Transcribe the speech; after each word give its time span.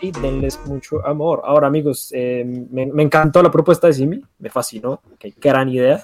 y 0.00 0.10
denles 0.10 0.58
mucho 0.66 1.04
amor. 1.06 1.42
Ahora, 1.44 1.68
amigos, 1.68 2.10
eh, 2.12 2.44
me, 2.44 2.86
me 2.86 3.02
encantó 3.04 3.42
la 3.42 3.50
propuesta 3.50 3.86
de 3.86 3.92
Simi, 3.92 4.22
me 4.38 4.50
fascinó, 4.50 5.00
qué 5.18 5.32
gran 5.40 5.68
idea. 5.68 6.02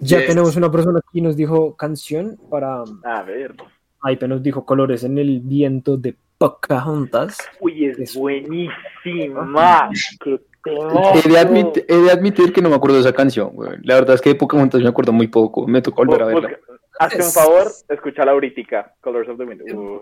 Ya 0.00 0.18
Yes. 0.18 0.26
tenemos 0.28 0.56
una 0.56 0.70
persona 0.70 1.00
que 1.12 1.20
nos 1.20 1.36
dijo 1.36 1.76
canción 1.76 2.38
para. 2.50 2.82
A 3.04 3.22
ver. 3.22 3.54
Aipe 4.02 4.26
nos 4.26 4.42
dijo 4.42 4.64
colores 4.64 5.04
en 5.04 5.18
el 5.18 5.40
viento 5.40 5.96
de 5.98 6.16
Pocahontas. 6.38 7.36
Uy, 7.60 7.84
es 7.86 7.98
Es- 7.98 8.16
buenísima. 8.16 9.90
Qué. 10.24 10.40
He 10.66 11.28
de, 11.28 11.38
admit- 11.38 11.84
he 11.88 11.96
de 11.96 12.10
admitir 12.10 12.52
que 12.52 12.60
no 12.60 12.68
me 12.68 12.76
acuerdo 12.76 12.96
de 12.96 13.02
esa 13.02 13.12
canción, 13.14 13.50
güey. 13.54 13.78
La 13.82 13.94
verdad 13.94 14.14
es 14.14 14.20
que 14.20 14.30
de 14.30 14.34
Pocahontas 14.34 14.80
me 14.82 14.88
acuerdo 14.88 15.12
muy 15.12 15.28
poco. 15.28 15.66
Me 15.66 15.80
tocó 15.82 16.04
volver 16.04 16.22
a 16.22 16.26
verla. 16.26 16.58
Hazte 16.98 17.16
un 17.22 17.30
favor, 17.30 17.66
escucha 17.88 18.24
la 18.26 18.32
ahorita. 18.32 18.94
Colors 19.00 19.28
of 19.30 19.38
the 19.38 19.44
Wind. 19.44 19.62
Uh, 19.74 20.00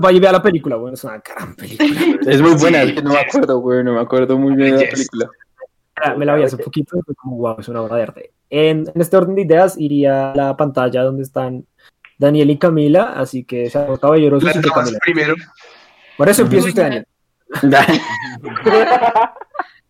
vaya 0.00 0.16
y 0.16 0.20
vea 0.20 0.32
la 0.32 0.42
película, 0.42 0.76
bueno, 0.76 0.92
es 0.94 1.04
una 1.04 1.22
gran 1.26 1.54
película. 1.56 1.88
Es 2.26 2.42
muy 2.42 2.54
buena, 2.54 2.82
es 2.82 2.92
que 2.92 3.02
no 3.02 3.10
me 3.14 3.18
acuerdo, 3.20 3.58
güey. 3.60 3.82
No 3.82 3.94
me 3.94 4.00
acuerdo 4.00 4.36
muy 4.38 4.54
bien 4.54 4.76
de 4.76 4.84
la 4.84 4.90
película. 4.90 5.30
Ah, 5.96 6.14
Me 6.16 6.26
la 6.26 6.34
vi 6.36 6.42
hace 6.42 6.58
poquito 6.58 6.98
y 6.98 7.02
fue 7.02 7.14
como, 7.14 7.36
wow, 7.38 7.56
es 7.58 7.68
una 7.68 7.80
obra 7.80 7.96
de 7.96 8.02
arte. 8.02 8.30
En, 8.50 8.84
en 8.94 9.00
este 9.00 9.16
orden 9.16 9.34
de 9.34 9.42
ideas 9.42 9.76
iría 9.78 10.32
a 10.32 10.34
la 10.36 10.56
pantalla 10.56 11.02
donde 11.02 11.22
están 11.22 11.66
Daniel 12.18 12.50
y 12.50 12.58
Camila, 12.58 13.12
así 13.16 13.44
que 13.44 13.68
damas 13.70 14.00
Camila. 14.00 14.98
primero. 15.00 15.34
Por 16.16 16.28
eso 16.28 16.42
empieza 16.42 16.68
usted, 16.68 16.82
Daniel. 16.82 17.06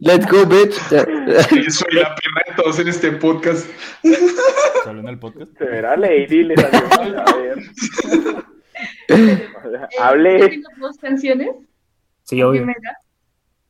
Let's 0.01 0.31
go, 0.31 0.47
bitch. 0.47 0.79
Yo 0.91 1.71
soy 1.71 1.93
la 1.95 2.15
perra 2.15 2.43
de 2.47 2.55
todos 2.63 2.79
en 2.79 2.89
este 2.89 3.11
podcast. 3.13 3.67
Solo 4.85 5.01
en 5.01 5.09
el 5.09 5.19
podcast. 5.19 5.51
se 5.59 5.65
verá 5.65 5.97
Lady, 5.97 6.45
le 6.45 6.55
salió. 6.57 7.21
A 7.21 7.35
ver. 7.35 7.59
Hable. 10.01 10.49
Tengo 10.51 10.69
dos 10.79 10.99
canciones. 10.99 11.51
Sí, 12.23 12.41
obvio. 12.43 12.63
primera 12.63 12.99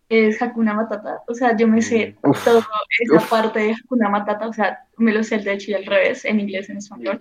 es 0.09 0.41
Hakuna 0.41 0.75
Matata. 0.75 1.23
O 1.29 1.35
sea, 1.35 1.57
yo 1.57 1.69
me 1.69 1.83
sé 1.83 2.17
Uf. 2.23 2.43
toda 2.45 2.67
esa 3.01 3.21
parte 3.29 3.61
de 3.61 3.73
Hakuna 3.73 4.09
Matata. 4.09 4.49
O 4.49 4.53
sea, 4.53 4.79
me 4.97 5.13
lo 5.13 5.23
sé 5.23 5.37
al 5.37 5.45
derecho 5.45 5.71
y 5.71 5.75
al 5.75 5.87
revés, 5.87 6.25
en 6.25 6.41
inglés, 6.41 6.69
en 6.71 6.79
español. 6.79 7.21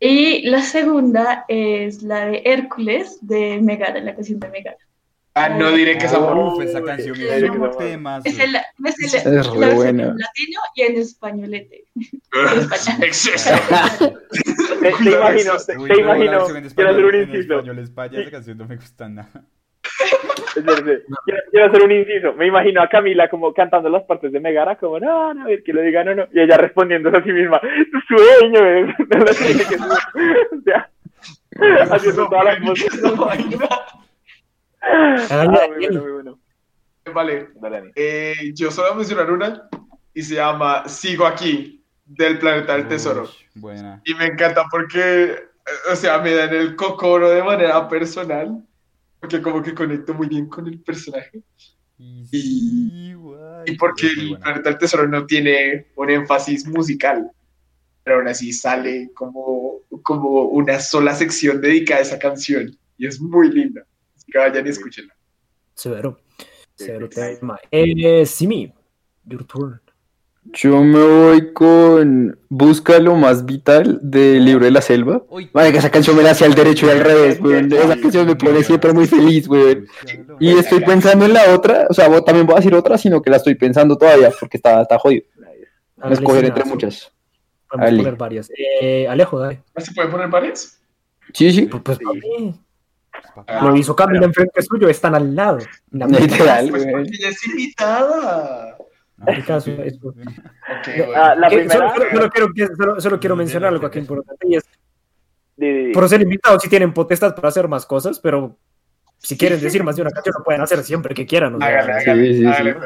Y 0.00 0.48
la 0.48 0.62
segunda 0.62 1.44
es 1.48 2.02
la 2.02 2.26
de 2.26 2.42
Hércules 2.44 3.18
de 3.20 3.58
Megara, 3.60 4.00
la 4.00 4.14
canción 4.14 4.38
de 4.38 4.48
Megara. 4.48 4.76
Ah, 5.34 5.48
no 5.50 5.70
diré 5.70 5.96
que 5.98 6.06
es 6.06 6.12
amor. 6.12 6.36
Uf, 6.54 6.62
esa 6.64 6.82
canción 6.82 7.14
es 7.16 7.42
es 7.42 7.50
un 7.50 7.70
tema. 7.78 8.20
Es 8.24 8.38
el, 8.40 8.56
me 8.78 8.90
sé 8.92 9.18
Es 9.18 9.24
la, 9.24 9.42
buena. 9.74 10.02
en 10.04 10.18
latino 10.18 10.60
y 10.74 10.82
en 10.82 10.96
españolete. 10.96 11.84
En 11.94 12.58
español. 12.60 13.02
Exceso. 13.04 13.50
Te, 13.98 14.92
te 14.92 15.10
imagino, 15.10 15.52
te, 15.56 15.76
te 15.94 16.00
imagino. 16.00 16.46
Quiero 16.74 16.90
hacer 16.90 17.04
un 17.04 17.14
En 17.14 17.22
inciso. 17.22 17.40
español 17.54 17.78
España, 17.78 18.20
esa 18.20 18.30
canción 18.30 18.58
no 18.58 18.66
me 18.66 18.76
gusta 18.76 19.08
nada. 19.08 19.44
Quiero, 20.54 20.74
quiero 21.50 21.66
hacer 21.66 21.82
un 21.82 21.92
inciso. 21.92 22.32
Me 22.34 22.46
imagino 22.46 22.82
a 22.82 22.88
Camila 22.88 23.28
como 23.28 23.52
cantando 23.54 23.88
las 23.88 24.02
partes 24.04 24.32
de 24.32 24.40
Megara, 24.40 24.76
como 24.76 24.98
no, 25.00 25.32
no, 25.34 25.44
a 25.44 25.46
ver 25.46 25.62
que 25.62 25.72
lo 25.72 25.82
diga, 25.82 26.04
no, 26.04 26.14
no. 26.14 26.26
Y 26.32 26.40
ella 26.40 26.56
respondiendo 26.56 27.10
a 27.10 27.22
sí 27.22 27.32
misma, 27.32 27.60
tu 27.60 28.16
sueño 28.16 28.64
es. 28.66 28.94
No 29.08 29.18
lo 29.18 29.32
sé, 29.32 29.54
que 29.68 29.74
es- 29.74 29.80
o 29.80 30.62
sea, 30.64 30.90
haciendo 31.94 32.28
todas 32.28 32.44
las. 32.44 32.58
Ah, 34.80 35.44
muy 35.48 35.86
bueno, 35.86 36.00
muy 36.02 36.12
bueno. 36.12 36.38
Vale, 37.12 37.48
Dale, 37.54 37.92
eh, 37.96 38.34
yo 38.54 38.70
solo 38.70 38.88
voy 38.88 38.94
a 38.94 38.98
mencionar 38.98 39.30
una 39.30 39.68
y 40.12 40.22
se 40.22 40.34
llama 40.34 40.86
Sigo 40.88 41.26
aquí, 41.26 41.82
del 42.04 42.38
Planeta 42.38 42.74
del 42.74 42.86
Tesoro. 42.88 43.22
Uy, 43.22 43.28
Buena. 43.54 44.00
Y 44.04 44.14
me 44.14 44.26
encanta 44.26 44.64
porque, 44.70 45.24
eh, 45.24 45.38
o 45.90 45.96
sea, 45.96 46.18
me 46.18 46.34
dan 46.34 46.54
el 46.54 46.76
cocoro 46.76 47.30
de 47.30 47.42
manera 47.42 47.88
personal, 47.88 48.62
porque 49.20 49.42
como 49.42 49.62
que 49.62 49.74
conecto 49.74 50.14
muy 50.14 50.28
bien 50.28 50.46
con 50.48 50.66
el 50.66 50.80
personaje. 50.80 51.42
Y, 51.98 52.20
Y- 52.20 52.26
sí, 52.26 53.12
guay. 53.14 53.64
Y 53.66 53.76
porque 53.76 54.06
el. 54.06 54.38
Planeta 54.38 54.70
del 54.70 54.78
Tesoro 54.78 55.08
no 55.08 55.26
tiene 55.26 55.88
un 55.96 56.10
énfasis 56.10 56.66
musical, 56.66 57.30
pero 58.04 58.18
aún 58.18 58.28
así 58.28 58.52
sale 58.52 59.10
como, 59.14 59.80
como 60.02 60.42
una 60.44 60.78
sola 60.80 61.14
sección 61.14 61.60
dedicada 61.60 62.00
a 62.00 62.02
esa 62.02 62.18
canción. 62.18 62.76
Y 62.96 63.06
es 63.06 63.20
muy 63.20 63.50
linda. 63.50 63.84
Así 64.16 64.30
que 64.30 64.38
vayan 64.38 64.66
y 64.66 64.70
escúchenla. 64.70 65.14
Severo. 65.74 66.20
Severo 66.74 67.08
tema. 67.08 67.58
Eh, 67.70 68.24
Simi, 68.24 68.72
your 69.24 69.44
turn. 69.44 69.80
Yo 70.52 70.82
me 70.82 70.98
voy 71.04 71.52
con 71.52 72.38
Busca 72.48 72.98
lo 72.98 73.14
más 73.16 73.44
vital 73.44 73.98
del 74.02 74.44
libro 74.44 74.64
de 74.64 74.70
la 74.70 74.80
selva. 74.80 75.22
Uy. 75.28 75.50
Vale, 75.52 75.72
que 75.72 75.78
esa 75.78 75.90
canción 75.90 76.16
me 76.16 76.22
la 76.22 76.30
hacía 76.30 76.46
al 76.46 76.54
derecho 76.54 76.86
y 76.86 76.90
al 76.90 77.00
revés, 77.00 77.38
güey. 77.40 77.66
Esa 77.72 78.00
canción 78.00 78.26
me 78.26 78.36
pone 78.36 78.62
siempre 78.64 78.92
muy 78.92 79.06
feliz, 79.06 79.46
güey. 79.46 79.84
Y 80.40 80.56
estoy 80.56 80.80
pensando 80.80 81.26
en 81.26 81.34
la 81.34 81.52
otra, 81.54 81.86
o 81.90 81.94
sea, 81.94 82.08
también 82.24 82.46
voy 82.46 82.54
a 82.54 82.58
decir 82.60 82.74
otra, 82.74 82.96
sino 82.96 83.20
que 83.20 83.30
la 83.30 83.36
estoy 83.36 83.54
pensando 83.56 83.96
todavía 83.98 84.30
porque 84.38 84.56
está, 84.56 84.82
está 84.82 84.98
jodido. 84.98 85.24
A 86.00 86.12
escoger 86.12 86.44
entre 86.46 86.64
muchas. 86.64 87.12
Podemos 87.68 87.88
Ale. 87.88 87.98
poner 87.98 88.16
varias. 88.16 88.50
Eh, 88.80 89.06
Alejo, 89.08 89.38
dale. 89.40 89.62
¿Ah, 89.74 89.80
¿Se 89.80 89.92
pueden 89.92 90.10
poner 90.10 90.28
varias? 90.28 90.80
Sí, 91.34 91.52
sí. 91.52 91.66
Pues, 91.66 91.82
pues, 91.82 91.98
Sí. 92.22 92.54
Ah, 93.46 93.64
lo 93.64 93.76
hizo 93.76 93.94
Camila 93.94 94.24
enfrente 94.24 94.62
suyo, 94.62 94.88
están 94.88 95.14
al 95.14 95.34
lado. 95.34 95.58
La 95.90 96.06
Literal, 96.06 96.70
Pues 96.70 96.82
güey. 96.84 96.94
porque 96.94 97.10
ella 97.18 97.28
es 97.28 97.46
invitada. 97.46 98.76
El 99.26 99.44
caso 99.44 99.70
es- 99.72 99.98
Ok, 100.02 100.14
Ah, 100.14 100.94
bueno. 100.96 101.12
la 101.12 101.34
solo, 101.34 101.48
primera. 101.48 101.94
solo- 101.94 102.10
solo 102.10 102.30
quiero, 102.30 102.48
que- 102.54 102.66
solo- 102.76 103.00
solo 103.00 103.20
quiero 103.20 103.36
mencionar 103.36 103.72
algo 103.72 103.86
aquí 103.86 103.98
importante 103.98 104.46
y 104.48 104.56
es 104.56 104.64
di. 105.56 105.92
por 105.92 106.08
ser 106.08 106.22
invitados 106.22 106.62
si 106.62 106.68
tienen 106.68 106.92
potestad 106.92 107.34
para 107.34 107.48
hacer 107.48 107.66
más 107.68 107.84
cosas, 107.84 108.20
pero 108.20 108.56
si 109.18 109.36
quieren 109.36 109.60
decir 109.60 109.82
más 109.82 109.96
de 109.96 110.02
una 110.02 110.10
canción 110.12 110.34
lo 110.38 110.44
pueden 110.44 110.60
hacer 110.62 110.78
siempre 110.84 111.14
que 111.14 111.26
quieran. 111.26 111.56
o 111.56 111.58
sea, 111.58 111.66
Hágale, 111.68 111.92
hágale, 111.94 112.26
Sí, 112.26 112.34
sí, 112.34 112.40
sí. 112.40 112.46
hágale. 112.46 112.76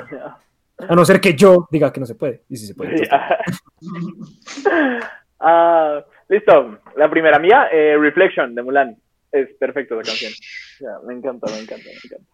a 0.89 0.95
no 0.97 1.05
ser 1.05 1.21
que 1.21 1.35
yo 1.35 1.69
diga 1.71 1.93
que 1.93 2.01
no 2.01 2.07
se 2.07 2.15
puede. 2.15 2.43
Y 2.49 2.57
si 2.57 2.67
se 2.67 2.75
puede. 2.75 2.97
Sí, 2.99 3.05
ah, 5.41 6.05
listo. 6.29 6.79
La 6.97 7.11
primera 7.11 7.39
mía, 7.39 7.69
eh, 7.73 7.97
Reflection 7.99 8.55
de 8.55 8.63
Mulan. 8.63 8.97
Es 9.31 9.49
perfecta 9.59 9.95
la 9.95 10.03
canción. 10.03 10.31
Me 11.07 11.15
encanta, 11.15 11.51
me 11.53 11.61
encanta, 11.61 11.85
me 11.87 11.93
encanta. 12.05 12.27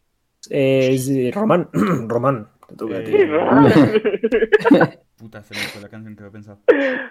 Eh, 0.51 0.91
es, 0.95 1.09
eh, 1.11 1.31
Román, 1.33 1.69
Román. 2.09 2.49
Te 2.69 2.77
toca 2.77 2.97
a 2.99 3.03
ti. 3.05 3.13
Eh, 3.17 4.99
Puta, 5.19 5.43
se 5.43 5.55
me 5.55 5.61
fue 5.61 5.83
la 5.83 5.89
canción 5.89 6.15
que 6.15 6.23
había 6.23 6.33
pensado. 6.33 6.61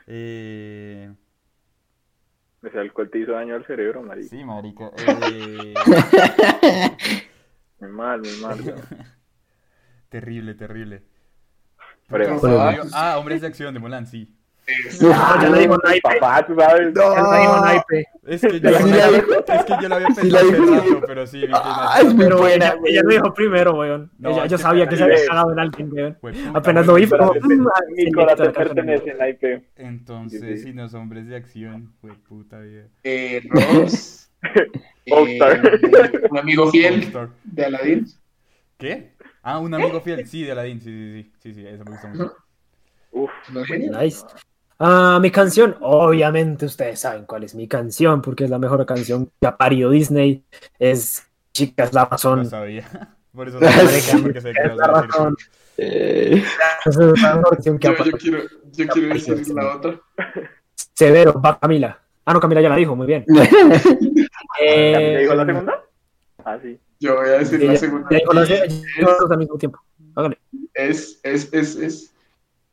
Eh, 0.07 1.11
sea, 2.71 2.81
el 2.81 2.91
cual 2.93 3.09
te 3.09 3.19
hizo 3.19 3.31
daño 3.33 3.55
al 3.55 3.65
cerebro, 3.65 4.01
marica. 4.03 4.27
sí, 4.29 4.43
marica. 4.43 4.91
Eh, 4.97 5.73
Muy 7.79 7.89
mal, 7.91 8.21
muy 8.21 8.41
mal. 8.41 8.57
terrible, 10.09 10.55
terrible. 10.55 11.03
Pero- 12.09 12.39
Pero- 12.41 12.61
Ah, 12.93 13.17
Hombres 13.19 13.41
de 13.41 13.47
Acción 13.47 13.73
de 13.73 13.79
Mulan, 13.79 14.07
sí. 14.07 14.36
Ah, 15.13 15.39
ya 15.41 15.49
le 15.49 15.59
digo 15.59 15.77
naipe. 15.83 16.01
Papá, 16.19 16.45
tú 16.45 16.55
sabes. 16.59 16.93
Ya 16.93 17.09
le 17.31 17.39
digo 17.39 17.61
naipe. 17.61 18.05
Es 18.25 18.41
que 18.41 18.59
yo, 18.59 18.69
¿Sí 18.77 18.89
la 18.91 19.07
dijo? 19.11 19.31
es 19.47 19.63
que 19.65 19.73
yo 19.81 19.87
lo 19.89 19.95
había 19.95 20.07
¿Sí 20.09 20.29
la 20.29 20.39
pensado 20.39 20.47
hace 20.49 20.61
dijo? 20.61 20.75
rato, 20.95 21.01
pero 21.07 21.27
sí, 21.27 21.45
Ah, 21.53 21.99
es 22.01 22.13
muy 22.13 22.25
Pero 22.25 22.37
buena, 22.39 22.65
ella, 22.67 22.77
ella 22.85 23.01
lo 23.03 23.09
dijo 23.09 23.33
primero, 23.33 23.73
weón. 23.79 24.11
No, 24.19 24.31
Ella- 24.31 24.45
yo 24.47 24.57
que- 24.57 24.63
sabía 24.63 24.87
que 24.89 24.97
se 24.97 25.05
Sí. 25.05 25.09
había 25.11 25.25
cagado 25.27 25.51
en 25.53 25.59
alguien, 25.59 25.89
weón. 25.93 26.13
Puta, 26.19 26.37
Apenas 26.53 26.85
lo 26.85 26.93
vi, 26.95 27.07
pero... 27.07 27.33
Mi 27.95 28.03
sí, 28.05 28.11
corazón 28.11 28.45
la 28.47 28.51
pertenece 28.51 29.09
en 29.17 29.29
IP. 29.29 29.63
Entonces, 29.77 30.41
Sí, 30.41 30.57
sí. 30.57 30.63
si 30.63 30.73
no 30.73 30.85
es 30.85 30.93
Hombres 30.93 31.27
de 31.27 31.37
Acción, 31.37 31.93
fue 32.01 32.11
puta 32.27 32.59
vida. 32.59 32.83
Eh, 33.03 33.41
Ross. 33.49 34.29
Eh, 35.09 35.39
un 36.29 36.37
amigo 36.37 36.69
fiel 36.69 37.11
de 37.45 37.65
Aladdin. 37.65 38.05
¿Qué? 38.77 39.13
Ah, 39.41 39.57
un 39.59 39.73
amigo 39.73 40.01
fiel, 40.01 40.27
sí, 40.27 40.43
de 40.43 40.51
Aladdin, 40.51 40.81
sí, 40.81 40.91
sí, 40.91 41.23
sí, 41.23 41.31
sí, 41.39 41.53
sí, 41.61 41.65
eso 41.67 41.85
me 41.85 41.91
gusta 41.91 42.07
mucho. 42.09 42.35
Uf, 43.13 43.31
No 43.53 43.61
es 43.61 43.67
genial. 43.67 43.97
Nice. 44.03 44.25
Ah, 44.79 45.17
mi 45.21 45.31
canción, 45.31 45.75
obviamente 45.81 46.65
ustedes 46.65 46.99
saben 46.99 47.25
cuál 47.25 47.43
es 47.43 47.55
mi 47.55 47.67
canción, 47.67 48.21
porque 48.21 48.43
es 48.43 48.49
la 48.49 48.59
mejor 48.59 48.85
canción 48.85 49.31
que 49.41 49.47
ha 49.47 49.57
parido 49.57 49.89
Disney. 49.89 50.43
Es 50.77 51.23
Chicas 51.53 51.93
la 51.93 52.05
razón. 52.05 52.45
sabía. 52.45 52.87
Por 53.33 53.47
eso 53.47 53.59
no 53.59 53.67
me 53.67 54.21
porque 54.23 54.41
sé 54.41 54.51
que 54.51 54.61
Es 54.63 54.69
lo 54.69 54.75
la 54.77 54.87
vas 54.87 54.97
a 54.97 55.01
decir. 55.01 55.11
razón. 55.15 55.35
Eh, 55.77 56.43
Es 56.85 56.95
la 56.97 57.35
mejor 57.35 57.49
canción 57.51 57.77
que 57.79 57.87
ha 57.87 57.95
Yo, 57.97 58.03
yo 58.05 58.11
quiero, 58.17 58.39
yo 58.73 58.87
quiero 58.87 59.13
decir 59.13 59.47
la 59.53 59.75
otra. 59.75 59.99
Severo, 60.95 61.39
va 61.39 61.59
Camila. 61.59 61.99
Ah, 62.25 62.33
no, 62.33 62.39
Camila 62.39 62.61
ya 62.61 62.69
la 62.69 62.75
dijo, 62.77 62.95
muy 62.95 63.05
bien. 63.07 63.25
Eh, 64.59 64.91
¿Ya 65.13 65.19
dijo 65.19 65.35
la 65.35 65.45
segunda? 65.45 65.83
Ah, 66.43 66.57
sí. 66.61 66.79
Yo 66.99 67.15
voy 67.15 67.29
a 67.29 67.31
decir 67.33 67.59
ya- 67.59 67.67
la 67.67 67.73
ya 67.73 67.79
segunda. 67.79 68.07
la- 68.09 68.17
ya 68.45 68.63
dijo 68.63 69.09
las 69.09 69.19
dos 69.19 69.31
al 69.31 69.37
mismo 69.37 69.57
tiempo. 69.57 69.79
Hágale. 70.15 70.39
Es, 70.73 71.19
es, 71.23 71.53
es, 71.53 71.75
es. 71.75 72.13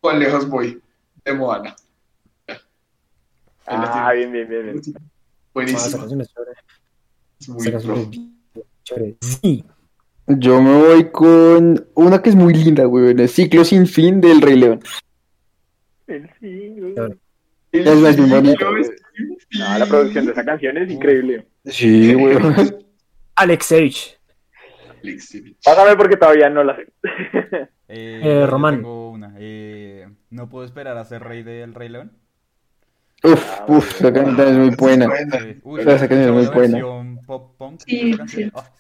¿Cuán 0.01 0.19
lejos 0.19 0.49
voy? 0.49 0.81
De 1.25 1.33
Moana. 1.35 1.75
Ah, 3.67 4.13
bien, 4.15 4.33
bien, 4.33 4.49
bien, 4.49 4.63
bien. 4.65 4.81
Ah, 4.97 5.01
Buenísimo. 5.53 6.07
Sí. 9.21 9.65
Yo 10.27 10.63
me 10.63 10.79
voy 10.79 11.11
con 11.11 11.87
una 11.95 12.23
que 12.23 12.31
es 12.31 12.37
muy 12.37 12.55
linda, 12.55 12.85
güey. 12.85 13.11
El 13.11 13.29
ciclo 13.29 13.65
sin 13.65 13.87
fin 13.87 14.21
del 14.21 14.41
Rey 14.41 14.57
León. 14.57 14.81
El. 16.07 16.29
Claro. 16.95 17.15
El 17.73 17.89
Es 17.89 17.99
más 17.99 18.17
bonito. 18.31 18.67
No, 19.59 19.79
la 19.79 19.87
producción 19.87 20.27
de 20.27 20.33
esa 20.33 20.45
canción 20.45 20.77
es 20.79 20.91
increíble. 20.91 21.47
Sí, 21.67 22.15
güey. 22.15 22.37
Alexevich. 23.37 24.19
Alexevich. 25.03 25.57
Pásame 25.65 25.97
porque 25.97 26.17
todavía 26.17 26.49
no 26.49 26.65
la 26.65 26.77
sé. 26.77 26.87
Eh, 27.53 27.69
Eh, 28.23 28.47
Román. 28.47 28.77
tengo 28.77 29.11
una. 29.11 29.35
Eh, 29.39 30.09
no 30.31 30.49
puedo 30.49 30.65
esperar 30.65 30.97
a 30.97 31.05
ser 31.05 31.23
rey 31.23 31.43
del 31.43 31.75
Rey 31.75 31.91
León. 31.91 32.13
Uf, 33.25 33.45
uf, 33.69 33.95
esa 34.01 34.13
canción 34.13 34.49
es 34.49 34.57
muy 34.59 34.71
buena. 34.77 35.09
Uy, 35.63 35.81
Esa 35.81 36.09
canción 36.09 36.21
es 36.23 36.31
muy 36.33 36.47
buena. 36.55 36.79
pop 37.27 37.57
punk 37.57 37.81
Sí, 37.87 38.15
sí. 38.29 38.51
Ah, 38.55 38.71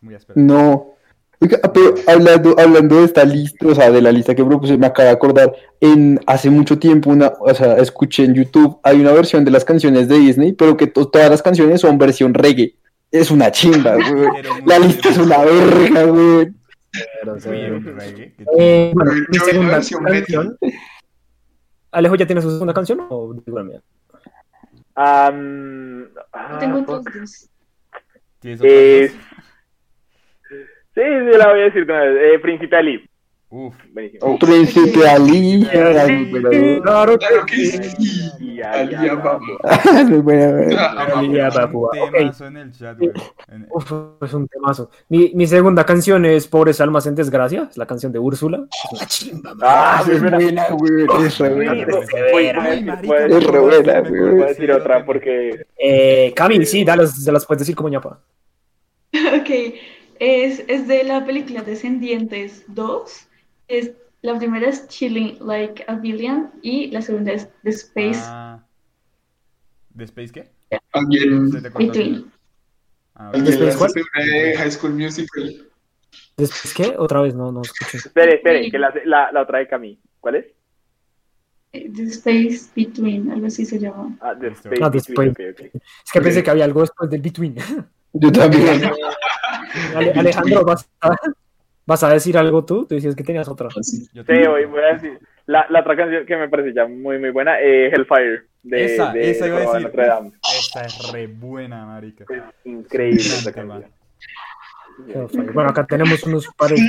muy. 0.00 0.16
No. 0.34 0.90
Oiga, 1.40 1.58
pero 1.72 1.94
hablando, 2.06 2.54
hablando 2.58 2.96
de 3.00 3.04
esta 3.04 3.24
lista, 3.24 3.66
o 3.66 3.74
sea, 3.74 3.90
de 3.90 4.00
la 4.00 4.12
lista 4.12 4.34
que 4.34 4.44
propuse, 4.44 4.78
me 4.78 4.86
acabo 4.86 5.08
de 5.08 5.14
acordar, 5.14 5.52
en 5.80 6.18
hace 6.26 6.48
mucho 6.48 6.78
tiempo, 6.78 7.10
una, 7.10 7.32
o 7.40 7.52
sea, 7.54 7.76
escuché 7.78 8.24
en 8.24 8.34
YouTube, 8.34 8.78
hay 8.82 9.00
una 9.00 9.12
versión 9.12 9.44
de 9.44 9.50
las 9.50 9.64
canciones 9.64 10.08
de 10.08 10.18
Disney, 10.18 10.52
pero 10.52 10.76
que 10.76 10.86
to- 10.86 11.08
todas 11.08 11.28
las 11.30 11.42
canciones 11.42 11.80
son 11.82 11.98
versión 11.98 12.32
reggae. 12.34 12.76
Es 13.10 13.30
una 13.30 13.50
chimba, 13.50 13.94
güey. 14.12 14.28
La 14.66 14.78
lista 14.78 15.10
es 15.10 15.18
una 15.18 15.38
verga, 15.44 16.04
güey. 16.04 16.52
Pero. 17.20 17.36
Muy 17.46 17.60
en 17.60 17.84
reggae, 17.98 18.34
Eh, 18.58 18.92
bueno, 18.94 19.12
mi 19.28 19.38
segunda 19.38 19.72
versión 19.74 20.04
canción. 20.04 20.58
Alejo, 21.94 22.16
¿ya 22.16 22.26
tienes 22.26 22.44
su 22.44 22.50
segunda 22.50 22.74
canción 22.74 23.06
o 23.08 23.32
digo 23.34 23.58
la 23.58 23.64
mía? 23.64 23.80
Ah, 24.96 25.30
Tengo. 26.60 26.84
¿Tienes 28.40 28.60
otras 28.60 28.70
Eh, 28.72 29.08
sí, 30.94 31.00
sí, 31.02 31.38
la 31.38 31.48
voy 31.50 31.60
a 31.60 31.64
decir 31.64 31.86
de 31.86 31.92
una 31.92 32.02
vez. 32.02 32.34
Eh, 32.34 32.38
Príncipe 32.40 32.76
Ali. 32.76 33.10
Uf. 33.56 33.74
Buenísimo. 33.92 34.36
Príncipe 34.36 35.08
Ali. 35.08 35.64
Claro 36.82 37.16
Claro 37.16 37.46
que 37.46 37.54
sí. 37.56 38.60
Ali 38.64 38.96
temazo 42.10 42.46
en 42.46 42.56
el 42.56 42.72
chat, 42.72 42.98
güey. 42.98 43.12
Uf, 43.70 43.92
es 44.22 44.34
un 44.34 44.48
temazo. 44.48 44.90
Mi, 45.08 45.30
mi 45.34 45.46
segunda 45.46 45.86
canción 45.86 46.24
es 46.26 46.48
Pobres 46.48 46.80
Almas 46.80 47.06
en 47.06 47.14
Desgracia, 47.14 47.68
es 47.70 47.76
la 47.76 47.86
canción 47.86 48.10
de 48.10 48.18
Úrsula. 48.18 48.66
Es 48.72 48.92
una 48.92 49.06
chimba, 49.06 49.54
man. 49.54 49.68
Ah, 49.70 50.02
Es 50.04 50.20
buena, 50.20 50.66
güey. 50.70 51.06
Es 51.24 51.38
re 51.38 51.54
buena. 51.54 51.72
Es 51.74 53.44
re 53.44 53.60
buena, 53.60 54.00
güey. 54.00 54.30
voy 54.32 54.42
a 54.42 54.46
de 54.46 54.46
decir 54.46 54.72
otra 54.72 55.04
porque 55.04 55.64
Eh, 55.78 56.32
Cami, 56.34 56.66
sí, 56.66 56.82
dale, 56.82 57.06
se 57.06 57.30
las 57.30 57.46
puedes 57.46 57.60
decir 57.60 57.76
como 57.76 57.88
ñapa. 57.88 58.20
Ok, 59.40 59.50
es, 60.18 60.64
es 60.66 60.88
de 60.88 61.04
la 61.04 61.24
película 61.24 61.62
Descendientes 61.62 62.64
2. 62.66 63.28
Es, 63.68 63.92
la 64.22 64.38
primera 64.38 64.68
es 64.68 64.86
Chilling 64.88 65.38
Like 65.40 65.84
a 65.88 65.94
Billion 65.94 66.50
y 66.62 66.90
la 66.90 67.02
segunda 67.02 67.32
es 67.32 67.48
The 67.62 67.70
Space 67.70 68.20
Ah. 68.24 68.64
¿De 69.90 70.04
Space 70.04 70.32
qué? 70.32 70.50
Alguien, 70.92 71.50
cortó 71.50 71.56
el 71.66 71.72
Between. 71.88 72.32
Ah, 73.14 73.28
ok. 73.28 73.34
alguien 73.36 73.44
¿Después 73.44 73.76
cuál? 73.76 73.90
hace 73.90 74.00
una 74.02 74.24
de 74.24 74.56
High 74.56 74.70
School 74.72 74.94
Musical. 74.94 75.68
¿Después 76.36 76.74
qué? 76.74 76.94
Otra 76.98 77.20
vez, 77.20 77.34
no, 77.34 77.52
no 77.52 77.62
escuché. 77.62 77.98
Espere, 77.98 78.36
espere, 78.36 78.70
que 78.70 78.78
la, 78.78 78.92
la, 79.04 79.30
la 79.30 79.42
otra 79.42 79.58
de 79.60 79.68
Camille. 79.68 80.00
¿Cuál 80.20 80.36
es? 80.36 80.46
Eh, 81.72 81.90
The 81.94 82.02
Space 82.04 82.70
Between, 82.74 83.30
algo 83.30 83.46
así 83.46 83.64
se 83.64 83.78
llama. 83.78 84.16
Ah, 84.20 84.34
The. 84.38 84.48
Space 84.48 84.82
Ah, 84.82 84.90
The 84.90 84.98
Between, 84.98 85.30
Space. 85.30 85.50
ok, 85.50 85.58
ok. 85.74 85.82
Es 86.06 86.12
que 86.12 86.20
pensé 86.20 86.42
que 86.42 86.50
había 86.50 86.64
algo 86.64 86.80
después 86.80 87.08
del 87.10 87.20
Between. 87.20 87.56
Yo 88.14 88.32
también. 88.32 88.82
Ale- 89.94 90.12
Alejandro, 90.12 90.64
¿vas 90.64 90.88
a, 91.00 91.16
¿vas 91.86 92.02
a 92.02 92.10
decir 92.10 92.36
algo 92.38 92.64
tú? 92.64 92.86
Tú 92.86 92.94
decías 92.94 93.14
que 93.14 93.24
tenías 93.24 93.48
otra. 93.48 93.68
Yo 93.74 93.82
Sí, 93.82 94.08
tengo- 94.26 94.50
voy, 94.52 94.64
voy 94.66 94.80
a 94.82 94.94
decir. 94.94 95.18
La, 95.46 95.66
la 95.68 95.80
otra 95.80 95.94
canción 95.96 96.24
que 96.24 96.36
me 96.36 96.48
parece 96.48 96.72
ya 96.74 96.86
muy, 96.86 97.18
muy 97.18 97.30
buena, 97.30 97.60
eh, 97.60 97.88
Hellfire. 97.92 98.44
De, 98.62 98.84
Esa, 98.94 99.12
de 99.12 99.30
esa 99.30 99.46
iba 99.46 99.56
a 99.56 99.60
de 99.60 99.66
decir. 99.66 99.82
Notre 99.82 100.06
Dame. 100.06 100.32
Esa 100.42 100.80
es 100.86 101.12
re 101.12 101.26
buena, 101.26 101.84
marica. 101.84 102.24
Es 102.30 102.42
increíble 102.64 103.20
esa. 103.20 103.52
Bueno, 105.52 105.70
acá 105.70 105.84
tenemos 105.86 106.22
unos 106.24 106.48
pares 106.56 106.80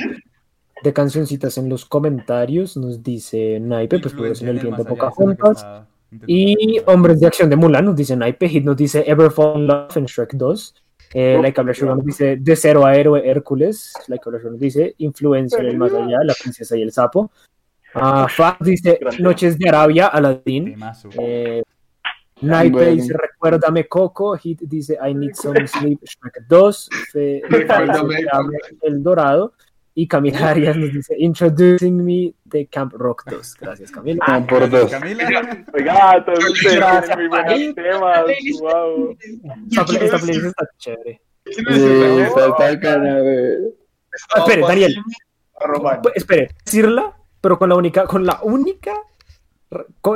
de 0.83 0.93
cancioncitas 0.93 1.57
en 1.57 1.67
los 1.69 1.85
comentarios. 1.85 2.77
Nos 2.77 3.01
dice 3.03 3.59
Naipe, 3.59 3.99
pues 3.99 4.13
Influencia 4.13 4.47
pues 4.47 4.63
en 4.63 4.67
el 4.67 4.71
más 4.71 4.79
allá, 4.79 4.89
Pocahontas. 4.89 5.65
es 6.11 6.19
Y 6.27 6.79
Hombres 6.85 7.19
de 7.19 7.27
Acción 7.27 7.49
de 7.49 7.55
Mulan 7.55 7.85
nos 7.85 7.95
dice 7.95 8.15
Naipe. 8.15 8.47
Hit 8.47 8.63
nos 8.63 8.77
dice 8.77 9.03
Ever 9.05 9.31
Fall 9.31 9.59
in 9.59 9.67
Love 9.67 9.97
en 9.97 10.05
Shrek 10.05 10.33
2. 10.33 10.75
Eh, 11.13 11.35
Habla 11.55 11.73
Sugar 11.73 11.95
nos 11.95 12.05
dice 12.05 12.37
De 12.39 12.55
Cero 12.55 12.85
a 12.85 12.95
Héroe 12.95 13.21
Hércules. 13.29 13.93
Like 14.07 14.23
Habla 14.25 14.39
Sugar 14.39 14.51
nos 14.53 14.59
dice 14.61 14.95
Influencia 14.97 15.59
en 15.59 15.65
el 15.67 15.77
más 15.77 15.93
allá, 15.93 16.19
La 16.23 16.33
Princesa 16.33 16.75
y 16.77 16.81
el 16.81 16.91
Sapo. 16.91 17.31
Ah, 17.93 18.27
Faz 18.29 18.57
dice. 18.59 18.99
Noches 19.19 19.57
de 19.57 19.69
Arabia, 19.69 20.07
Aladdin. 20.07 20.75
Eh, 21.17 21.63
Bueno. 22.41 22.91
dice 22.91 23.13
Recuérdame 23.13 23.87
Coco. 23.87 24.35
Hit 24.35 24.59
dice 24.63 24.97
I 25.01 25.13
Need 25.13 25.35
Some 25.35 25.65
Sleep, 25.67 25.99
Shrek 26.03 26.45
2. 26.49 26.89
Fe- 27.13 27.41
Recuérdame 27.47 28.15
dice, 28.17 28.77
El 28.81 29.01
Dorado. 29.01 29.53
Y 29.97 30.07
Camila 30.09 30.49
Arias 30.49 30.75
nos 30.75 30.91
dice 30.91 31.15
Introducing 31.17 32.03
Me 32.03 32.33
de 32.43 32.67
Camp 32.67 32.91
Rock 32.93 33.23
2. 33.31 33.55
Gracias, 33.61 33.91
Camila. 33.91 34.23
Ah, 34.27 34.45
por 34.45 34.69
dos. 34.69 34.91
Camila. 34.91 35.65
Oiga, 35.73 36.25
todos 36.25 36.49
ustedes 36.49 37.15
muy 37.15 37.27
buenos 37.29 37.75
temas. 37.75 38.25
Wow. 38.59 39.17
Esta, 39.71 39.85
play- 39.85 40.03
esta 40.03 40.17
playlist 40.19 40.45
está 40.47 40.67
chévere. 40.77 41.21
¿Quién 41.45 41.65
Sí, 41.69 41.83
es 42.21 42.27
está 42.27 42.47
bacana. 42.49 43.17
Ah, 44.33 44.39
espere, 44.39 44.61
Daniel. 44.63 44.95
Pues, 46.03 46.15
espere, 46.17 46.49
decirla, 46.65 47.15
pero 47.39 47.57
con 47.57 47.69
la 47.69 47.75
única, 47.75 48.05
con 48.05 48.25
la 48.25 48.39
única, 48.43 48.93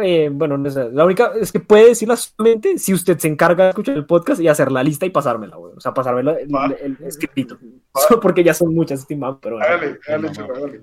eh, 0.03 0.29
bueno, 0.31 0.57
no 0.57 0.69
sé, 0.69 0.89
la 0.91 1.05
única 1.05 1.31
es 1.39 1.51
que 1.51 1.59
puede 1.59 1.89
decirla 1.89 2.15
solamente 2.15 2.77
si 2.77 2.93
usted 2.93 3.17
se 3.17 3.27
encarga 3.27 3.65
de 3.65 3.69
escuchar 3.71 3.95
el 3.95 4.05
podcast 4.05 4.39
y 4.41 4.47
hacer 4.47 4.71
la 4.71 4.83
lista 4.83 5.05
y 5.05 5.09
pasármela, 5.09 5.55
güey. 5.57 5.73
O 5.75 5.79
sea, 5.79 5.93
pasármela 5.93 6.33
el, 6.39 6.49
el, 6.81 6.97
el 6.99 7.07
escrito. 7.07 7.57
Solo 7.95 8.19
porque 8.19 8.43
ya 8.43 8.53
son 8.53 8.73
muchas, 8.73 8.99
estimado, 9.01 9.39
pero 9.41 9.57
bueno. 9.57 9.73
Hágale, 9.73 9.99
hágale, 10.07 10.27
No, 10.27 10.33
churra, 10.33 10.47
no. 10.47 10.55
hágale. 10.55 10.81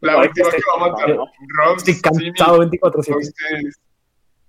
La 0.00 0.16
última 0.18 0.50
que 0.50 0.56
va 0.56 0.86
a 0.86 0.90
matar. 0.90 1.16
Roms, 1.16 1.88
Estoy 1.88 2.00
cansado 2.00 2.58
24-7. 2.64 3.12
a 3.14 3.16
ustedes. 3.16 3.80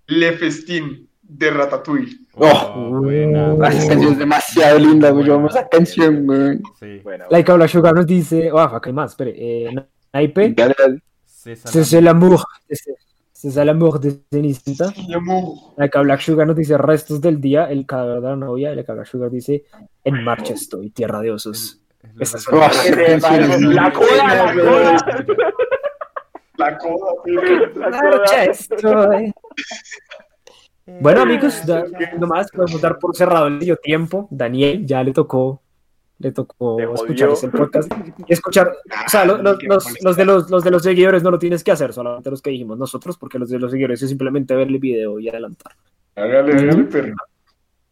Le 0.08 0.32
Festín 0.34 1.10
de 1.22 1.52
Ratatouille. 1.52 2.18
Oh, 2.34 3.00
buena. 3.02 3.56
Ah, 3.62 3.70
Esa 3.70 3.90
canción 3.90 4.14
es 4.14 4.20
demasiado 4.20 4.80
linda, 4.80 5.12
güey. 5.12 5.26
Yo 5.26 5.36
amo 5.36 5.48
esa 5.48 5.68
canción, 5.70 6.26
güey. 6.26 6.60
Sí. 6.80 7.00
Bueno, 7.04 7.26
Like 7.30 7.52
Habla 7.52 7.68
Sugar 7.68 7.94
nos 7.94 8.08
dice, 8.08 8.52
oh, 8.52 8.60
acá 8.60 8.90
hay 8.90 8.94
más, 8.94 9.12
espere, 9.12 9.34
eh, 9.38 9.76
Naipe, 10.14 10.54
Dale, 10.54 10.76
dale. 10.78 11.02
César 11.26 11.72
c'est 11.72 11.84
c'est 11.86 12.02
c'est 13.40 13.52
c'est 13.52 13.64
l'amour 13.64 14.00
de 14.00 14.12
Cenicienta. 14.32 14.92
Like 15.78 15.98
Black 15.98 16.22
Sugar 16.22 16.46
nos 16.46 16.54
dice 16.54 16.78
restos 16.78 17.22
del 17.22 17.40
día, 17.40 17.70
el 17.72 17.86
cadáver 17.86 18.22
de 18.22 18.28
la 18.30 18.36
novia, 18.36 18.72
y 18.74 18.76
Like 18.76 18.92
Black 18.92 19.06
Sugar 19.08 19.30
dice 19.32 19.64
en 20.04 20.24
marcha 20.24 20.54
estoy, 20.54 20.90
tierra 20.90 21.22
de 21.22 21.32
osos. 21.32 21.80
La- 22.04 22.20
que 22.20 22.26
se 22.26 22.38
la 23.74 23.92
coda, 23.94 24.54
la 26.58 26.78
coda. 26.78 27.10
La. 27.82 28.20
La. 28.82 29.34
Bueno 31.02 31.22
amigos, 31.22 31.66
da- 31.66 31.86
nomás 32.18 32.50
podemos 32.52 32.82
dar 32.82 32.98
por 33.00 33.16
cerrado 33.16 33.48
el 33.48 33.54
medio 33.60 33.78
tiempo. 33.78 34.28
Daniel 34.32 34.86
ya 34.86 35.04
le 35.04 35.14
tocó, 35.14 35.62
le 36.20 36.32
tocó 36.32 36.76
Te 36.78 36.84
escuchar 36.84 37.30
ese 37.30 37.48
podcast 37.50 37.92
y 38.28 38.34
escuchar, 38.34 38.68
o 39.06 39.10
sea, 39.10 39.26
lo- 39.26 39.38
lo- 39.42 39.58
los, 39.62 40.04
los 40.04 40.16
de 40.18 40.26
los, 40.26 40.50
los 40.50 40.64
de 40.64 40.72
los 40.72 40.84
seguidores 40.84 41.24
no 41.24 41.32
lo 41.32 41.40
tienes 41.40 41.64
que 41.64 41.72
hacer, 41.72 41.94
solamente 41.94 42.30
los 42.30 42.42
que 42.42 42.50
dijimos 42.52 42.78
nosotros, 42.78 43.18
porque 43.18 43.40
los 43.40 43.50
de 43.50 43.58
los 43.60 43.72
seguidores 43.72 44.02
es 44.02 44.10
simplemente 44.10 44.54
ver 44.56 44.68
el 44.68 44.78
video 44.80 45.20
y 45.20 45.30
adelantar. 45.30 45.74
Hágale, 46.16 46.54
hágale, 46.54 46.84
perro. 46.84 47.16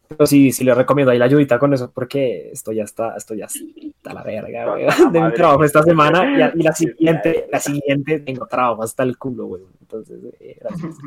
Pero 0.08 0.26
sí, 0.26 0.52
sí 0.52 0.64
les 0.64 0.74
recomiendo 0.76 1.10
ahí 1.10 1.18
la 1.18 1.26
ayudita 1.26 1.58
con 1.58 1.74
eso, 1.74 1.90
porque 1.92 2.50
esto 2.50 2.72
ya 2.72 2.84
está, 2.84 3.14
esto 3.16 3.34
ya 3.34 3.44
está 3.46 4.10
a 4.10 4.14
la 4.14 4.22
verga, 4.22 4.70
güey. 4.70 4.86
De 5.12 5.20
mi 5.20 5.32
trabajo 5.34 5.64
esta 5.64 5.82
semana 5.82 6.52
y, 6.54 6.62
la 6.62 6.72
siguiente, 6.72 7.46
la 7.52 7.60
siguiente 7.60 8.20
tengo 8.20 8.46
trabajo 8.46 8.82
hasta 8.82 9.02
el 9.02 9.18
culo, 9.18 9.44
güey. 9.46 9.62
Entonces, 9.82 10.18
eh, 10.40 10.56
gracias. 10.60 10.94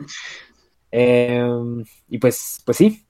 Eh, 0.94 1.42
y 2.10 2.18
pues, 2.18 2.62
pues 2.66 2.78
sí. 2.78 3.06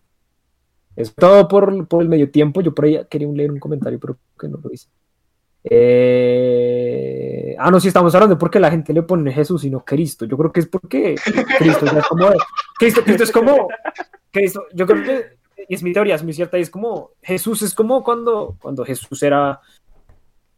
Es 0.95 1.13
todo 1.15 1.48
por, 1.48 1.88
por 1.88 2.01
el 2.01 2.10
medio 2.10 2.29
tiempo. 2.29 2.62
Yo 2.62 2.74
por 2.74 2.86
ahí 2.86 3.00
quería 3.10 3.27
leer 3.29 3.51
un 3.51 3.60
comentario, 3.60 4.00
pero 4.00 4.17
que 4.39 4.48
no 4.48 4.60
lo 4.63 4.71
hice. 4.71 4.88
Eh, 5.63 7.55
ah, 7.60 7.69
no, 7.69 7.79
sí, 7.79 7.88
estamos 7.88 8.13
hablando 8.15 8.36
de 8.36 8.39
por 8.39 8.50
qué 8.50 8.60
la 8.60 8.71
gente 8.71 8.93
le 8.93 9.03
pone 9.03 9.31
Jesús 9.31 9.63
y 9.63 9.69
no 9.69 9.86
Cristo. 9.86 10.25
Yo 10.25 10.38
creo 10.38 10.51
que 10.51 10.62
es 10.62 10.67
porque 10.67 11.15
Cristo 11.57 11.86
ya 11.86 12.00
es 12.00 12.07
como. 12.07 12.29
Cristo, 12.77 13.03
Cristo 13.03 13.24
es 13.24 13.31
como. 13.31 13.67
Cristo, 14.31 14.65
yo 14.74 14.88
creo 14.88 15.03
que 15.03 15.41
y 15.67 15.75
es 15.75 15.83
mi 15.83 15.93
teoría, 15.93 16.15
es 16.15 16.24
muy 16.24 16.33
cierta, 16.33 16.57
y 16.57 16.62
es 16.62 16.69
como 16.69 17.12
Jesús 17.21 17.62
es 17.62 17.74
como 17.74 18.03
cuando, 18.03 18.57
cuando 18.62 18.83
Jesús 18.83 19.21
era 19.24 19.62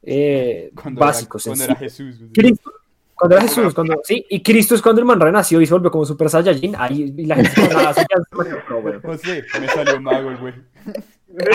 eh, 0.01 0.71
Cuando 0.81 0.99
básico, 0.99 1.37
era, 1.37 1.43
cuando 1.43 1.63
era 1.65 1.75
Jesús. 1.75 2.19
güey. 2.19 2.31
Cristo, 2.31 2.71
Cuando 3.15 3.35
era 3.35 3.43
Jesús, 3.43 3.73
cuando, 3.73 3.99
sí, 4.03 4.25
y 4.29 4.41
Cristo 4.41 4.75
es 4.75 4.81
cuando 4.81 5.01
el 5.01 5.05
man 5.05 5.19
renació 5.19 5.61
y 5.61 5.65
se 5.65 5.73
volvió 5.73 5.91
como 5.91 6.05
Super 6.05 6.29
Saiyajin, 6.29 6.75
ahí 6.77 7.13
y 7.17 7.25
la 7.25 7.35
gente 7.35 7.51
no, 7.61 7.67
nada, 7.69 7.91
eso 7.91 8.01
ya 8.01 8.17
es 8.17 8.29
demasiado, 8.31 8.79
weón. 8.79 9.01
José, 9.01 9.43
me 9.61 9.67
salió 9.67 10.01
mago 10.01 10.29
el 10.31 10.37
güey. 10.37 10.53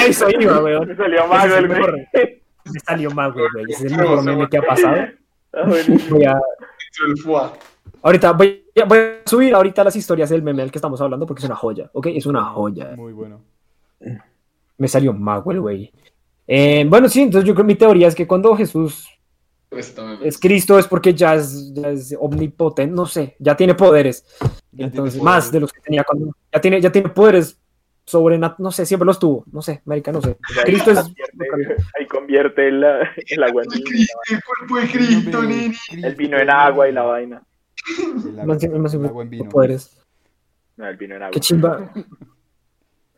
Eso 0.07 0.27
iba, 0.39 0.63
weón. 0.63 0.89
Me 0.89 0.97
salió 0.97 1.27
mago 1.27 1.55
el 1.57 1.65
el 1.65 1.69
güey. 1.69 2.41
Me 2.73 2.81
salió 2.81 3.11
mal, 3.11 3.33
güey. 3.33 3.47
Ese 3.69 3.87
es 3.87 3.93
el 3.93 3.99
mejor 3.99 4.23
meme 4.25 4.49
que 4.49 4.59
ha 4.59 4.63
pasado. 4.63 4.97
Ah. 5.53 5.63
Voy 6.11 6.25
a, 6.25 6.33
El 7.07 7.15
ahorita 8.03 8.33
voy, 8.33 8.65
a- 8.81 8.85
voy 8.85 8.99
a 8.99 9.15
subir 9.25 9.55
ahorita 9.55 9.83
las 9.85 9.97
historias 9.97 10.29
del 10.31 10.43
meme 10.43 10.63
del 10.63 10.71
que 10.71 10.79
estamos 10.79 11.01
hablando 11.01 11.27
porque 11.27 11.41
es 11.41 11.47
una 11.47 11.57
joya, 11.57 11.91
¿ok? 11.93 12.09
Es 12.09 12.27
una 12.27 12.45
joya. 12.45 12.93
Muy 12.97 13.13
bueno. 13.13 13.41
Me 14.77 14.89
salió 14.89 15.13
mago 15.13 15.53
el 15.53 15.61
güey. 15.61 15.93
Eh, 16.47 16.85
bueno, 16.89 17.09
sí, 17.09 17.23
entonces 17.23 17.47
yo 17.49 17.55
creo 17.55 17.65
mi 17.67 17.75
teoría 17.75 18.09
es 18.09 18.15
que 18.15 18.27
cuando 18.27 18.55
Jesús 18.57 19.07
Pues. 19.07 19.18
Es 19.71 20.39
Cristo 20.39 20.79
es 20.79 20.87
porque 20.87 21.13
ya 21.15 21.35
es, 21.35 21.73
ya 21.75 21.89
es 21.91 22.17
omnipotente, 22.19 22.95
no 22.95 23.07
sé, 23.07 23.37
ya 23.39 23.57
tiene 23.57 23.75
poderes. 23.75 24.25
Ya 24.73 24.87
Entonces, 24.87 25.15
tiene 25.15 25.25
más 25.25 25.53
de 25.53 25.61
los 25.61 25.73
que 25.73 25.81
tenía 25.81 26.05
cuando. 26.05 26.35
Ya 26.53 26.61
tiene, 26.61 26.81
ya 26.81 26.91
tiene 26.91 27.09
poderes 27.11 27.59
sobre, 28.07 28.39
no 28.39 28.71
sé, 28.73 28.87
siempre 28.87 29.05
los 29.05 29.19
tuvo. 29.19 29.45
No 29.53 29.61
sé, 29.61 29.83
América, 29.85 30.11
no 30.13 30.23
sé. 30.23 30.39
Ahí 30.59 30.65
Cristo 30.65 30.91
es. 30.93 30.99
convierte- 30.99 31.77
Ahí 31.99 32.07
convierte 32.07 32.69
el, 32.69 32.83
el 32.85 33.43
agua 33.43 33.63
en 33.65 33.73
El 33.73 33.79
vino. 33.79 33.89
Cristo, 33.91 34.19
el 34.31 34.41
cuerpo 34.43 34.77
de 34.77 34.91
Cristo, 34.91 35.43
nene. 35.43 35.77
El 36.03 36.15
vino 36.15 36.39
en 36.39 36.51
agua 36.51 36.89
y 36.89 36.93
la 36.93 37.03
vaina. 37.03 37.43
El 37.99 38.41
agua, 38.41 38.57
el 38.61 39.05
agua 39.07 39.23
en 39.23 39.31
vino. 39.31 39.49
poderes. 39.51 39.99
No, 40.77 40.87
el 40.89 40.97
vino 40.97 41.17
en 41.17 41.23
agua. 41.23 41.33
Qué 41.33 41.41
chimba, 41.41 41.93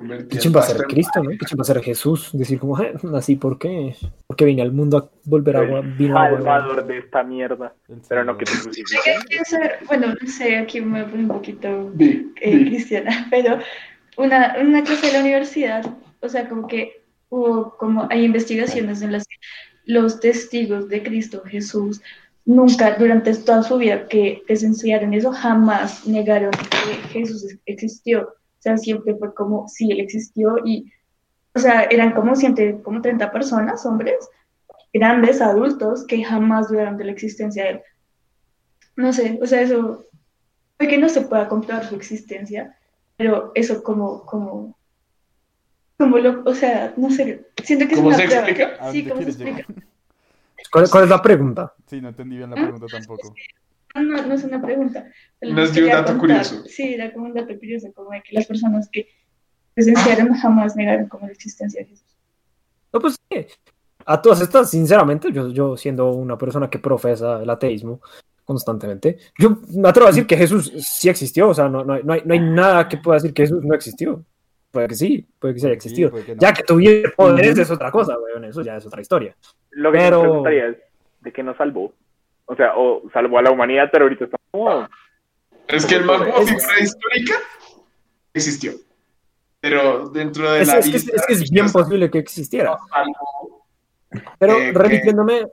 El 0.00 0.28
chimba 0.38 0.60
pasto 0.60 0.78
ser 0.78 0.86
Cristo, 0.86 1.22
¿no? 1.22 1.30
Qué 1.30 1.44
chimba 1.46 1.64
ser 1.64 1.80
Jesús. 1.82 2.30
Decir 2.32 2.58
como, 2.58 2.80
"Eh, 2.80 2.94
así, 3.14 3.36
¿por 3.36 3.58
qué? 3.58 3.94
Porque 4.26 4.46
vine 4.46 4.62
al 4.62 4.72
mundo 4.72 4.96
a 4.96 5.10
volver 5.24 5.56
agua, 5.56 5.82
vino 5.82 6.18
agua. 6.18 6.38
Salvador 6.38 6.86
de 6.86 6.98
esta 6.98 7.22
mierda. 7.22 7.74
El 7.88 8.00
Pero 8.08 8.24
no 8.24 8.38
que 8.38 8.46
te 8.46 8.52
crucifiquen. 8.52 9.20
Bueno, 9.86 10.08
no 10.08 10.28
sé, 10.28 10.56
aquí 10.56 10.80
me 10.80 11.02
voy 11.04 11.12
a 11.12 11.14
un 11.14 11.28
poquito 11.28 11.92
eh, 11.98 12.64
cristiana, 12.66 13.10
pero 13.30 13.58
una, 14.16 14.56
una 14.60 14.82
clase 14.82 15.08
de 15.08 15.12
la 15.12 15.20
universidad, 15.20 15.84
o 16.20 16.28
sea, 16.28 16.48
como 16.48 16.66
que 16.66 17.02
hubo, 17.28 17.76
como 17.76 18.06
hay 18.10 18.24
investigaciones 18.24 19.02
en 19.02 19.12
las 19.12 19.26
que 19.26 19.36
los 19.84 20.20
testigos 20.20 20.88
de 20.88 21.02
Cristo 21.02 21.42
Jesús 21.44 22.00
nunca 22.44 22.96
durante 22.98 23.34
toda 23.34 23.62
su 23.62 23.76
vida 23.78 24.08
que 24.08 24.42
presenciaron 24.46 25.14
eso 25.14 25.30
jamás 25.32 26.06
negaron 26.06 26.50
que 26.50 27.08
Jesús 27.08 27.46
existió. 27.66 28.34
O 28.60 28.62
sea, 28.62 28.76
siempre 28.76 29.16
fue 29.16 29.34
como, 29.34 29.66
sí, 29.68 29.90
él 29.90 30.00
existió 30.00 30.56
y, 30.66 30.92
o 31.54 31.58
sea, 31.58 31.84
eran 31.84 32.12
como 32.12 32.36
siempre, 32.36 32.82
como 32.82 33.00
30 33.00 33.32
personas, 33.32 33.86
hombres, 33.86 34.28
grandes, 34.92 35.40
adultos, 35.40 36.06
que 36.06 36.22
jamás 36.22 36.68
dudaron 36.68 36.98
de 36.98 37.04
la 37.04 37.12
existencia 37.12 37.64
de 37.64 37.70
él. 37.70 37.80
No 38.96 39.14
sé, 39.14 39.38
o 39.42 39.46
sea, 39.46 39.62
eso, 39.62 40.04
puede 40.76 40.90
que 40.90 40.98
no 40.98 41.08
se 41.08 41.22
pueda 41.22 41.48
comprobar 41.48 41.86
su 41.86 41.96
existencia, 41.96 42.76
pero 43.16 43.50
eso 43.54 43.82
como, 43.82 44.26
como, 44.26 44.76
como 45.96 46.18
lo, 46.18 46.42
o 46.44 46.54
sea, 46.54 46.92
no 46.98 47.10
sé, 47.10 47.46
siento 47.64 47.86
que 47.86 47.94
es 47.94 47.98
¿Cómo 47.98 48.08
una 48.08 48.18
se 48.18 48.24
prueba. 48.26 48.46
explica? 48.46 48.76
¿A 48.78 48.92
Sí, 48.92 49.08
¿cómo 49.08 49.22
se 49.22 49.28
explica? 49.30 49.64
¿Cuál, 50.70 50.90
cuál 50.90 51.04
es 51.04 51.10
la 51.10 51.22
pregunta? 51.22 51.74
Sí, 51.86 51.98
no 52.02 52.08
entendí 52.10 52.36
bien 52.36 52.50
la 52.50 52.56
¿Ah? 52.56 52.62
pregunta 52.62 52.86
tampoco. 52.88 53.34
No, 53.94 54.02
no, 54.02 54.26
no 54.26 54.34
es 54.34 54.44
una 54.44 54.60
pregunta. 54.62 55.06
No 55.40 55.62
es 55.62 55.74
de 55.74 55.82
un 55.84 55.88
dato 55.90 56.16
contar. 56.16 56.18
curioso. 56.20 56.64
Sí, 56.66 56.94
era 56.94 57.12
como 57.12 57.26
un 57.26 57.34
dato 57.34 57.58
curioso, 57.58 57.92
como 57.92 58.10
de 58.10 58.22
que 58.22 58.34
las 58.34 58.46
personas 58.46 58.88
que 58.90 59.08
presenciaron 59.74 60.34
jamás 60.34 60.76
negaron 60.76 61.08
como 61.08 61.26
la 61.26 61.32
existencia 61.32 61.80
de 61.82 61.88
Jesús. 61.88 62.06
No, 62.92 63.00
pues 63.00 63.16
sí. 63.30 63.46
A 64.06 64.20
todas 64.20 64.40
estas, 64.40 64.70
sinceramente, 64.70 65.30
yo, 65.32 65.48
yo 65.50 65.76
siendo 65.76 66.10
una 66.12 66.36
persona 66.38 66.68
que 66.70 66.78
profesa 66.78 67.42
el 67.42 67.50
ateísmo 67.50 68.00
constantemente, 68.44 69.18
yo 69.38 69.58
me 69.74 69.88
atrevo 69.88 70.08
a 70.08 70.10
decir 70.10 70.26
que 70.26 70.36
Jesús 70.36 70.72
sí 70.78 71.08
existió, 71.08 71.50
o 71.50 71.54
sea, 71.54 71.68
no, 71.68 71.84
no, 71.84 71.92
hay, 71.92 72.02
no 72.02 72.12
hay- 72.14 72.22
no 72.24 72.34
hay 72.34 72.40
nada 72.40 72.88
que 72.88 72.96
pueda 72.96 73.16
decir 73.18 73.32
que 73.32 73.42
Jesús 73.42 73.64
no 73.64 73.74
existió. 73.74 74.24
Puede 74.72 74.88
que 74.88 74.94
sí, 74.94 75.26
puede 75.38 75.54
que 75.54 75.60
sí 75.60 75.66
haya 75.66 75.72
sí, 75.74 75.76
existido. 75.76 76.10
puede 76.10 76.24
que 76.24 76.34
no. 76.34 76.40
Ya 76.40 76.52
que 76.52 76.62
tuviera 76.62 77.10
poderes 77.16 77.58
es 77.58 77.70
otra 77.70 77.90
cosa, 77.90 78.16
weón, 78.18 78.44
eso 78.44 78.62
ya 78.62 78.76
es 78.76 78.86
otra 78.86 79.00
historia. 79.02 79.36
Lo 79.70 79.92
que 79.92 79.98
Pero- 79.98 80.18
me 80.18 80.28
preguntaría 80.28 80.66
es, 80.68 80.76
¿de 81.20 81.32
qué 81.32 81.42
nos 81.42 81.56
salvó? 81.56 81.92
O 82.50 82.56
sea, 82.56 82.72
o 82.76 83.02
salvó 83.12 83.38
a 83.38 83.42
la 83.42 83.50
humanidad, 83.52 83.88
pero 83.92 84.04
ahorita 84.06 84.24
estamos 84.24 84.46
como... 84.50 84.88
Es 85.68 85.86
que 85.86 85.94
el 85.94 86.04
man 86.04 86.18
como 86.30 86.46
figura 86.46 86.80
histórica 86.80 87.34
existió. 88.34 88.72
Pero 89.60 90.08
dentro 90.08 90.50
de 90.50 90.62
Es, 90.62 90.68
la 90.68 90.78
es 90.78 90.90
que, 90.90 90.96
es, 90.96 91.04
vida 91.06 91.14
es 91.16 91.26
que 91.26 91.32
es 91.34 91.50
bien 91.50 91.70
posible 91.70 92.10
que 92.10 92.18
existiera. 92.18 92.76
Pero 94.38 94.54
Eh, 94.58 94.72
que- 94.72 94.78
remitiéndome, 94.78 95.46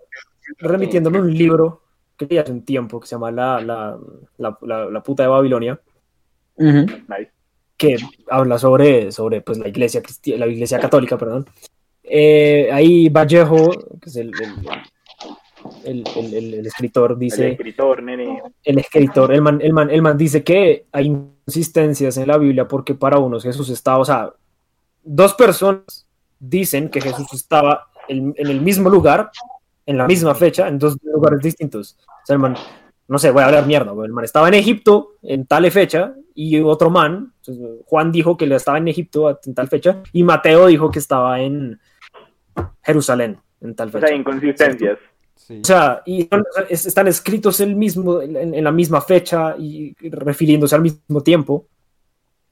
remitiéndome 0.58 1.18
a 1.20 1.22
un 1.22 1.34
libro 1.38 1.84
que 2.18 2.26
leí 2.26 2.40
hace 2.40 2.52
un 2.52 2.66
tiempo 2.66 3.00
que 3.00 3.06
se 3.08 3.14
llama 3.16 3.30
La, 3.32 3.62
la, 3.62 3.96
la, 4.38 4.58
la- 4.62 4.86
la 4.90 5.04
puta 5.04 5.22
de 5.24 5.30
Babilonia, 5.30 5.80
Ujú. 6.56 6.80
Nice. 7.10 7.32
que 7.78 7.98
habla 8.32 8.58
sobre, 8.58 9.12
sobre 9.12 9.42
pues, 9.42 9.60
la, 9.60 9.68
iglesia 9.68 10.02
la 10.36 10.48
iglesia 10.48 10.80
católica. 10.80 11.16
Perdón. 11.16 11.48
Eh, 12.02 12.70
ahí 12.72 13.10
Vallejo, 13.10 13.70
que 14.02 14.10
es 14.10 14.16
el, 14.16 14.32
el, 14.42 14.54
el- 15.88 16.04
el- 16.16 16.34
el- 16.34 16.54
el 16.56 16.66
escritor, 16.68 17.14
El 17.14 17.20
dice, 17.20 17.52
escritor, 17.52 18.04
nene. 18.04 18.42
el 18.64 18.78
escritor, 18.80 19.34
el 19.34 19.42
man, 19.42 19.60
el, 19.62 19.74
man, 19.74 19.90
el 19.90 20.02
man 20.02 20.18
dice 20.18 20.44
que 20.44 20.86
hay 20.92 21.08
inconsistencias 21.08 22.18
en 22.18 22.28
la 22.28 22.38
Biblia 22.38 22.68
porque 22.68 22.94
para 22.96 23.18
unos 23.20 23.44
Jesús 23.44 23.70
estaba, 23.70 24.00
o 24.00 24.06
sea, 24.06 24.32
dos 25.04 25.34
personas 25.34 26.06
dicen 26.40 26.90
que 26.90 27.02
Jesús 27.02 27.28
estaba 27.34 27.88
en, 28.08 28.34
en 28.38 28.48
el 28.48 28.62
mismo 28.62 28.90
lugar, 28.90 29.32
en 29.86 29.98
la 29.98 30.06
misma 30.08 30.36
fecha, 30.36 30.68
en 30.68 30.78
dos 30.78 30.98
lugares 31.04 31.40
distintos. 31.42 31.98
O 32.06 32.26
sea, 32.26 32.34
el 32.36 32.40
man, 32.40 32.56
no 33.08 33.18
sé, 33.18 33.32
voy 33.32 33.42
a 33.42 33.46
hablar 33.46 33.66
mierda, 33.66 33.92
el 34.04 34.12
man 34.12 34.26
estaba 34.26 34.48
en 34.50 34.54
Egipto 34.56 35.14
en 35.24 35.46
tal 35.46 35.70
fecha 35.72 36.14
y 36.36 36.60
otro 36.60 36.90
man, 36.90 37.34
Juan 37.86 38.12
dijo 38.12 38.36
que 38.38 38.46
estaba 38.54 38.78
en 38.78 38.90
Egipto 38.90 39.40
en 39.46 39.56
tal 39.56 39.68
fecha 39.70 40.04
y 40.12 40.24
Mateo 40.24 40.68
dijo 40.68 40.92
que 40.92 41.00
estaba 41.00 41.40
en 41.40 41.80
Jerusalén 42.84 43.40
en 43.62 43.76
tal 43.76 43.88
O 43.90 43.92
fecha. 43.92 44.08
sea, 44.08 44.16
inconsistencias. 44.16 45.00
Sí. 45.38 45.62
O 45.62 45.66
sea, 45.66 46.02
y 46.06 46.24
son- 46.30 46.44
es- 46.70 46.86
están 46.88 47.08
escritos 47.08 47.60
el 47.62 47.76
mismo, 47.76 48.22
en, 48.22 48.36
en 48.56 48.64
la 48.64 48.72
misma 48.72 49.00
fecha 49.02 49.56
y 49.58 49.96
refiriéndose 50.10 50.76
al 50.76 50.82
mismo 50.82 51.22
tiempo. 51.22 51.66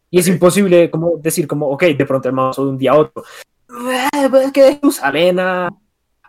Y 0.09 0.19
es 0.19 0.27
imposible 0.27 0.89
como 0.89 1.17
decir 1.17 1.47
como, 1.47 1.67
ok, 1.69 1.83
de 1.97 2.05
pronto 2.05 2.29
el 2.29 2.35
pasó 2.35 2.63
de 2.63 2.69
un 2.71 2.77
día 2.77 2.91
a 2.91 2.99
otro. 2.99 3.23
Pues, 4.29 4.51
que 4.51 4.61
de 4.63 4.73
Jerusalén 4.75 5.39
a, 5.39 5.69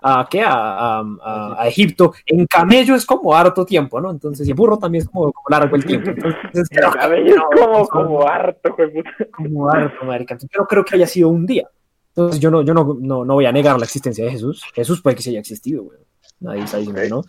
a, 0.03 0.27
¿qué? 0.29 0.41
A, 0.43 0.51
a- 0.53 1.05
a- 1.23 1.63
a 1.63 1.69
Egipto. 1.69 2.13
En 2.25 2.47
camello 2.47 2.95
es 2.95 3.07
como 3.07 3.35
harto 3.35 3.65
tiempo, 3.65 4.01
¿no? 4.01 4.11
Entonces, 4.11 4.47
y 4.49 4.51
en 4.51 4.57
burro 4.57 4.79
también 4.79 5.03
es 5.03 5.09
como, 5.09 5.33
como 5.33 5.49
largo 5.49 5.77
el 5.77 5.85
tiempo. 5.85 6.11
Entonces, 6.11 6.69
creo 6.71 6.91
que- 6.93 6.99
A 6.99 7.07
ver, 7.07 7.27
es 7.29 7.37
como, 7.37 7.79
no, 7.79 7.87
como 7.87 8.27
harto, 8.27 8.75
güey, 8.77 9.05
como 9.31 9.69
harto, 9.71 10.05
marica. 10.05 10.35
Entonces, 10.35 10.51
Yo 10.55 10.63
no 10.63 10.67
creo 10.67 10.85
que 10.85 10.97
haya 10.97 11.07
sido 11.07 11.29
un 11.29 11.47
día. 11.47 11.69
Entonces 12.09 12.41
yo 12.41 12.51
no, 12.51 12.63
yo 12.63 12.73
no, 12.73 12.97
no, 12.99 13.27
no 13.27 13.35
voy 13.35 13.45
a 13.45 13.53
negar 13.53 13.79
la 13.79 13.85
existencia 13.85 14.25
de 14.25 14.31
Jesús. 14.31 14.63
Jesús 14.75 15.03
puede 15.03 15.17
que 15.17 15.23
sí 15.23 15.31
haya 15.31 15.41
existido, 15.41 15.83
güey. 15.85 15.99
Nadie 16.41 16.65
está 16.65 16.79
diciendo 16.79 17.01
que 17.03 17.09
no. 17.09 17.25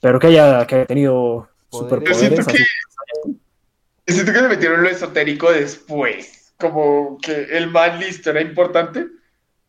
Pero 0.00 0.18
que 0.18 0.28
haya, 0.28 0.66
que 0.66 0.74
haya 0.76 0.86
tenido 0.86 1.48
Poderes. 1.70 2.08
superpoderes. 2.08 2.20
Yo 2.22 2.44
siento 2.44 2.50
así. 2.50 3.40
Siento 4.06 4.32
que 4.32 4.42
le 4.42 4.48
metieron 4.48 4.82
lo 4.82 4.88
esotérico 4.88 5.52
después. 5.52 6.54
Como 6.58 7.18
que 7.18 7.44
el 7.56 7.70
man 7.70 7.98
listo 8.00 8.30
era 8.30 8.40
importante, 8.40 9.06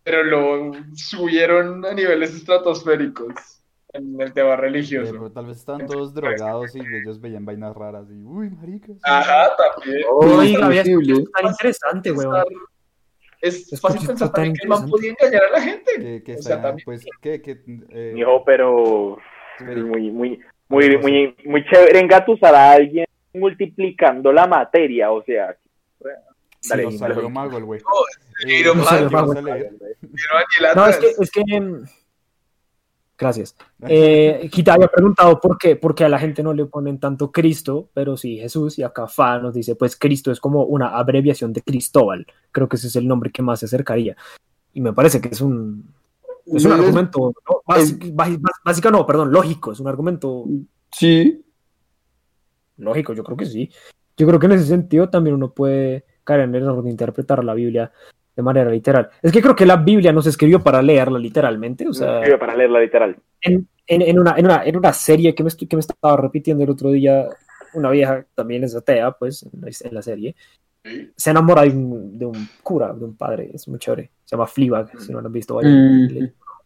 pero 0.04 0.24
lo 0.24 0.72
subieron 0.96 1.86
a 1.86 1.94
niveles 1.94 2.34
estratosféricos 2.34 3.34
en 3.94 4.20
el 4.20 4.34
tema 4.34 4.56
religioso. 4.56 5.12
Pero 5.12 5.32
tal 5.32 5.46
vez 5.46 5.58
estaban 5.58 5.86
todos 5.86 6.14
drogados 6.14 6.76
y 6.76 6.80
ellos 6.80 7.20
veían 7.22 7.46
vainas 7.46 7.76
raras 7.76 8.08
y, 8.10 8.24
uy, 8.24 8.50
marica. 8.50 8.88
sí". 8.88 9.00
Ajá, 9.04 9.50
también. 9.56 10.04
Oiga, 10.12 10.66
había 10.66 10.84
tan 10.84 11.46
interesante, 11.46 12.12
weón. 12.12 12.44
Es 13.42 13.74
Es 13.74 13.82
fácil 13.82 14.06
pensar 14.08 14.32
también 14.32 14.56
que 14.56 14.64
el 14.64 14.70
man 14.70 14.88
podía 14.90 15.12
engañar 15.12 15.44
a 15.46 15.50
la 15.52 15.62
gente. 15.62 15.92
Que, 16.00 16.24
que 16.24 16.36
O 16.36 16.42
sea, 16.42 16.56
estaban, 16.56 16.62
también. 16.64 16.86
pues, 16.86 17.06
que, 17.22 17.42
que, 17.42 17.60
eh, 17.90 18.12
Mijo, 18.14 18.44
pero 18.46 19.18
muy, 19.60 20.12
muy, 20.12 20.40
muy, 20.70 20.98
muy, 20.98 21.36
muy 21.46 21.66
chévere 21.66 22.00
engatusar 22.00 22.54
a 22.56 22.72
alguien 22.72 23.06
multiplicando 23.34 24.32
la 24.32 24.48
materia, 24.48 25.12
o 25.12 25.24
sea. 25.24 25.56
sí, 26.60 26.70
Dale, 26.70 26.84
nos 26.84 26.98
salió 26.98 27.16
dale. 27.16 27.30
mago 27.30 27.58
el 27.58 27.66
güey. 27.66 27.82
pero 28.48 28.74
Eh, 28.74 29.96
No, 30.76 30.88
es 30.88 30.98
que, 30.98 31.08
es 31.20 31.32
que 31.32 31.42
gracias. 33.22 33.56
Eh, 33.88 34.50
había 34.68 34.88
preguntado 34.88 35.40
por 35.40 35.58
qué, 35.58 35.76
por 35.76 35.96
qué 35.96 36.04
a 36.04 36.10
la 36.10 36.20
gente 36.20 36.44
no 36.44 36.54
le 36.54 36.66
ponen 36.66 37.00
tanto 37.00 37.32
Cristo, 37.32 37.90
pero 37.94 38.18
sí 38.18 38.38
Jesús, 38.38 38.80
y 38.80 38.84
acá 38.84 39.08
Fa 39.08 39.40
nos 39.40 39.54
dice, 39.54 39.76
pues 39.76 39.96
Cristo 39.96 40.32
es 40.32 40.40
como 40.40 40.64
una 40.64 40.98
abreviación 40.98 41.54
de 41.54 41.62
Cristóbal. 41.62 42.26
Creo 42.52 42.68
que 42.68 42.76
ese 42.76 42.88
es 42.88 42.96
el 42.96 43.08
nombre 43.08 43.32
que 43.32 43.44
más 43.44 43.60
se 43.60 43.68
acercaría. 43.68 44.18
Y 44.74 44.82
me 44.82 44.94
parece 44.94 45.22
que 45.22 45.30
es 45.30 45.42
un, 45.42 45.94
es 46.46 46.66
un 46.66 46.72
argumento, 46.72 47.34
no, 47.48 47.62
básico, 47.66 48.08
básico 48.64 48.92
no, 48.92 49.06
perdón, 49.06 49.32
lógico, 49.32 49.72
es 49.72 49.80
un 49.80 49.88
argumento 49.88 50.46
Sí, 50.92 51.44
lógico, 52.78 53.14
yo 53.14 53.24
creo 53.24 53.38
que 53.38 53.46
sí. 53.46 53.70
Yo 54.18 54.28
creo 54.28 54.40
que 54.40 54.46
en 54.48 54.52
ese 54.54 54.66
sentido 54.66 55.10
también 55.10 55.36
uno 55.36 55.54
puede 55.54 56.06
caer 56.24 56.42
en 56.42 56.56
el 56.56 56.64
error 56.64 56.84
de 56.84 56.90
interpretar 56.90 57.44
la 57.44 57.54
Biblia 57.54 57.92
de 58.36 58.44
manera 58.44 58.70
literal. 58.72 59.10
Es 59.22 59.32
que 59.32 59.42
creo 59.42 59.56
que 59.56 59.66
la 59.66 59.78
Biblia 59.78 60.12
no 60.12 60.22
se 60.22 60.30
escribió 60.30 60.60
para 60.62 60.82
leerla 60.82 61.20
literalmente, 61.20 61.88
o 61.88 61.94
sea, 61.94 62.20
Escribe 62.20 62.38
para 62.38 62.56
leerla 62.56 62.80
literal. 62.80 63.16
en, 63.42 63.68
en, 63.88 64.02
en 64.02 64.20
una, 64.20 64.36
en, 64.38 64.46
una, 64.46 64.64
en 64.66 64.78
una 64.78 64.94
serie 64.94 65.36
que 65.36 65.44
me, 65.44 65.50
estoy- 65.50 65.68
que 65.68 65.76
me 65.76 65.82
estaba 65.82 66.16
repitiendo 66.18 66.64
el 66.64 66.70
otro 66.70 66.92
día, 66.92 67.28
una 67.74 67.90
vieja 67.90 68.26
también 68.36 68.64
es 68.64 68.76
atea, 68.76 69.12
pues, 69.12 69.44
en 69.44 69.62
la, 69.62 69.68
en 69.90 69.96
la 69.96 70.02
serie, 70.02 70.36
se 71.16 71.30
enamora 71.30 71.62
de 71.64 71.70
un, 71.70 72.18
de 72.18 72.26
un 72.26 72.48
cura, 72.64 72.94
de 72.94 73.06
un 73.06 73.16
padre, 73.16 73.52
es 73.54 73.68
muy 73.68 73.78
chévere. 73.80 74.10
Se 74.26 74.36
llama 74.36 74.48
Fleabag, 74.48 75.00
si 75.00 75.12
no 75.12 75.22
lo 75.22 75.28
han 75.28 75.34
visto. 75.34 75.56
vayan. 75.56 76.06
Mm. 76.06 76.10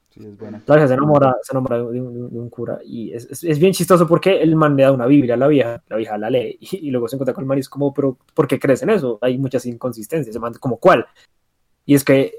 Sí, 0.10 0.26
es 0.26 0.38
buena. 0.38 0.62
La 0.66 0.76
vieja 0.76 0.88
se 0.88 0.94
enamora, 0.94 1.36
se 1.42 1.52
enamora 1.52 1.78
de, 1.78 1.84
un, 1.84 1.94
de 1.94 2.00
un- 2.02 2.30
de 2.32 2.40
un 2.40 2.50
cura 2.50 2.80
y 2.86 3.12
es, 3.12 3.30
es- 3.30 3.44
es 3.44 3.60
bien 3.60 3.74
chistoso 3.74 4.08
porque 4.08 4.42
el 4.42 4.56
man 4.56 4.78
le 4.78 4.84
da 4.84 4.94
una 4.94 5.06
Biblia 5.08 5.34
a 5.34 5.38
la 5.38 5.48
vieja, 5.50 5.84
la 5.90 5.98
vieja 5.98 6.18
la 6.18 6.30
lee 6.30 6.58
y, 6.62 6.68
y 6.88 6.92
luego 6.92 7.10
se 7.10 7.18
encuentra 7.18 7.34
con 7.34 7.44
el 7.44 7.48
man 7.48 7.58
y 7.58 7.62
es 7.62 7.68
como, 7.70 7.94
pero 7.94 8.18
¿por 8.34 8.48
qué 8.48 8.58
crees 8.58 8.82
en 8.84 8.92
eso? 8.92 9.20
Hay 9.22 9.38
muchas 9.38 9.66
inconsistencias, 9.66 10.34
el 10.34 10.42
man, 10.42 10.54
como 10.60 10.78
cuál. 10.78 11.06
Y 11.86 11.96
es 11.96 12.04
que 12.04 12.34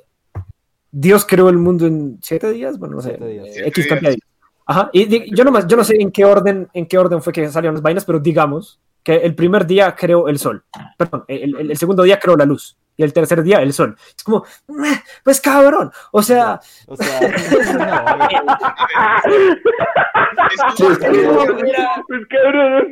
Dios 0.91 1.25
creó 1.27 1.49
el 1.49 1.59
mundo 1.59 1.87
en 1.87 2.19
siete 2.23 2.51
días, 2.53 2.79
bueno, 2.79 2.97
no 2.97 3.03
sé, 3.03 3.11
Siete 3.11 3.27
días. 3.29 3.47
eh, 3.49 3.69
X 3.69 3.87
cantidad 3.87 4.11
de 4.11 4.17
días. 4.17 4.27
días. 4.27 4.53
Ajá, 4.69 4.91
y 4.93 5.05
di- 5.05 5.31
yo, 5.35 5.45
nomás, 5.45 5.67
yo 5.67 5.77
no 5.77 5.85
sé 5.85 5.95
en 6.01 6.11
qué 6.11 6.25
orden, 6.25 6.69
en 6.73 6.87
qué 6.87 6.99
orden 6.99 7.23
fue 7.23 7.33
que 7.33 7.49
salieron 7.49 7.75
las 7.75 7.83
vainas, 7.83 8.05
pero 8.05 8.19
digamos 8.19 8.81
que 9.03 9.15
el 9.17 9.35
primer 9.35 9.67
día 9.67 9.95
creó 9.95 10.27
el 10.29 10.39
sol, 10.39 10.65
perdón, 10.99 11.25
el, 11.29 11.57
el- 11.57 11.71
el 11.71 11.77
segundo 11.77 12.03
día 12.03 12.19
creó 12.19 12.37
la 12.37 12.45
luz 12.45 12.77
y 12.97 13.03
el 13.03 13.13
tercer 13.13 13.43
día 13.43 13.59
el 13.63 13.73
sol. 13.73 13.97
Es 14.17 14.23
como, 14.25 14.45
"Meh, 14.69 15.03
pues 15.25 15.41
cabrón, 15.41 15.91
o 16.13 16.23
sea, 16.23 16.61
O 16.87 16.97
sea, 16.97 17.21
Pues 20.79 20.99
cabrón. 22.29 22.87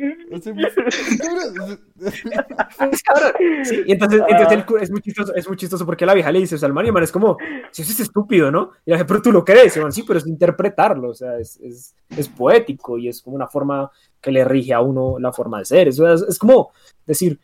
Pues, 2.77 3.03
cabrón. 3.03 3.33
Sí, 3.63 3.83
y 3.85 3.91
entonces, 3.91 4.21
entonces 4.27 4.57
el 4.57 4.65
cura- 4.65 4.83
es, 4.83 4.91
muy 4.91 5.01
chistoso, 5.01 5.33
es 5.35 5.47
muy 5.47 5.57
chistoso 5.57 5.85
porque 5.85 6.05
la 6.05 6.13
vieja 6.13 6.31
le 6.31 6.39
dice, 6.39 6.55
o 6.55 6.57
sea, 6.57 6.67
el 6.67 6.73
man, 6.73 6.85
y 6.85 6.89
el 6.89 6.93
man 6.93 7.03
es 7.03 7.11
como, 7.11 7.37
si 7.71 7.81
eso 7.81 7.91
es 7.91 7.99
estúpido, 8.01 8.51
¿no? 8.51 8.71
Y 8.85 8.91
la 8.91 8.97
vieja, 8.97 9.07
pero 9.07 9.21
tú 9.21 9.31
lo 9.31 9.43
crees, 9.45 9.75
y 9.77 9.79
man, 9.79 9.91
sí, 9.91 10.03
pero 10.05 10.19
es 10.19 10.27
interpretarlo, 10.27 11.09
o 11.09 11.13
sea, 11.13 11.37
es, 11.37 11.57
es, 11.61 11.95
es 12.09 12.27
poético 12.29 12.97
y 12.97 13.07
es 13.09 13.21
como 13.21 13.35
una 13.35 13.47
forma 13.47 13.89
que 14.21 14.31
le 14.31 14.43
rige 14.43 14.73
a 14.73 14.81
uno 14.81 15.17
la 15.19 15.31
forma 15.31 15.59
de 15.59 15.65
ser. 15.65 15.87
Eso 15.87 16.11
es, 16.11 16.21
es 16.23 16.39
como 16.39 16.71
decir, 17.05 17.39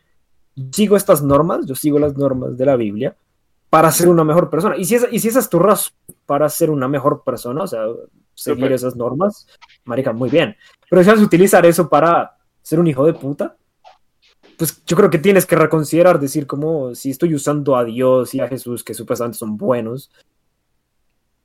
sigo 0.72 0.96
estas 0.96 1.22
normas, 1.22 1.66
yo 1.66 1.74
sigo 1.74 1.98
las 1.98 2.16
normas 2.16 2.56
de 2.56 2.66
la 2.66 2.76
Biblia 2.76 3.16
para 3.70 3.90
ser 3.90 4.08
una 4.08 4.24
mejor 4.24 4.50
persona. 4.50 4.76
Y 4.76 4.84
si, 4.84 4.96
esa, 4.96 5.08
y 5.10 5.18
si 5.18 5.28
esa 5.28 5.38
es 5.38 5.48
tu 5.48 5.58
razón 5.58 5.94
para 6.26 6.48
ser 6.48 6.70
una 6.70 6.88
mejor 6.88 7.22
persona, 7.24 7.62
o 7.62 7.66
sea, 7.66 7.84
seguir 8.34 8.70
esas 8.72 8.96
normas, 8.96 9.46
marica, 9.84 10.12
muy 10.12 10.28
bien. 10.28 10.56
Pero 10.90 11.02
si 11.02 11.10
vas 11.10 11.20
a 11.20 11.24
utilizar 11.24 11.64
eso 11.64 11.88
para 11.88 12.36
ser 12.60 12.78
un 12.78 12.86
hijo 12.86 13.06
de 13.06 13.14
puta, 13.14 13.56
pues 14.58 14.84
yo 14.84 14.96
creo 14.96 15.10
que 15.10 15.18
tienes 15.18 15.46
que 15.46 15.56
reconsiderar, 15.56 16.20
decir 16.20 16.46
como 16.46 16.94
si 16.94 17.10
estoy 17.10 17.34
usando 17.34 17.76
a 17.76 17.84
Dios 17.84 18.34
y 18.34 18.40
a 18.40 18.48
Jesús, 18.48 18.84
que 18.84 18.94
supuestamente 18.94 19.38
son 19.38 19.56
buenos, 19.56 20.10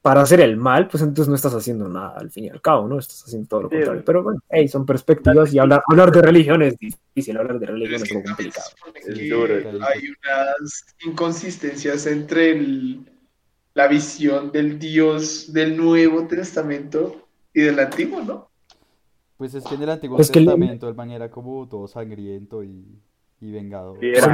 para 0.02 0.22
hacer 0.22 0.40
el 0.40 0.56
mal, 0.58 0.88
pues 0.88 1.04
entonces 1.04 1.28
no 1.28 1.36
estás 1.36 1.54
haciendo 1.54 1.90
nada 1.90 2.16
al 2.18 2.32
fin 2.32 2.46
y 2.46 2.50
al 2.50 2.62
cabo, 2.62 2.88
¿no? 2.88 2.98
Estás 3.00 3.24
haciendo 3.26 3.48
todo 3.48 3.64
lo 3.64 3.70
Sí, 3.70 3.76
contrario. 3.76 4.04
Pero 4.06 4.24
bueno, 4.24 4.40
hey, 4.50 4.68
son 4.68 4.86
perspectivas 4.86 5.54
y 5.54 5.60
hablar, 5.60 5.84
hablar 5.90 6.12
de 6.12 6.22
religión 6.22 6.62
es 6.62 6.78
difícil, 6.78 7.38
hablar 7.38 7.60
de 7.60 7.66
religión 7.66 8.02
es 8.04 8.14
complicado. 8.14 8.70
Es 8.96 9.30
duro. 9.30 9.56
hay 9.86 10.04
unas 10.10 10.86
inconsistencias 11.06 12.06
entre 12.08 12.52
el- 12.52 13.12
la 13.74 13.88
visión 13.88 14.52
del 14.52 14.80
Dios 14.80 15.52
del 15.54 15.76
Nuevo 15.78 16.26
Testamento 16.26 17.28
y 17.54 17.62
del 17.62 17.78
Antiguo, 17.80 18.22
¿no? 18.24 18.50
Pues 19.36 19.54
es 19.54 19.64
que 19.66 19.76
en 19.76 19.84
el 19.84 19.90
Antiguo 19.90 20.16
Pues 20.18 20.32
que 20.32 20.40
el- 20.40 20.46
Testamento 20.46 20.88
el 20.90 20.96
man 20.96 21.12
era 21.12 21.30
como 21.30 21.68
todo 21.68 21.88
sangriento 21.88 22.64
y, 22.64 22.86
y 23.42 23.52
vengador. 23.52 24.00
Sí, 24.00 24.08
era, 24.08 24.26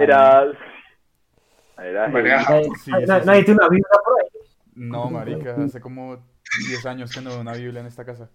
era. 0.00 0.44
Era, 1.84 2.08
Nadie, 2.08 2.22
Sí, 2.84 2.90
nadie- 2.90 3.06
sí, 3.06 3.12
sí. 3.20 3.26
nadie 3.26 3.44
tiene 3.44 3.58
una 3.60 3.68
Biblia 3.68 3.86
por 4.04 4.20
ahí. 4.20 4.28
No, 4.74 5.10
marica, 5.10 5.56
hace 5.62 5.80
como 5.80 6.16
10 6.68 6.86
años 6.86 7.10
que 7.12 7.20
no 7.20 7.30
veo 7.30 7.40
una 7.40 7.52
Biblia 7.54 7.80
en 7.80 7.86
esta 7.86 8.04
casa. 8.04 8.28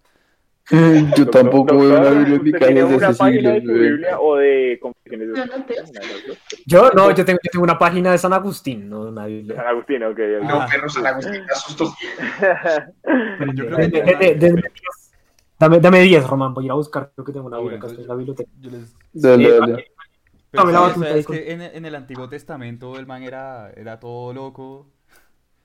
Yo 1.16 1.30
tampoco 1.30 1.78
veo 1.78 1.98
una 2.00 2.10
Biblia 2.10 2.36
en 2.36 2.42
mi 2.42 2.50
¿usted 2.50 2.58
casa 2.60 2.72
desde 2.74 2.96
una 2.96 3.08
hace 3.08 3.18
página 3.18 3.50
de 3.52 3.60
siglos, 3.60 3.76
güey. 3.78 3.90
Biblia 3.90 4.20
o 4.20 4.36
de 4.36 4.78
confesiones 4.82 5.28
de 5.28 5.34
Yo 5.34 5.46
no 5.46 5.56
de. 5.64 6.38
Yo 6.66 6.90
no, 6.90 7.10
yo 7.16 7.24
tengo, 7.24 7.38
yo 7.42 7.50
tengo 7.50 7.62
una 7.64 7.78
página 7.78 8.10
de 8.12 8.18
San 8.18 8.32
Agustín, 8.34 8.88
no 8.88 9.00
una 9.08 9.24
Biblia. 9.26 9.56
San 9.56 9.66
Agustín, 9.66 10.02
ok. 10.04 10.10
ok. 10.12 10.44
No, 10.48 10.60
Ah. 10.60 10.66
perro 10.70 10.88
San 10.90 11.06
Agustín, 11.06 11.32
me 11.44 11.52
asustó. 11.52 11.94
Pero 13.02 13.52
yo 13.54 13.66
creo 13.66 13.76
De- 13.78 13.90
que 13.90 14.02
de- 14.02 14.14
de- 14.14 14.34
de- 14.34 14.52
de- 14.52 14.62
Dame, 15.60 15.80
dame 15.80 16.00
10, 16.02 16.24
Román, 16.24 16.54
voy 16.54 16.64
a 16.64 16.66
ir 16.66 16.70
a 16.70 16.74
buscar, 16.74 17.10
creo 17.16 17.24
que 17.24 17.32
tengo 17.32 17.46
una 17.48 17.58
Biblia 17.58 17.78
bueno, 17.80 17.92
acá 17.92 18.00
en 18.02 18.06
la 18.06 18.14
biblioteca. 18.14 18.50
yo 18.60 18.70
les... 18.70 18.94
Dale, 19.12 19.58
dale. 19.58 19.86
Pero 20.50 20.64
Dame 20.64 20.72
la 20.72 20.78
sí, 20.78 20.84
o 20.84 20.88
batuta 20.88 21.04
sea, 21.06 21.14
ahí 21.14 21.20
es 21.20 21.26
con- 21.26 21.36
que 21.36 21.52
en, 21.52 21.60
en 21.62 21.84
el 21.84 21.94
Antiguo 21.94 22.28
Testamento 22.28 22.98
el 22.98 23.06
man 23.06 23.22
era, 23.22 23.70
era 23.76 24.00
todo 24.00 24.32
loco. 24.32 24.90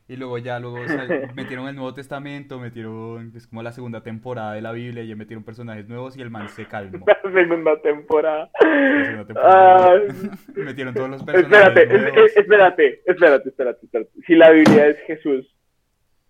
Y 0.06 0.18
luego 0.18 0.38
ya 0.38 0.60
luego 0.60 0.82
o 0.82 0.88
sea, 0.88 1.08
metieron 1.36 1.66
el 1.70 1.76
Nuevo 1.76 1.94
Testamento, 1.94 2.60
metieron 2.60 3.32
es 3.36 3.48
como 3.48 3.64
la 3.64 3.72
segunda 3.72 4.04
temporada 4.04 4.54
de 4.54 4.62
la 4.62 4.74
Biblia 4.74 5.02
y 5.02 5.08
ya 5.08 5.16
metieron 5.16 5.46
personajes 5.46 5.88
nuevos 5.88 6.18
y 6.18 6.22
el 6.22 6.30
man 6.30 6.50
se 6.50 6.66
calmó. 6.66 7.06
La 7.08 7.32
segunda 7.32 7.82
temporada. 7.82 8.50
La 8.62 9.06
segunda 9.06 9.26
temporada. 9.26 10.02
Metieron 10.56 10.94
todos 10.94 11.10
los 11.10 11.24
personajes 11.24 11.68
espérate, 11.70 11.84
es- 11.96 12.02
nuevos. 12.02 12.18
es- 12.32 12.38
espérate, 12.38 13.02
espérate, 13.06 13.50
espérate, 13.50 13.86
espérate. 13.86 14.12
Si 14.28 14.36
la 14.36 14.52
Biblia 14.52 14.88
es 14.88 14.98
Jesús, 15.08 15.56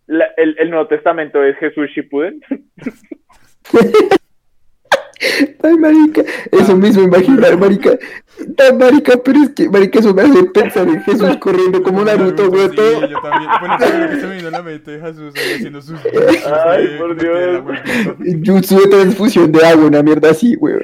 la- 0.06 0.30
el, 0.38 0.56
el 0.60 0.70
Nuevo 0.70 0.88
Testamento 0.88 1.44
es 1.44 1.58
Jesús 1.58 1.89
Shippuden. 1.96 2.39
Ay, 5.63 5.77
marica, 5.77 6.23
eso 6.51 6.77
hizo 6.86 7.01
imaginar, 7.01 7.57
marica. 7.57 7.97
Ay, 8.57 8.73
marica, 8.77 9.13
pero 9.23 9.43
es 9.43 9.49
que, 9.49 9.69
marica, 9.69 9.99
eso 9.99 10.13
me 10.13 10.23
hace 10.23 10.43
pensar 10.45 10.88
en 10.88 11.01
Jesús 11.03 11.38
corriendo 11.38 11.81
como 11.81 12.03
Naruto, 12.03 12.49
güey, 12.49 12.69
sí, 12.69 12.75
todo. 12.75 13.07
yo 13.07 13.21
también. 13.21 13.51
Bueno, 13.59 14.09
que 14.09 14.19
se 14.19 14.27
me 14.27 14.36
vino 14.36 14.47
a 14.47 14.51
la 14.51 14.62
mente 14.62 14.91
de 14.91 14.99
Jesús 14.99 15.33
haciendo 15.36 15.81
sus. 15.81 15.99
Ay, 16.67 16.97
por 16.97 17.15
Dios. 17.19 17.63
Jutsu 18.45 18.79
de 18.79 18.88
transfusión 18.88 19.51
de 19.51 19.65
agua, 19.65 19.86
una 19.86 20.03
mierda 20.03 20.31
así, 20.31 20.55
güey. 20.55 20.75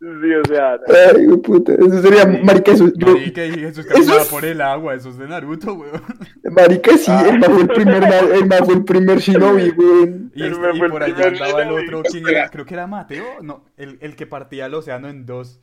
Sí, 0.00 0.06
o 0.32 0.44
sea, 0.44 0.78
Ay, 1.16 1.26
puta. 1.38 1.72
Eso 1.72 2.02
sería, 2.02 2.24
marica, 2.24 2.70
eso. 2.72 2.88
Yo, 2.94 3.08
Marica, 3.08 3.44
y 3.44 3.50
Jesús 3.50 3.84
Eso 3.84 3.88
caminaba 3.94 4.20
es- 4.22 4.28
por 4.28 4.44
el 4.44 4.60
agua, 4.60 4.94
eso 4.94 5.08
es 5.08 5.18
de 5.18 5.26
Naruto, 5.26 5.74
weón. 5.74 6.02
marica, 6.52 6.96
sí, 6.96 7.10
el 7.28 7.38
más 7.40 7.48
fue 7.50 7.62
el 7.62 7.68
primer, 7.68 8.04
el 8.32 8.46
más 8.46 8.58
fue 8.60 8.74
el 8.74 8.84
primer 8.84 9.18
shinobi, 9.18 9.70
güey. 9.70 10.14
Y, 10.34 10.44
este- 10.46 10.76
y 10.76 10.88
por 10.88 11.02
allá 11.02 11.26
andaba 11.26 11.62
el 11.64 11.70
otro, 11.72 12.02
¿quién 12.04 12.28
era? 12.28 12.48
Creo 12.48 12.64
que 12.64 12.74
era 12.74 12.86
Mateo, 12.86 13.24
no, 13.42 13.64
el, 13.76 13.98
el 14.00 14.14
que 14.14 14.26
partía 14.26 14.66
el 14.66 14.74
océano 14.74 15.08
en 15.08 15.26
dos. 15.26 15.60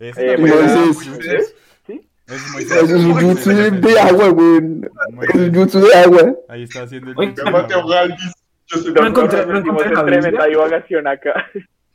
Ese 0.00 0.32
Eh, 0.34 0.38
Moisés. 0.38 1.06
Moisés. 1.08 1.54
¿Sí? 1.86 2.00
Es 2.26 2.52
Moisés. 2.52 2.82
Es 2.82 2.92
un 2.92 3.14
jutsu 3.14 3.50
de, 3.50 4.00
agua, 4.00 4.28
güey. 4.30 4.56
Eso 4.56 4.90
es 5.08 5.14
Moisés. 5.14 5.50
jutsu 5.56 5.80
de 5.80 5.94
agua. 5.94 6.34
Ahí 6.48 6.62
está 6.64 6.82
haciendo 6.82 7.10
el 7.12 7.18
Oye, 7.18 7.28
jutsu. 7.28 7.88
Galvis. 7.88 8.32
Yo 8.66 8.78
soy 8.78 8.92
No 8.92 9.06
encontré- 9.06 9.46
no 9.46 9.58
encontré 9.58 9.90
la 9.94 10.00
en 10.00 10.06
tremenda 10.06 10.30
Biblia. 10.30 10.46
divagación 10.48 11.06
acá. 11.06 11.46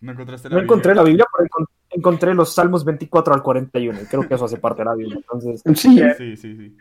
¿No 0.03 0.11
encontraste 0.11 0.49
la 0.49 0.55
No 0.57 0.61
encontré 0.61 0.91
Biblia? 0.91 1.01
la 1.03 1.07
Biblia, 1.09 1.25
pero 1.35 1.49
encon- 1.49 1.67
encontré 1.89 2.33
los 2.33 2.53
Salmos 2.53 2.83
24 2.85 3.33
al 3.33 3.41
41. 3.41 4.01
y 4.01 4.05
Creo 4.05 4.27
que 4.27 4.33
eso 4.35 4.45
hace 4.45 4.57
parte 4.57 4.81
de 4.81 4.85
la 4.85 4.95
Biblia. 4.95 5.15
Entonces, 5.17 5.61
Sí, 5.75 5.99
Sí, 6.17 6.35
sí, 6.37 6.55
sí. 6.57 6.77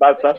Basta. 0.00 0.36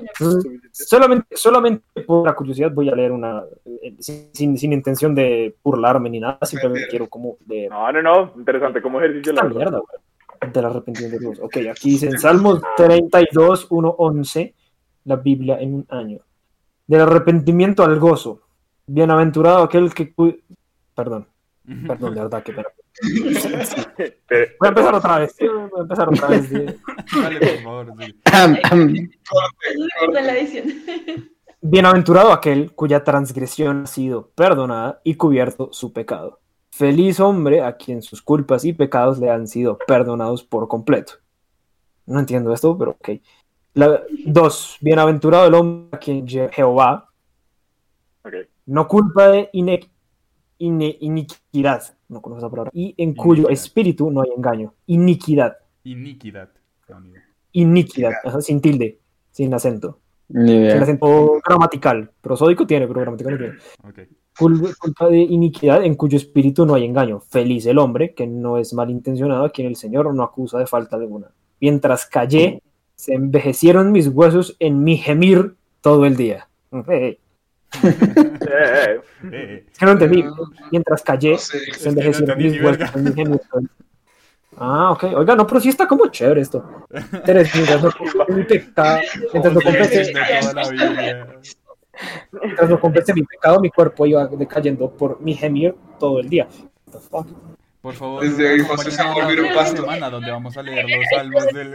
solamente, 0.72 1.36
solamente 1.36 1.84
por 2.04 2.26
la 2.26 2.34
curiosidad 2.34 2.72
voy 2.72 2.88
a 2.89 2.96
leer 2.96 3.12
una, 3.12 3.44
eh, 3.65 3.94
sin, 4.00 4.30
sin, 4.34 4.58
sin 4.58 4.72
intención 4.72 5.13
de 5.13 5.54
burlarme 5.62 6.10
ni 6.10 6.22
nada, 6.22 6.39
simplemente 6.44 6.88
quiero 6.89 7.08
como 7.10 7.36
leer 7.46 7.70
No, 7.70 7.92
no, 7.92 8.02
no. 8.02 8.34
Interesante 8.38 8.82
como 8.82 9.02
ejercicio. 9.02 9.34
La 9.34 9.44
mierda, 9.44 9.80
güey, 9.80 10.52
del 10.54 10.65
arrepentimiento 10.65 11.18
de 11.18 11.26
Dios. 11.26 11.39
Ok, 11.42 11.58
aquí 11.70 11.89
dice 11.92 12.06
en 12.08 12.18
Salmos 12.20 12.62
32, 12.78 13.68
1, 13.70 13.96
11, 13.98 14.54
la 15.04 15.18
Biblia 15.18 15.60
en 15.60 15.74
un 15.74 15.86
año. 15.89 16.20
Del 16.88 17.02
arrepentimiento 17.02 17.84
al 17.84 18.00
Bienaventurado 18.88 19.63
aquel 19.63 19.94
que... 19.94 20.13
Perdón, 20.96 21.28
perdón, 21.88 22.15
de 22.15 22.21
verdad 22.21 22.43
que... 22.43 22.51
Eh, 24.32 24.55
Voy 24.60 24.67
a 24.67 24.69
empezar 24.69 24.95
otra 24.95 25.19
vez. 25.19 25.36
Voy 25.39 25.79
a 25.79 25.82
empezar 25.82 26.10
otra 26.10 26.27
vez. 26.27 26.51
Dale, 26.51 27.39
por 27.39 27.63
favor. 27.63 27.93
la 30.12 30.38
edición. 30.38 30.65
Bienaventurado 31.62 32.32
aquel 32.32 32.71
cuya 32.73 33.03
transgresión 33.03 33.84
ha 33.84 33.88
sido 33.88 34.29
perdonada 34.29 35.01
y 35.03 35.15
cubierto 35.15 35.69
su 35.73 35.91
pecado. 35.91 36.39
Feliz 36.71 37.19
hombre 37.19 37.62
a 37.62 37.75
quien 37.75 38.01
sus 38.01 38.21
culpas 38.21 38.63
y 38.63 38.73
pecados 38.73 39.19
le 39.19 39.29
han 39.29 39.47
sido 39.47 39.77
perdonados 39.88 40.43
por 40.43 40.67
completo. 40.67 41.13
No 42.05 42.19
entiendo 42.19 42.53
esto, 42.53 42.77
pero 42.77 42.91
ok. 42.91 43.10
La, 43.73 44.01
dos, 44.25 44.77
bienaventurado 44.82 45.47
el 45.47 45.53
hombre 45.53 45.89
a 45.91 45.97
quien 45.99 46.25
Je- 46.25 46.49
Jehová 46.51 47.10
ok. 48.23 48.34
no 48.65 48.88
culpa 48.88 49.27
de 49.27 49.49
ine- 49.53 49.89
iniquidad, 50.60 51.84
no 52.10 52.22
conozco 52.22 52.39
esa 52.45 52.50
palabra, 52.50 52.72
y 52.74 52.93
en 52.98 53.13
cuyo 53.15 53.50
espíritu 53.50 54.12
no 54.12 54.22
hay 54.22 54.30
engaño. 54.36 54.74
Iniquidad, 54.88 55.58
Iniquidad. 55.84 56.50
iniquidad, 57.54 58.12
ajá, 58.24 58.41
sin 58.41 58.62
tilde, 58.62 59.00
sin 59.32 59.54
acento. 59.54 60.00
Sin 60.32 60.67
acento 60.84 61.39
gramatical. 61.48 62.12
Prosódico 62.22 62.67
tiene, 62.67 62.88
pero 62.88 63.00
gramatical 63.02 63.34
no 63.34 63.38
tiene. 63.39 64.06
Cul- 64.38 64.76
culpa 64.78 65.08
de 65.10 65.17
iniquidad 65.19 65.84
en 65.84 65.95
cuyo 65.95 66.17
espíritu 66.17 66.65
no 66.65 66.76
hay 66.76 66.86
engaño. 66.86 67.19
Feliz 67.19 67.65
el 67.65 67.78
hombre 67.80 68.13
que 68.13 68.28
no 68.28 68.58
es 68.58 68.74
malintencionado, 68.74 69.43
a 69.45 69.50
quien 69.50 69.67
el 69.67 69.76
Señor 69.76 70.13
no 70.13 70.22
acusa 70.24 70.60
de 70.60 70.67
falta 70.67 70.95
alguna. 70.98 71.32
Mientras 71.60 72.06
callé, 72.06 72.62
se 72.95 73.15
envejecieron 73.15 73.91
mis 73.91 74.08
huesos 74.08 74.56
en 74.60 74.84
mi 74.84 74.98
gemir 74.98 75.56
todo 75.82 76.06
el 76.06 76.15
día. 76.15 76.48
Hey. 76.88 77.17
Es 79.21 79.77
que 79.77 79.86
no 79.86 79.91
entendí. 79.91 80.25
Mientras 80.71 81.03
callé, 81.03 81.38
se 81.38 81.91
mi 81.91 83.13
genio. 83.13 83.41
Ah, 84.58 84.91
ok. 84.91 85.03
Oiga, 85.15 85.36
no, 85.36 85.45
pero 85.47 85.60
sí 85.62 85.69
está 85.69 85.88
como 85.88 86.08
chévere 86.08 86.41
esto. 86.41 86.86
Teresa, 87.25 87.58
mientras 87.58 87.84
mi 88.29 88.43
pecado, 88.43 88.99
mientras 89.32 89.53
no 92.69 92.79
confese 92.79 93.13
mi 93.13 93.23
pecado, 93.23 93.60
mi 93.60 93.69
cuerpo 93.69 94.05
iba 94.05 94.25
decayendo 94.27 94.89
por 94.91 95.21
mi 95.21 95.34
gemir 95.36 95.75
todo 95.99 96.19
el 96.19 96.29
día. 96.29 96.47
What 96.88 96.93
the 96.93 96.99
fuck? 96.99 97.27
Por 97.82 97.93
favor, 97.93 98.23
Desde 98.23 98.51
hoy 98.51 98.60
José 98.60 98.91
se 98.91 99.01
acompáñenos 99.01 99.36
volvió 99.38 99.43
la 99.43 99.49
un 99.49 99.55
pastor. 99.55 99.79
semana 99.79 100.10
donde 100.10 100.32
vamos 100.32 100.58
a 100.58 100.63
leer 100.63 100.86
los 100.89 101.05
salmos 101.15 101.45
del... 101.47 101.71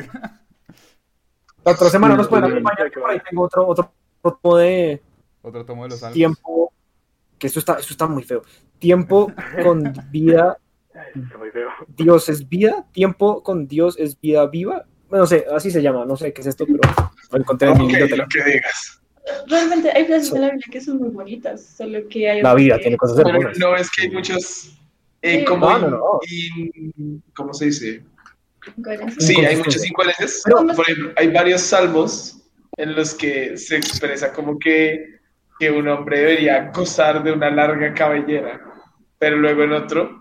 La 1.64 1.72
otra 1.72 1.88
semana 1.88 2.14
nos 2.14 2.28
pueden 2.28 2.44
acompañar, 2.44 2.90
que 2.90 3.00
por 3.00 3.10
ahí 3.10 3.20
tengo 3.30 3.44
otro, 3.44 3.66
otro 3.66 3.90
tipo 4.22 4.58
de 4.58 5.02
Otro 5.44 5.64
tomo 5.64 5.84
de 5.84 5.90
los 5.90 6.00
salmos. 6.00 6.14
tiempo, 6.14 6.72
que 7.38 7.46
eso 7.48 7.58
está, 7.60 7.74
eso 7.74 7.92
está 7.92 8.06
muy 8.06 8.22
feo. 8.24 8.42
Tiempo 8.78 9.32
con 9.62 9.92
vida, 10.10 10.58
está 11.14 11.38
muy 11.38 11.50
feo. 11.50 11.68
Dios 11.88 12.28
es 12.30 12.48
vida, 12.48 12.86
tiempo 12.92 13.42
con 13.42 13.68
Dios 13.68 13.96
es 13.98 14.18
vida 14.20 14.46
viva. 14.46 14.86
No 15.10 15.26
sé, 15.26 15.44
así 15.54 15.70
se 15.70 15.82
llama, 15.82 16.04
no 16.06 16.16
sé 16.16 16.32
qué 16.32 16.40
es 16.40 16.46
esto, 16.48 16.64
pero 16.66 16.80
lo 17.30 17.38
encontré 17.38 17.68
en 17.70 17.78
mi 17.78 17.86
biblioteca. 17.86 18.16
lo 18.16 18.26
que 18.28 18.42
digas. 18.42 19.00
Realmente 19.46 19.90
hay 19.94 20.04
frases 20.06 20.32
en 20.32 20.40
la 20.40 20.46
Biblia 20.50 20.66
que 20.70 20.80
son 20.80 20.98
muy 20.98 21.08
bonitas, 21.10 21.64
solo 21.64 21.98
que 22.08 22.28
hay 22.30 22.42
La 22.42 22.54
vida 22.54 22.76
que- 22.76 22.82
tiene 22.82 22.96
cosas 22.96 23.16
Pero 23.16 23.28
hermosas. 23.30 23.58
no 23.58 23.76
es 23.76 23.90
que 23.90 24.02
hay 24.02 24.10
muchos. 24.10 24.78
eh, 25.22 25.38
Sí. 25.40 25.44
como 25.46 25.70
No, 25.70 25.78
no, 25.78 25.90
no. 25.90 26.20
in- 26.30 27.22
¿Cómo 27.34 27.54
se 27.54 27.66
dice? 27.66 28.02
incoherencias. 28.76 29.24
Sí, 29.26 29.36
hay 29.44 29.56
muchas 29.56 29.86
incoherencias. 29.86 30.42
Por 30.50 30.80
ejemplo, 30.88 31.12
hay 31.16 31.28
varios 31.28 31.60
salmos 31.62 32.42
en 32.76 32.94
los 32.94 33.14
que 33.14 33.56
se 33.56 33.76
expresa 33.76 34.32
como 34.32 34.58
que, 34.58 35.13
que 35.58 35.70
un 35.70 35.88
hombre 35.88 36.18
debería 36.20 36.70
gozar 36.74 37.22
de 37.22 37.32
una 37.32 37.50
larga 37.50 37.92
cabellera, 37.94 38.60
pero 39.18 39.36
luego 39.36 39.62
en 39.62 39.72
otro 39.72 40.20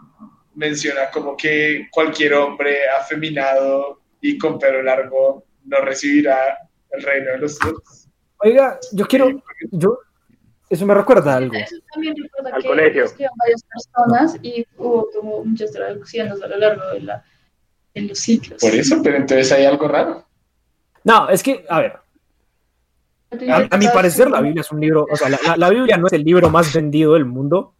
menciona 0.56 1.10
como 1.12 1.36
que 1.36 1.88
cualquier 1.92 2.34
hombre 2.36 2.88
afeminado 2.90 4.02
y 4.22 4.38
con 4.38 4.60
pelo 4.60 4.82
largo 4.84 5.46
no 5.66 5.78
recibirá 5.82 6.58
el 6.92 7.02
reino 7.02 7.32
de 7.32 7.38
los 7.40 7.58
cielos. 7.58 8.08
Oiga, 8.38 8.80
yo 8.92 9.08
quiero, 9.08 9.42
yo, 9.72 9.98
eso 10.70 10.86
me 10.86 10.94
recuerda 10.94 11.34
a 11.34 11.38
algo. 11.38 11.56
Eso 11.56 11.78
también 11.94 12.16
recuerda 12.22 12.56
Al 12.56 12.62
que 12.62 12.68
colegio. 12.68 13.06
varias 13.38 13.64
personas 13.64 14.38
y 14.42 14.66
hubo 14.78 15.10
como 15.12 15.44
muchas 15.46 15.72
traducciones 15.72 16.42
a 16.42 16.48
lo 16.48 16.58
largo 16.58 16.88
de, 16.92 17.00
la, 17.02 17.24
de 17.94 18.02
los 18.02 18.20
siglos. 18.20 18.62
Por 18.62 18.74
eso, 18.74 19.02
pero 19.04 19.18
entonces 19.18 19.52
hay 19.52 19.66
algo 19.66 19.88
raro. 19.88 20.28
No, 21.04 21.30
es 21.30 21.42
que, 21.42 21.66
a 21.68 21.80
ver, 21.80 21.94
a, 23.52 23.68
a 23.70 23.78
mi 23.78 23.88
parecer 23.88 24.30
la 24.30 24.42
Biblia 24.42 24.62
es 24.62 24.72
un 24.72 24.80
libro, 24.80 25.06
o 25.12 25.16
sea, 25.16 25.30
la, 25.30 25.40
la- 25.46 25.58
la 25.58 25.70
Biblia 25.70 25.98
no 25.98 26.08
es 26.08 26.14
el 26.14 26.24
libro 26.24 26.50
más 26.50 26.74
vendido 26.74 27.14
del 27.14 27.26
mundo, 27.26 27.76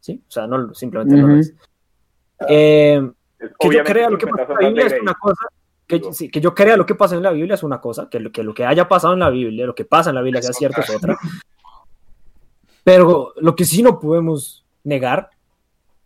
¿sí? 0.00 0.22
O 0.26 0.30
sea, 0.30 0.46
no, 0.46 0.72
simplemente 0.74 1.16
no 1.16 1.36
es. 1.38 1.54
Eh, 2.48 3.10
que 3.58 3.68
yo 3.70 3.84
crea 3.84 4.10
lo 4.10 4.18
que 4.18 4.26
50 4.26 4.46
pasa 4.46 4.52
en 4.52 4.62
la 4.64 4.68
Biblia 4.68 4.86
es 4.96 5.02
una 5.02 5.14
cosa, 5.14 5.46
que, 5.86 6.12
sí, 6.12 6.30
que 6.30 6.40
yo 6.40 6.54
crea 6.54 6.76
lo 6.76 6.86
que 6.86 6.94
pasa 6.94 7.16
en 7.16 7.22
la 7.22 7.30
Biblia 7.32 7.54
es 7.54 7.62
una 7.62 7.80
cosa, 7.80 8.08
que 8.10 8.20
lo, 8.20 8.30
que 8.32 8.42
lo 8.42 8.54
que 8.54 8.64
haya 8.64 8.88
pasado 8.88 9.12
en 9.14 9.20
la 9.20 9.30
Biblia, 9.30 9.66
lo 9.66 9.74
que 9.74 9.84
pasa 9.84 10.10
en 10.10 10.16
la 10.16 10.22
Biblia 10.22 10.40
sea 10.42 10.52
cierto 10.52 10.80
es 10.80 10.90
otra. 10.90 11.16
Pero 12.84 13.32
lo 13.36 13.54
que 13.54 13.64
sí 13.64 13.82
no 13.82 13.98
podemos 14.00 14.64
negar 14.84 15.30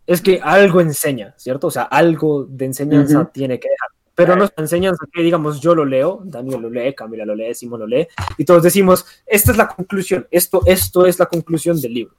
es 0.05 0.21
que 0.21 0.39
algo 0.43 0.79
enseña, 0.81 1.33
¿cierto? 1.37 1.67
O 1.67 1.71
sea, 1.71 1.83
algo 1.83 2.45
de 2.45 2.65
enseñanza 2.65 3.25
tiene 3.33 3.59
que 3.59 3.67
dejar. 3.69 3.89
Pero 4.17 4.35
no 4.35 4.45
es 4.45 4.51
una 4.57 4.63
enseñanza 4.63 5.05
que, 5.13 5.21
digamos, 5.21 5.61
yo 5.61 5.75
lo 5.75 5.85
leo, 5.85 6.21
Daniel 6.23 6.59
lo 6.63 6.69
lee, 6.71 6.95
Camila 6.95 7.23
lo 7.23 7.35
lee, 7.35 7.53
Simón 7.53 7.81
lo 7.81 7.85
lee, 7.87 8.07
y 8.35 8.45
todos 8.45 8.63
decimos, 8.63 9.05
esta 9.27 9.51
es 9.51 9.57
la 9.57 9.67
conclusión, 9.67 10.25
esto, 10.31 10.63
esto 10.65 11.05
es 11.05 11.19
la 11.19 11.27
conclusión 11.27 11.79
del 11.79 11.93
libro. 11.93 12.15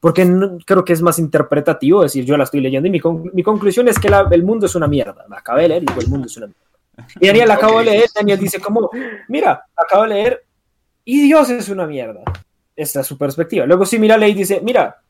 Porque 0.00 0.24
no- 0.24 0.56
creo 0.64 0.82
que 0.82 0.94
es 0.94 1.02
más 1.02 1.18
interpretativo 1.18 2.02
decir, 2.02 2.24
yo 2.24 2.38
la 2.38 2.44
estoy 2.44 2.60
leyendo 2.62 2.88
y 2.88 2.90
mi, 2.90 3.00
con- 3.00 3.30
mi 3.34 3.42
conclusión 3.42 3.86
es 3.88 3.98
que 3.98 4.08
la- 4.08 4.26
el 4.30 4.42
mundo 4.44 4.64
es 4.64 4.74
una 4.74 4.88
mierda. 4.88 5.26
La 5.28 5.36
acabé 5.38 5.62
de 5.62 5.68
leer 5.68 5.82
y 5.82 5.86
digo, 5.86 6.00
el 6.00 6.08
mundo 6.08 6.26
es 6.26 6.36
una 6.38 6.46
mierda. 6.46 7.10
Y 7.20 7.26
Daniel 7.26 7.50
acabo 7.50 7.78
de 7.80 7.84
leer, 7.84 8.06
Daniel 8.14 8.38
dice 8.40 8.58
como, 8.58 8.88
mira, 9.28 9.62
acabo 9.76 10.04
de 10.04 10.08
leer 10.08 10.44
y 11.04 11.20
Dios 11.26 11.50
es 11.50 11.68
una 11.68 11.86
mierda. 11.86 12.22
Esta 12.74 13.00
es 13.00 13.06
su 13.06 13.18
perspectiva. 13.18 13.66
Luego 13.66 13.84
si 13.84 13.98
mira 13.98 14.16
ley 14.16 14.32
dice, 14.32 14.62
mira, 14.64 15.01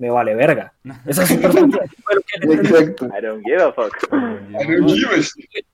me 0.00 0.10
vale 0.10 0.34
verga. 0.34 0.72
Esa 1.06 1.22
es. 1.22 1.30
Exacto. 2.42 3.06
I 3.06 3.20
don't 3.22 3.44
give 3.44 3.62
a 3.62 3.72
fuck. 3.72 3.92
I 4.12 4.76
don't 4.76 4.88
give 4.88 5.12
a 5.14 5.18
shit. 5.20 5.66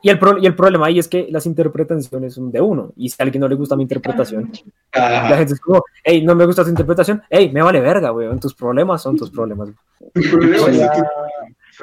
Y 0.00 0.08
el, 0.08 0.18
pro- 0.18 0.38
y 0.38 0.46
el 0.46 0.54
problema 0.54 0.86
ahí 0.86 0.98
es 0.98 1.06
que 1.08 1.26
las 1.30 1.44
interpretaciones 1.44 2.32
son 2.32 2.50
de 2.50 2.60
uno. 2.62 2.92
Y 2.96 3.10
si 3.10 3.16
a 3.18 3.24
alguien 3.24 3.40
no 3.42 3.48
le 3.48 3.56
gusta 3.56 3.76
mi 3.76 3.82
interpretación, 3.82 4.50
la 4.94 5.28
Ah, 5.28 5.36
gente 5.36 5.52
es 5.52 5.60
como, 5.60 5.84
hey, 6.02 6.22
no 6.24 6.34
me 6.34 6.46
gusta 6.46 6.64
tu 6.64 6.70
interpretación, 6.70 7.22
hey, 7.28 7.50
me 7.52 7.60
vale 7.60 7.80
verga, 7.80 8.10
weón. 8.12 8.40
Tus 8.40 8.54
problemas 8.54 9.02
son 9.02 9.16
tus 9.16 9.30
problemas. 9.30 9.68
tu 10.14 10.20
problema 10.30 10.58
Voy 10.62 10.76
es 10.76 10.82
a, 10.82 10.92
que- 10.92 11.02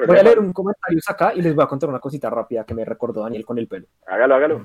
voy 0.06 0.18
a 0.18 0.22
leer 0.22 0.38
un 0.38 0.52
comentario 0.52 1.00
acá 1.06 1.32
y 1.34 1.42
les 1.42 1.54
voy 1.54 1.64
a 1.64 1.68
contar 1.68 1.88
una 1.88 1.98
cosita 1.98 2.30
rápida 2.30 2.64
que 2.64 2.74
me 2.74 2.84
recordó 2.84 3.22
Daniel 3.22 3.44
con 3.44 3.58
el 3.58 3.68
pelo. 3.68 3.86
Hágalo, 4.06 4.34
hágalo. 4.34 4.62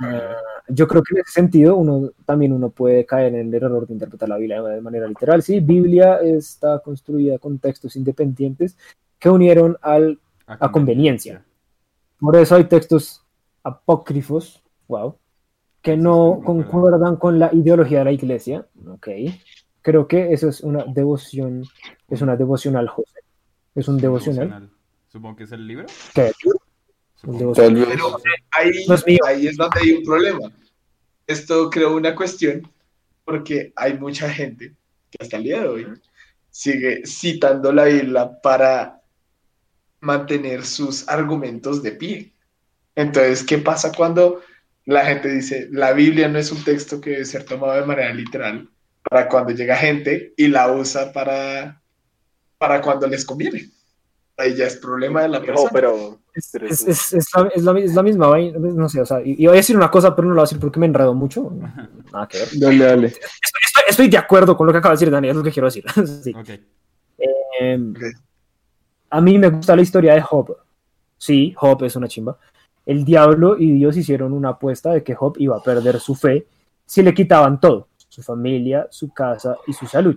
Ah, 0.00 0.36
yo 0.68 0.86
creo 0.86 1.02
que 1.02 1.14
en 1.14 1.20
ese 1.20 1.32
sentido 1.32 1.76
uno 1.76 2.10
también 2.24 2.52
uno 2.52 2.70
puede 2.70 3.04
caer 3.06 3.34
en 3.34 3.48
el 3.48 3.54
error 3.54 3.86
de 3.86 3.92
interpretar 3.92 4.28
la 4.28 4.36
Biblia 4.36 4.62
de 4.62 4.80
manera 4.80 5.06
literal. 5.06 5.42
Sí, 5.42 5.60
Biblia 5.60 6.16
está 6.22 6.80
construida 6.80 7.38
con 7.38 7.58
textos 7.58 7.96
independientes 7.96 8.76
que 9.18 9.30
unieron 9.30 9.76
al, 9.80 10.18
a 10.46 10.70
conveniencia. 10.70 11.44
Por 12.18 12.36
eso 12.36 12.54
hay 12.56 12.64
textos 12.64 13.24
apócrifos, 13.62 14.62
wow, 14.88 15.16
que 15.82 15.96
no 15.96 16.40
concuerdan 16.44 17.16
con 17.16 17.38
la 17.38 17.50
ideología 17.52 18.00
de 18.00 18.04
la 18.06 18.12
iglesia. 18.12 18.66
Ok. 18.88 19.08
Creo 19.82 20.08
que 20.08 20.32
eso 20.32 20.48
es 20.48 20.62
una 20.62 20.84
devoción, 20.84 21.62
es 22.08 22.20
una 22.20 22.36
devoción 22.36 22.74
al 22.74 22.88
José. 22.88 23.20
Es 23.76 23.88
un 23.88 23.98
devocional. 23.98 24.70
Supongo 25.06 25.36
que 25.36 25.44
es 25.44 25.52
el 25.52 25.66
libro. 25.66 25.86
¿Qué? 26.14 26.32
Supongo. 27.14 27.38
devocional. 27.38 27.86
Pero 27.88 28.20
ahí, 28.50 28.86
No 28.88 28.94
es 28.94 29.06
mío. 29.06 29.18
ahí 29.26 29.46
es 29.46 29.56
donde 29.56 29.80
hay 29.80 29.92
un 29.92 30.02
problema. 30.04 30.52
Esto 31.26 31.68
creó 31.70 31.94
una 31.94 32.14
cuestión 32.14 32.68
porque 33.24 33.72
hay 33.76 33.98
mucha 33.98 34.30
gente 34.30 34.74
que 35.10 35.18
hasta 35.20 35.36
el 35.36 35.44
día 35.44 35.60
de 35.60 35.68
hoy 35.68 35.86
sigue 36.50 37.02
citando 37.06 37.70
la 37.72 37.84
Biblia 37.84 38.30
para 38.42 39.02
mantener 40.00 40.64
sus 40.64 41.06
argumentos 41.08 41.82
de 41.82 41.92
pie. 41.92 42.32
Entonces, 42.94 43.44
¿qué 43.44 43.58
pasa 43.58 43.92
cuando 43.92 44.40
la 44.86 45.04
gente 45.04 45.28
dice 45.28 45.68
la 45.70 45.92
Biblia 45.92 46.28
no 46.28 46.38
es 46.38 46.50
un 46.50 46.64
texto 46.64 47.00
que 47.00 47.10
debe 47.10 47.24
ser 47.26 47.44
tomado 47.44 47.74
de 47.74 47.84
manera 47.84 48.14
literal? 48.14 48.70
Para 49.02 49.28
cuando 49.28 49.52
llega 49.52 49.76
gente 49.76 50.32
y 50.36 50.48
la 50.48 50.72
usa 50.72 51.12
para, 51.12 51.82
para 52.58 52.80
cuando 52.80 53.06
les 53.06 53.24
conviene. 53.24 53.70
Ahí 54.38 54.54
ya 54.54 54.66
es 54.66 54.76
problema 54.76 55.22
de 55.22 55.28
la 55.28 55.38
No, 55.40 55.44
persona. 55.46 55.70
pero 55.72 56.18
Es, 56.34 56.50
Pero 56.52 56.66
es, 56.66 56.80
eso- 56.86 56.90
es, 56.90 57.12
es 57.14 57.26
la, 57.34 57.48
es, 57.54 57.62
la, 57.64 57.78
es 57.80 57.94
la 57.94 58.02
misma 58.02 58.26
vaina, 58.28 58.58
no 58.58 58.88
sé, 58.90 59.00
o 59.00 59.06
sea, 59.06 59.22
y, 59.22 59.32
y 59.42 59.46
voy 59.46 59.54
a 59.54 59.56
decir 59.56 59.74
una 59.76 59.90
cosa, 59.90 60.14
pero 60.14 60.28
no 60.28 60.34
lo 60.34 60.40
voy 60.40 60.42
a 60.42 60.48
decir 60.48 60.60
porque 60.60 60.78
me 60.78 60.84
enredo 60.86 61.14
mucho. 61.14 61.50
Nada 62.12 62.28
que 62.28 62.38
ver. 62.38 62.48
Dale, 62.58 62.84
dale. 62.84 63.06
Estoy, 63.06 63.22
estoy- 63.62 63.82
estoy 63.88 64.08
de 64.08 64.18
acuerdo 64.18 64.54
con 64.56 64.66
lo 64.66 64.72
que 64.72 64.78
acaba 64.78 64.94
de 64.94 64.98
decir 64.98 65.10
Daniel, 65.10 65.30
es 65.30 65.36
lo 65.38 65.42
que 65.42 65.52
quiero 65.52 65.66
decir. 65.68 65.84
Sí. 66.22 66.34
Em, 67.58 67.90
Ok. 67.96 68.02
A 69.10 69.20
mí 69.20 69.38
me 69.38 69.48
gusta 69.48 69.74
la 69.76 69.82
historia 69.82 70.14
de 70.14 70.20
Job. 70.20 70.56
Sí, 71.16 71.54
Job 71.56 71.84
es 71.84 71.96
una 71.96 72.08
chimba. 72.08 72.36
El 72.84 73.04
diablo 73.04 73.56
y 73.58 73.70
Dios 73.72 73.96
hicieron 73.96 74.32
una 74.32 74.50
apuesta 74.50 74.92
de 74.92 75.02
que 75.02 75.14
Job 75.14 75.36
iba 75.38 75.56
a 75.56 75.62
perder 75.62 75.98
su 76.00 76.14
fe 76.14 76.46
si 76.84 77.02
le 77.02 77.14
quitaban 77.14 77.58
todo, 77.60 77.88
su 78.08 78.22
familia, 78.22 78.86
su 78.90 79.12
casa 79.14 79.56
y 79.66 79.72
su 79.72 79.86
salud. 79.86 80.16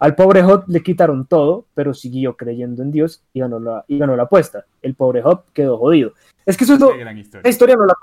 Al 0.00 0.14
pobre 0.14 0.42
Job 0.42 0.64
le 0.68 0.82
quitaron 0.82 1.26
todo, 1.26 1.66
pero 1.74 1.92
siguió 1.92 2.36
creyendo 2.36 2.82
en 2.82 2.92
Dios 2.92 3.22
y 3.32 3.40
ganó 3.40 3.58
la, 3.58 3.84
y 3.88 3.98
ganó 3.98 4.16
la 4.16 4.24
apuesta. 4.24 4.64
El 4.80 4.94
pobre 4.94 5.22
Job 5.22 5.44
quedó 5.52 5.76
jodido. 5.76 6.12
Es 6.46 6.56
que 6.56 6.64
eso 6.64 6.74
es 6.74 6.80
lo, 6.80 6.90
historia. 6.90 7.40
esa 7.42 7.48
historia 7.48 7.76
no 7.76 7.84
la 7.84 7.94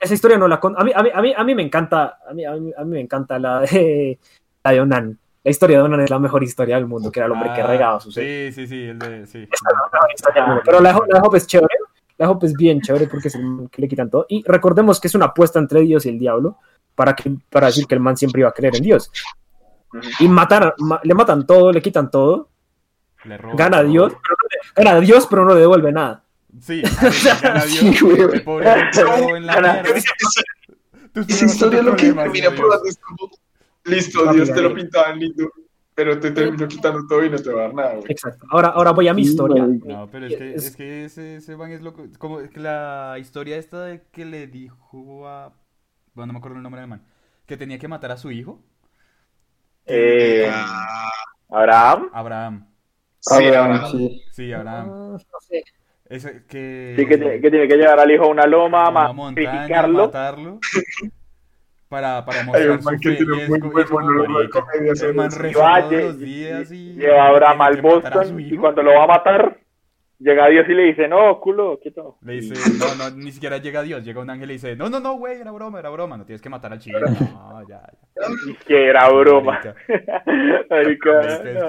esa 0.00 0.14
historia 0.14 0.36
no 0.36 0.48
la 0.48 0.60
a 0.62 0.84
mí, 0.84 0.92
a 0.94 1.02
mí, 1.02 1.10
a 1.14 1.22
mí, 1.22 1.34
a 1.34 1.44
mí 1.44 1.54
me 1.54 1.62
encanta 1.62 2.18
a 2.28 2.34
mí, 2.34 2.44
a 2.44 2.52
mí, 2.52 2.72
a 2.76 2.84
mí 2.84 2.90
me 2.90 3.00
encanta 3.00 3.38
la 3.38 3.60
de, 3.60 4.18
la 4.62 4.70
de 4.72 4.80
Onan 4.80 5.18
la 5.42 5.50
historia 5.50 5.78
de 5.78 5.84
Onan 5.84 6.00
es 6.00 6.10
la 6.10 6.18
mejor 6.18 6.42
historia 6.44 6.74
del 6.76 6.86
mundo 6.86 7.10
que 7.10 7.20
era 7.20 7.26
el 7.26 7.32
hombre 7.32 7.52
que 7.54 7.62
Ah, 7.62 7.66
regaba 7.66 8.00
sus 8.00 8.14
Sí, 8.14 8.50
sí, 8.52 8.66
sí, 8.66 8.82
el 8.82 8.98
de. 8.98 9.26
Sí. 9.26 9.38
Esa 9.38 9.54
es 9.54 9.62
la 9.62 9.88
mejor 9.90 10.10
historia 10.14 10.42
del 10.42 10.48
mundo. 10.48 10.62
pero 10.66 10.80
la 10.80 10.92
la 11.08 11.20
Job 11.20 11.36
es 11.36 11.46
chévere 11.46 11.74
la 12.18 12.26
Job 12.26 12.44
es 12.44 12.52
bien 12.52 12.80
chévere 12.82 13.06
porque 13.06 13.28
es 13.28 13.34
el 13.36 13.68
que 13.70 13.80
le 13.80 13.88
quitan 13.88 14.10
todo 14.10 14.26
y 14.28 14.42
recordemos 14.46 15.00
que 15.00 15.08
es 15.08 15.14
una 15.14 15.26
apuesta 15.26 15.58
entre 15.58 15.80
Dios 15.80 16.04
y 16.04 16.10
el 16.10 16.18
diablo 16.18 16.58
para, 16.94 17.16
que, 17.16 17.34
para 17.48 17.68
decir 17.68 17.86
que 17.86 17.94
el 17.94 18.00
man 18.00 18.16
siempre 18.18 18.40
iba 18.40 18.50
a 18.50 18.52
creer 18.52 18.76
en 18.76 18.82
Dios 18.82 19.10
y 20.20 20.28
matar, 20.28 20.74
ma- 20.78 21.00
le 21.02 21.14
matan 21.14 21.46
todo, 21.46 21.72
le 21.72 21.80
quitan 21.82 22.10
todo 22.10 22.50
Le 23.24 23.36
gana 23.54 23.78
todo. 23.80 23.88
Dios 23.90 24.12
pero 24.22 24.36
no 24.40 24.48
le- 24.50 24.84
gana 24.90 25.00
Dios 25.00 25.26
pero 25.28 25.44
no 25.44 25.54
le 25.54 25.60
devuelve 25.60 25.92
nada 25.92 26.24
Sí, 26.60 26.82
gana 27.42 27.64
Dios. 27.64 27.78
Sí. 27.78 28.06
El 28.32 28.42
pobre 28.44 28.70
en 29.36 29.46
la 29.46 29.54
Gana. 29.54 29.82
Esa 31.28 31.44
historia 31.44 31.82
lo 31.82 31.96
que 31.96 32.12
termina 32.12 32.28
Dios. 32.48 32.54
probando 32.54 32.86
es 32.88 32.98
como, 32.98 33.30
listo, 33.84 34.32
Dios 34.32 34.52
te 34.52 34.60
lo 34.62 34.74
pintaban 34.74 35.18
lindo, 35.18 35.48
pero 35.94 36.18
te 36.18 36.30
terminó 36.32 36.66
quitando 36.68 37.06
todo 37.08 37.24
y 37.24 37.30
no 37.30 37.38
te 37.38 37.50
va 37.52 37.60
a 37.60 37.62
dar 37.66 37.74
nada, 37.74 37.94
güey. 37.94 38.04
exacto 38.08 38.46
ahora, 38.50 38.68
ahora 38.68 38.90
voy 38.92 39.08
a 39.08 39.14
mi 39.14 39.22
historia. 39.22 39.64
No, 39.66 40.08
pero 40.10 40.26
es 40.26 40.36
que, 40.36 40.54
Es- 40.54 40.66
es 40.66 40.76
que 40.76 41.04
ese, 41.04 41.36
ese 41.36 41.56
man 41.56 41.70
es 41.70 41.82
loco. 41.82 42.04
Como 42.18 42.40
es 42.40 42.50
que 42.50 42.60
la 42.60 43.16
historia 43.20 43.56
esta 43.56 43.84
de 43.84 44.02
que 44.12 44.24
le 44.24 44.46
dijo 44.46 45.28
a. 45.28 45.52
Bueno, 46.14 46.28
no 46.28 46.32
me 46.34 46.38
acuerdo 46.38 46.56
el 46.56 46.62
nombre 46.62 46.80
del 46.80 46.90
man. 46.90 47.02
Que 47.46 47.56
tenía 47.56 47.78
que 47.78 47.88
matar 47.88 48.10
a 48.12 48.16
su 48.16 48.30
hijo. 48.30 48.60
Eh, 49.86 50.48
Ah, 50.52 51.10
Abraham. 51.50 52.10
Abraham. 52.12 52.66
sí, 53.20 53.34
Abraham, 53.46 53.70
Abraham. 53.72 53.90
sí. 53.92 54.22
Sí, 54.32 54.52
Abraham. 54.52 54.88
Ah, 54.90 55.18
no 55.32 55.40
sé. 55.40 55.62
Ese 56.06 56.44
que... 56.46 56.94
Sí, 56.98 57.06
que, 57.06 57.16
tiene- 57.18 57.40
que 57.40 57.50
tiene 57.50 57.68
que 57.68 57.76
llevar 57.76 57.98
al 58.00 58.10
hijo 58.10 58.24
a 58.24 58.28
una 58.28 58.46
loma, 58.46 58.88
una 58.90 59.12
montaña, 59.12 59.50
sacrificarlo. 59.52 60.04
matarlo. 60.06 60.58
Para, 61.88 62.24
para 62.24 62.42
mostrar 62.44 62.70
un 62.70 62.82
su 62.82 62.90
que 63.00 63.10
fe. 63.10 63.16
tiene 63.24 63.48
muy 63.48 63.60
buen 63.60 63.86
monólogo 63.90 64.40
de 64.40 64.50
comedia 64.50 64.92
El 65.00 65.14
man 65.14 65.26
eso. 65.28 65.38
reza 65.38 65.80
todos 65.82 65.92
los 66.02 66.18
días 66.18 66.72
y... 66.72 66.94
lleva 66.94 67.24
a 67.24 67.28
Abraham 67.28 67.60
al 67.62 67.82
Boston 67.82 68.40
y 68.40 68.56
cuando 68.56 68.82
lo 68.82 68.94
va 68.94 69.04
a 69.04 69.06
matar, 69.06 69.58
llega 70.24 70.48
Dios 70.48 70.66
y 70.68 70.72
le 70.72 70.82
dice, 70.84 71.06
no, 71.06 71.38
culo, 71.38 71.78
quieto. 71.80 72.16
Le 72.22 72.32
dice, 72.40 72.54
no, 72.78 72.94
no, 73.10 73.14
ni 73.16 73.30
siquiera 73.30 73.58
llega 73.58 73.82
Dios, 73.82 74.02
llega 74.04 74.20
un 74.22 74.30
ángel 74.30 74.50
y 74.50 74.54
dice, 74.54 74.74
no, 74.74 74.88
no, 74.88 74.98
no, 74.98 75.18
güey, 75.18 75.38
era 75.40 75.50
broma, 75.52 75.78
era 75.78 75.90
broma, 75.90 76.16
no 76.16 76.24
tienes 76.24 76.40
que 76.40 76.48
matar 76.48 76.72
al 76.72 76.78
chino. 76.78 76.98
No, 77.00 77.60
ya, 77.68 77.82
ya. 77.82 78.28
Que 78.66 78.86
era 78.88 79.08
broma. 79.10 79.60
Marica, 79.62 79.74
Marica, 80.70 81.12
marica, 81.12 81.20
es 81.20 81.54
no. 81.54 81.60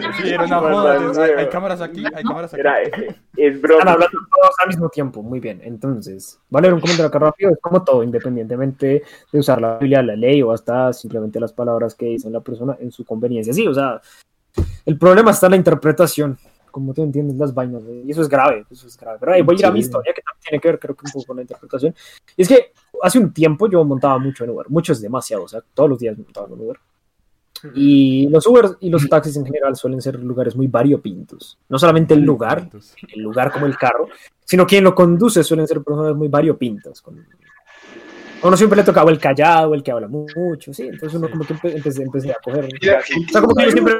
que- 0.00 0.12
Sí, 0.22 0.30
era 0.30 0.44
una 0.44 0.60
Bueno, 0.60 0.76
joda. 0.76 0.98
bueno. 0.98 1.22
Hay, 1.22 1.30
hay 1.30 1.46
cámaras 1.48 1.80
aquí, 1.80 2.04
hay 2.14 2.24
cámaras 2.24 2.52
aquí. 2.52 2.60
Era, 2.60 2.82
es 2.82 2.92
Están 3.36 3.60
broma. 3.62 3.92
hablando 3.92 4.18
todos 4.34 4.54
al 4.62 4.68
mismo 4.68 4.88
tiempo, 4.88 5.22
muy 5.22 5.40
bien. 5.40 5.60
Entonces, 5.62 6.40
va 6.54 6.58
a 6.58 6.62
leer 6.62 6.74
un 6.74 6.80
comentario 6.80 7.06
acá 7.08 7.18
rápido, 7.20 7.50
es 7.52 7.58
como 7.60 7.84
todo, 7.84 8.02
independientemente 8.02 9.02
de 9.32 9.38
usar 9.38 9.60
la 9.60 9.78
Biblia, 9.78 10.02
la 10.02 10.16
ley 10.16 10.42
o 10.42 10.50
hasta 10.52 10.92
simplemente 10.92 11.38
las 11.40 11.52
palabras 11.52 11.94
que 11.94 12.06
dice 12.06 12.28
la 12.30 12.40
persona 12.40 12.76
en 12.80 12.90
su 12.90 13.04
conveniencia. 13.04 13.52
Sí, 13.52 13.66
o 13.66 13.74
sea, 13.74 14.00
el 14.86 14.98
problema 14.98 15.30
está 15.30 15.46
en 15.46 15.50
la 15.52 15.56
interpretación, 15.56 16.38
como 16.76 16.92
tú 16.92 17.02
entiendes 17.02 17.38
las 17.38 17.54
vainas, 17.54 17.82
eh, 17.84 18.02
y 18.04 18.10
eso 18.10 18.20
es 18.20 18.28
grave, 18.28 18.66
eso 18.70 18.86
es 18.86 18.98
grave. 18.98 19.16
Pero 19.18 19.32
ahí 19.32 19.40
voy 19.40 19.56
a 19.56 19.58
ir 19.60 19.64
a 19.64 19.70
mi 19.70 19.80
historia, 19.80 20.12
que 20.12 20.20
también 20.20 20.42
tiene 20.42 20.60
que 20.60 20.68
ver, 20.68 20.78
creo 20.78 20.94
que 20.94 21.06
un 21.06 21.10
poco 21.10 21.24
con 21.24 21.36
la 21.36 21.42
interpretación. 21.42 21.94
Y 22.36 22.42
es 22.42 22.48
que 22.48 22.72
hace 23.02 23.18
un 23.18 23.32
tiempo 23.32 23.66
yo 23.66 23.82
montaba 23.82 24.18
mucho 24.18 24.44
en 24.44 24.50
Uber, 24.50 24.66
mucho 24.68 24.92
es 24.92 25.00
demasiado, 25.00 25.44
o 25.44 25.48
sea, 25.48 25.62
todos 25.72 25.88
los 25.88 25.98
días 25.98 26.18
montaba 26.18 26.48
en 26.48 26.52
Uber. 26.52 26.76
Y 27.74 28.28
los 28.28 28.46
Uber 28.46 28.72
y 28.80 28.90
los 28.90 29.08
taxis 29.08 29.38
en 29.38 29.46
general 29.46 29.74
suelen 29.74 30.02
ser 30.02 30.20
lugares 30.20 30.54
muy 30.54 30.66
variopintos. 30.66 31.58
No 31.70 31.78
solamente 31.78 32.12
el 32.12 32.20
lugar, 32.20 32.68
el 33.14 33.22
lugar 33.22 33.50
como 33.50 33.64
el 33.64 33.78
carro, 33.78 34.08
sino 34.44 34.66
quien 34.66 34.84
lo 34.84 34.94
conduce 34.94 35.42
suelen 35.42 35.66
ser 35.66 35.82
personas 35.82 36.14
muy 36.14 36.28
variopintas. 36.28 37.00
Con... 37.00 37.18
A 37.18 38.46
uno 38.46 38.56
siempre 38.58 38.76
le 38.76 38.84
tocaba 38.84 39.10
el 39.10 39.18
callado, 39.18 39.72
el 39.72 39.82
que 39.82 39.90
habla 39.90 40.06
mucho, 40.06 40.74
sí, 40.74 40.82
entonces 40.82 41.18
uno 41.18 41.30
como 41.30 41.46
que 41.46 41.54
empe- 41.54 41.74
empecé, 41.74 42.02
empecé 42.02 42.30
a 42.30 42.36
coger. 42.44 42.66
O 42.66 42.68
sea, 43.32 43.40
como 43.40 43.54
que 43.54 43.64
yo 43.64 43.70
siempre, 43.70 43.94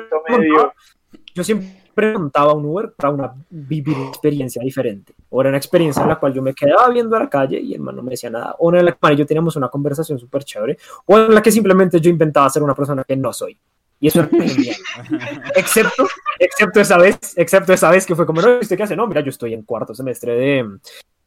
yo 1.35 1.43
siempre 1.43 1.83
montaba 1.97 2.53
un 2.53 2.65
Uber 2.65 2.93
para 2.93 3.11
una, 3.11 3.33
vivir 3.51 3.97
una 3.97 4.09
experiencia 4.09 4.63
diferente. 4.63 5.15
O 5.31 5.41
era 5.41 5.49
una 5.51 5.59
experiencia 5.59 6.03
en 6.03 6.09
la 6.09 6.17
cual 6.17 6.33
yo 6.35 6.43
me 6.43 6.55
quedaba 6.55 6.89
viendo 6.91 7.17
a 7.17 7.21
la 7.21 7.31
calle 7.31 7.59
y 7.61 7.75
el 7.75 7.81
man 7.81 7.97
no 7.97 8.03
me 8.03 8.11
decía 8.11 8.31
nada. 8.31 8.55
O 8.59 8.75
en 8.75 8.85
la 8.85 8.93
cual 8.93 9.17
yo 9.17 9.27
teníamos 9.27 9.57
una 9.57 9.69
conversación 9.69 10.19
súper 10.19 10.45
chévere. 10.45 10.79
O 11.07 11.19
en 11.19 11.35
la 11.35 11.43
que 11.43 11.51
simplemente 11.51 12.01
yo 12.01 12.11
inventaba 12.11 12.51
ser 12.51 12.63
una 12.63 12.75
persona 12.75 13.05
que 13.05 13.17
no 13.17 13.33
soy. 13.33 13.59
Y 13.99 14.09
eso 14.09 14.21
era 14.21 14.29
genial. 14.29 14.77
excepto, 15.57 16.07
excepto 16.39 16.81
esa 16.81 16.99
vez, 16.99 17.19
excepto 17.37 17.73
esa 17.73 17.91
vez 17.91 18.05
que 18.05 18.15
fue 18.15 18.27
como, 18.27 18.43
no, 18.43 18.59
¿usted 18.59 18.77
qué 18.77 18.83
hace? 18.83 18.97
No, 18.97 19.07
mira, 19.07 19.23
yo 19.23 19.31
estoy 19.31 19.55
en 19.55 19.63
cuarto 19.63 19.95
semestre 19.95 20.35
de, 20.35 20.79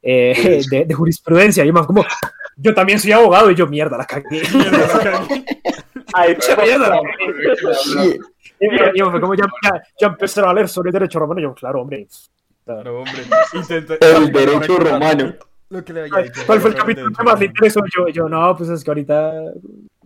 eh, 0.03 0.61
de, 0.69 0.85
de 0.85 0.93
jurisprudencia. 0.93 1.65
Y 1.65 1.71
más 1.71 1.87
como, 1.87 2.05
yo 2.57 2.73
también 2.73 2.99
soy 2.99 3.11
abogado 3.11 3.49
y 3.49 3.55
yo, 3.55 3.67
mierda, 3.67 3.97
la 3.97 4.05
cagué. 4.05 4.41
Ay, 6.13 6.35
Mierda, 6.63 6.89
la 6.89 7.01
Sí, 7.83 8.19
Y, 8.59 8.65
y 8.99 9.01
fue 9.01 9.21
como, 9.21 9.35
ya, 9.35 9.45
ya, 9.63 9.81
ya 9.99 10.07
empecé 10.07 10.41
a 10.41 10.53
leer 10.53 10.67
sobre 10.67 10.91
derecho 10.91 11.19
romano. 11.19 11.39
Yo, 11.41 11.53
claro, 11.53 11.81
hombre. 11.81 12.07
Claro, 12.65 12.99
hombre. 12.99 13.23
Intenta- 13.53 13.97
El 14.01 14.31
derecho 14.31 14.77
romano. 14.77 15.33
Lo 15.69 15.83
que 15.85 15.93
le 15.93 16.01
había 16.01 16.23
dicho. 16.23 16.41
¿Cuál 16.45 16.59
fue 16.61 16.71
el 16.71 16.75
capítulo 16.75 17.11
que 17.15 17.23
más 17.23 17.39
le 17.39 17.45
interesó? 17.45 17.81
Yo, 17.95 18.07
yo, 18.07 18.27
no, 18.27 18.55
pues 18.57 18.69
es 18.69 18.83
que 18.83 18.89
ahorita 18.91 19.33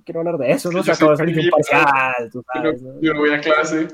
quiero 0.05 0.19
hablar 0.19 0.37
de 0.37 0.51
eso, 0.51 0.69
¿no? 0.71 0.83
Se 0.83 0.87
Yo 0.87 0.93
acaba 0.93 1.11
de 1.11 1.17
soy 1.17 1.25
salir 1.33 1.45
un 1.45 1.49
parcial, 1.51 2.29
tú 2.31 2.39
Yo 2.41 2.61
sabes, 2.61 2.81
no, 2.81 2.93
¿no? 2.93 3.01
yo 3.01 3.13
no 3.13 3.19
voy 3.21 3.29
a 3.33 3.39
clase. 3.39 3.87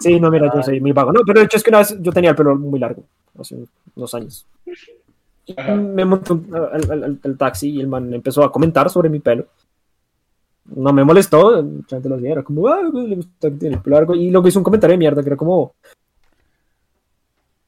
Sí, 0.00 0.20
no, 0.20 0.30
mira, 0.30 0.50
yo 0.54 0.62
soy 0.62 0.80
muy 0.80 0.92
vago. 0.92 1.12
No, 1.12 1.20
pero 1.26 1.40
de 1.40 1.46
hecho 1.46 1.56
es 1.56 1.62
que 1.62 1.70
una 1.70 1.78
vez 1.78 1.96
yo 2.00 2.12
tenía 2.12 2.30
el 2.30 2.36
pelo 2.36 2.54
muy 2.56 2.78
largo, 2.78 3.04
hace 3.38 3.56
unos 3.94 4.14
años. 4.14 4.46
Y 5.46 5.54
me 5.72 6.04
monté 6.04 6.32
un- 6.34 6.54
al, 6.54 6.90
al- 6.90 7.04
al- 7.04 7.20
al 7.22 7.36
taxi 7.38 7.70
y 7.70 7.80
el 7.80 7.86
man 7.86 8.12
empezó 8.12 8.44
a 8.44 8.52
comentar 8.52 8.88
sobre 8.90 9.08
mi 9.08 9.20
pelo. 9.20 9.46
No 10.66 10.92
me 10.92 11.04
molestó, 11.04 11.62
mucha 11.62 11.96
gente 11.96 12.08
lo 12.08 12.14
hacía, 12.16 12.32
era 12.32 12.42
como, 12.42 12.66
ah, 12.68 12.80
pues, 12.90 13.08
le 13.08 13.16
gusta 13.16 13.50
que 13.50 13.56
tiene 13.56 13.76
el 13.76 13.82
pelo 13.82 13.96
largo. 13.96 14.14
Y 14.14 14.30
luego 14.30 14.48
hizo 14.48 14.58
un 14.60 14.64
comentario 14.64 14.94
de 14.94 14.98
mierda 14.98 15.22
que 15.22 15.28
era 15.28 15.36
como, 15.36 15.74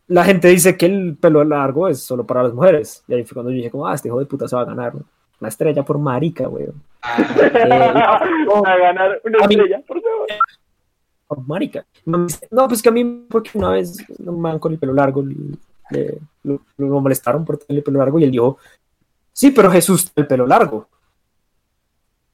la 0.08 0.24
gente 0.24 0.48
dice 0.48 0.76
que 0.76 0.86
el 0.86 1.16
pelo 1.16 1.42
largo 1.44 1.88
es 1.88 2.00
solo 2.02 2.24
para 2.24 2.42
las 2.44 2.52
mujeres. 2.54 3.02
Y 3.08 3.14
ahí 3.14 3.24
fue 3.24 3.34
cuando 3.34 3.50
yo 3.50 3.56
dije, 3.56 3.70
como, 3.70 3.86
ah, 3.86 3.94
este 3.94 4.08
hijo 4.08 4.18
de 4.18 4.26
puta 4.26 4.46
se 4.48 4.56
va 4.56 4.62
a 4.62 4.66
ganar 4.66 4.92
una 5.40 5.48
estrella 5.48 5.82
por 5.84 5.98
marica, 5.98 6.46
güey. 6.46 6.66
a 7.02 8.76
ganar 8.78 9.20
una 9.24 9.38
A 9.44 9.46
mí- 9.48 9.54
estrella, 9.54 9.82
por 9.86 10.00
favor. 10.00 10.26
Marica. 11.46 11.84
No, 12.04 12.68
pues 12.68 12.80
que 12.80 12.88
a 12.88 12.92
mí, 12.92 13.26
porque 13.28 13.50
una 13.54 13.70
vez 13.70 13.96
un 14.20 14.40
man 14.40 14.58
con 14.60 14.72
el 14.72 14.78
pelo 14.78 14.92
largo 14.94 15.22
le, 15.22 15.34
le- 15.90 16.18
lo, 16.44 16.60
lo 16.78 17.00
molestaron 17.00 17.44
por 17.44 17.58
tener 17.58 17.78
el 17.80 17.84
pelo 17.84 17.98
largo 17.98 18.18
y 18.20 18.24
él 18.24 18.30
dijo, 18.30 18.58
sí, 19.32 19.50
pero 19.50 19.70
Jesús 19.70 20.04
tiene 20.12 20.24
el 20.24 20.28
pelo 20.28 20.46
largo. 20.46 20.88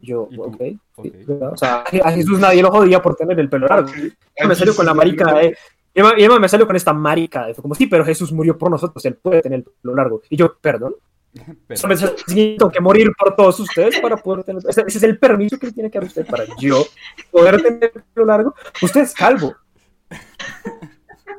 Yo, 0.03 0.23
ok. 0.37 0.57
sí, 0.59 0.79
Ok. 0.97 1.07
¿verdad? 1.27 1.53
O 1.53 1.57
sea, 1.57 1.85
a 2.05 2.11
Jesús 2.13 2.39
nadie 2.39 2.61
lo 2.61 2.71
jodía 2.71 3.01
por 3.01 3.15
tener 3.17 3.39
el 3.41 3.49
pelo 3.49 3.67
largo. 3.69 3.89
Ok. 3.89 4.47
Me 4.49 4.55
salió 4.55 4.75
con 4.75 4.85
la 4.85 4.93
marica, 4.95 5.41
eh, 5.43 5.55
y 5.95 6.29
me 6.29 6.49
salió 6.49 6.67
con 6.67 6.77
esta 6.77 6.93
marica. 6.93 7.49
y 7.49 7.55
fue 7.55 7.63
como, 7.63 7.75
sí, 7.75 7.87
pero 7.87 8.05
Jesús 8.05 8.33
murió 8.33 8.59
por 8.59 8.71
nosotros, 8.71 9.05
él 9.07 9.15
puede 9.15 9.41
tener 9.43 9.61
el 9.61 9.65
pelo 9.65 9.95
largo. 9.95 10.21
Y 10.29 10.37
yo, 10.37 10.55
perdón. 10.61 10.97
Pero- 11.67 12.15
diciendo 12.27 12.71
que 12.71 12.79
morir 12.81 13.11
por 13.19 13.35
todos 13.35 13.59
ustedes 13.61 13.99
para 14.01 14.19
poder 14.19 14.45
tener. 14.45 14.63
Ese, 14.69 14.83
ese 14.87 14.99
es 14.99 15.03
el 15.05 15.19
permiso 15.19 15.59
que 15.59 15.73
tiene 15.73 15.91
que 15.91 15.99
dar 15.99 16.07
usted 16.07 16.27
para 16.27 16.45
yo 16.59 16.85
poder 17.31 17.63
tener 17.63 17.91
el 17.95 18.03
pelo 18.13 18.27
largo. 18.27 18.55
Usted 18.83 19.01
es 19.01 19.15
calvo. 19.15 19.55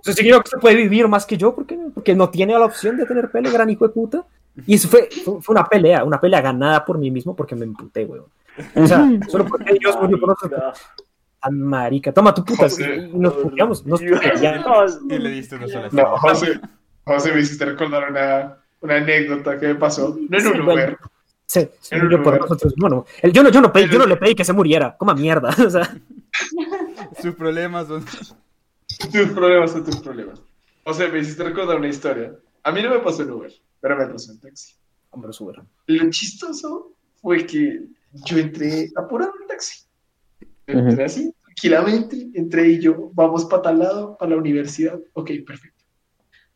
Significa 0.01 0.37
que 0.41 0.47
usted 0.49 0.59
puede 0.59 0.75
vivir 0.75 1.07
más 1.07 1.25
que 1.25 1.37
yo 1.37 1.53
porque, 1.55 1.77
porque 1.93 2.15
no 2.15 2.29
tiene 2.29 2.53
la 2.53 2.65
opción 2.65 2.97
de 2.97 3.05
tener 3.05 3.29
pelo, 3.31 3.51
gran 3.51 3.69
hijo 3.69 3.87
de 3.87 3.93
puta. 3.93 4.25
Y 4.67 4.75
eso 4.75 4.87
fue, 4.89 5.09
fue 5.23 5.41
fue 5.41 5.53
una 5.53 5.65
pelea, 5.65 6.03
una 6.03 6.19
pelea 6.19 6.41
ganada 6.41 6.83
por 6.83 6.97
mí 6.97 7.09
mismo 7.09 7.35
porque 7.35 7.55
me 7.55 7.65
emputé, 7.65 8.05
weón. 8.05 8.25
O 8.75 8.87
sea, 8.87 9.09
solo 9.29 9.45
porque 9.45 9.73
murió 9.73 10.19
por 10.19 10.29
nosotros. 10.29 10.79
Tan 11.41 11.59
marica. 11.61 12.13
Toma 12.13 12.33
tu 12.33 12.43
puta. 12.45 12.63
José. 12.63 13.09
Y 13.13 13.17
nos 13.17 13.33
puteamos. 13.33 13.85
Nos 13.85 14.01
puteamos. 14.01 14.99
Y 15.09 15.17
le 15.17 15.29
diste 15.29 15.55
una 15.55 15.67
sola 15.67 15.89
No, 15.91 16.17
José, 16.17 16.59
José 17.05 17.33
me 17.33 17.41
hiciste 17.41 17.65
recordar 17.65 18.09
una, 18.09 18.57
una 18.81 18.95
anécdota 18.95 19.59
que 19.59 19.67
me 19.67 19.75
pasó. 19.75 20.17
No 20.29 20.37
en 20.37 20.43
Sí, 20.43 20.49
un. 20.49 20.61
Uber. 20.61 20.97
Se 21.45 21.71
En 21.91 22.01
murió 22.03 22.17
un 22.17 22.23
por 22.23 22.33
lugar. 22.33 22.49
nosotros. 22.49 22.73
Bueno, 22.77 23.05
el- 23.21 23.31
yo, 23.33 23.43
no, 23.43 23.49
yo, 23.49 23.61
no 23.61 23.71
pedí- 23.73 23.89
yo 23.91 23.99
no 23.99 24.05
le 24.05 24.15
pedí 24.17 24.33
que 24.35 24.45
se 24.45 24.53
muriera. 24.53 24.95
Coma 24.97 25.13
mierda. 25.13 25.49
O 25.65 25.69
sea, 25.69 25.89
Sus 27.21 27.35
problemas 27.35 27.87
son. 27.87 28.03
Tus 29.11 29.27
problemas 29.33 29.71
son 29.71 29.83
tus 29.83 29.97
problemas. 29.97 30.41
José, 30.85 31.09
me 31.09 31.19
hiciste 31.19 31.43
recordar 31.43 31.77
una 31.77 31.87
historia. 31.89 32.33
A 32.63 32.71
mí 32.71 32.81
no 32.81 32.89
me 32.89 32.99
pasó 32.99 33.23
en 33.23 33.31
Uber, 33.31 33.51
pero 33.81 33.97
me 33.97 34.05
pasó 34.07 34.31
en 34.31 34.39
taxi. 34.39 34.73
hombre, 35.11 35.31
sube. 35.33 35.53
Lo 35.87 36.09
chistoso 36.09 36.93
fue 37.21 37.45
que 37.45 37.81
yo 38.25 38.37
entré 38.37 38.91
apurado 38.95 39.33
en 39.41 39.47
taxi. 39.47 39.83
Entré 40.67 41.03
así, 41.03 41.33
tranquilamente, 41.43 42.29
entré 42.33 42.69
y 42.69 42.79
yo, 42.79 43.11
vamos 43.13 43.45
para 43.45 43.63
tal 43.63 43.79
lado, 43.79 44.17
para 44.17 44.31
la 44.31 44.37
universidad. 44.37 44.99
Ok, 45.13 45.31
perfecto. 45.45 45.83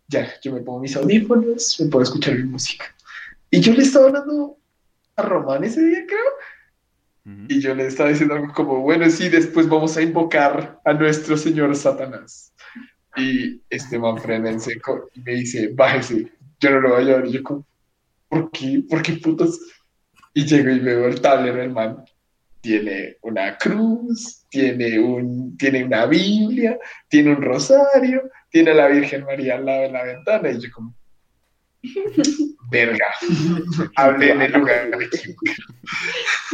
Ya, 0.08 0.32
yo 0.42 0.54
me 0.54 0.62
pongo 0.62 0.80
mis 0.80 0.96
audífonos, 0.96 1.80
me 1.80 1.88
puedo 1.88 2.04
escuchar 2.04 2.36
mi 2.36 2.44
música. 2.44 2.86
Y 3.52 3.60
yo 3.60 3.74
le 3.74 3.84
estaba 3.84 4.08
hablando 4.08 4.58
a 5.16 5.22
Román 5.22 5.64
ese 5.64 5.84
día, 5.84 6.06
creo. 6.06 7.48
Y 7.50 7.60
yo 7.60 7.76
le 7.76 7.88
estaba 7.88 8.10
diciendo 8.10 8.36
algo 8.36 8.54
como, 8.54 8.80
bueno, 8.82 9.10
sí, 9.10 9.28
después 9.28 9.68
vamos 9.68 9.98
a 9.98 10.02
invocar 10.02 10.80
a 10.86 10.94
nuestro 10.94 11.36
señor 11.36 11.76
Satanás. 11.76 12.54
Y 13.18 13.62
este 13.70 14.00
man 14.00 14.18
frena 14.18 14.50
en 14.50 14.62
seco 14.62 15.10
y 15.14 15.22
me 15.22 15.34
dice, 15.34 15.72
bájese, 15.74 16.32
yo 16.62 16.72
no 16.72 16.80
lo 16.80 16.90
voy 16.92 17.02
a 17.02 17.06
llevar. 17.06 17.26
Y 17.26 17.32
yo 17.34 17.44
como, 17.44 17.66
¿por 18.30 18.50
qué? 18.52 18.82
¿Por 18.90 19.02
qué 19.02 19.14
putos? 19.14 19.60
Y 20.38 20.46
llego 20.46 20.70
y 20.70 20.78
veo 20.78 21.08
el 21.08 21.20
tablero 21.20 21.58
del 21.58 21.72
man. 21.72 22.06
Tiene 22.62 23.18
una 23.24 23.58
cruz, 23.58 24.46
tiene, 24.52 25.00
un, 25.00 25.58
tiene 25.58 25.84
una 25.84 26.06
Biblia, 26.06 26.78
tiene 27.08 27.32
un 27.32 27.42
rosario, 27.42 28.30
tiene 28.48 28.70
a 28.70 28.76
la 28.76 28.88
Virgen 28.88 29.26
María 29.26 29.56
al 29.56 29.66
lado 29.66 29.82
de 29.82 29.92
la 29.92 30.04
ventana. 30.04 30.52
Y 30.52 30.60
yo 30.62 30.70
como, 30.72 30.94
verga, 32.70 33.08
hablé 33.96 34.30
en 34.30 34.42
el 34.44 34.52
lugar 34.52 34.92
equivocado. 35.02 35.58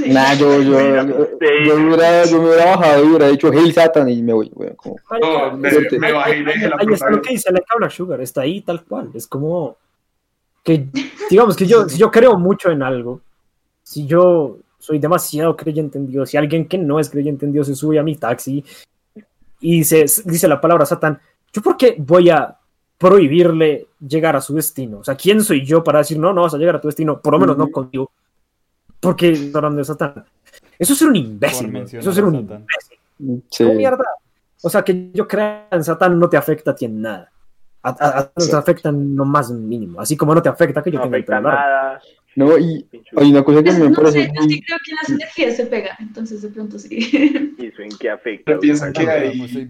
Nah, 0.06 0.34
yo, 0.36 0.62
yo, 0.62 0.80
yo, 0.80 1.28
yo 1.65 1.78
me 1.78 1.88
hubiera, 1.88 2.24
yo 2.24 2.41
me 2.41 2.48
hubiera 2.48 2.78
bajado 2.78 3.04
y 3.04 3.08
hubiera 3.08 3.28
dicho 3.28 3.52
Hail 3.52 3.74
Satan 3.74 4.08
y 4.08 4.24
me 4.24 4.32
voy, 4.32 4.50
weón. 4.54 4.76
Como, 4.78 4.96
No, 5.19 5.58
me, 5.58 6.12
bajé 6.13 6.38
y 6.38 6.43
le 6.46 6.54
dije 6.54 6.65
a 6.67 6.69
la 6.69 6.76
Ahí 6.80 6.88
está 6.89 7.10
lo 7.10 7.22
que 7.22 7.32
dice 7.32 7.52
la 7.52 7.60
cabra 7.60 7.89
sugar, 7.89 8.22
está 8.22 8.43
ahí 8.43 8.62
tal 8.62 8.86
cual. 8.86 9.12
Es 9.13 9.28
como 9.28 9.76
que, 10.63 10.88
digamos 11.30 11.58
que 11.58 11.65
yo, 11.65 11.89
si 11.89 11.98
yo 11.98 12.10
creo 12.10 12.39
mucho 12.39 12.72
en 12.72 12.82
algo, 12.82 13.19
si 13.84 14.06
yo 14.08 14.58
soy 14.80 15.00
demasiado 15.00 15.56
creyente 15.56 15.98
en 15.98 16.08
Dios, 16.08 16.30
si 16.30 16.38
alguien 16.38 16.67
que 16.67 16.78
no 16.78 17.00
es 17.00 17.10
creyente 17.10 17.46
en 17.46 17.52
Dios 17.54 17.67
se 17.67 17.76
sube 17.76 18.00
a 18.00 18.04
mi 18.04 18.15
taxi 18.15 18.63
y 19.62 19.78
dice, 19.78 20.06
dice 20.26 20.48
la 20.48 20.60
palabra 20.60 20.86
Satán, 20.86 21.19
¿yo 21.54 21.62
por 21.62 21.78
qué 21.78 21.96
voy 22.00 22.30
a 22.30 22.58
prohibirle 22.98 23.88
llegar 24.00 24.36
a 24.36 24.41
su 24.41 24.56
destino? 24.56 25.00
O 25.00 25.04
sea, 25.04 25.15
¿quién 25.15 25.41
soy 25.43 25.65
yo 25.65 25.84
para 25.84 26.00
decir, 26.00 26.17
no, 26.19 26.34
no 26.34 26.41
vas 26.41 26.54
a 26.54 26.58
llegar 26.58 26.76
a 26.76 26.82
tu 26.82 26.88
destino? 26.88 27.19
Por 27.19 27.34
lo 27.34 27.39
menos 27.39 27.58
no 27.58 27.69
contigo. 27.69 28.12
Porque 29.00 29.52
hablando 29.54 29.78
de 29.80 29.86
Satán. 29.86 30.26
Eso 30.80 30.93
es 30.93 31.00
ser 31.00 31.10
un 31.10 31.15
imbécil. 31.17 31.76
Eso 31.76 32.10
es 32.10 32.15
ser 32.15 32.24
a 32.24 32.28
un 32.28 32.34
Satán. 32.34 32.60
imbécil. 32.62 33.43
Sí. 33.50 33.63
¿Cómo 33.63 33.76
mierda? 33.76 34.06
O 34.62 34.69
sea, 34.69 34.82
que 34.84 35.12
yo 35.13 35.28
crea 35.28 35.67
en 35.72 35.84
Satán 35.84 36.17
no 36.17 36.30
te 36.30 36.38
afecta 36.38 36.72
a 36.72 36.76
ti 36.76 36.86
en 36.86 37.02
nada. 37.02 37.30
A, 37.84 38.30
te 38.30 38.56
afecta 38.56 38.89
en 38.89 39.13
lo 39.15 39.26
más 39.26 39.52
mínimo. 39.52 40.00
Así 40.00 40.15
como 40.15 40.34
no 40.34 40.41
te 40.41 40.48
afecta 40.48 40.82
que 40.82 40.89
yo 40.89 41.00
No 41.00 41.04
tenga 41.04 41.17
el 41.17 41.24
afecta 41.24 41.38
pelo 41.38 41.50
largo. 41.50 41.62
nada. 41.62 42.02
No, 42.36 42.58
y 42.58 42.86
hay 43.15 43.32
una 43.32 43.43
cosa 43.43 43.63
que 43.63 43.72
me 43.72 43.89
No 43.89 43.93
parece 43.96 44.24
sé, 44.26 44.32
yo 44.36 44.41
sí 44.43 44.62
creo 44.62 44.78
que 44.84 44.91
las 45.02 45.10
energías 45.10 45.56
se 45.56 45.65
pegan, 45.67 45.96
entonces 46.00 46.41
de 46.41 46.50
pronto 46.50 46.80
sí. 46.80 47.54
¿Y 47.60 47.65
eso 47.67 47.82
en 47.82 47.89
qué 48.00 48.10
afecta? 48.10 48.43
Pero 48.46 48.60
piensa 48.60 48.91
que 48.91 49.10
hay, 49.10 49.67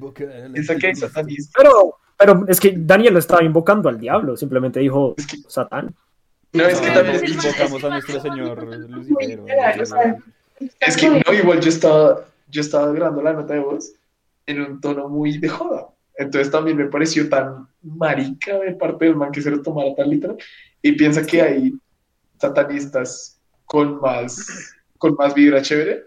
piensa 0.54 0.76
que 0.78 0.95
satanistas. 0.95 1.54
Pero, 1.58 1.97
pero 2.17 2.45
es 2.47 2.60
que 2.60 2.73
Daniel 2.78 3.13
no 3.13 3.19
estaba 3.19 3.43
invocando 3.43 3.89
al 3.89 3.99
diablo. 3.99 4.38
Simplemente 4.38 4.80
dijo 4.80 5.13
Es 5.17 5.28
que- 5.28 5.38
Satán. 5.47 5.93
No, 6.54 6.65
es 6.65 6.80
que 6.80 6.88
No, 6.88 6.93
también 6.93 7.21
invocamos 7.28 7.84
a 7.84 7.89
nuestro 7.89 8.21
señor 8.21 8.63
Lucifer. 8.89 9.39
Es 10.80 10.97
que 10.97 11.10
no, 11.10 11.34
igual 11.34 11.60
yo 11.60 11.69
estaba, 11.69 12.26
yo 12.49 12.62
estaba 12.62 12.91
grabando 12.93 13.21
la 13.23 13.34
nota 13.34 13.56
de 13.56 13.60
voz 13.60 13.93
en 14.45 14.62
un 14.62 14.80
tono 14.80 15.10
muy 15.10 15.38
de 15.39 15.49
joda. 15.49 15.88
Entonces 16.15 16.52
también 16.52 16.78
me 16.78 16.86
pareció 16.86 17.28
tan 17.28 17.67
marica 17.82 18.60
de 18.60 18.73
parte 18.76 19.06
del 19.06 19.15
man 19.15 19.32
que 19.32 19.41
se 19.41 19.49
lo 19.49 19.62
tomara 19.62 19.95
tan 19.95 20.10
literal. 20.10 20.38
Y 20.82 20.91
piensa 20.93 21.26
que 21.26 21.41
hay 21.41 21.73
satanistas 22.43 23.39
con 23.65 23.99
más, 23.99 24.45
con 24.97 25.15
más 25.17 25.34
vibra 25.34 25.62
chévere 25.62 26.03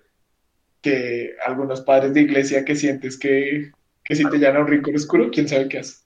que 0.83 1.33
algunos 1.47 1.81
padres 1.81 2.15
de 2.15 2.21
iglesia 2.21 2.65
que 2.65 2.77
sientes 2.77 3.19
que, 3.19 3.73
que 4.05 4.15
si 4.15 4.25
te 4.29 4.37
llenan 4.39 4.57
a 4.59 4.61
un 4.61 4.69
rincón 4.69 4.95
oscuro, 4.95 5.29
quién 5.33 5.49
sabe 5.49 5.69
qué 5.69 5.79
hace. 5.81 5.97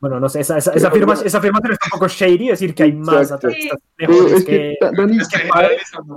Bueno, 0.00 0.18
no 0.18 0.30
sé, 0.30 0.40
esa, 0.40 0.56
esa, 0.56 0.72
esa, 0.72 0.88
afirma- 0.90 1.20
esa 1.22 1.36
afirmación 1.38 1.72
está 1.72 1.86
un 1.88 1.90
poco 1.98 2.08
shady, 2.08 2.48
decir 2.48 2.74
que 2.74 2.84
hay 2.84 2.92
más 2.94 3.24
Exacto. 3.30 3.48
satanistas 3.48 3.78
Pero 3.96 4.12
mejores 4.14 4.32
es 4.32 4.44
que. 4.46 4.78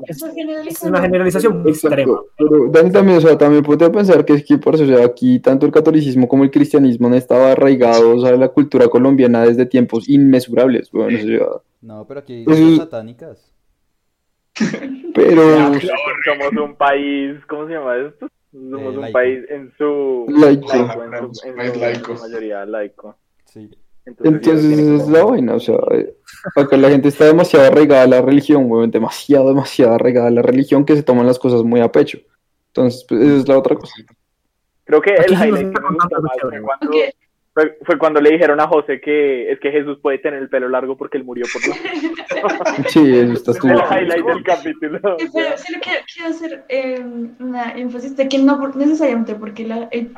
Es, 0.07 0.23
es 0.67 0.83
una 0.83 1.01
generalización 1.01 1.61
muy 1.61 1.71
extrema. 1.71 2.17
Pero 2.37 2.69
Dani 2.71 2.91
también, 2.91 3.17
o 3.17 3.21
sea, 3.21 3.37
también 3.37 3.61
puede 3.61 3.89
pensar 3.89 4.23
que 4.23 4.33
es 4.35 4.45
que 4.45 4.57
por 4.57 4.75
eso, 4.75 4.85
o 4.85 4.87
sea, 4.87 5.05
aquí 5.05 5.39
tanto 5.39 5.65
el 5.65 5.73
catolicismo 5.73 6.29
como 6.29 6.45
el 6.45 6.51
cristianismo 6.51 7.07
han 7.07 7.15
estado 7.15 7.45
arraigados 7.47 8.23
a 8.23 8.31
la 8.37 8.47
cultura 8.47 8.87
colombiana 8.87 9.43
desde 9.45 9.65
tiempos 9.65 10.07
inmesurables, 10.07 10.89
bueno, 10.91 11.17
o 11.17 11.21
sea, 11.21 11.47
No, 11.81 12.05
pero 12.07 12.21
aquí 12.21 12.33
hay 12.35 12.41
iglesias 12.43 12.77
satánicas. 12.77 13.51
pero 15.15 15.73
Somos 16.25 16.51
un 16.61 16.75
país, 16.75 17.37
¿cómo 17.47 17.67
se 17.67 17.73
llama 17.73 17.95
esto? 17.97 18.27
Somos 18.51 18.81
Eh, 18.81 18.87
un 18.97 19.01
laico. 19.01 19.13
país 19.13 19.39
en 19.49 19.71
su, 19.77 20.25
Laico. 20.29 20.73
en 20.73 21.33
su- 21.33 21.47
en 21.47 21.55
País 21.55 21.73
su- 21.73 21.79
laico. 21.79 22.11
en 22.11 22.17
su 22.17 22.23
mayoría 22.23 22.65
laico. 22.65 23.17
Sí. 23.45 23.69
entonces 24.05 24.65
esa 24.79 24.95
es 24.95 25.01
como- 25.03 25.17
la 25.17 25.23
vaina, 25.23 25.53
o 25.55 25.59
sea, 25.59 25.75
eh, 25.91 26.13
acá 26.55 26.75
la 26.77 26.89
gente 26.89 27.07
está 27.07 27.25
demasiado 27.25 27.65
arraigada 27.67 28.03
a 28.03 28.07
la 28.07 28.21
religión, 28.21 28.69
weón, 28.69 28.91
demasiado, 28.91 29.47
demasiado 29.47 29.93
arraigada 29.95 30.27
a 30.27 30.31
la 30.31 30.41
religión 30.41 30.83
que 30.85 30.95
se 30.95 31.03
toman 31.03 31.25
las 31.25 31.39
cosas 31.39 31.63
muy 31.63 31.79
a 31.79 31.91
pecho. 31.91 32.19
Entonces, 32.67 33.05
pues, 33.07 33.21
esa 33.21 33.35
es 33.37 33.47
la 33.47 33.57
otra 33.57 33.75
cosa. 33.75 33.93
Creo 34.85 35.01
que 35.01 35.13
el 35.13 35.31
highlight 35.33 35.55
que 35.73 35.79
me 35.81 35.87
contando 35.87 36.21
más 36.21 36.37
fue 36.41 36.61
cuando. 36.61 36.91
Fue, 37.53 37.77
fue 37.85 37.97
cuando 37.99 38.19
le 38.19 38.31
dijeron 38.31 38.59
a 38.59 38.67
José 38.67 38.99
que 38.99 39.51
es 39.51 39.59
que 39.59 39.71
Jesús 39.71 39.99
puede 40.01 40.17
tener 40.19 40.41
el 40.41 40.49
pelo 40.49 40.67
largo 40.69 40.97
porque 40.97 41.17
él 41.17 41.23
murió 41.23 41.45
por 41.53 41.61
nosotros. 41.67 41.93
Sí, 42.89 43.11
eso 43.17 43.51
está 43.51 43.67
el 43.73 44.03
highlight 44.03 44.25
del 44.25 44.43
capítulo. 44.43 44.99
Sí, 45.19 45.27
pero 45.33 45.57
sí 45.57 45.73
lo 45.73 45.79
quiero, 45.79 45.99
quiero 46.13 46.29
hacer 46.29 46.65
eh, 46.69 47.05
una 47.39 47.71
énfasis 47.77 48.15
de 48.17 48.27
que 48.27 48.39
no 48.39 48.59
por- 48.59 48.75
necesariamente 48.75 49.35
porque 49.35 49.65
la, 49.67 49.87
eh, 49.91 50.09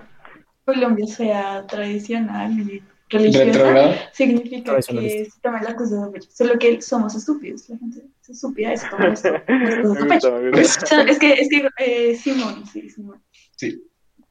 Colombia 0.65 1.05
sea 1.05 1.67
tradicional 1.67 2.51
y 2.59 2.81
religiosa, 3.09 3.45
Retrogrado. 3.45 3.93
significa 4.13 4.75
que 4.77 4.81
se 5.29 5.39
toman 5.41 5.63
las 5.63 5.75
cosas. 5.75 6.09
Solo 6.33 6.57
que 6.57 6.81
somos 6.81 7.13
estúpidos, 7.15 7.69
la 7.69 7.77
gente 7.77 8.01
es 8.23 8.29
estúpida 8.29 8.75
se 8.75 8.89
toma 8.89 9.09
esto- 9.09 9.29
las 9.47 10.77
cosas 10.79 11.07
es 11.07 11.19
que, 11.19 11.33
es 11.33 11.49
que 11.49 11.69
eh, 11.77 12.15
Simón, 12.15 12.65
sí, 12.65 12.89
Simón. 12.89 13.21
Sí. 13.55 13.83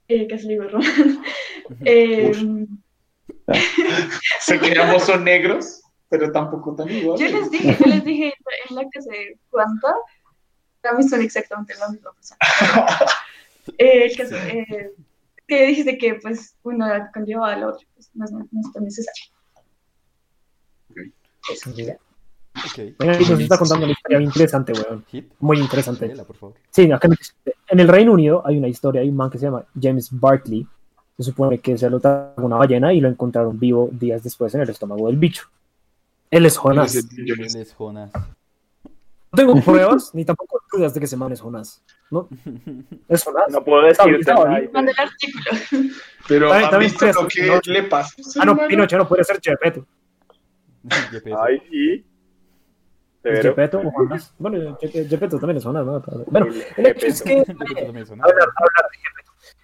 Eh, 0.08 0.26
casi 0.26 0.46
le 0.48 0.54
digo 0.54 0.64
Román. 0.68 1.22
Eh, 1.84 2.32
Sé 4.40 4.58
que 4.58 4.78
ambos 4.80 5.02
son 5.04 5.24
negros, 5.24 5.82
pero 6.08 6.30
tampoco 6.32 6.74
tan 6.74 6.88
igual. 6.90 7.18
yo 7.18 7.26
les 7.28 7.50
dije, 7.50 7.76
yo 7.78 7.86
les 7.86 8.04
dije 8.04 8.34
en 8.70 8.76
la 8.76 8.88
clase 8.88 9.10
de 9.10 9.38
cuánta, 9.50 9.94
para 10.80 10.96
mí 10.96 11.08
son 11.08 11.20
exactamente 11.22 11.74
la 11.78 11.88
misma 11.90 12.12
persona. 12.12 12.38
Eh, 13.78 14.04
el 14.10 14.14
caso, 14.16 14.36
eh, 14.36 14.92
que 15.48 15.66
dijiste 15.68 15.96
que 15.96 16.16
pues 16.16 16.54
uno 16.64 16.86
conlleva 17.14 17.50
al 17.54 17.64
otro, 17.64 17.86
pues 17.94 18.10
no 18.12 18.26
es, 18.26 18.30
no 18.32 18.42
es 18.60 18.72
tan 18.74 18.84
necesario. 18.84 19.24
Ok. 22.56 22.94
Bueno, 22.98 23.14
y 23.20 23.24
nos 23.30 23.40
está 23.40 23.58
contando 23.58 23.84
una 23.86 23.92
historia 23.92 24.18
bien 24.18 24.28
interesante, 24.28 24.72
weón. 24.74 25.04
Muy 25.40 25.58
interesante. 25.58 26.06
Sí, 26.70 26.92
acá 26.92 27.08
en- 27.08 27.16
en 27.68 27.80
el 27.80 27.88
Reino 27.88 28.12
Unido 28.12 28.46
hay 28.46 28.58
una 28.58 28.68
historia, 28.68 29.00
hay 29.00 29.08
un 29.08 29.16
man 29.16 29.30
que 29.30 29.38
se 29.38 29.46
llama 29.46 29.64
James 29.80 30.08
Barkley. 30.12 30.66
Se 31.16 31.22
supone 31.22 31.58
que 31.58 31.78
se 31.78 31.88
lo 31.88 32.00
tragó 32.00 32.44
una 32.44 32.56
ballena 32.56 32.92
y 32.92 33.00
lo 33.00 33.08
encontraron 33.08 33.58
vivo 33.58 33.88
días 33.92 34.22
después 34.22 34.54
en 34.54 34.62
el 34.62 34.70
estómago 34.70 35.06
del 35.06 35.16
bicho. 35.16 35.48
Él 36.30 36.44
es 36.46 36.56
Jonás. 36.56 36.94
Él 36.96 37.06
es 37.56 37.72
Jonas. 37.74 38.10
No 38.14 39.36
tengo 39.36 39.60
pruebas 39.62 40.12
ni 40.14 40.24
tampoco 40.24 40.60
dudas 40.72 40.92
de 40.94 41.00
que 41.00 41.06
ese 41.06 41.16
man 41.16 41.30
es 41.32 41.40
Jonás. 41.40 41.82
¿No? 42.10 42.28
Es 43.08 43.22
Jonás. 43.24 43.44
No 43.50 43.62
puedo 43.64 43.82
decirte 43.82 44.32
nada. 44.32 44.58
bien. 44.58 44.70
Manda 44.72 44.92
el 44.92 44.98
artículo. 44.98 45.90
Pero 46.28 46.48
También- 46.48 46.64
¿han 46.64 46.70
también 46.70 46.90
visto 46.90 46.98
crees 46.98 47.16
lo 47.16 47.28
que 47.28 47.46
no- 47.46 47.72
le 47.72 47.82
pasa? 47.84 48.14
Ah, 48.40 48.44
no, 48.44 48.56
Pinocho 48.66 48.98
no 48.98 49.08
puede 49.08 49.24
ser. 49.24 49.40
Yepeto. 49.40 49.86
Ay, 51.40 51.62
sí. 51.70 51.92
¿Es 51.94 53.38
Severo. 53.38 53.50
Gepetto 53.50 53.78
o 53.80 53.90
Jonás? 53.90 54.34
Bueno, 54.38 54.76
Ge- 54.80 55.06
Gepetto 55.08 55.38
también 55.38 55.56
es 55.58 55.64
Jonás, 55.64 55.86
¿no? 55.86 56.02
Bueno, 56.26 56.46
El 56.76 56.86
hecho 56.86 57.06
es 57.06 57.22
que 57.22 57.32
hablar, 57.40 57.46
hablar 57.56 57.86
de. 57.86 59.13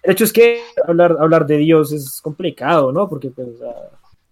El 0.03 0.11
hecho 0.13 0.23
es 0.23 0.33
que 0.33 0.61
hablar, 0.87 1.15
hablar 1.19 1.45
de 1.45 1.57
Dios 1.57 1.91
es 1.91 2.19
complicado, 2.21 2.91
¿no? 2.91 3.07
Porque 3.07 3.29
pues, 3.29 3.59
sea, 3.59 3.89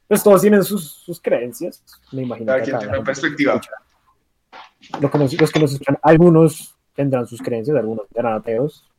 pues 0.07 0.23
todos 0.23 0.41
tienen 0.41 0.63
sus, 0.63 0.89
sus 0.89 1.21
creencias. 1.21 1.83
Me 2.11 2.23
imagino 2.23 2.47
Cada 2.47 2.59
que 2.59 2.65
quien 2.65 2.79
tiene 2.79 2.97
una 2.97 3.05
perspectiva. 3.05 3.61
Los 4.99 5.11
que, 5.11 5.17
nos, 5.17 5.41
los 5.41 5.51
que 5.51 5.59
nos 5.59 5.71
escuchan, 5.73 5.97
algunos 6.01 6.75
tendrán 6.95 7.27
sus 7.27 7.41
creencias, 7.41 7.77
algunos 7.77 8.07
serán 8.13 8.33
ateos, 8.33 8.89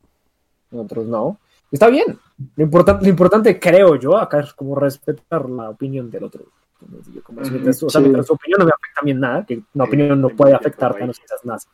otros 0.71 1.05
no. 1.05 1.39
Está 1.71 1.87
bien. 1.87 2.17
Lo 2.55 2.63
importante, 2.63 3.03
lo 3.03 3.09
importante 3.09 3.59
creo 3.59 3.95
yo, 3.95 4.17
acá 4.17 4.39
es 4.39 4.53
como 4.53 4.75
respetar 4.75 5.49
la 5.49 5.69
opinión 5.69 6.09
del 6.09 6.23
otro. 6.23 6.45
Como 6.79 6.97
digo, 6.99 7.21
como 7.23 7.43
si 7.43 7.51
mientras, 7.51 7.83
o 7.83 7.89
sea, 7.89 7.99
Sí. 7.99 8.03
mientras 8.03 8.27
su 8.27 8.33
opinión 8.33 8.59
no 8.59 8.65
me 8.65 8.71
afecta 8.71 9.01
a 9.01 9.03
mí 9.03 9.11
en 9.11 9.19
nada, 9.19 9.45
que 9.45 9.61
una 9.73 9.83
opinión 9.83 10.21
no 10.21 10.29
puede 10.29 10.53
afectarte 10.53 11.03
a 11.03 11.07
no 11.07 11.13
seas 11.13 11.43
nazi. 11.43 11.67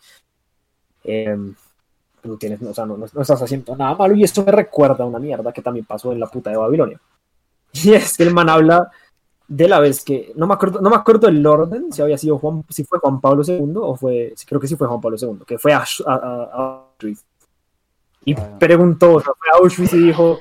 Eh, 1.04 1.38
no 2.28 2.38
tienes, 2.38 2.62
o 2.62 2.74
sea, 2.74 2.86
no, 2.86 2.98
no- 2.98 3.06
no 3.12 3.22
estás 3.22 3.42
haciendo 3.42 3.76
nada 3.76 3.96
malo 3.96 4.16
y 4.16 4.24
esto 4.24 4.44
me 4.46 4.52
recuerda 4.52 5.04
a 5.04 5.08
una 5.08 5.20
mierda 5.20 5.52
que 5.52 5.62
también 5.62 5.86
pasó 5.86 6.12
en 6.12 6.20
la 6.20 6.28
puta 6.28 6.50
de 6.50 6.58
Babilonia. 6.58 7.00
Y 7.74 7.94
es 7.94 8.16
que 8.18 8.24
el 8.24 8.34
man 8.34 8.50
habla 8.50 8.90
de 9.48 9.68
la 9.68 9.80
vez 9.80 10.04
que, 10.04 10.34
no 10.36 10.46
me 10.48 10.54
acuerdo, 10.56 10.82
no 10.82 10.90
me 10.90 10.96
acuerdo 10.96 11.28
el 11.28 11.46
orden, 11.46 11.92
si 11.94 12.02
había 12.02 12.18
sido 12.18 12.38
Juan, 12.38 12.64
si 12.70 12.84
fue 12.84 13.00
Juan 13.00 13.22
Pablo 13.22 13.44
II 13.46 13.74
o 13.76 13.96
fue, 13.96 14.34
creo 14.46 14.60
que 14.60 14.68
sí 14.68 14.76
fue 14.76 14.88
Juan 14.88 15.00
Pablo 15.02 15.18
II, 15.20 15.40
que 15.46 15.58
fue 15.58 15.74
a, 15.74 15.80
a- 16.06 16.14
a- 16.14 16.50
a 16.52 16.86
Auschwitz. 17.00 17.24
Y 18.26 18.34
Ah. 18.34 18.58
preguntó, 18.60 19.16
o 19.16 19.22
sea, 19.22 19.32
fue 19.38 19.50
a 19.54 19.58
Auschwitz 19.64 19.94
y 19.94 20.00
dijo, 20.00 20.40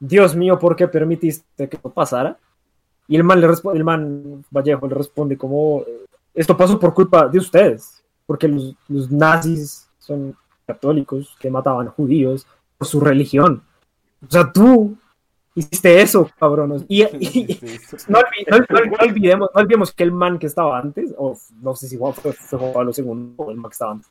Dios 0.00 0.34
mío, 0.34 0.58
¿por 0.58 0.74
qué 0.74 0.88
permitiste 0.88 1.68
que 1.68 1.76
esto 1.76 1.90
pasara? 1.90 2.38
Y 3.06 3.16
el 3.16 3.24
man 3.24 3.40
le 3.40 3.46
responde, 3.46 3.78
el 3.78 3.84
man 3.84 4.44
Vallejo 4.50 4.88
le 4.88 4.94
responde 4.94 5.36
como, 5.36 5.84
esto 6.34 6.56
pasó 6.56 6.78
por 6.78 6.94
culpa 6.94 7.28
de 7.28 7.38
ustedes, 7.38 8.02
porque 8.26 8.48
los, 8.48 8.74
los 8.88 9.10
nazis 9.10 9.88
son 9.98 10.34
católicos 10.74 11.36
que 11.40 11.50
mataban 11.50 11.88
judíos 11.88 12.46
por 12.78 12.86
su 12.86 13.00
religión. 13.00 13.62
O 14.26 14.30
sea, 14.30 14.50
tú 14.52 14.96
hiciste 15.54 16.00
eso, 16.00 16.30
cabrón. 16.38 16.84
Y, 16.88 17.02
y- 17.02 17.58
no, 18.08 18.18
no- 18.20 18.58
no- 18.58 18.86
no 18.86 18.96
olvidemos, 19.00 19.50
no 19.54 19.60
olvidemos 19.60 19.92
que 19.92 20.02
el 20.04 20.12
man 20.12 20.38
que 20.38 20.46
estaba 20.46 20.78
antes, 20.78 21.14
o 21.18 21.36
no 21.60 21.74
sé 21.74 21.88
si 21.88 21.96
fue, 21.98 22.12
fue- 22.12 22.32
fue 22.32 22.58
Juan 22.58 22.72
Pablo 22.72 22.92
II 22.96 23.34
o 23.36 23.50
el 23.50 23.56
man 23.56 23.70
que 23.70 23.74
estaba 23.74 23.92
antes, 23.92 24.10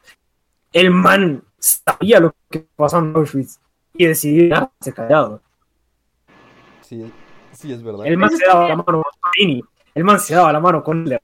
el 0.73 0.91
man 0.91 1.43
sabía 1.57 2.19
lo 2.19 2.35
que 2.49 2.59
pasaba 2.75 3.05
en 3.05 3.15
Auschwitz 3.15 3.59
y 3.93 4.05
decidió 4.05 4.43
quedarse 4.49 4.93
callado. 4.93 5.41
Sí, 6.81 7.11
sí, 7.53 7.71
es 7.71 7.81
verdad. 7.83 8.05
El 8.05 8.17
man 8.17 8.29
se 8.31 8.45
daba 8.45 8.67
la 8.67 8.75
mano 8.75 8.85
con 8.85 8.95
Mussolini, 8.97 9.63
el 9.95 10.03
man 10.03 10.19
se 10.19 10.35
daba 10.35 10.51
la 10.53 10.60
mano 10.60 10.83
con 10.83 11.01
Hitler. 11.01 11.21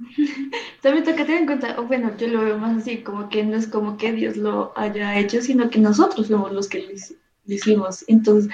También 0.82 1.04
toca 1.04 1.24
tener 1.26 1.40
en 1.42 1.46
cuenta, 1.46 1.78
o 1.78 1.84
bueno, 1.84 2.12
yo 2.16 2.28
lo 2.28 2.42
veo 2.44 2.58
más 2.58 2.76
así, 2.78 2.98
como 3.02 3.28
que 3.28 3.44
no 3.44 3.56
es 3.56 3.66
como 3.66 3.96
que 3.96 4.12
Dios 4.12 4.36
lo 4.36 4.72
haya 4.76 5.18
hecho, 5.18 5.40
sino 5.42 5.68
que 5.70 5.78
nosotros 5.78 6.26
fuimos 6.28 6.52
los 6.52 6.68
que 6.68 6.82
lo, 6.82 6.90
hici- 6.92 7.16
lo 7.46 7.54
hicimos. 7.54 8.04
Entonces, 8.08 8.52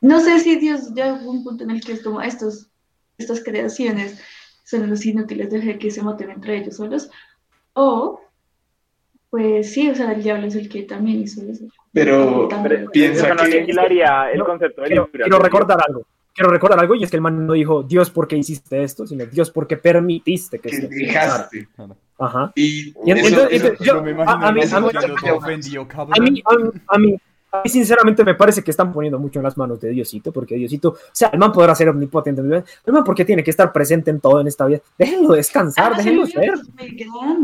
no 0.00 0.20
sé 0.20 0.38
si 0.40 0.56
Dios 0.56 0.94
ya 0.94 1.14
hubo 1.14 1.30
un 1.30 1.44
punto 1.44 1.64
en 1.64 1.70
el 1.70 1.82
que 1.84 1.92
es 1.92 2.02
como 2.02 2.20
estos, 2.22 2.68
estas 3.18 3.42
creaciones 3.44 4.20
son 4.64 4.88
los 4.88 5.04
inútiles, 5.04 5.50
deje 5.50 5.78
que 5.78 5.90
se 5.90 6.02
maten 6.02 6.30
entre 6.30 6.58
ellos 6.58 6.76
solos, 6.76 7.10
o 7.74 8.20
pues 9.30 9.72
sí, 9.74 9.90
o 9.90 9.94
sea, 9.94 10.12
el 10.12 10.22
diablo 10.22 10.46
es 10.46 10.54
el 10.54 10.68
que 10.70 10.84
también 10.84 11.20
hizo 11.20 11.42
eso. 11.42 11.66
Pero 11.92 12.48
También. 12.48 12.86
piensa 12.90 13.26
Eso 13.26 13.34
no 13.34 13.42
que- 13.44 13.56
aniquilaría 13.58 14.30
el 14.30 14.42
concepto 14.42 14.80
de 14.82 14.86
Quiero, 14.88 15.10
quiero 15.10 15.38
recordar 15.38 15.78
algo. 15.86 16.06
Quiero 16.38 16.52
recordar 16.52 16.78
algo 16.78 16.94
y 16.94 17.02
es 17.02 17.10
que 17.10 17.16
el 17.16 17.20
man 17.20 17.44
no 17.48 17.52
dijo 17.54 17.82
Dios, 17.82 18.10
¿por 18.10 18.28
qué 18.28 18.36
hiciste 18.36 18.80
esto? 18.84 19.04
Sino 19.08 19.26
Dios, 19.26 19.50
¿por 19.50 19.66
qué 19.66 19.76
permitiste 19.76 20.60
que 20.60 20.68
esto 20.68 20.86
dejaste. 20.88 21.66
Ajá. 22.16 22.52
Y, 22.54 22.94
Y 23.04 23.10
eso- 23.10 23.26
entonces- 23.26 23.48
eso- 23.50 23.66
entonces, 23.66 23.86
yo- 23.86 23.94
no 23.94 24.02
me 24.04 24.10
imagino 24.12 24.46
a- 24.46 24.52
a 26.16 26.20
mí- 26.20 26.42
a 26.86 26.98
mí- 26.98 27.16
A 27.50 27.62
mí, 27.64 27.70
sinceramente 27.70 28.24
me 28.24 28.34
parece 28.34 28.62
que 28.62 28.70
están 28.70 28.92
poniendo 28.92 29.18
mucho 29.18 29.38
en 29.38 29.44
las 29.44 29.56
manos 29.56 29.80
de 29.80 29.88
Diosito, 29.88 30.32
porque 30.32 30.56
Diosito, 30.56 30.90
o 30.90 30.96
sea, 31.12 31.30
el 31.32 31.38
man 31.38 31.50
podrá 31.50 31.74
ser 31.74 31.88
omnipotente, 31.88 32.42
el 32.42 32.92
man 32.92 33.04
porque 33.04 33.24
tiene 33.24 33.42
que 33.42 33.50
estar 33.50 33.72
presente 33.72 34.10
en 34.10 34.20
todo 34.20 34.40
en 34.40 34.48
esta 34.48 34.66
vida. 34.66 34.80
Déjenlo 34.98 35.32
descansar, 35.32 35.92
Ah, 35.94 35.96
déjenlo 35.96 36.26
sí, 36.26 36.32
ser. 36.32 36.52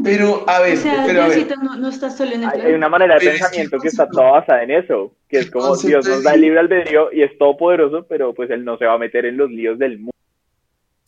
Pero, 0.02 0.44
a 0.46 0.60
ver, 0.60 0.74
o 0.74 0.80
sea, 0.80 1.04
pero 1.06 1.22
a 1.22 1.28
ver. 1.28 1.36
Diosito 1.36 1.56
no, 1.62 1.76
no 1.76 1.88
está 1.88 2.10
solo 2.10 2.32
en 2.32 2.42
el 2.42 2.50
Hay, 2.50 2.60
hay 2.60 2.72
una 2.74 2.88
manera 2.90 3.14
de 3.14 3.20
Pero 3.20 3.30
es 3.30 3.36
que 3.36 3.42
pensamiento 3.44 3.76
el 3.76 3.82
que 3.82 3.88
está 3.88 4.08
toda 4.08 4.30
basada 4.32 4.62
en 4.62 4.70
eso, 4.72 5.12
que 5.28 5.38
es 5.38 5.50
como 5.50 5.68
concepto 5.68 5.88
Dios 5.88 6.08
nos 6.08 6.22
da 6.22 6.34
el 6.34 6.40
libre 6.42 6.60
albedrío 6.60 7.10
y 7.10 7.22
es 7.22 7.38
todopoderoso, 7.38 8.06
pero 8.06 8.34
pues 8.34 8.50
él 8.50 8.64
no 8.64 8.76
se 8.76 8.84
va 8.84 8.94
a 8.94 8.98
meter 8.98 9.24
en 9.24 9.38
los 9.38 9.50
líos 9.50 9.78
del 9.78 9.98
mundo, 9.98 10.12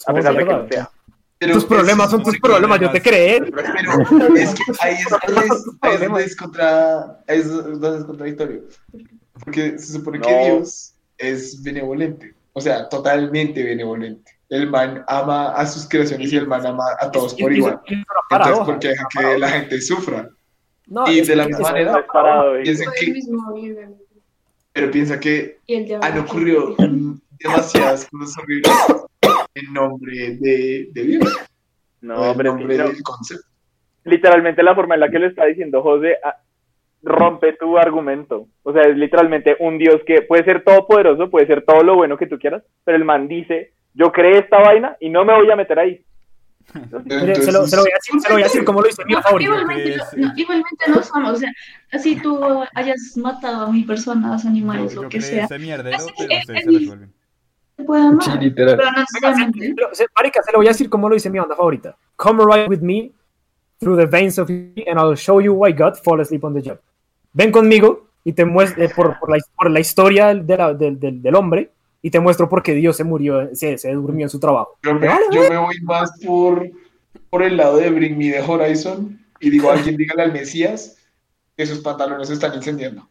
a 0.06 0.14
pesar 0.14 0.34
de 0.34 0.44
que 0.44 0.52
no 0.52 0.68
sea. 0.68 0.90
Pero 1.38 1.54
Tus 1.54 1.64
problemas 1.66 2.10
son 2.10 2.22
tus 2.22 2.38
problemas, 2.40 2.80
yo 2.80 2.90
te 2.90 3.02
creé. 3.02 3.40
Pero 3.42 4.34
es 4.36 4.54
que 4.54 4.62
ahí 4.80 4.94
es, 4.94 5.12
ahí 5.12 5.36
es, 5.44 5.66
ahí 5.82 5.94
es 5.94 6.00
donde 6.00 6.24
es 6.24 6.36
contra, 6.36 7.20
ahí 7.28 7.38
es 7.40 7.48
donde 7.48 7.98
es 7.98 8.04
contradictorio. 8.04 8.62
Porque 9.44 9.78
se 9.78 9.92
supone 9.92 10.20
que. 10.20 10.44
Dios 10.44 10.94
es 11.18 11.62
benevolente, 11.62 12.34
o 12.52 12.60
sea, 12.60 12.88
totalmente 12.88 13.62
benevolente. 13.62 14.32
El 14.48 14.70
man 14.70 15.04
ama 15.08 15.52
a 15.52 15.66
sus 15.66 15.88
creaciones 15.88 16.32
y 16.32 16.36
el 16.36 16.46
man 16.46 16.64
ama 16.66 16.84
a 17.00 17.10
todos 17.10 17.34
por 17.34 17.52
igual. 17.52 17.80
Entonces, 18.30 18.58
¿por 18.64 18.78
qué 18.78 18.88
deja 18.88 19.06
que 19.10 19.38
la 19.38 19.48
gente 19.48 19.80
sufra? 19.80 20.30
No, 20.86 21.10
y 21.10 21.20
de 21.20 21.36
la 21.36 21.46
misma 21.46 21.70
manera- 21.72 22.04
el 22.62 22.78
que, 22.78 23.22
pero 24.72 24.90
piensa 24.90 25.18
que 25.18 25.58
Y 25.66 25.74
el 25.74 25.88
de 25.88 25.94
han 25.96 26.18
ocurrido 26.18 26.76
demasiadas 27.40 28.06
cosas 28.10 28.38
horribles 28.38 28.72
en 29.56 29.72
nombre 29.72 30.36
de, 30.36 30.88
de 30.92 31.02
Dios, 31.04 31.36
o 31.36 31.46
No, 32.02 32.32
en 32.32 32.38
nombre 32.38 32.78
no. 32.78 32.88
del 32.88 33.02
concepto. 33.02 33.46
literalmente 34.04 34.62
la 34.62 34.74
forma 34.74 34.94
en 34.94 35.00
la 35.00 35.10
que 35.10 35.18
lo 35.18 35.26
está 35.26 35.44
diciendo 35.46 35.82
José 35.82 36.16
ah, 36.24 36.36
rompe 37.02 37.52
tu 37.54 37.76
argumento. 37.78 38.48
O 38.62 38.72
sea, 38.72 38.82
es 38.82 38.96
literalmente 38.96 39.56
un 39.60 39.78
Dios 39.78 40.00
que 40.06 40.22
puede 40.22 40.44
ser 40.44 40.62
todopoderoso, 40.64 41.30
puede 41.30 41.46
ser 41.46 41.62
todo 41.64 41.82
lo 41.82 41.94
bueno 41.96 42.16
que 42.16 42.26
tú 42.26 42.38
quieras, 42.38 42.62
pero 42.84 42.96
el 42.96 43.04
man 43.04 43.28
dice, 43.28 43.72
yo 43.94 44.12
creé 44.12 44.38
esta 44.40 44.58
vaina 44.60 44.96
y 45.00 45.08
no 45.10 45.24
me 45.24 45.34
voy 45.34 45.50
a 45.50 45.56
meter 45.56 45.78
ahí. 45.78 46.02
Se, 46.66 47.52
lo, 47.52 47.64
se 47.66 47.76
lo 47.76 47.82
voy 47.82 47.92
a 47.92 47.94
decir, 47.94 48.20
se 48.20 48.28
lo 48.28 48.34
voy 48.34 48.42
a 48.42 48.44
decir 48.46 48.64
como 48.64 48.80
lo 48.80 48.88
dice 48.88 49.04
mi 49.04 49.12
No, 49.14 49.22
favorito. 49.22 49.52
igualmente, 49.52 49.96
no, 50.16 50.32
igualmente 50.36 50.84
no 50.88 51.02
somos, 51.02 51.32
o 51.34 51.36
sea, 51.36 51.52
así 51.92 52.16
tú 52.20 52.40
hayas 52.74 53.16
matado 53.16 53.66
a 53.66 53.72
mi 53.72 53.84
personas, 53.84 54.44
animales, 54.44 54.92
Yo, 54.94 55.02
lo 55.02 55.08
que 55.08 55.20
sea, 55.20 55.44
ese 55.44 55.58
mierdero, 55.60 55.96
Así 55.96 56.10
pero 56.18 56.28
se 56.44 56.54
te 56.54 57.08
puede 57.84 58.02
amar, 58.06 58.22
Sí, 58.24 58.30
literal. 58.40 58.76
pero 58.76 58.90
no 58.90 58.98
necesariamente. 59.00 59.74
marica, 60.16 60.42
se 60.42 60.52
lo 60.52 60.58
voy 60.58 60.66
a 60.66 60.70
decir 60.70 60.88
como 60.88 61.08
lo 61.08 61.14
dice 61.14 61.30
mi 61.30 61.38
banda 61.38 61.54
favorita. 61.56 61.96
Come 62.16 62.44
ride 62.44 62.68
with 62.68 62.80
me 62.80 63.12
through 63.78 63.96
the 63.98 64.06
veins 64.06 64.38
of 64.38 64.48
me 64.48 64.72
and 64.88 64.98
I'll 64.98 65.16
show 65.16 65.40
you 65.40 65.52
why 65.52 65.72
God 65.72 65.94
fall 66.02 66.20
asleep 66.20 66.44
on 66.44 66.54
the 66.54 66.62
job. 66.68 66.78
Ven 67.32 67.52
conmigo 67.52 68.08
y 68.24 68.32
te 68.32 68.44
muestro 68.44 68.88
por, 68.96 69.18
por, 69.18 69.30
la, 69.30 69.38
por 69.56 69.70
la 69.70 69.80
historia 69.80 70.34
de 70.34 70.56
la- 70.56 70.74
del, 70.74 70.98
del- 70.98 71.20
del 71.22 71.34
hombre 71.34 71.70
y 72.02 72.10
te 72.10 72.18
muestro 72.20 72.48
por 72.48 72.62
qué 72.62 72.72
Dios 72.72 72.96
se 72.96 73.04
murió, 73.04 73.54
se, 73.54 73.76
se 73.78 73.92
durmió 73.92 74.24
en 74.26 74.30
su 74.30 74.40
trabajo. 74.40 74.78
Yo 74.82 74.94
me, 74.94 75.08
yo 75.32 75.48
me 75.50 75.56
voy 75.58 75.76
más 75.82 76.10
por, 76.24 76.68
por 77.30 77.42
el 77.42 77.56
lado 77.56 77.76
de 77.76 77.90
Bring 77.90 78.16
Me 78.16 78.30
the 78.30 78.40
Horizon 78.40 79.20
y 79.40 79.50
digo, 79.50 79.70
alguien 79.72 79.96
dígale 79.96 80.22
al 80.22 80.32
Mesías 80.32 80.96
que 81.56 81.66
sus 81.66 81.80
pantalones 81.80 82.28
se 82.28 82.34
están 82.34 82.54
incendiando. 82.54 83.08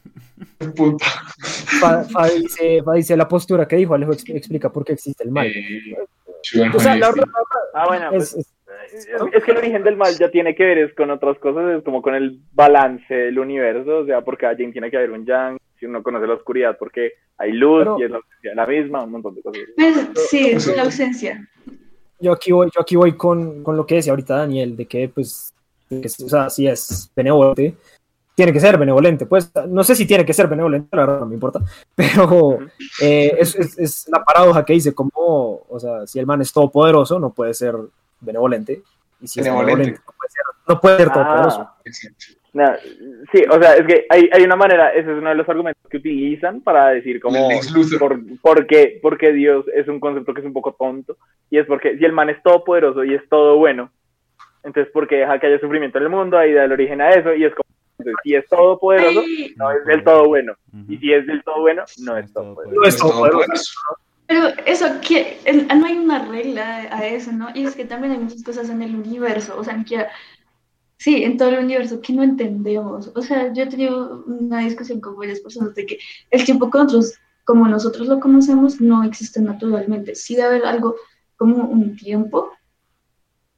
Punto. 0.76 1.04
Fa, 1.80 2.04
Fa 2.04 2.26
dice, 2.28 2.82
Fa 2.82 2.94
dice 2.94 3.16
la 3.16 3.28
postura 3.28 3.66
que 3.66 3.76
dijo, 3.76 3.94
Alejo 3.94 4.12
ex- 4.12 4.28
explica 4.30 4.70
por 4.70 4.84
qué 4.84 4.92
existe 4.94 5.24
el 5.24 5.30
mal. 5.30 5.46
Eh, 5.46 5.94
O 6.74 6.80
sea, 6.80 6.96
la 6.96 7.12
Ah, 7.74 7.84
bueno, 7.86 8.06
pues, 8.10 8.34
es, 8.34 8.36
es- 8.94 9.04
es, 9.32 9.44
que 9.44 9.50
el 9.52 9.58
origen 9.58 9.84
del 9.84 9.96
mal 9.96 10.16
ya 10.18 10.30
tiene 10.30 10.54
que 10.54 10.64
ver 10.64 10.78
es 10.78 10.94
con 10.94 11.10
otras 11.10 11.38
cosas, 11.38 11.78
es 11.78 11.84
como 11.84 12.02
con 12.02 12.14
el 12.14 12.40
balance 12.52 13.12
del 13.14 13.38
universo, 13.38 13.98
o 13.98 14.06
sea, 14.06 14.22
porque 14.22 14.46
allí 14.46 14.70
tiene 14.72 14.90
que 14.90 14.96
haber 14.96 15.10
un 15.12 15.24
yang, 15.24 15.58
si 15.78 15.86
uno 15.86 16.02
conoce 16.02 16.26
la 16.26 16.34
oscuridad, 16.34 16.76
porque 16.78 17.12
hay 17.38 17.52
luz 17.52 17.80
Pero- 17.84 17.96
y 18.00 18.04
es 18.04 18.10
la 18.10 18.20
la 18.54 18.66
misma, 18.66 19.04
un 19.04 19.12
montón 19.12 19.34
de 19.34 19.42
cosas. 19.42 19.62
Pues, 19.76 20.08
sí, 20.30 20.48
es 20.50 20.66
la 20.76 20.82
ausencia. 20.82 21.46
yo 22.18 22.32
aquí 22.32 22.52
voy, 22.52 22.68
yo 22.74 22.80
aquí 22.80 22.96
voy 22.96 23.12
con, 23.16 23.62
con 23.62 23.76
lo 23.76 23.86
que 23.86 23.96
decía 23.96 24.12
ahorita 24.12 24.36
Daniel, 24.38 24.76
de 24.76 24.86
que, 24.86 25.08
pues, 25.08 25.52
de 25.88 26.00
que, 26.00 26.08
o 26.08 26.28
sea, 26.28 26.50
si 26.50 26.66
es 26.66 27.10
benevolente, 27.14 27.74
tiene 28.40 28.54
que 28.54 28.60
ser 28.60 28.78
benevolente. 28.78 29.26
Pues, 29.26 29.52
no 29.68 29.84
sé 29.84 29.94
si 29.94 30.06
tiene 30.06 30.24
que 30.24 30.32
ser 30.32 30.46
benevolente, 30.46 30.88
la 30.96 31.04
verdad 31.04 31.20
no 31.20 31.26
me 31.26 31.34
importa, 31.34 31.60
pero 31.94 32.58
eh, 33.02 33.36
es, 33.38 33.54
es, 33.54 33.78
es 33.78 34.08
la 34.08 34.24
paradoja 34.24 34.64
que 34.64 34.72
dice, 34.72 34.94
como, 34.94 35.60
o 35.68 35.78
sea, 35.78 36.06
si 36.06 36.18
el 36.18 36.24
man 36.24 36.40
es 36.40 36.50
todopoderoso, 36.50 37.20
no 37.20 37.34
puede 37.34 37.52
ser 37.52 37.74
benevolente, 38.18 38.80
y 39.20 39.28
si 39.28 39.40
es 39.40 39.44
Benevolente. 39.44 39.76
benevolente, 39.76 40.00
no 40.06 40.14
puede 40.16 40.30
ser, 40.30 40.44
no 40.68 40.80
puede 40.80 40.96
ser 40.96 41.12
todopoderoso. 41.12 41.60
Ah, 41.60 41.76
no, 42.52 42.66
sí, 43.30 43.44
o 43.48 43.60
sea, 43.60 43.74
es 43.74 43.86
que 43.86 44.06
hay, 44.08 44.30
hay 44.32 44.42
una 44.42 44.56
manera, 44.56 44.88
ese 44.88 45.12
es 45.12 45.18
uno 45.18 45.28
de 45.28 45.34
los 45.34 45.48
argumentos 45.48 45.86
que 45.90 45.98
utilizan 45.98 46.62
para 46.62 46.88
decir 46.88 47.20
como 47.20 47.46
por, 47.98 48.18
por 48.40 48.66
qué, 48.66 48.98
porque 49.02 49.34
Dios 49.34 49.66
es 49.74 49.86
un 49.86 50.00
concepto 50.00 50.32
que 50.32 50.40
es 50.40 50.46
un 50.46 50.54
poco 50.54 50.72
tonto, 50.72 51.18
y 51.50 51.58
es 51.58 51.66
porque 51.66 51.98
si 51.98 52.06
el 52.06 52.12
man 52.12 52.30
es 52.30 52.42
todopoderoso 52.42 53.04
y 53.04 53.14
es 53.14 53.28
todo 53.28 53.58
bueno, 53.58 53.90
entonces 54.64 54.90
porque 54.94 55.16
deja 55.16 55.38
que 55.38 55.46
haya 55.46 55.60
sufrimiento 55.60 55.98
en 55.98 56.04
el 56.04 56.10
mundo, 56.10 56.38
ahí 56.38 56.54
da 56.54 56.64
el 56.64 56.72
origen 56.72 57.02
a 57.02 57.10
eso, 57.10 57.34
y 57.34 57.44
es 57.44 57.54
como, 57.54 57.68
entonces, 58.00 58.14
si 58.22 58.34
es 58.34 58.46
todopoderoso, 58.48 59.22
no 59.56 59.70
es 59.70 59.84
del 59.86 60.04
todo 60.04 60.26
bueno, 60.28 60.54
y 60.88 60.96
si 60.98 61.12
es 61.12 61.26
del 61.26 61.42
todo 61.44 61.60
bueno, 61.60 61.84
no 61.98 62.16
es 62.16 62.26
Es 62.26 62.32
todo 62.32 62.44
todopoderoso. 62.54 62.80
No 62.80 62.88
es 62.88 62.96
todopoderoso. 62.98 63.72
Pero 64.26 64.46
eso, 64.64 64.86
que 65.06 65.38
el- 65.44 65.66
no 65.66 65.86
hay 65.86 65.98
una 65.98 66.24
regla 66.24 66.88
a 66.90 67.06
eso, 67.06 67.32
¿no? 67.32 67.48
Y 67.54 67.64
es 67.64 67.74
que 67.74 67.84
también 67.84 68.12
hay 68.12 68.18
muchas 68.20 68.42
cosas 68.44 68.70
en 68.70 68.80
el 68.82 68.94
universo, 68.94 69.56
o 69.58 69.64
sea, 69.64 69.74
ni 69.74 69.80
siquiera, 69.82 70.08
sí, 70.98 71.24
en 71.24 71.36
todo 71.36 71.48
el 71.48 71.64
universo 71.64 72.00
que 72.00 72.12
no 72.12 72.22
entendemos. 72.22 73.10
O 73.14 73.22
sea, 73.22 73.52
yo 73.52 73.64
he 73.64 73.66
tenido 73.66 74.22
una 74.26 74.60
discusión 74.60 75.00
con 75.00 75.16
varias 75.16 75.40
personas 75.40 75.74
de 75.74 75.84
que 75.86 75.98
el 76.30 76.44
tiempo 76.44 76.70
nosotros, 76.72 77.14
como 77.44 77.66
nosotros 77.66 78.06
lo 78.06 78.20
conocemos, 78.20 78.80
no 78.80 79.02
existe 79.02 79.40
naturalmente. 79.40 80.14
Sí 80.14 80.36
debe 80.36 80.46
haber 80.48 80.66
algo 80.66 80.94
como 81.36 81.64
un 81.64 81.96
tiempo, 81.96 82.52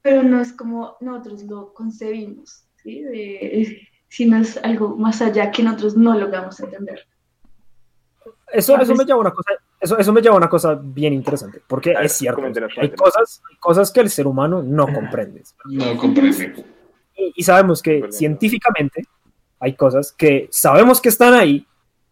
pero 0.01 0.23
no 0.23 0.41
es 0.41 0.51
como 0.53 0.97
nosotros 1.01 1.43
lo 1.43 1.73
concebimos, 1.73 2.63
¿sí? 2.81 3.01
De- 3.03 3.87
sino 4.13 4.37
es 4.37 4.57
algo 4.57 4.95
más 4.95 5.23
allá 5.23 5.49
que 5.49 5.63
nosotros 5.63 5.97
no 5.97 6.15
logramos 6.15 6.59
entender. 6.59 7.07
Eso, 8.51 8.79
eso 8.79 8.93
me 8.93 9.05
lleva 9.05 9.17
a 9.17 9.21
una 9.21 9.31
cosa, 9.31 9.49
eso, 9.79 9.97
eso 9.97 10.13
me 10.13 10.21
lleva 10.21 10.35
a 10.35 10.37
una 10.37 10.49
cosa 10.49 10.79
bien 10.79 11.13
interesante, 11.13 11.63
porque 11.65 11.95
A 11.95 11.97
ver, 11.97 12.05
es 12.05 12.11
cierto, 12.13 12.43
hay 12.77 12.91
cosas, 12.91 13.41
hay 13.49 13.57
cosas 13.57 13.89
que 13.91 14.01
el 14.01 14.11
ser 14.11 14.27
humano 14.27 14.61
no 14.61 14.85
comprende. 14.85 15.41
No 15.65 15.97
comprende. 15.97 16.63
Y, 17.15 17.33
y 17.37 17.43
sabemos 17.43 17.81
que 17.81 18.05
científicamente 18.11 19.03
hay 19.59 19.75
cosas 19.75 20.11
que 20.11 20.47
sabemos 20.51 21.01
que 21.01 21.09
están 21.09 21.33
ahí, 21.33 21.65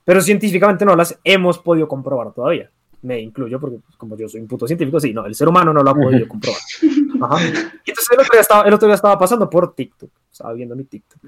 pero 0.04 0.22
científicamente 0.22 0.84
no 0.84 0.96
las 0.96 1.20
hemos 1.24 1.60
podido 1.60 1.88
comprobar 1.88 2.34
todavía. 2.34 2.72
Me 3.04 3.20
incluyo 3.20 3.60
porque 3.60 3.78
como 3.98 4.18
yo 4.18 4.28
soy 4.28 4.42
un 4.42 4.48
puto 4.48 4.66
científico, 4.66 5.00
sí, 5.00 5.14
no, 5.14 5.28
el 5.28 5.36
ser 5.36 5.48
humano 5.48 5.72
no 5.72 5.84
lo 5.84 5.92
ha 5.92 5.94
podido 5.94 6.28
comprobar. 6.28 6.60
Ajá. 7.22 7.46
Y 7.86 7.92
entonces 7.92 8.10
el 8.12 8.20
otro, 8.20 8.32
día 8.32 8.42
estaba, 8.42 8.64
el 8.64 8.74
otro 8.74 8.88
día 8.88 8.96
estaba 8.96 9.20
pasando 9.20 9.48
por 9.48 9.76
TikTok, 9.76 10.10
estaba 10.32 10.54
viendo 10.54 10.76
mi 10.76 10.86
TikTok 10.86 11.22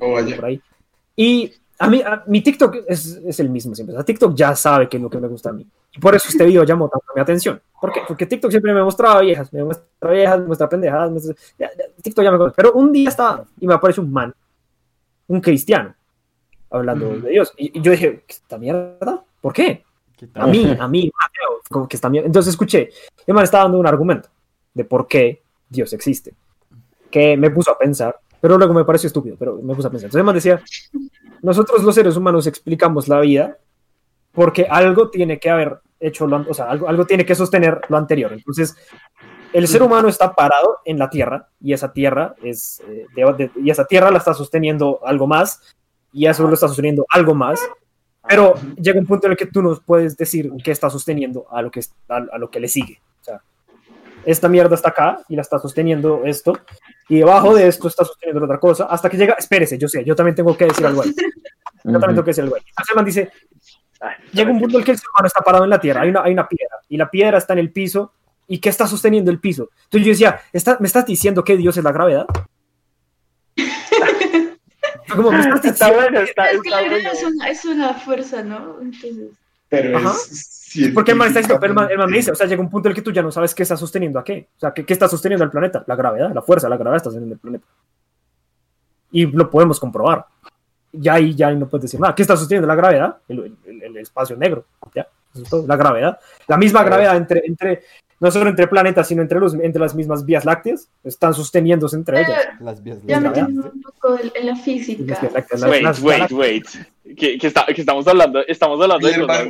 Oh, 0.00 0.12
vaya. 0.12 0.36
por 0.36 0.44
ahí. 0.46 0.60
Y 1.16 1.52
a 1.78 1.88
mí, 1.88 2.02
a- 2.02 2.24
mi 2.26 2.40
TikTok 2.42 2.76
es, 2.88 3.06
es 3.24 3.40
el 3.40 3.48
mismo 3.50 3.74
siempre. 3.74 3.94
O 3.94 3.98
sea, 3.98 4.04
TikTok 4.04 4.34
ya 4.34 4.54
sabe 4.56 4.88
qué 4.88 4.96
es 4.96 5.02
lo 5.02 5.10
que 5.10 5.18
me 5.18 5.28
gusta 5.28 5.50
a 5.50 5.52
mí. 5.52 5.66
Y 5.92 5.98
por 5.98 6.14
eso 6.14 6.28
este 6.28 6.44
video 6.46 6.62
llamó 6.64 6.88
tanto 6.88 7.06
mi 7.14 7.20
atención. 7.20 7.60
¿Por 7.80 7.92
qué? 7.92 8.00
Porque 8.06 8.26
TikTok 8.26 8.50
siempre 8.50 8.72
me 8.72 8.82
mostraba 8.82 9.20
viejas, 9.22 9.52
me 9.52 9.64
muestra 9.64 10.10
viejas, 10.10 10.40
me 10.40 10.46
muestra 10.46 10.68
pendejadas. 10.68 11.10
me 11.10 11.14
muestra- 11.20 11.34
ya- 11.58 11.70
ya, 11.76 11.84
TikTok 12.02 12.24
ya 12.24 12.30
me 12.30 12.38
conoce. 12.38 12.54
Pero 12.56 12.72
un 12.74 12.92
día 12.92 13.08
estaba 13.08 13.44
y 13.58 13.66
me 13.66 13.74
aparece 13.74 14.00
un 14.00 14.12
man, 14.12 14.32
un 15.28 15.40
cristiano, 15.40 15.94
hablando 16.70 17.08
Ujú. 17.08 17.20
de 17.22 17.30
Dios. 17.30 17.52
Y, 17.56 17.78
y 17.78 17.82
yo 17.82 17.90
dije, 17.92 18.24
¿qué 18.26 18.34
esta 18.34 18.58
mierda? 18.58 19.24
¿Por 19.40 19.52
qué? 19.52 19.82
¿Qué 20.16 20.28
A 20.34 20.46
mí, 20.46 20.64
a 20.80 20.86
mí, 20.86 21.10
Mateo, 21.20 21.60
como 21.68 21.88
que 21.88 21.96
está 21.96 22.08
mierda. 22.08 22.26
Entonces 22.26 22.50
escuché, 22.52 22.90
el 23.26 23.34
man 23.34 23.44
estaba 23.44 23.64
dando 23.64 23.78
un 23.78 23.86
argumento 23.86 24.28
de 24.74 24.84
por 24.84 25.08
qué 25.08 25.42
Dios 25.68 25.92
existe, 25.92 26.34
que 27.10 27.36
me 27.36 27.50
puso 27.50 27.72
a 27.72 27.78
pensar, 27.78 28.16
pero 28.40 28.56
luego 28.58 28.74
me 28.74 28.84
pareció 28.84 29.06
estúpido, 29.08 29.36
pero 29.38 29.56
me 29.62 29.74
puso 29.74 29.88
a 29.88 29.90
pensar. 29.90 30.06
Entonces 30.08 30.24
man 30.24 30.34
decía, 30.34 30.60
nosotros 31.42 31.82
los 31.82 31.94
seres 31.94 32.16
humanos 32.16 32.46
explicamos 32.46 33.08
la 33.08 33.20
vida 33.20 33.58
porque 34.32 34.66
algo 34.68 35.10
tiene 35.10 35.38
que 35.38 35.50
haber 35.50 35.78
hecho, 35.98 36.26
lo, 36.26 36.44
o 36.48 36.54
sea, 36.54 36.70
algo, 36.70 36.88
algo 36.88 37.04
tiene 37.06 37.26
que 37.26 37.34
sostener 37.34 37.80
lo 37.88 37.96
anterior. 37.96 38.32
Entonces, 38.32 38.76
el 39.52 39.66
ser 39.66 39.82
humano 39.82 40.08
está 40.08 40.32
parado 40.34 40.78
en 40.84 40.98
la 40.98 41.10
tierra 41.10 41.48
y 41.60 41.72
esa 41.72 41.92
tierra 41.92 42.34
es, 42.42 42.80
eh, 42.88 43.06
de- 43.14 43.32
de- 43.34 43.50
y 43.62 43.70
esa 43.70 43.84
tierra 43.84 44.10
la 44.10 44.18
está 44.18 44.32
sosteniendo 44.32 45.00
algo 45.04 45.26
más 45.26 45.60
y 46.12 46.26
eso 46.26 46.46
lo 46.46 46.54
está 46.54 46.68
sosteniendo 46.68 47.04
algo 47.10 47.34
más. 47.34 47.60
Pero 48.28 48.54
llega 48.76 49.00
un 49.00 49.06
punto 49.06 49.26
en 49.26 49.32
el 49.32 49.36
que 49.36 49.46
tú 49.46 49.60
nos 49.62 49.80
puedes 49.80 50.16
decir 50.16 50.50
qué 50.62 50.70
está 50.70 50.88
sosteniendo 50.88 51.46
a 51.50 51.62
lo 51.62 51.70
que, 51.70 51.80
a, 52.08 52.16
a 52.32 52.38
lo 52.38 52.48
que 52.50 52.60
le 52.60 52.68
sigue. 52.68 53.00
O 53.20 53.24
sea, 53.24 53.42
esta 54.24 54.48
mierda 54.48 54.74
está 54.74 54.90
acá 54.90 55.20
y 55.28 55.36
la 55.36 55.42
está 55.42 55.58
sosteniendo 55.58 56.22
esto, 56.24 56.52
y 57.08 57.18
debajo 57.18 57.54
de 57.54 57.68
esto 57.68 57.88
está 57.88 58.04
sosteniendo 58.04 58.44
otra 58.44 58.58
cosa, 58.58 58.84
hasta 58.84 59.08
que 59.08 59.16
llega, 59.16 59.34
espérese, 59.38 59.78
yo 59.78 59.88
sé, 59.88 60.04
yo 60.04 60.14
también 60.14 60.34
tengo 60.34 60.56
que 60.56 60.66
decir 60.66 60.86
algo 60.86 61.02
ahí. 61.02 61.14
Yo 61.84 61.92
también 61.92 62.10
tengo 62.10 62.24
que 62.24 62.30
decir 62.30 62.44
algo 62.44 62.56
ahí. 62.56 62.62
Entonces 62.68 62.90
el 62.90 62.96
man 62.96 63.04
dice, 63.04 63.30
llega 64.32 64.50
un 64.50 64.58
punto 64.60 64.76
en 64.76 64.80
el 64.80 64.84
que 64.84 64.90
el 64.92 64.98
ser 64.98 65.06
humano 65.14 65.26
está 65.26 65.40
parado 65.42 65.64
en 65.64 65.70
la 65.70 65.80
tierra, 65.80 66.02
hay 66.02 66.10
una, 66.10 66.22
hay 66.22 66.32
una 66.32 66.46
piedra, 66.48 66.76
y 66.88 66.96
la 66.96 67.10
piedra 67.10 67.38
está 67.38 67.52
en 67.54 67.58
el 67.60 67.72
piso, 67.72 68.12
¿Y 68.52 68.58
qué 68.58 68.68
está 68.68 68.84
sosteniendo 68.88 69.30
el 69.30 69.38
piso? 69.38 69.68
Entonces 69.84 70.04
yo 70.06 70.10
decía, 70.10 70.40
¿está- 70.52 70.76
¿me 70.80 70.88
estás 70.88 71.06
diciendo 71.06 71.44
que 71.44 71.56
Dios 71.56 71.76
es 71.76 71.84
la 71.84 71.92
gravedad? 71.92 72.26
Como, 75.14 75.30
¿me 75.32 75.40
estás 75.40 75.64
Está 75.64 75.86
diciendo 75.86 75.94
bueno, 76.02 76.20
está, 76.20 76.50
Es 76.50 76.60
que 76.60 76.68
está 76.68 76.70
la 76.70 76.76
bueno. 76.88 76.90
gravedad 76.96 77.12
es 77.12 77.22
una, 77.24 77.48
es 77.48 77.64
una 77.64 77.94
fuerza, 77.94 78.42
¿no? 78.42 78.80
Entonces, 78.80 79.30
Pero 79.68 79.98
Ajá. 79.98 80.14
Porque 80.94 81.10
el 81.12 81.16
man 81.18 81.28
está 81.28 81.40
diciendo, 81.40 81.60
pero 81.60 81.72
el 81.72 81.74
man, 81.76 81.88
el 81.90 81.98
man 81.98 82.10
me 82.10 82.16
dice, 82.16 82.30
o 82.30 82.34
sea, 82.34 82.46
llega 82.46 82.60
un 82.62 82.70
punto 82.70 82.88
en 82.88 82.90
el 82.90 82.94
que 82.96 83.02
tú 83.02 83.10
ya 83.12 83.22
no 83.22 83.32
sabes 83.32 83.54
qué 83.54 83.62
está 83.64 83.76
sosteniendo 83.76 84.18
a 84.18 84.24
qué. 84.24 84.48
O 84.56 84.60
sea, 84.60 84.72
¿qué, 84.72 84.84
qué 84.86 84.92
está 84.92 85.08
sosteniendo 85.08 85.44
al 85.44 85.50
planeta? 85.50 85.82
La 85.86 85.96
gravedad, 85.96 86.32
la 86.32 86.42
fuerza, 86.42 86.68
la 86.68 86.76
gravedad 86.76 86.96
está 86.98 87.10
sosteniendo 87.10 87.34
el 87.34 87.40
planeta. 87.40 87.64
Y 89.12 89.26
lo 89.26 89.50
podemos 89.50 89.80
comprobar. 89.80 90.26
Ya 90.92 91.14
ahí, 91.14 91.34
ya 91.34 91.48
ahí 91.48 91.56
no 91.56 91.68
puedes 91.68 91.82
decir 91.82 92.00
nada. 92.00 92.14
¿Qué 92.14 92.22
está 92.22 92.36
sosteniendo 92.36 92.66
la 92.68 92.74
gravedad? 92.74 93.16
El, 93.28 93.56
el- 93.66 93.82
el 93.82 93.96
espacio 93.98 94.36
negro. 94.36 94.64
Ya, 94.94 95.06
eso 95.34 95.42
es 95.42 95.48
todo. 95.50 95.66
La 95.66 95.76
gravedad. 95.76 96.18
La 96.48 96.56
misma 96.56 96.82
gravedad 96.84 97.16
entre, 97.16 97.42
entre, 97.46 97.82
no 98.18 98.30
solo 98.30 98.50
entre 98.50 98.66
planetas, 98.66 99.06
sino 99.08 99.22
entre, 99.22 99.38
los, 99.40 99.54
entre 99.54 99.80
las 99.80 99.94
mismas 99.94 100.24
vías 100.24 100.44
lácteas. 100.44 100.88
Están 101.04 101.32
sosteniéndose 101.34 101.94
entre 101.96 102.20
ellas. 102.22 102.40
Las 102.60 102.82
vías 102.82 102.98
ya 103.04 103.20
metiendo 103.20 103.70
un 103.72 103.82
poco 103.82 104.18
en, 104.34 104.46
la 104.46 104.56
física. 104.56 105.16
Wait, 105.68 105.82
las 105.82 106.00
wait, 106.02 106.30
wait. 106.32 106.66
Que, 107.16 107.38
que, 107.38 107.46
está- 107.46 107.66
que 107.66 107.80
estamos 107.80 108.06
hablando, 108.08 108.40
estamos 108.46 108.80
hablando 108.80 109.06
de 109.06 109.12
cosas. 109.26 109.48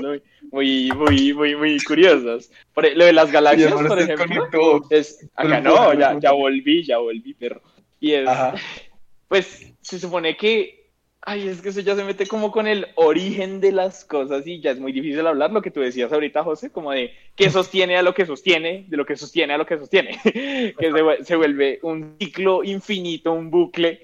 Muy, 0.51 0.91
muy, 0.93 1.33
muy, 1.35 1.57
muy, 1.57 1.79
curiosas. 1.81 2.51
Por, 2.75 2.87
e- 2.87 2.95
lo 2.95 3.05
de 3.05 3.13
las 3.13 3.31
galaxias, 3.31 3.73
por 3.73 3.99
ejemplo, 3.99 4.83
es 4.91 5.29
acá 5.35 5.61
no, 5.61 5.95
ya, 5.95 6.19
ya 6.19 6.33
volví, 6.33 6.85
ya 6.85 6.99
volví, 6.99 7.35
perro. 7.35 7.63
Y 8.01 8.13
es, 8.13 8.29
Ajá. 8.29 8.55
pues, 9.29 9.73
se 9.81 9.99
supone 9.99 10.37
que, 10.37 10.91
ay, 11.23 11.49
es 11.49 11.61
que 11.61 11.69
eso 11.69 11.81
ya 11.81 11.95
se 11.95 12.05
mete 12.05 12.27
como 12.27 12.51
con 12.51 12.67
el 12.67 12.89
origen 12.97 13.61
de 13.61 13.73
las 13.73 14.05
cosas 14.05 14.47
y 14.47 14.61
ya 14.61 14.73
es 14.73 14.81
muy 14.81 14.93
difícil 14.93 15.27
hablar 15.27 15.53
lo 15.53 15.63
que 15.63 15.71
tú 15.71 15.81
decías 15.81 16.13
ahorita, 16.13 16.43
José, 16.43 16.71
como 16.71 16.93
de 16.93 17.13
qué 17.37 17.51
sostiene 17.51 17.97
a 17.97 18.03
lo 18.03 18.15
que 18.15 18.27
sostiene, 18.27 18.87
de 18.89 18.97
lo 18.97 19.07
que 19.07 19.17
sostiene 19.17 19.55
a 19.55 19.59
lo 19.59 19.67
que 19.67 19.79
sostiene, 19.79 20.19
que 20.25 20.75
se, 20.79 21.25
se 21.25 21.37
vuelve 21.37 21.79
un 21.83 22.17
ciclo 22.19 22.65
infinito, 22.65 23.33
un 23.33 23.51
bucle. 23.51 24.01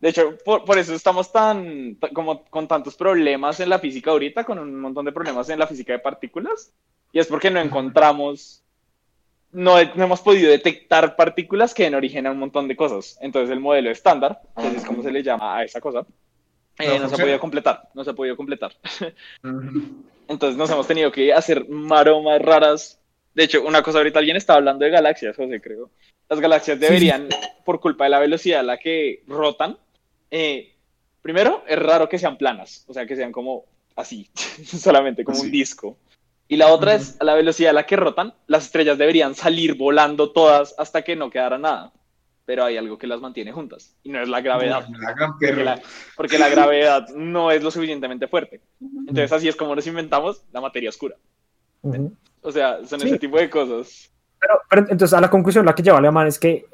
De 0.00 0.08
hecho, 0.08 0.36
por, 0.44 0.64
por 0.64 0.78
eso 0.78 0.94
estamos 0.94 1.30
tan, 1.30 1.96
ta- 1.96 2.08
como 2.08 2.44
con 2.46 2.66
tantos 2.66 2.96
problemas 2.96 3.60
en 3.60 3.68
la 3.68 3.78
física 3.78 4.10
ahorita, 4.10 4.44
con 4.44 4.58
un 4.58 4.80
montón 4.80 5.04
de 5.04 5.12
problemas 5.12 5.50
en 5.50 5.58
la 5.58 5.66
física 5.66 5.92
de 5.92 5.98
partículas, 5.98 6.72
y 7.12 7.18
es 7.18 7.26
porque 7.26 7.50
no 7.50 7.60
encontramos, 7.60 8.62
no, 9.52 9.74
no 9.94 10.04
hemos 10.04 10.20
podido 10.22 10.50
detectar 10.50 11.16
partículas 11.16 11.74
que 11.74 11.82
den 11.82 11.94
origen 11.94 12.26
a 12.26 12.30
un 12.30 12.38
montón 12.38 12.66
de 12.66 12.76
cosas. 12.76 13.18
Entonces 13.20 13.50
el 13.50 13.60
modelo 13.60 13.90
estándar, 13.90 14.40
que 14.56 14.68
es 14.68 14.84
como 14.86 15.02
se 15.02 15.10
le 15.12 15.22
llama 15.22 15.58
a 15.58 15.64
esa 15.64 15.80
cosa, 15.82 16.06
eh, 16.78 16.98
No 16.98 17.00
no, 17.00 17.08
se 17.10 17.14
ha 17.16 17.18
podido 17.18 17.40
completar, 17.40 17.88
no 17.92 18.02
se 18.02 18.10
ha 18.10 18.14
podido 18.14 18.36
completar. 18.36 18.72
Entonces 20.28 20.56
nos 20.56 20.70
hemos 20.70 20.86
tenido 20.86 21.12
que 21.12 21.32
hacer 21.34 21.68
maromas 21.68 22.40
raras. 22.40 22.98
De 23.34 23.44
hecho, 23.44 23.62
una 23.64 23.82
cosa 23.82 23.98
ahorita 23.98 24.18
alguien 24.18 24.36
estaba 24.36 24.58
hablando 24.58 24.84
de 24.84 24.90
galaxias, 24.90 25.36
José, 25.36 25.60
creo. 25.60 25.90
Las 26.28 26.40
galaxias 26.40 26.78
deberían, 26.80 27.28
por 27.64 27.80
culpa 27.80 28.04
de 28.04 28.10
la 28.10 28.18
velocidad 28.20 28.60
a 28.60 28.62
la 28.62 28.78
que 28.78 29.22
rotan, 29.26 29.76
eh, 30.30 30.74
primero, 31.22 31.64
es 31.66 31.78
raro 31.78 32.08
que 32.08 32.18
sean 32.18 32.36
planas, 32.38 32.84
o 32.88 32.94
sea, 32.94 33.06
que 33.06 33.16
sean 33.16 33.32
como 33.32 33.64
así, 33.96 34.30
solamente 34.64 35.24
como 35.24 35.36
Así. 35.38 35.46
un 35.46 35.52
disco. 35.52 35.96
Y 36.48 36.56
la 36.56 36.68
otra 36.72 36.94
es, 36.94 37.16
a 37.20 37.24
la 37.24 37.34
velocidad 37.34 37.70
a 37.70 37.74
la 37.74 37.86
que 37.86 37.94
rotan, 37.96 38.34
las 38.48 38.64
estrellas 38.64 38.98
deberían 38.98 39.34
salir 39.36 39.74
volando 39.76 40.32
todas 40.32 40.74
hasta 40.78 41.02
que 41.02 41.14
no 41.14 41.30
quedara 41.30 41.58
nada. 41.58 41.92
Pero 42.44 42.64
hay 42.64 42.76
algo 42.76 42.98
que 42.98 43.06
las 43.06 43.20
mantiene 43.20 43.52
juntas, 43.52 43.94
y 44.02 44.08
no 44.10 44.20
es 44.20 44.28
la 44.28 44.40
gravedad. 44.40 44.84
La 44.88 45.14
Porque 45.38 45.52
la, 45.64 45.80
porque 46.16 46.38
la 46.38 46.48
gravedad 46.48 47.06
no 47.14 47.52
es 47.52 47.62
lo 47.62 47.70
suficientemente 47.70 48.26
fuerte. 48.26 48.60
Entonces 48.80 49.30
así 49.30 49.46
es 49.46 49.54
como 49.54 49.76
nos 49.76 49.86
inventamos 49.86 50.42
la 50.50 50.60
materia 50.60 50.88
oscura. 50.88 51.14
O 52.42 52.50
sea, 52.50 52.84
son 52.84 52.98
Sí. 53.00 53.06
ese 53.06 53.18
tipo 53.20 53.38
de 53.38 53.48
cosas. 53.48 54.10
Pero, 54.40 54.54
pero 54.68 54.82
entonces 54.90 55.12
a 55.16 55.20
la 55.20 55.30
conclusión 55.30 55.64
la 55.64 55.74
que 55.74 55.82
lleva 55.84 55.98
Alemán 55.98 56.26
es 56.26 56.38
que 56.40 56.64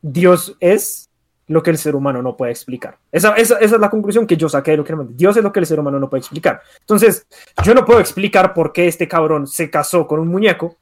Dios 0.00 0.54
es 0.60 1.08
lo 1.46 1.62
que 1.62 1.70
el 1.70 1.78
ser 1.78 1.94
humano 1.94 2.22
no 2.22 2.36
puede 2.36 2.52
explicar. 2.52 2.98
Esa, 3.12 3.34
esa, 3.34 3.58
esa 3.58 3.74
es 3.74 3.80
la 3.80 3.90
conclusión 3.90 4.26
que 4.26 4.36
yo 4.36 4.48
saqué 4.48 4.72
de 4.72 4.76
lo 4.78 4.84
que. 4.84 4.94
Dios 5.10 5.36
es 5.36 5.42
lo 5.42 5.52
que 5.52 5.60
el 5.60 5.66
ser 5.66 5.78
humano 5.78 5.98
no 5.98 6.08
puede 6.08 6.20
explicar. 6.20 6.62
Entonces, 6.80 7.26
yo 7.64 7.74
no 7.74 7.84
puedo 7.84 8.00
explicar 8.00 8.54
por 8.54 8.72
qué 8.72 8.86
este 8.86 9.08
cabrón 9.08 9.46
se 9.46 9.70
casó 9.70 10.06
con 10.06 10.20
un 10.20 10.28
muñeco. 10.28 10.76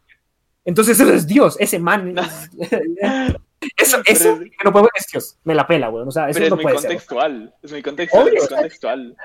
Entonces, 0.65 0.99
eso 1.01 1.13
es 1.13 1.27
Dios, 1.27 1.57
ese 1.59 1.79
man. 1.79 2.15
eso, 3.77 4.01
eso 4.05 4.39
que 4.39 4.65
no 4.65 4.73
puedo 4.73 4.89
es 4.95 5.07
Dios. 5.11 5.37
Me 5.45 5.55
la 5.55 5.67
pela, 5.67 5.91
weón. 5.91 6.09
O 6.09 6.13
sea, 6.13 6.29
eso 6.29 6.39
Pero 6.39 6.47
es 6.47 6.51
no 6.51 6.57
muy 6.57 6.63
puede 6.63 6.79
ser. 6.79 6.91
contextual. 6.91 7.55
Es 7.63 7.73
muy 7.73 7.83
contextual. 7.83 8.23
Obvio. 8.23 8.35
Es 8.35 8.51
muy 8.51 8.57
contextual. 8.57 9.17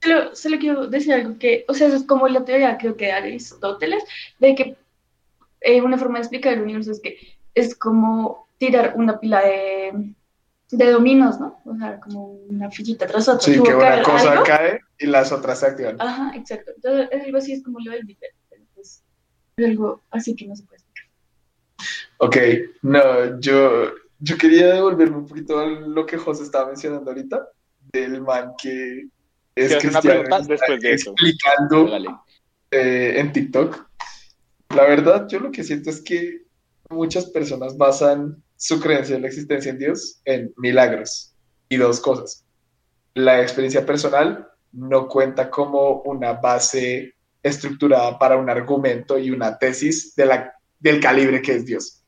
Solo, 0.00 0.34
solo 0.34 0.58
quiero 0.58 0.86
decir 0.86 1.12
algo 1.12 1.38
que, 1.38 1.64
o 1.68 1.74
sea, 1.74 1.88
eso 1.88 1.96
es 1.96 2.04
como 2.04 2.28
la 2.28 2.44
teoría, 2.44 2.78
creo 2.78 2.96
que 2.96 3.06
de 3.06 3.12
Aristóteles, 3.12 4.04
de 4.38 4.54
que 4.54 4.76
eh, 5.60 5.82
una 5.82 5.98
forma 5.98 6.18
de 6.18 6.22
explicar 6.22 6.52
el 6.52 6.62
universo 6.62 6.92
es 6.92 7.00
que 7.00 7.18
es 7.54 7.74
como 7.74 8.46
tirar 8.58 8.94
una 8.96 9.18
pila 9.18 9.40
de, 9.40 10.14
de 10.70 10.90
dominos, 10.90 11.40
¿no? 11.40 11.60
O 11.64 11.76
sea, 11.76 11.98
como 12.00 12.32
una 12.32 12.70
fichita 12.70 13.06
tras 13.06 13.28
otra. 13.28 13.40
Sí, 13.40 13.56
Tuvo 13.56 13.64
que 13.64 13.74
una 13.74 14.02
cosa 14.02 14.32
algo. 14.32 14.44
cae 14.44 14.80
y 14.98 15.06
las 15.06 15.32
otras 15.32 15.60
se 15.60 15.66
activan. 15.66 16.00
Ajá, 16.00 16.32
exacto. 16.36 16.72
Entonces, 16.76 17.08
es 17.10 17.24
algo 17.24 17.38
así 17.38 17.52
es 17.52 17.62
como 17.62 17.78
lo 17.80 17.90
del 17.92 18.04
Big 18.04 18.18
pero, 18.50 18.64
pues, 18.74 19.02
es 19.56 19.64
algo 19.64 20.02
así 20.10 20.36
que 20.36 20.46
no 20.46 20.54
se 20.54 20.64
puede 20.64 20.76
explicar. 20.76 21.08
Ok, 22.18 22.36
no, 22.82 23.40
yo, 23.40 23.92
yo 24.18 24.36
quería 24.36 24.74
devolverme 24.74 25.18
un 25.18 25.26
poquito 25.26 25.58
a 25.58 25.66
lo 25.66 26.04
que 26.04 26.18
José 26.18 26.42
estaba 26.42 26.66
mencionando 26.66 27.10
ahorita, 27.10 27.48
del 27.92 28.20
man 28.20 28.52
que 28.60 29.08
es 29.54 29.74
hacer 29.74 29.90
una 29.90 30.00
cristiano 30.00 30.22
pregunta 30.22 30.38
y 30.38 30.42
está 30.42 30.52
después 30.52 30.80
de 30.80 30.92
eso. 30.92 31.10
explicando 31.12 31.88
eh, 32.70 33.14
en 33.16 33.32
TikTok. 33.32 33.88
La 34.74 34.82
verdad, 34.82 35.26
yo 35.28 35.40
lo 35.40 35.50
que 35.50 35.64
siento 35.64 35.88
es 35.88 36.02
que 36.02 36.42
muchas 36.90 37.26
personas 37.26 37.76
basan 37.76 38.42
su 38.58 38.80
creencia 38.80 39.16
en 39.16 39.22
la 39.22 39.28
existencia 39.28 39.70
en 39.70 39.78
Dios 39.78 40.20
en 40.24 40.52
milagros 40.56 41.32
y 41.68 41.76
dos 41.76 42.00
cosas. 42.00 42.44
La 43.14 43.40
experiencia 43.40 43.86
personal 43.86 44.48
no 44.72 45.08
cuenta 45.08 45.48
como 45.48 46.02
una 46.02 46.34
base 46.34 47.14
estructurada 47.42 48.18
para 48.18 48.36
un 48.36 48.50
argumento 48.50 49.16
y 49.16 49.30
una 49.30 49.56
tesis 49.58 50.14
de 50.16 50.26
la, 50.26 50.52
del 50.80 51.00
calibre 51.00 51.40
que 51.40 51.54
es 51.54 51.64
Dios. 51.64 52.02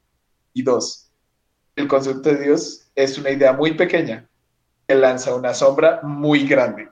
Y 0.52 0.62
dos, 0.62 1.12
el 1.76 1.86
concepto 1.86 2.30
de 2.30 2.42
Dios 2.42 2.90
es 2.96 3.16
una 3.16 3.30
idea 3.30 3.52
muy 3.52 3.74
pequeña 3.74 4.28
que 4.88 4.96
lanza 4.96 5.34
una 5.34 5.54
sombra 5.54 6.00
muy 6.02 6.46
grande 6.48 6.88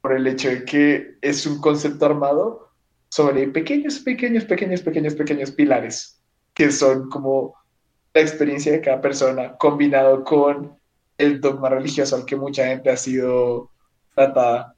por 0.00 0.14
el 0.14 0.26
hecho 0.26 0.48
de 0.48 0.64
que 0.64 1.18
es 1.20 1.46
un 1.46 1.60
concepto 1.60 2.06
armado 2.06 2.70
sobre 3.10 3.46
pequeños, 3.48 3.98
pequeños, 3.98 4.46
pequeños, 4.46 4.80
pequeños, 4.80 5.14
pequeños 5.14 5.50
pilares 5.50 6.22
que 6.54 6.72
son 6.72 7.10
como 7.10 7.55
la 8.16 8.22
experiencia 8.22 8.72
de 8.72 8.80
cada 8.80 8.98
persona 9.02 9.58
combinado 9.58 10.24
con 10.24 10.74
el 11.18 11.38
dogma 11.38 11.68
religioso 11.68 12.16
al 12.16 12.24
que 12.24 12.34
mucha 12.34 12.66
gente 12.66 12.88
ha 12.88 12.96
sido 12.96 13.70
tratada 14.14 14.74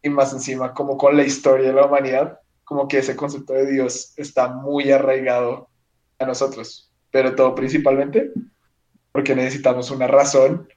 y 0.00 0.08
más 0.08 0.32
encima 0.32 0.72
como 0.72 0.96
con 0.96 1.16
la 1.16 1.24
historia 1.24 1.66
de 1.66 1.74
la 1.74 1.86
humanidad, 1.86 2.38
como 2.62 2.86
que 2.86 2.98
ese 2.98 3.16
concepto 3.16 3.52
de 3.52 3.68
Dios 3.68 4.12
está 4.16 4.46
muy 4.46 4.92
arraigado 4.92 5.68
a 6.20 6.26
nosotros, 6.26 6.88
pero 7.10 7.34
todo 7.34 7.52
principalmente 7.56 8.30
porque 9.10 9.34
necesitamos 9.34 9.90
una 9.90 10.06
razón 10.06 10.68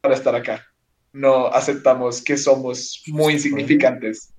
para 0.00 0.14
estar 0.14 0.34
acá. 0.34 0.64
No 1.12 1.48
aceptamos 1.48 2.22
que 2.22 2.38
somos 2.38 3.02
muy 3.08 3.34
insignificantes. 3.34 4.32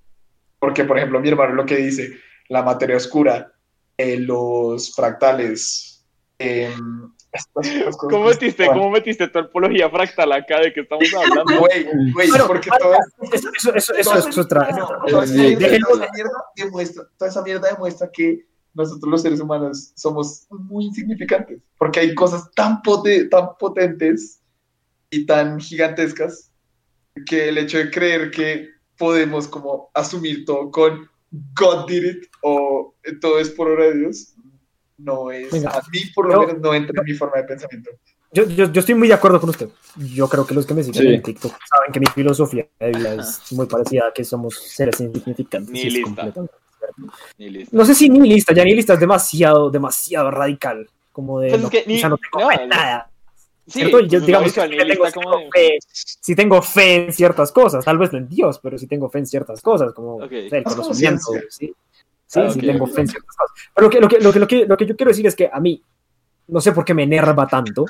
Porque, 0.57 0.83
por 0.83 0.97
ejemplo, 0.97 1.19
mi 1.19 1.29
hermano 1.29 1.53
lo 1.53 1.67
que 1.67 1.75
dice, 1.75 2.17
la 2.49 2.63
materia 2.63 2.97
oscura, 2.97 3.51
eh, 3.97 4.17
los 4.17 4.95
fractales, 4.95 5.96
em, 6.39 7.11
¿Cómo 8.09 8.25
metiste, 8.25 8.65
¿Cómo 8.67 8.89
metiste 8.89 9.27
tu 9.27 9.39
apología 9.39 9.89
fractal 9.89 10.31
acá 10.31 10.59
de 10.61 10.73
que 10.73 10.81
estamos 10.81 11.05
hablando? 11.13 11.59
Güey, 11.59 11.83
güey, 11.83 12.29
Bueno, 12.29 12.47
porque 12.47 12.69
todo 12.79 12.93
Eso, 13.31 13.49
eso, 13.55 13.73
eso, 13.75 13.93
eso 13.95 14.29
es 14.29 14.37
otra. 14.37 14.69
No, 14.71 14.87
toda 15.07 15.23
esa 15.25 15.33
mierda- 15.33 15.59
déjenlo- 15.69 17.07
toda 17.17 17.29
esa 17.29 17.41
mierda 17.43 17.69
demuestra, 17.71 18.09
que 18.11 18.45
nosotros 18.73 19.09
los 19.11 19.21
seres 19.21 19.39
humanos 19.39 19.91
somos 19.95 20.45
muy 20.49 20.85
insignificantes, 20.85 21.59
porque 21.77 21.99
hay 21.99 22.15
cosas 22.15 22.49
tan, 22.55 22.81
pote- 22.81 23.25
tan 23.29 23.49
potentes 23.59 24.39
y 25.09 25.25
tan 25.25 25.59
gigantescas 25.59 26.51
que 27.25 27.49
el 27.49 27.57
hecho 27.57 27.77
de 27.77 27.91
creer 27.91 28.31
que 28.31 28.69
podemos 28.97 29.47
como 29.47 29.89
asumir 29.93 30.45
todo 30.45 30.71
con 30.71 31.09
God 31.55 31.87
did 31.87 32.03
it 32.05 32.23
o 32.43 32.93
todo 33.21 33.39
es 33.39 33.49
por 33.49 33.69
obra 33.69 33.85
de 33.85 33.97
Dios, 33.99 34.33
no 34.97 35.31
es, 35.31 35.51
Venga. 35.51 35.69
a 35.71 35.81
mí 35.91 35.99
por 36.13 36.27
lo 36.27 36.33
Yo- 36.33 36.47
menos 36.47 36.61
no 36.61 36.73
entra 36.73 36.93
en 37.01 37.05
mi 37.05 37.13
forma 37.17 37.37
de 37.37 37.43
pensamiento. 37.43 37.91
Yo, 38.33 38.43
yo, 38.45 38.71
yo 38.71 38.79
estoy 38.81 38.95
muy 38.95 39.07
de 39.07 39.13
acuerdo 39.13 39.39
con 39.39 39.49
usted. 39.49 39.69
Yo 39.95 40.27
creo 40.27 40.45
que 40.45 40.53
los 40.53 40.65
que 40.65 40.73
me 40.73 40.83
siguen 40.83 41.01
Sí. 41.01 41.13
en 41.13 41.21
TikTok 41.23 41.51
saben 41.51 41.91
que 41.93 41.99
mi 42.01 42.05
filosofía 42.07 42.67
de 42.79 42.91
vida 42.91 43.13
es 43.21 43.51
muy 43.53 43.65
parecida 43.67 44.07
a 44.07 44.13
que 44.13 44.23
somos 44.25 44.55
seres 44.55 44.99
insignificantes. 44.99 45.73
es 45.73 46.03
completamente 46.03 46.53
cierto. 46.79 47.13
Ni 47.37 47.49
listo. 47.49 47.75
No 47.77 47.85
sé 47.85 47.95
si 47.95 48.09
nihilista, 48.09 48.53
ya 48.53 48.63
nihilista 48.63 48.93
es 48.95 48.99
demasiado, 48.99 49.69
demasiado 49.69 50.29
radical. 50.31 50.89
Como 51.11 51.39
de, 51.39 51.49
Pues 51.49 51.57
es 51.59 51.63
no, 51.63 51.69
que 51.69 51.83
ni- 51.87 51.95
o 51.95 51.99
sea, 51.99 52.09
no 52.09 52.17
tengo 52.17 52.43
no, 52.51 52.55
fe 52.55 52.63
en 52.63 52.69
nada. 52.69 53.09
Sí. 53.65 53.79
Y 53.81 53.83
yo, 53.83 53.91
pues, 53.91 54.25
digamos, 54.25 54.51
sí 54.51 54.59
tengo, 54.61 55.11
como 55.13 55.49
fe, 55.51 55.77
sí 55.91 56.35
tengo 56.35 56.61
fe 56.61 56.95
en 57.07 57.13
ciertas 57.13 57.51
cosas, 57.51 57.83
tal 57.83 57.97
vez 57.97 58.13
no 58.13 58.19
en 58.19 58.29
Dios, 58.29 58.59
pero 58.63 58.77
sí 58.77 58.87
tengo 58.87 59.09
fe 59.09 59.19
en 59.19 59.25
ciertas 59.25 59.61
cosas, 59.61 59.91
como 59.93 60.15
Ok. 60.17 60.31
no 60.31 60.49
sé, 60.49 60.57
el 60.57 60.63
conocimiento. 60.63 61.25
¿sí? 61.49 61.73
Sí, 62.27 62.39
Ah, 62.41 62.49
sí, 62.51 62.59
ok, 62.59 62.65
tengo 62.65 62.87
fe 62.87 63.01
en 63.01 63.07
ciertas 63.07 63.35
cosas. 63.35 63.55
Pero 63.73 63.85
lo 63.87 63.89
que, 63.89 63.99
lo, 64.01 64.07
que, 64.07 64.19
lo, 64.19 64.33
que, 64.33 64.39
lo, 64.39 64.47
que, 64.47 64.65
lo 64.65 64.77
que 64.77 64.85
yo 64.85 64.95
quiero 64.95 65.09
decir 65.09 65.25
es 65.25 65.35
que 65.35 65.49
a 65.51 65.59
mí, 65.59 65.81
no 66.47 66.61
sé 66.61 66.73
por 66.73 66.85
qué 66.85 66.93
me 66.93 67.03
enerva 67.03 67.47
tanto 67.47 67.85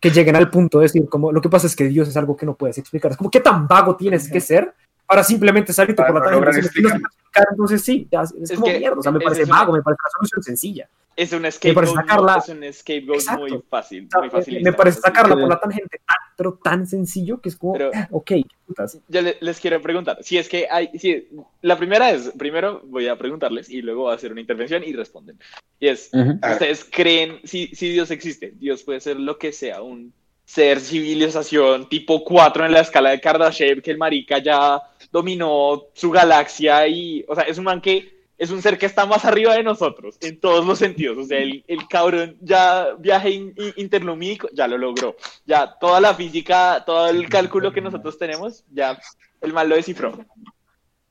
que 0.00 0.10
lleguen 0.10 0.34
al 0.36 0.50
punto 0.50 0.78
de 0.78 0.84
decir, 0.84 1.08
como, 1.08 1.30
lo 1.30 1.40
que 1.40 1.48
pasa 1.48 1.66
es 1.66 1.76
que 1.76 1.84
Dios 1.84 2.08
es 2.08 2.16
algo 2.16 2.36
que 2.36 2.46
no 2.46 2.54
puedes 2.54 2.78
explicar. 2.78 3.12
Es 3.12 3.16
como, 3.16 3.30
¿qué 3.30 3.40
tan 3.40 3.68
vago 3.68 3.94
tienes 3.96 4.30
que 4.30 4.40
ser 4.40 4.74
para 5.06 5.22
simplemente 5.22 5.72
salirte 5.72 6.02
por 6.02 6.14
la 6.14 6.50
decir, 6.50 6.82
"No 6.82 6.88
explicar", 6.88 7.46
Entonces 7.50 7.82
sí, 7.82 8.08
ya, 8.10 8.22
es, 8.22 8.32
Es 8.32 8.52
como 8.52 8.66
que 8.66 8.78
mierda. 8.78 8.98
O 8.98 9.02
sea, 9.02 9.12
me 9.12 9.20
parece 9.20 9.44
vago, 9.44 9.72
me 9.72 9.82
parece 9.82 10.00
una 10.00 10.28
solución 10.28 10.42
sencilla. 10.42 10.88
Es 11.16 11.32
un 11.32 11.50
scapegoat, 11.50 11.88
sacarla- 11.94 12.38
es 12.38 12.48
un 12.48 12.72
scapegoat 12.72 13.18
Exacto. 13.20 13.40
muy 13.42 13.62
fácil, 13.68 14.08
muy 14.14 14.22
me- 14.24 14.30
fácil. 14.30 14.62
me 14.62 14.72
parece 14.72 15.00
sacarla 15.00 15.34
por 15.34 15.48
la 15.48 15.60
tangente 15.60 15.98
tan, 16.06 16.16
pero 16.36 16.58
tan 16.62 16.86
sencillo 16.86 17.40
que 17.40 17.48
es 17.50 17.56
como, 17.56 17.74
Pero- 17.74 17.90
ah, 17.94 18.08
ok, 18.10 18.32
putas. 18.66 18.98
Yo 19.08 19.20
le- 19.22 19.36
les 19.40 19.60
quiero 19.60 19.80
preguntar, 19.82 20.18
si 20.22 20.38
es 20.38 20.48
que 20.48 20.66
hay, 20.70 20.88
si, 20.98 21.28
la 21.60 21.76
primera 21.76 22.10
es, 22.10 22.32
primero 22.38 22.80
voy 22.86 23.08
a 23.08 23.16
preguntarles 23.16 23.68
y 23.68 23.82
luego 23.82 24.02
voy 24.04 24.12
a 24.12 24.16
hacer 24.16 24.32
una 24.32 24.40
intervención 24.40 24.82
y 24.84 24.92
responden. 24.94 25.38
Y 25.78 25.88
es. 25.88 26.10
A 26.14 26.18
ver. 26.24 26.52
¿ustedes 26.52 26.86
creen, 26.90 27.40
si, 27.44 27.66
si 27.74 27.90
Dios 27.90 28.10
existe, 28.10 28.52
Dios 28.58 28.82
puede 28.82 29.00
ser 29.00 29.18
lo 29.20 29.38
que 29.38 29.52
sea, 29.52 29.82
un 29.82 30.12
ser 30.44 30.80
civilización 30.80 31.88
tipo 31.88 32.24
4 32.24 32.66
en 32.66 32.72
la 32.72 32.80
escala 32.80 33.10
de 33.10 33.20
Kardashev, 33.20 33.80
que 33.82 33.90
el 33.90 33.98
marica 33.98 34.38
ya 34.38 34.80
dominó 35.10 35.84
su 35.94 36.10
galaxia 36.10 36.86
y, 36.88 37.24
o 37.28 37.34
sea, 37.34 37.44
es 37.44 37.58
un 37.58 37.64
man 37.64 37.80
que 37.80 38.21
es 38.42 38.50
un 38.50 38.60
ser 38.60 38.76
que 38.76 38.86
está 38.86 39.06
más 39.06 39.24
arriba 39.24 39.54
de 39.54 39.62
nosotros 39.62 40.16
en 40.20 40.40
todos 40.40 40.66
los 40.66 40.76
sentidos. 40.76 41.16
O 41.16 41.22
sea, 41.24 41.38
el, 41.38 41.64
el 41.68 41.86
cabrón 41.86 42.36
ya 42.40 42.88
viaje 42.98 43.30
in- 43.30 43.54
in- 43.56 43.74
interlumínico, 43.76 44.48
ya 44.52 44.66
lo 44.66 44.76
logró. 44.76 45.14
Ya 45.46 45.78
toda 45.78 46.00
la 46.00 46.12
física, 46.12 46.82
todo 46.84 47.08
el 47.08 47.28
cálculo 47.28 47.72
que 47.72 47.80
nosotros 47.80 48.18
tenemos, 48.18 48.64
ya 48.72 48.98
el 49.40 49.52
mal 49.52 49.68
lo 49.68 49.76
descifró. 49.76 50.18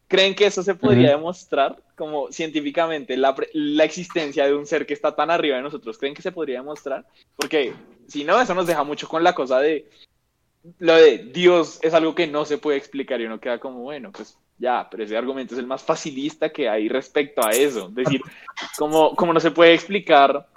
¿Creen 0.10 0.36
que 0.36 0.46
eso 0.46 0.62
se 0.62 0.76
podría 0.76 1.12
demostrar 1.12 1.82
como 1.96 2.30
científicamente 2.34 3.16
la, 3.16 3.34
la 3.54 3.86
existencia 3.86 4.46
de 4.46 4.54
un 4.54 4.66
ser 4.66 4.86
que 4.86 4.94
está 4.94 5.16
tan 5.16 5.32
arriba 5.32 5.56
de 5.56 5.64
nosotros? 5.64 5.98
¿Creen 5.98 6.14
que 6.14 6.22
se 6.22 6.34
podría 6.34 6.58
demostrar? 6.60 7.06
Porque 7.38 7.74
si 8.10 8.26
no, 8.26 8.42
eso 8.42 8.54
nos 8.54 8.68
deja 8.68 8.84
mucho 8.84 9.08
con 9.08 9.24
la 9.24 9.34
cosa 9.34 9.62
de 9.62 9.90
lo 10.80 10.96
de 10.96 11.18
Dios 11.18 11.80
es 11.82 11.94
algo 11.94 12.14
que 12.14 12.28
no 12.28 12.44
se 12.44 12.58
puede 12.58 12.78
explicar 12.78 13.22
y 13.22 13.26
uno 13.26 13.40
queda 13.40 13.58
como, 13.58 13.80
bueno, 13.80 14.12
pues 14.12 14.38
ya, 14.62 14.88
pero 14.90 15.04
ese 15.04 15.18
argumento 15.18 15.56
es 15.56 15.60
el 15.60 15.68
más 15.68 15.82
facilista 15.84 16.50
que 16.50 16.70
hay 16.70 16.88
respecto 16.88 17.46
a 17.46 17.50
eso. 17.52 17.88
Es 17.90 17.96
decir, 17.96 18.22
como, 18.78 19.16
como 19.16 19.34
no 19.34 19.40
se 19.40 19.52
puede 19.52 19.74
explicar 19.74 20.48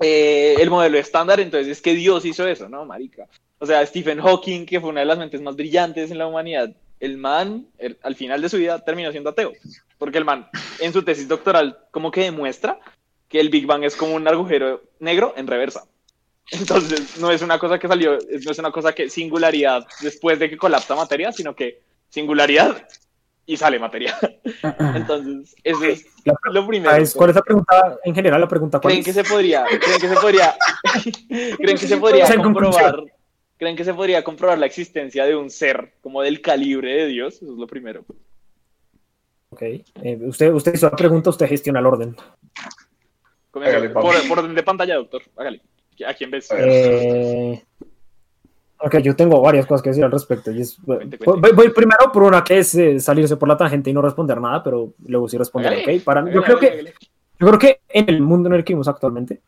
eh, 0.00 0.56
el 0.58 0.70
modelo 0.70 0.98
estándar, 0.98 1.38
entonces 1.40 1.68
es 1.68 1.80
que 1.80 1.94
Dios 1.94 2.24
hizo 2.24 2.46
eso, 2.46 2.68
¿no, 2.68 2.84
marica? 2.84 3.26
O 3.58 3.66
sea, 3.66 3.86
Stephen 3.86 4.20
Hawking, 4.20 4.66
que 4.66 4.80
fue 4.80 4.90
una 4.90 5.00
de 5.00 5.06
las 5.06 5.18
mentes 5.18 5.40
más 5.40 5.54
brillantes 5.56 6.10
en 6.10 6.18
la 6.18 6.26
humanidad, 6.26 6.74
el 7.00 7.16
man, 7.16 7.66
el- 7.78 7.96
al 8.02 8.16
final 8.16 8.42
de 8.42 8.48
su 8.48 8.56
vida, 8.58 8.84
terminó 8.84 9.10
siendo 9.12 9.30
ateo. 9.30 9.52
Porque 9.98 10.18
el 10.18 10.24
man, 10.24 10.48
en 10.80 10.92
su 10.92 11.02
tesis 11.02 11.28
doctoral, 11.28 11.78
como 11.92 12.10
que 12.10 12.22
demuestra 12.22 12.78
que 13.28 13.40
el 13.40 13.48
Big 13.48 13.66
Bang 13.66 13.84
es 13.84 13.94
como 13.96 14.14
un 14.16 14.26
agujero 14.26 14.82
negro 14.98 15.32
en 15.36 15.46
reversa. 15.46 15.84
Entonces, 16.50 17.18
no 17.18 17.30
es 17.30 17.40
una 17.40 17.58
cosa 17.58 17.78
que 17.78 17.88
salió, 17.88 18.18
no 18.44 18.50
es 18.50 18.58
una 18.58 18.70
cosa 18.70 18.92
que 18.94 19.08
singularidad 19.08 19.86
después 20.02 20.38
de 20.38 20.50
que 20.50 20.58
colapsa 20.58 20.94
materia, 20.94 21.32
sino 21.32 21.54
que 21.54 21.80
singularidad 22.10 22.86
y 23.46 23.56
sale 23.56 23.78
materia. 23.78 24.16
Entonces, 24.94 25.54
eso 25.62 25.84
es 25.84 26.06
La 26.24 26.34
lo 26.52 26.66
primero. 26.66 26.94
Es- 26.96 27.14
¿Cuál 27.14 27.30
es 27.30 27.36
la 27.36 27.42
pregunta 27.42 27.98
en 28.04 28.14
general? 28.14 28.40
La 28.40 28.48
pregunta 28.48 28.80
cuál 28.80 28.92
¿Creen 28.92 29.00
es? 29.00 29.06
que 29.06 29.12
se 29.12 29.24
podría, 29.24 29.64
creen 29.66 30.00
que 30.00 30.08
se 30.08 30.14
podría, 30.16 30.54
creen 31.28 31.76
que 31.78 31.86
se 31.86 31.96
podría 31.96 32.24
O 32.24 32.26
sea, 32.26 32.36
en 32.36 32.42
comprobar, 32.42 33.02
creen 33.56 33.76
que 33.76 33.84
se 33.84 33.94
podría 33.94 34.24
comprobar 34.24 34.58
la 34.58 34.66
existencia 34.66 35.24
de 35.26 35.36
un 35.36 35.50
ser 35.50 35.94
como 36.00 36.22
del 36.22 36.40
calibre 36.40 36.94
de 36.94 37.06
Dios? 37.06 37.36
Eso 37.36 37.52
es 37.52 37.58
lo 37.58 37.66
primero. 37.66 38.04
Ok. 39.50 39.62
Eh, 39.62 39.84
usted, 40.22 40.52
usted 40.52 40.74
hizo 40.74 40.88
la 40.90 40.96
pregunta, 40.96 41.30
usted 41.30 41.46
gestiona 41.48 41.80
el 41.80 41.86
orden. 41.86 42.16
Hágale, 43.52 43.90
por, 43.90 44.28
por 44.28 44.38
orden 44.40 44.54
de 44.54 44.62
pantalla, 44.64 44.96
doctor. 44.96 45.22
Hágale. 45.36 45.60
¿A 46.06 46.12
quién 46.14 46.30
ves? 46.30 46.48
Eh, 46.50 47.62
ok, 48.84 48.96
yo 48.98 49.16
tengo 49.16 49.40
varias 49.40 49.66
cosas 49.66 49.82
que 49.82 49.90
decir 49.90 50.04
al 50.04 50.12
respecto. 50.12 50.50
Y 50.50 50.60
es- 50.60 50.76
Cuente, 50.84 51.18
voy, 51.24 51.40
cuente. 51.40 51.52
voy 51.56 51.68
primero 51.70 52.10
por 52.12 52.22
una 52.22 52.42
que 52.44 52.58
es 52.58 52.74
eh, 52.74 53.00
salirse 53.00 53.36
por 53.36 53.48
la 53.48 53.56
tangente 53.56 53.90
y 53.90 53.92
no 53.94 54.02
responder 54.02 54.40
nada, 54.40 54.62
pero 54.62 54.92
luego 55.06 55.28
sí 55.28 55.36
responder. 55.38 55.72
Hágale, 55.72 55.98
ok. 55.98 56.04
Para, 56.04 56.20
yo, 56.30 56.40
hágale, 56.40 56.44
creo 56.44 56.58
que, 56.58 56.84
yo 57.38 57.46
creo 57.46 57.58
que 57.58 57.80
en 57.88 58.08
el 58.08 58.20
mundo 58.22 58.48
en 58.48 58.54
el 58.56 58.64
que 58.64 58.72
vivimos 58.72 58.88
actualmente, 58.88 59.40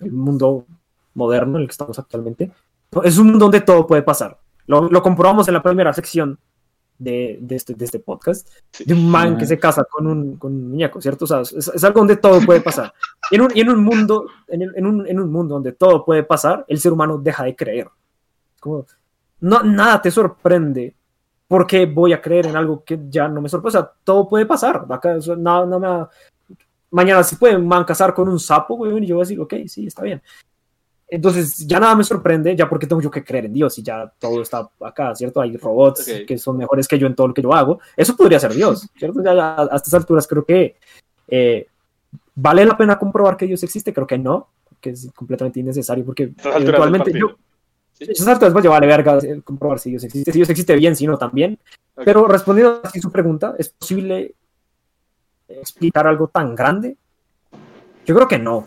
el 0.00 0.12
mundo 0.12 0.66
moderno 1.14 1.56
en 1.58 1.62
el 1.62 1.68
que 1.68 1.72
estamos 1.72 1.98
actualmente, 1.98 2.50
es 3.02 3.18
un 3.18 3.26
mundo 3.28 3.44
donde 3.46 3.60
todo 3.60 3.86
puede 3.86 4.02
pasar. 4.02 4.38
Lo, 4.66 4.88
lo 4.88 5.02
comprobamos 5.02 5.46
en 5.48 5.54
la 5.54 5.62
primera 5.62 5.92
sección 5.92 6.38
de, 6.98 7.38
de 7.40 7.56
este, 7.56 7.74
de 7.74 7.84
este 7.84 7.98
podcast, 7.98 8.48
Sí. 8.70 8.84
de 8.84 8.94
un 8.94 9.10
man 9.10 9.36
que 9.36 9.46
se 9.46 9.58
casa 9.58 9.84
con 9.90 10.06
un, 10.06 10.36
con 10.36 10.52
un 10.54 10.70
muñeco, 10.70 11.00
¿cierto? 11.00 11.24
O 11.24 11.28
sea, 11.28 11.40
es, 11.40 11.52
es 11.52 11.84
algo 11.84 11.98
donde 12.00 12.16
todo 12.16 12.40
puede 12.40 12.60
pasar. 12.60 12.92
Y 13.30 13.34
en 13.34 13.40
un, 13.42 13.50
y 13.54 13.60
en 13.60 13.68
un 13.70 13.82
mundo, 13.82 14.26
en, 14.48 14.62
el- 14.62 14.72
en 14.76 14.86
un, 14.86 15.06
en 15.06 15.18
un 15.20 15.30
mundo 15.30 15.54
donde 15.54 15.72
todo 15.72 16.04
puede 16.04 16.22
pasar, 16.22 16.64
el 16.68 16.78
ser 16.78 16.92
humano 16.92 17.18
deja 17.18 17.44
de 17.44 17.54
creer. 17.56 17.88
Como, 18.64 18.86
no, 19.40 19.62
nada 19.62 20.00
te 20.00 20.10
sorprende 20.10 20.94
porque 21.46 21.84
voy 21.84 22.14
a 22.14 22.22
creer 22.22 22.46
en 22.46 22.56
algo 22.56 22.82
que 22.82 22.98
ya 23.10 23.28
no 23.28 23.42
me 23.42 23.50
sorprende. 23.50 23.78
O 23.78 23.82
sea, 23.82 23.92
todo 24.02 24.26
puede 24.26 24.46
pasar. 24.46 24.86
Acá, 24.88 25.18
nada, 25.36 25.66
nada 25.66 26.10
Mañana 26.90 27.22
se 27.22 27.36
pueden 27.36 27.66
man 27.66 27.84
casar 27.84 28.14
con 28.14 28.26
un 28.26 28.40
sapo, 28.40 28.76
güey, 28.76 29.04
y 29.04 29.06
yo 29.06 29.16
voy 29.16 29.22
a 29.22 29.26
decir, 29.26 29.38
ok, 29.38 29.54
sí, 29.66 29.86
está 29.86 30.02
bien. 30.02 30.22
Entonces, 31.08 31.58
ya 31.66 31.78
nada 31.78 31.94
me 31.94 32.04
sorprende, 32.04 32.56
ya 32.56 32.68
porque 32.68 32.86
tengo 32.86 33.02
yo 33.02 33.10
que 33.10 33.22
creer 33.22 33.44
en 33.44 33.52
Dios 33.52 33.76
y 33.78 33.82
ya 33.82 34.10
todo 34.18 34.40
está 34.40 34.70
acá, 34.80 35.14
¿cierto? 35.14 35.42
Hay 35.42 35.56
robots 35.58 36.08
Ok. 36.08 36.26
que 36.26 36.38
son 36.38 36.56
mejores 36.56 36.88
que 36.88 36.98
yo 36.98 37.06
en 37.06 37.14
todo 37.14 37.28
lo 37.28 37.34
que 37.34 37.42
yo 37.42 37.52
hago. 37.52 37.80
Eso 37.94 38.16
podría 38.16 38.40
ser 38.40 38.54
Dios, 38.54 38.88
¿cierto? 38.96 39.22
Ya, 39.22 39.34
ya 39.34 39.56
a 39.56 39.76
estas 39.76 39.92
alturas 39.92 40.26
creo 40.26 40.44
que 40.44 40.76
eh, 41.28 41.66
vale 42.34 42.64
la 42.64 42.76
pena 42.76 42.98
comprobar 42.98 43.36
que 43.36 43.46
Dios 43.46 43.62
existe, 43.62 43.92
creo 43.92 44.06
que 44.06 44.16
no, 44.16 44.48
que 44.80 44.90
es 44.90 45.10
completamente 45.14 45.60
innecesario 45.60 46.04
porque 46.04 46.32
eventualmente 46.42 47.12
yo, 47.12 47.36
alturas 48.26 48.52
pues 48.52 48.64
ya 48.64 48.70
vale 48.70 48.86
verga 48.86 49.18
eh, 49.18 49.40
comprobar 49.44 49.78
si 49.78 49.90
Dios 49.90 50.04
existe, 50.04 50.32
si 50.32 50.38
Dios 50.38 50.50
existe 50.50 50.74
bien, 50.76 50.96
si 50.96 51.06
no 51.06 51.16
también. 51.18 51.58
Pero 52.04 52.26
respondiendo 52.26 52.80
a 52.82 52.90
su 52.90 53.10
pregunta, 53.12 53.54
¿es 53.58 53.68
posible 53.68 54.34
explicar 55.48 56.06
algo 56.06 56.28
tan 56.28 56.54
grande? 56.54 56.96
Yo 58.04 58.14
creo 58.14 58.28
que 58.28 58.38
no. 58.38 58.56
O 58.56 58.66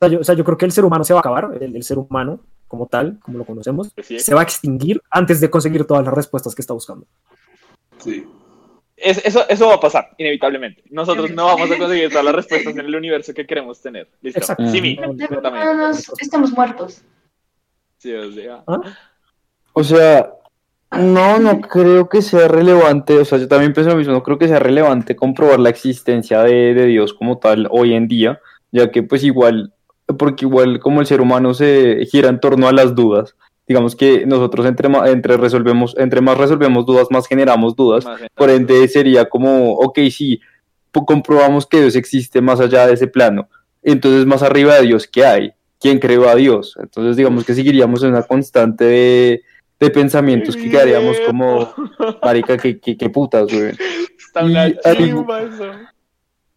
sea, 0.00 0.08
yo, 0.08 0.20
o 0.20 0.24
sea, 0.24 0.34
yo 0.34 0.44
creo 0.44 0.56
que 0.56 0.64
el 0.64 0.72
ser 0.72 0.84
humano 0.84 1.04
se 1.04 1.12
va 1.12 1.18
a 1.18 1.22
acabar, 1.22 1.50
el, 1.60 1.76
el 1.76 1.82
ser 1.82 1.98
humano 1.98 2.40
como 2.66 2.86
tal, 2.86 3.18
como 3.20 3.38
lo 3.38 3.44
conocemos, 3.44 3.90
Pues 3.94 4.06
sí. 4.06 4.20
se 4.20 4.34
va 4.34 4.40
a 4.40 4.44
extinguir 4.44 5.02
antes 5.10 5.40
de 5.40 5.50
conseguir 5.50 5.84
todas 5.84 6.04
las 6.04 6.14
respuestas 6.14 6.54
que 6.54 6.62
está 6.62 6.74
buscando. 6.74 7.06
Sí. 7.98 8.24
Es- 8.96 9.24
eso, 9.24 9.48
eso 9.48 9.68
va 9.68 9.74
a 9.74 9.80
pasar, 9.80 10.10
inevitablemente. 10.18 10.82
Nosotros 10.90 11.30
no 11.30 11.46
vamos 11.46 11.70
a 11.70 11.78
conseguir 11.78 12.08
todas 12.10 12.24
las 12.24 12.34
respuestas 12.34 12.74
en 12.76 12.80
el 12.84 12.94
universo 12.94 13.32
que 13.32 13.46
queremos 13.46 13.80
tener. 13.80 14.08
¿Listo? 14.20 14.40
Exacto. 14.40 14.66
Sí. 14.70 14.96
No, 14.96 15.12
no, 15.40 15.74
nos- 15.88 16.12
estamos 16.20 16.50
muertos. 16.52 17.02
Sí, 17.98 18.12
o 18.14 18.32
sea, 18.32 18.64
O 19.72 19.84
sea, 19.84 20.30
no, 20.92 21.38
no 21.38 21.60
creo 21.60 22.08
que 22.08 22.22
sea 22.22 22.48
relevante, 22.48 23.18
o 23.18 23.24
sea, 23.24 23.38
yo 23.38 23.48
también 23.48 23.72
pienso 23.72 23.90
lo 23.90 23.96
mismo, 23.96 24.12
no 24.12 24.22
creo 24.22 24.38
que 24.38 24.48
sea 24.48 24.58
relevante 24.58 25.16
comprobar 25.16 25.58
la 25.58 25.68
existencia 25.68 26.42
de, 26.42 26.74
de 26.74 26.86
Dios 26.86 27.12
como 27.12 27.38
tal 27.38 27.68
hoy 27.70 27.94
en 27.94 28.08
día, 28.08 28.40
ya 28.72 28.90
que 28.90 29.02
pues 29.02 29.24
igual, 29.24 29.74
porque 30.18 30.44
igual 30.46 30.78
como 30.80 31.00
el 31.00 31.06
ser 31.06 31.20
humano 31.20 31.54
se 31.54 32.06
gira 32.10 32.28
en 32.28 32.40
torno 32.40 32.68
a 32.68 32.72
las 32.72 32.94
dudas, 32.94 33.34
digamos 33.66 33.96
que 33.96 34.24
nosotros 34.26 34.64
entre, 34.64 34.88
entre, 35.10 35.36
resolvemos, 35.36 35.94
entre 35.98 36.20
más 36.22 36.38
resolvemos 36.38 36.86
dudas, 36.86 37.08
más 37.10 37.26
generamos 37.26 37.76
dudas, 37.76 38.04
más 38.04 38.20
por 38.34 38.48
ende 38.48 38.88
sería 38.88 39.28
como, 39.28 39.72
ok, 39.74 39.98
sí, 40.10 40.40
comprobamos 40.90 41.66
que 41.66 41.80
Dios 41.80 41.96
existe 41.96 42.40
más 42.40 42.60
allá 42.60 42.86
de 42.86 42.94
ese 42.94 43.08
plano, 43.08 43.48
entonces 43.82 44.24
más 44.24 44.42
arriba 44.42 44.76
de 44.76 44.82
Dios, 44.86 45.06
¿qué 45.06 45.26
hay? 45.26 45.52
¿Quién 45.80 45.98
creó 45.98 46.28
a 46.28 46.34
Dios? 46.34 46.76
Entonces 46.80 47.16
digamos 47.16 47.44
que 47.44 47.54
seguiríamos 47.54 48.02
en 48.02 48.10
una 48.10 48.22
constante 48.22 48.84
de, 48.84 49.42
de 49.78 49.90
pensamientos 49.90 50.56
que 50.56 50.70
quedaríamos 50.70 51.18
como, 51.20 51.72
marica, 52.22 52.56
que, 52.56 52.80
que, 52.80 52.96
que 52.96 53.10
putas, 53.10 53.46
güey. 53.52 53.72
Está 54.18 54.44
una 54.44 54.72
chimba 54.96 55.42
eso. 55.42 55.70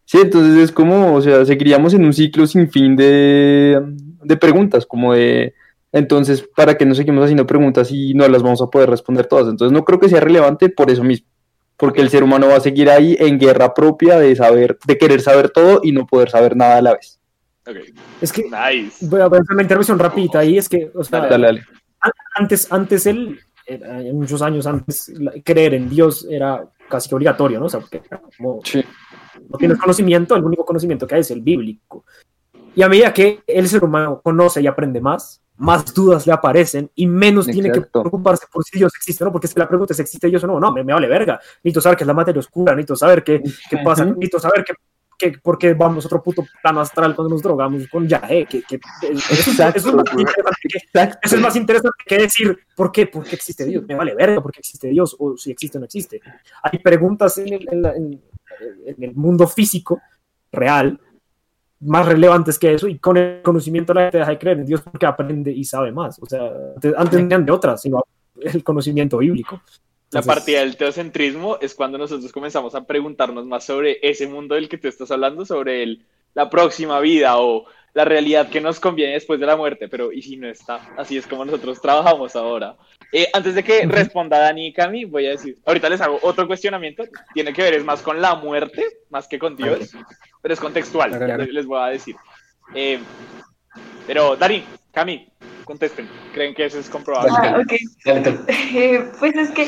Sí, 0.06 0.18
entonces 0.22 0.62
es 0.62 0.72
como, 0.74 1.16
o 1.16 1.22
sea, 1.22 1.46
seguiríamos 1.46 1.94
en 1.94 2.04
un 2.04 2.12
ciclo 2.12 2.46
sin 2.46 2.70
fin 2.70 2.98
de, 2.98 3.82
de 4.24 4.36
preguntas, 4.36 4.86
como 4.86 5.14
de, 5.14 5.54
entonces, 5.94 6.44
¿para 6.54 6.76
qué 6.76 6.86
nos 6.86 6.98
seguimos 6.98 7.24
haciendo 7.24 7.48
preguntas 7.48 7.92
y 7.92 8.14
no 8.14 8.28
las 8.28 8.44
vamos 8.44 8.62
a 8.62 8.68
poder 8.68 8.90
responder 8.90 9.28
todas? 9.28 9.48
Entonces 9.48 9.72
no 9.72 9.86
creo 9.86 10.00
que 10.00 10.10
sea 10.10 10.20
relevante 10.20 10.68
por 10.68 10.92
eso 10.92 11.04
mismo, 11.04 11.28
porque 11.78 12.02
el 12.02 12.10
ser 12.10 12.24
humano 12.24 12.50
va 12.50 12.58
a 12.58 12.62
seguir 12.62 12.90
ahí 12.90 13.16
en 13.20 13.40
guerra 13.40 13.74
propia 13.74 14.20
de 14.20 14.36
saber, 14.36 14.78
de 14.86 14.98
querer 14.98 15.22
saber 15.22 15.50
todo 15.50 15.80
y 15.82 15.94
no 15.94 16.06
poder 16.06 16.30
saber 16.30 16.58
nada 16.58 16.76
a 16.76 16.82
la 16.82 16.94
vez. 16.96 17.21
Ok, 17.68 17.76
Es 18.22 18.32
que 18.34 18.44
nice. 18.44 19.06
voy 19.06 19.22
a 19.22 19.26
hacer 19.26 19.42
una 19.52 19.62
intervención 19.62 20.00
rapidita 20.00 20.40
ahí, 20.40 20.58
es 20.58 20.68
que, 20.68 20.92
o 20.96 21.04
sea, 21.04 21.28
Dale, 21.28 21.46
Dale, 21.48 21.64
antes, 22.36 22.72
antes 22.72 23.06
él, 23.06 23.40
muchos 24.14 24.42
años 24.42 24.66
antes, 24.66 25.12
creer 25.44 25.76
en 25.76 25.90
Dios 25.90 26.26
era 26.30 26.68
casi 26.90 27.08
que 27.10 27.16
obligatorio, 27.16 27.60
¿no? 27.60 27.68
O 27.68 27.70
sea, 27.70 27.80
porque 27.80 28.02
como, 28.38 28.60
Sí. 28.64 28.84
no 29.50 29.58
tienes 29.58 29.78
conocimiento, 29.78 30.36
el 30.36 30.44
único 30.44 30.66
conocimiento 30.66 31.06
que 31.06 31.16
hay 31.16 31.22
es 31.22 31.32
el 31.32 31.42
bíblico. 31.42 32.04
Y 32.76 32.82
a 32.82 32.90
medida 32.90 33.14
que 33.14 33.42
el 33.46 33.68
ser 33.68 33.84
humano 33.84 34.22
conoce 34.24 34.62
y 34.62 34.68
aprende 34.68 35.00
más, 35.02 35.42
más 35.58 35.94
dudas 35.94 36.26
le 36.26 36.34
aparecen 36.34 36.90
y 36.96 37.06
menos 37.06 37.46
tiene 37.46 37.72
que 37.72 37.78
Exacto. 37.80 38.02
preocuparse 38.02 38.46
por 38.52 38.64
si 38.64 38.80
Dios 38.80 38.92
existe 38.96 39.24
o 39.24 39.28
no, 39.28 39.32
porque 39.32 39.46
es 39.48 39.54
que 39.54 39.60
la 39.60 39.68
pregunta 39.68 39.94
es, 39.94 40.00
¿existe 40.00 40.28
Dios 40.28 40.44
o 40.44 40.48
no? 40.48 40.60
No, 40.60 40.72
me, 40.72 40.84
me 40.84 40.94
vale 40.94 41.08
verga. 41.08 41.40
Necesito 41.64 41.82
saber 41.82 41.98
qué 41.98 42.04
es 42.06 42.08
la 42.08 42.14
materia 42.14 42.40
oscura, 42.40 42.74
necesito 42.74 42.96
saber 42.96 43.24
qué, 43.24 43.44
qué 43.70 43.78
pasa, 43.84 44.06
necesito 44.06 44.40
saber 44.40 44.64
qué, 44.66 44.74
qué- 45.22 45.38
por 45.42 45.58
qué 45.58 45.74
vamos 45.74 46.04
a 46.04 46.08
otro 46.08 46.22
puto 46.24 46.44
plano 46.62 46.82
astral 46.82 47.16
cuando 47.16 47.34
nos 47.36 47.42
drogamos 47.44 47.88
con 47.88 48.08
yaje. 48.08 48.46
Que, 48.46 48.64
que- 48.64 48.80
eso, 49.04 49.22
eso 49.32 49.52
es 49.52 49.86
más 49.94 50.12
interesante 50.14 50.60
que, 50.70 50.78
Exacto. 50.80 51.20
eso 51.24 51.36
es 51.36 51.42
más 51.42 51.56
interesante 51.56 52.04
que 52.06 52.18
decir 52.18 52.60
por 52.76 52.92
qué, 52.92 53.06
por 53.08 53.24
qué 53.24 53.36
existe 53.36 53.66
Dios. 53.66 53.84
Me 53.88 53.96
vale 53.96 54.16
verga 54.16 54.42
por 54.42 54.52
qué 54.52 54.60
existe 54.60 54.88
Dios 54.90 55.16
o 55.20 55.38
si 55.38 55.52
existe 55.52 55.78
o 55.78 55.82
no 55.82 55.86
existe. 55.86 56.20
Hay 56.64 56.80
preguntas 56.80 57.38
en 57.38 57.54
el, 57.54 57.68
en 57.72 57.82
la- 57.82 57.96
en- 57.96 58.22
en 58.86 59.04
el 59.04 59.14
mundo 59.16 59.48
físico 59.48 60.02
real 60.52 61.00
más 61.84 62.06
relevantes 62.06 62.60
que 62.60 62.74
eso 62.74 62.88
y 62.88 63.00
con 63.00 63.18
el 63.18 63.42
conocimiento 63.42 63.94
la 63.94 64.02
gente 64.04 64.20
deja 64.20 64.30
de 64.32 64.38
creer 64.38 64.60
en 64.60 64.66
Dios 64.66 64.82
porque 64.82 65.06
aprende 65.06 65.52
y 65.52 65.64
sabe 65.64 65.92
más. 65.92 66.20
O 66.22 66.26
sea, 66.28 66.52
antes, 66.76 66.94
antes 66.96 67.46
de 67.46 67.52
otras, 67.52 67.82
sino 67.82 68.04
el 68.40 68.64
conocimiento 68.64 69.18
bíblico. 69.18 69.62
La 70.12 70.22
partida 70.22 70.60
del 70.60 70.76
teocentrismo 70.76 71.58
es 71.62 71.74
cuando 71.74 71.98
nosotros 71.98 72.32
comenzamos 72.34 72.76
a 72.76 72.84
preguntarnos 72.84 73.46
más 73.46 73.64
sobre 73.64 73.98
ese 74.02 74.28
mundo 74.28 74.56
del 74.56 74.68
que 74.68 74.78
tú 74.78 74.90
estás 74.90 75.10
hablando, 75.12 75.46
sobre 75.46 75.84
el, 75.84 76.06
la 76.34 76.50
próxima 76.50 77.00
vida 77.00 77.38
o 77.38 77.66
la 77.94 78.06
realidad 78.06 78.50
que 78.50 78.62
nos 78.62 78.80
conviene 78.80 79.14
después 79.14 79.40
de 79.40 79.46
la 79.46 79.56
muerte, 79.56 79.88
pero 79.88 80.12
¿y 80.12 80.22
si 80.22 80.38
no 80.38 80.48
está? 80.48 80.94
Así 80.98 81.18
es 81.18 81.28
como 81.28 81.46
nosotros 81.46 81.82
trabajamos 81.82 82.36
ahora. 82.36 82.76
Eh, 83.12 83.28
antes 83.34 83.56
de 83.56 83.64
que 83.64 83.86
responda 83.86 84.40
Dani 84.40 84.68
y 84.68 84.74
Cami, 84.74 85.06
voy 85.06 85.28
a 85.28 85.32
decir, 85.32 85.58
ahorita 85.66 85.90
les 85.90 86.02
hago 86.02 86.20
otro 86.22 86.48
cuestionamiento, 86.48 87.04
tiene 87.34 87.54
que 87.54 87.62
ver 87.62 87.74
es 87.74 87.84
más 87.84 88.02
con 88.02 88.22
la 88.22 88.36
muerte, 88.36 88.86
más 89.10 89.28
que 89.28 89.40
con 89.40 89.56
Dios, 89.56 89.92
pero 90.42 90.54
es 90.54 90.60
contextual, 90.60 91.12
les 91.52 91.66
voy 91.66 91.80
a 91.80 91.88
decir. 91.88 92.16
Eh, 92.76 93.00
pero 94.08 94.36
Dani, 94.36 94.64
Cami, 94.92 95.31
contesten, 95.72 96.06
¿creen 96.34 96.54
que 96.54 96.66
eso 96.66 96.80
es 96.80 96.90
comprobable? 96.90 97.32
Ah, 97.34 97.58
ok. 97.62 97.74
Dale, 98.06 98.22
tú. 98.22 98.44
Eh, 98.48 99.10
pues 99.20 99.34
es 99.36 99.52
que 99.52 99.68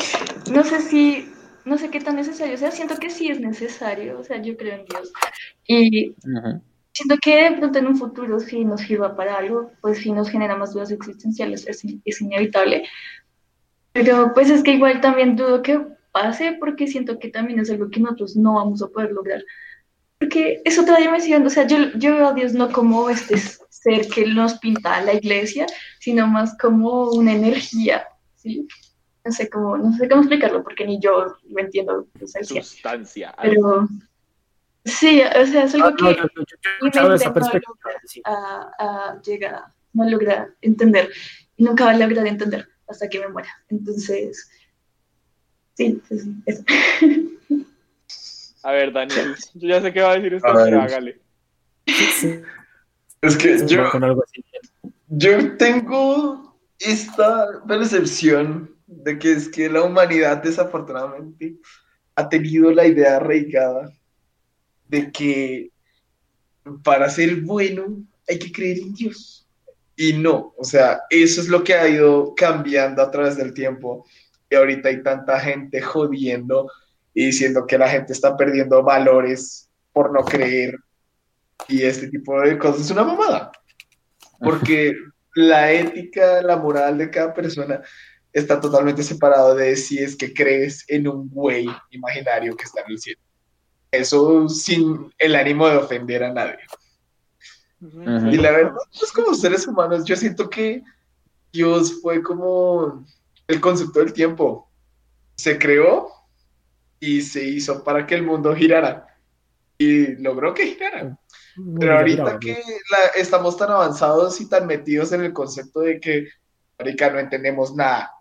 no 0.52 0.64
sé 0.66 0.82
si, 0.82 1.32
no 1.64 1.78
sé 1.78 1.90
qué 1.90 2.02
tan 2.02 2.18
necesario, 2.18 2.56
o 2.56 2.58
sea, 2.58 2.72
siento 2.72 2.98
que 2.98 3.10
sí 3.10 3.30
es 3.30 3.40
necesario, 3.40 4.20
o 4.20 4.24
sea, 4.24 4.42
yo 4.42 4.58
creo 4.58 4.76
en 4.76 4.86
Dios. 4.86 5.14
Y 5.66 6.10
Ujú. 6.10 6.62
siento 6.92 7.16
que 7.22 7.50
de 7.50 7.58
pronto 7.58 7.80
en 7.80 7.88
un 7.88 7.98
futuro 7.98 8.40
si 8.42 8.66
nos 8.66 8.82
sirva 8.82 9.16
para 9.16 9.38
algo, 9.38 9.72
pues 9.82 10.00
si 10.00 10.12
nos 10.12 10.30
genera 10.30 10.58
más 10.58 10.74
dudas 10.74 10.92
existenciales, 10.92 11.66
es, 11.68 11.86
es 12.04 12.22
inevitable. 12.22 12.84
Pero 13.94 14.34
pues 14.34 14.50
es 14.50 14.62
que 14.62 14.74
igual 14.74 15.00
también 15.00 15.38
dudo 15.38 15.62
que 15.62 15.80
pase 16.12 16.58
porque 16.60 16.88
siento 16.88 17.18
que 17.18 17.30
también 17.30 17.60
es 17.60 17.70
algo 17.72 17.90
que 17.90 18.02
nosotros 18.02 18.36
no 18.36 18.56
vamos 18.56 18.82
a 18.82 18.88
poder 18.88 19.12
lograr. 19.12 19.42
Porque 20.20 20.62
es 20.66 20.78
otra 20.78 20.98
dimensión, 20.98 21.46
o 21.46 21.50
sea, 21.50 21.66
yo, 21.66 21.78
yo 21.96 22.16
veo 22.16 22.28
a 22.28 22.34
Dios 22.34 22.54
no 22.54 22.72
como 22.72 23.10
este 23.10 23.36
ser 23.84 24.08
que 24.08 24.26
nos 24.28 24.58
pinta 24.60 25.02
la 25.02 25.14
iglesia, 25.14 25.66
sino 26.00 26.26
más 26.28 26.58
como 26.58 27.10
una 27.12 27.34
energía, 27.34 28.08
¿sí? 28.36 28.68
No 29.26 29.32
sé 29.32 29.50
cómo, 29.50 29.78
no 29.78 29.94
sé 29.98 30.08
cómo 30.10 30.22
explicarlo 30.22 30.64
porque 30.64 30.86
ni 30.86 31.00
yo 31.00 31.38
lo 31.50 31.60
entiendo 31.60 32.08
esencia, 32.20 32.62
Sustancia. 32.64 33.34
pero 33.42 33.88
sí, 34.86 35.22
o 35.22 35.46
sea, 35.46 35.64
es 35.64 35.74
algo 35.76 35.88
ah, 35.88 35.92
no, 35.92 35.96
que 35.98 36.16
yo- 36.16 36.24
yo- 36.36 36.92
no 36.92 36.92
perspectiva. 37.34 37.74
logra, 37.84 38.02
sí. 38.06 38.22
a, 38.26 38.70
a 38.80 39.22
llegar, 39.22 39.62
no 39.94 40.10
logra 40.10 40.50
entender, 40.62 41.10
y 41.56 41.64
nunca 41.64 41.86
va 41.86 41.92
a 41.92 41.98
lograr 41.98 42.28
entender 42.28 42.68
hasta 42.88 43.08
que 43.08 43.20
me 43.20 43.30
muera. 43.30 43.50
Entonces, 43.70 44.50
sí, 45.76 46.02
pues, 46.08 46.26
eso. 46.46 46.64
A 48.64 48.72
ver, 48.72 48.92
Dani, 48.94 49.14
yo 49.56 49.68
ya 49.68 49.82
sé 49.82 49.92
qué 49.94 50.02
va 50.02 50.12
a 50.12 50.16
decir 50.20 50.40
A 50.44 50.54
ver. 50.54 50.66
pero 50.66 50.82
hágale. 50.82 51.22
Sí, 51.86 52.42
Es 53.24 53.38
que 53.38 53.66
yo, 53.66 53.90
yo 55.08 55.58
tengo 55.58 56.58
esta 56.78 57.64
percepción 57.66 58.76
de 58.86 59.18
que 59.18 59.32
es 59.32 59.48
que 59.48 59.70
la 59.70 59.82
humanidad 59.82 60.44
desafortunadamente 60.44 61.56
ha 62.16 62.28
tenido 62.28 62.72
la 62.72 62.86
idea 62.86 63.16
arraigada 63.16 63.90
de 64.90 65.10
que 65.10 65.72
para 66.84 67.10
ser 67.10 67.42
bueno 67.42 68.04
hay 68.28 68.40
que 68.40 68.52
creer 68.52 68.80
en 68.80 68.94
Dios. 68.94 69.48
Y 69.96 70.14
no, 70.14 70.54
o 70.58 70.66
sea, 70.66 71.04
eso 71.10 71.40
es 71.40 71.48
lo 71.48 71.64
que 71.64 71.76
ha 71.76 71.88
ido 71.88 72.34
cambiando 72.36 73.02
a 73.02 73.10
través 73.10 73.38
del 73.38 73.54
tiempo. 73.54 74.06
Y 74.50 74.56
ahorita 74.56 74.90
hay 74.90 75.02
tanta 75.02 75.40
gente 75.40 75.82
jodiendo 75.82 76.70
y 77.14 77.28
diciendo 77.28 77.66
que 77.66 77.78
la 77.78 77.88
gente 77.88 78.12
está 78.12 78.36
perdiendo 78.36 78.84
valores 78.84 79.70
por 79.94 80.12
no 80.12 80.26
creer. 80.26 80.76
Y 81.68 81.84
este 81.84 82.08
tipo 82.08 82.40
de 82.42 82.58
cosas 82.58 82.82
es 82.82 82.92
una 82.92 83.04
mamada. 83.04 83.52
Porque 84.40 84.96
la 85.36 85.72
ética, 85.72 86.42
la 86.42 86.58
moral 86.58 86.98
de 86.98 87.10
cada 87.10 87.34
persona 87.34 87.82
está 88.32 88.60
totalmente 88.60 89.04
separado 89.04 89.56
de 89.56 89.76
si 89.76 90.00
es 90.00 90.16
que 90.16 90.34
crees 90.34 90.84
en 90.88 91.08
un 91.08 91.30
güey 91.30 91.68
imaginario 91.92 92.56
que 92.56 92.64
está 92.64 92.82
en 92.82 92.92
el 92.92 93.00
cielo. 93.00 93.22
Eso 93.92 94.50
sin 94.50 95.14
el 95.20 95.36
ánimo 95.36 95.70
de 95.70 95.78
ofender 95.78 96.24
a 96.24 96.34
nadie. 96.34 96.60
Y 97.80 98.38
la 98.38 98.52
verdad, 98.52 98.74
pues 98.98 99.12
como 99.12 99.34
seres 99.34 99.68
humanos, 99.68 100.06
yo 100.06 100.16
siento 100.16 100.50
que 100.50 100.82
Dios 101.52 102.02
fue 102.02 102.24
como 102.24 103.06
el 103.48 103.62
concepto 103.62 104.00
del 104.00 104.14
tiempo. 104.14 104.70
Se 105.36 105.60
creó 105.60 106.10
y 107.00 107.22
se 107.22 107.44
hizo 107.44 107.84
para 107.84 108.08
que 108.08 108.16
el 108.16 108.24
mundo 108.24 108.56
girara. 108.56 109.08
Y 109.78 110.16
logró 110.16 110.54
que 110.54 110.68
girara. 110.68 111.20
Pero 111.80 111.98
ahorita 111.98 112.40
que 112.40 112.54
la- 112.92 113.22
estamos 113.22 113.58
tan 113.58 113.70
avanzados 113.72 114.40
y 114.42 114.50
tan 114.50 114.66
metidos 114.68 115.12
en 115.12 115.24
el 115.24 115.34
concepto 115.34 115.82
de 115.82 116.00
que, 116.00 116.28
marica, 116.80 117.12
no 117.12 117.20
entendemos 117.20 117.76
nada, 117.76 118.12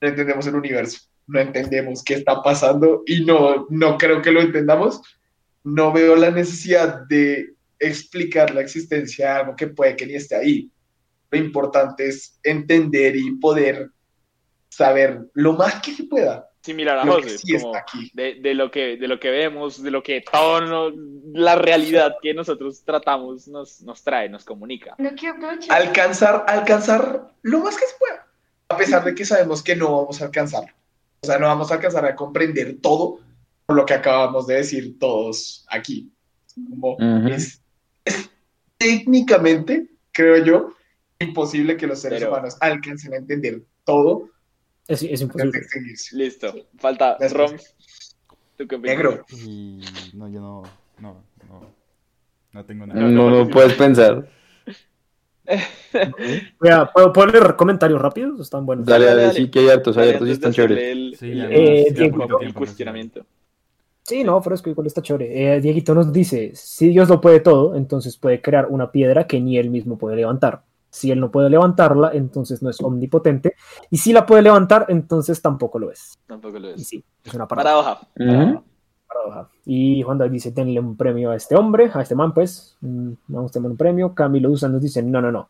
no 0.00 0.08
entendemos 0.08 0.46
el 0.46 0.54
universo, 0.56 1.00
no 1.26 1.40
entendemos 1.40 2.02
qué 2.02 2.14
está 2.14 2.42
pasando 2.42 3.02
y 3.06 3.24
no, 3.24 3.66
no 3.70 3.96
creo 3.96 4.20
que 4.20 4.30
lo 4.32 4.40
entendamos, 4.40 5.00
no 5.64 5.92
veo 5.92 6.16
la 6.16 6.30
necesidad 6.30 7.02
de 7.08 7.54
explicar 7.78 8.54
la 8.54 8.60
existencia 8.60 9.26
de 9.26 9.32
algo 9.40 9.56
que 9.56 9.68
puede 9.68 9.96
que 9.96 10.06
ni 10.06 10.14
esté 10.14 10.36
ahí. 10.36 10.70
Lo 11.30 11.38
importante 11.38 12.08
es 12.08 12.38
entender 12.42 13.16
y 13.16 13.36
poder 13.36 13.90
saber 14.68 15.20
lo 15.34 15.54
más 15.54 15.80
que 15.80 15.94
se 15.94 16.04
pueda, 16.04 16.46
Sí, 16.62 16.74
mirar 16.74 16.98
a 16.98 17.04
lo 17.04 17.16
que 17.16 17.22
José, 17.24 17.38
sí 17.38 17.58
como 17.58 17.72
de, 18.14 18.34
de 18.36 18.54
lo 18.54 18.70
que, 18.70 18.96
de 18.96 19.08
lo 19.08 19.18
que 19.18 19.30
vemos, 19.30 19.82
de 19.82 19.90
lo 19.90 20.00
que 20.02 20.20
todo 20.30 20.60
no- 20.60 20.92
la 21.34 21.56
realidad 21.56 22.14
que 22.22 22.32
nosotros 22.34 22.82
tratamos 22.84 23.48
nos, 23.48 23.80
nos 23.82 24.02
trae, 24.02 24.28
nos 24.28 24.44
comunica. 24.44 24.94
No 24.98 25.10
alcanzar, 25.70 26.44
alcanzar 26.46 27.32
lo 27.42 27.58
más 27.60 27.76
que 27.76 27.84
se 27.86 27.94
pueda, 27.98 28.26
a 28.68 28.76
pesar 28.76 29.02
de 29.04 29.12
que 29.14 29.24
sabemos 29.24 29.60
que 29.62 29.74
no 29.74 29.96
vamos 30.02 30.22
a 30.22 30.26
alcanzar. 30.26 30.72
O 31.22 31.26
sea, 31.26 31.38
no 31.38 31.46
vamos 31.46 31.70
a 31.70 31.74
alcanzar 31.74 32.04
a 32.06 32.14
comprender 32.14 32.76
todo 32.80 33.18
por 33.66 33.74
lo 33.76 33.84
que 33.84 33.94
acabamos 33.94 34.46
de 34.46 34.54
decir 34.56 34.98
todos 35.00 35.66
aquí. 35.68 36.12
Como 36.54 36.92
Ujú. 36.94 37.28
es, 37.28 37.60
es 38.04 38.30
técnicamente, 38.78 39.88
creo 40.12 40.44
yo, 40.44 40.74
imposible 41.18 41.76
que 41.76 41.86
los 41.86 42.00
seres 42.00 42.20
Pero- 42.20 42.30
humanos 42.32 42.56
alcancen 42.60 43.14
a 43.14 43.16
entender 43.16 43.62
todo 43.84 44.28
Es, 44.92 45.20
imposible. 45.20 45.60
Listo, 46.12 46.54
falta. 46.78 47.16
Roms. 47.32 47.74
¿Tú 48.56 48.66
qué 48.68 48.76
opinas? 48.76 48.96
Negro. 48.96 49.24
Y 49.44 49.80
no, 50.14 50.28
yo 50.28 50.40
no, 50.40 50.62
no, 50.98 51.24
no, 51.48 51.66
no 52.52 52.64
tengo 52.64 52.86
nada. 52.86 53.00
No, 53.00 53.30
no 53.30 53.48
puedes 53.48 53.74
pensar. 53.74 54.28
Voy 56.60 56.70
a- 56.70 56.86
¿puedo, 56.92 57.12
puedo 57.12 57.26
leer 57.28 57.56
comentarios 57.56 58.00
rápidos? 58.00 58.40
Están 58.40 58.64
buenos. 58.64 58.86
Dale, 58.86 59.06
Dale, 59.06 59.22
dale, 59.22 59.34
sí 59.34 59.50
que 59.50 59.60
hay 59.60 59.68
hartos, 59.70 59.96
hay 59.96 60.10
hartos 60.10 60.28
y 60.28 60.30
están 60.32 60.52
chéveres. 60.52 60.78
El, 60.78 61.16
Sí, 61.18 61.30
el- 61.32 61.52
Eh, 61.52 61.86
Diego, 61.94 62.28
cuestionamiento. 62.54 63.24
Sí, 64.04 64.24
no, 64.24 64.42
fresco, 64.42 64.68
igual 64.68 64.88
está 64.88 65.00
chévere. 65.00 65.54
Eh, 65.56 65.60
Dieguito 65.60 65.94
nos 65.94 66.12
dice, 66.12 66.52
si 66.54 66.88
Dios 66.88 67.08
lo 67.08 67.20
puede 67.20 67.40
todo, 67.40 67.76
entonces 67.76 68.16
puede 68.16 68.40
crear 68.40 68.66
una 68.68 68.90
piedra 68.90 69.26
que 69.26 69.40
ni 69.40 69.58
él 69.58 69.70
mismo 69.70 69.96
puede 69.96 70.16
levantar. 70.16 70.62
Si 70.92 71.10
él 71.10 71.20
no 71.20 71.30
puede 71.30 71.48
levantarla, 71.48 72.10
entonces 72.12 72.62
no 72.62 72.68
es 72.68 72.78
omnipotente. 72.82 73.56
Y 73.90 73.96
si 73.96 74.12
la 74.12 74.26
puede 74.26 74.42
levantar, 74.42 74.84
entonces 74.90 75.40
tampoco 75.40 75.78
lo 75.78 75.90
es. 75.90 76.18
Tampoco 76.26 76.58
lo 76.58 76.68
Y 76.68 76.74
es. 76.74 76.86
sí, 76.86 77.02
es 77.24 77.32
una 77.32 77.48
paradoja. 77.48 77.98
Paradoja. 78.14 78.62
Paradoja. 79.08 79.50
Y 79.64 80.02
Juan 80.02 80.18
David 80.18 80.32
dice, 80.32 80.50
denle 80.52 80.78
un 80.80 80.94
premio 80.94 81.30
a 81.30 81.36
este 81.36 81.56
hombre, 81.56 81.90
a 81.94 82.02
este 82.02 82.14
man, 82.14 82.34
pues. 82.34 82.76
Mm, 82.82 83.12
Vamos 83.28 83.50
a 83.50 83.54
tener 83.54 83.70
un 83.70 83.76
premio. 83.78 84.14
Camilo 84.14 84.50
Usa 84.50 84.68
nos 84.68 84.82
dice, 84.82 85.02
no, 85.02 85.22
no, 85.22 85.32
no. 85.32 85.48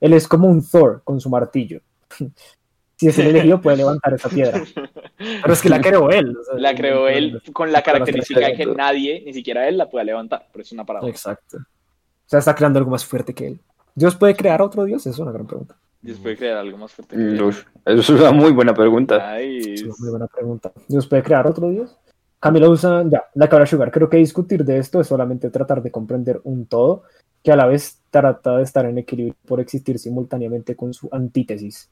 Él 0.00 0.12
es 0.12 0.28
como 0.28 0.46
un 0.48 0.64
Thor 0.64 1.02
con 1.02 1.20
su 1.20 1.28
martillo. 1.30 1.80
si 2.96 3.08
es 3.08 3.18
el 3.18 3.26
elegido, 3.26 3.60
puede 3.60 3.78
levantar 3.78 4.14
esa 4.14 4.28
piedra. 4.28 4.62
Pero 5.18 5.52
es 5.52 5.62
que 5.62 5.68
la 5.68 5.80
creó 5.80 6.10
él. 6.10 6.36
o 6.36 6.44
sea, 6.44 6.54
La 6.60 6.76
creó 6.76 7.08
él 7.08 7.42
con 7.52 7.72
la 7.72 7.82
característica 7.82 8.38
de 8.38 8.46
que 8.54 8.62
Exacto. 8.62 8.74
nadie, 8.78 9.20
ni 9.26 9.34
siquiera 9.34 9.66
él, 9.68 9.78
la 9.78 9.90
pueda 9.90 10.04
levantar. 10.04 10.46
Pero 10.52 10.62
es 10.62 10.70
una 10.70 10.86
paradoja. 10.86 11.10
Exacto. 11.10 11.56
O 11.58 12.28
sea, 12.28 12.38
está 12.38 12.54
creando 12.54 12.78
algo 12.78 12.90
más 12.92 13.04
fuerte 13.04 13.34
que 13.34 13.48
él. 13.48 13.60
¿Dios 13.96 14.14
puede 14.14 14.36
crear 14.36 14.62
otro 14.62 14.84
Dios? 14.84 15.00
Esa 15.02 15.10
es 15.10 15.18
una 15.18 15.32
gran 15.32 15.46
pregunta. 15.46 15.74
Dios 16.00 16.18
puede 16.20 16.36
crear 16.36 16.58
algo 16.58 16.78
más 16.78 16.92
fuerte. 16.92 17.16
que 17.16 17.22
Mm, 17.22 17.36
Eso 17.84 18.14
es 18.14 18.20
una 18.20 18.30
muy 18.30 18.52
buena 18.52 18.72
pregunta. 18.74 19.32
Ay, 19.32 19.58
Es 19.74 19.82
una 19.82 19.94
muy 19.98 20.10
buena 20.10 20.26
pregunta. 20.28 20.70
¿Dios 20.86 21.06
puede 21.08 21.22
crear 21.24 21.46
otro 21.48 21.68
Dios? 21.70 21.96
Camilo 22.38 22.70
usa, 22.70 23.02
ya, 23.08 23.24
la 23.34 23.48
cabra 23.48 23.66
sugar. 23.66 23.90
Creo 23.90 24.08
que 24.08 24.18
discutir 24.18 24.64
de 24.64 24.78
esto 24.78 25.00
es 25.00 25.08
solamente 25.08 25.50
tratar 25.50 25.82
de 25.82 25.90
comprender 25.90 26.40
un 26.44 26.66
todo 26.66 27.02
que 27.42 27.50
a 27.50 27.56
la 27.56 27.66
vez 27.66 28.02
trata 28.10 28.58
de 28.58 28.62
estar 28.62 28.84
en 28.86 28.98
equilibrio 28.98 29.34
por 29.48 29.58
existir 29.60 29.98
simultáneamente 29.98 30.76
con 30.76 30.92
su 30.94 31.08
antítesis. 31.10 31.90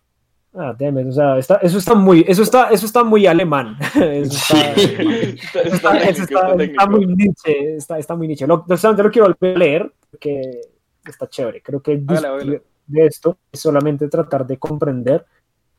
Ah, 0.57 0.77
it, 0.79 1.07
o 1.09 1.13
sea, 1.13 1.39
está- 1.39 1.57
eso 1.57 1.79
está 1.79 1.95
muy, 1.95 2.25
eso 2.29 2.43
está, 2.43 2.69
eso 2.69 2.87
está 2.87 3.03
muy 3.03 3.27
alemán. 3.27 3.77
Eso 3.95 4.55
está, 4.55 4.73
eso 4.73 4.81
está 4.85 4.93
está- 5.65 5.93
técnico, 5.99 6.23
está- 6.23 6.23
está 6.23 6.23
está 6.23 6.57
técnico. 6.57 6.91
muy 6.91 7.07
Nietzsche, 7.07 7.77
está, 7.77 7.99
está 7.99 8.15
muy 8.15 8.29
Nietzsche. 8.29 8.47
Lo, 8.47 8.59
no 8.59 8.75
obstante, 8.75 9.03
lo 9.03 9.11
quiero 9.11 9.35
leer 9.41 9.91
porque 10.13 10.61
está 11.11 11.29
chévere. 11.29 11.61
Creo 11.63 11.81
que 11.83 11.93
Hágale, 11.93 12.15
discutir 12.15 12.43
hágale. 12.49 12.63
de 12.87 13.07
esto 13.07 13.39
es 13.53 13.61
solamente 13.61 14.09
tratar 14.09 14.47
de 14.47 14.59
comprender 14.59 15.25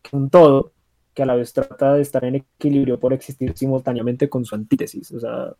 que 0.01 0.15
un 0.15 0.29
todo 0.29 0.71
que 1.13 1.23
a 1.23 1.25
la 1.25 1.35
vez 1.35 1.53
trata 1.53 1.93
de 1.93 2.01
estar 2.01 2.25
en 2.25 2.35
equilibrio 2.35 2.99
por 2.99 3.13
existir 3.13 3.57
simultáneamente 3.57 4.27
con 4.29 4.43
su 4.43 4.53
antítesis. 4.55 5.11
O 5.13 5.19
sea, 5.19 5.53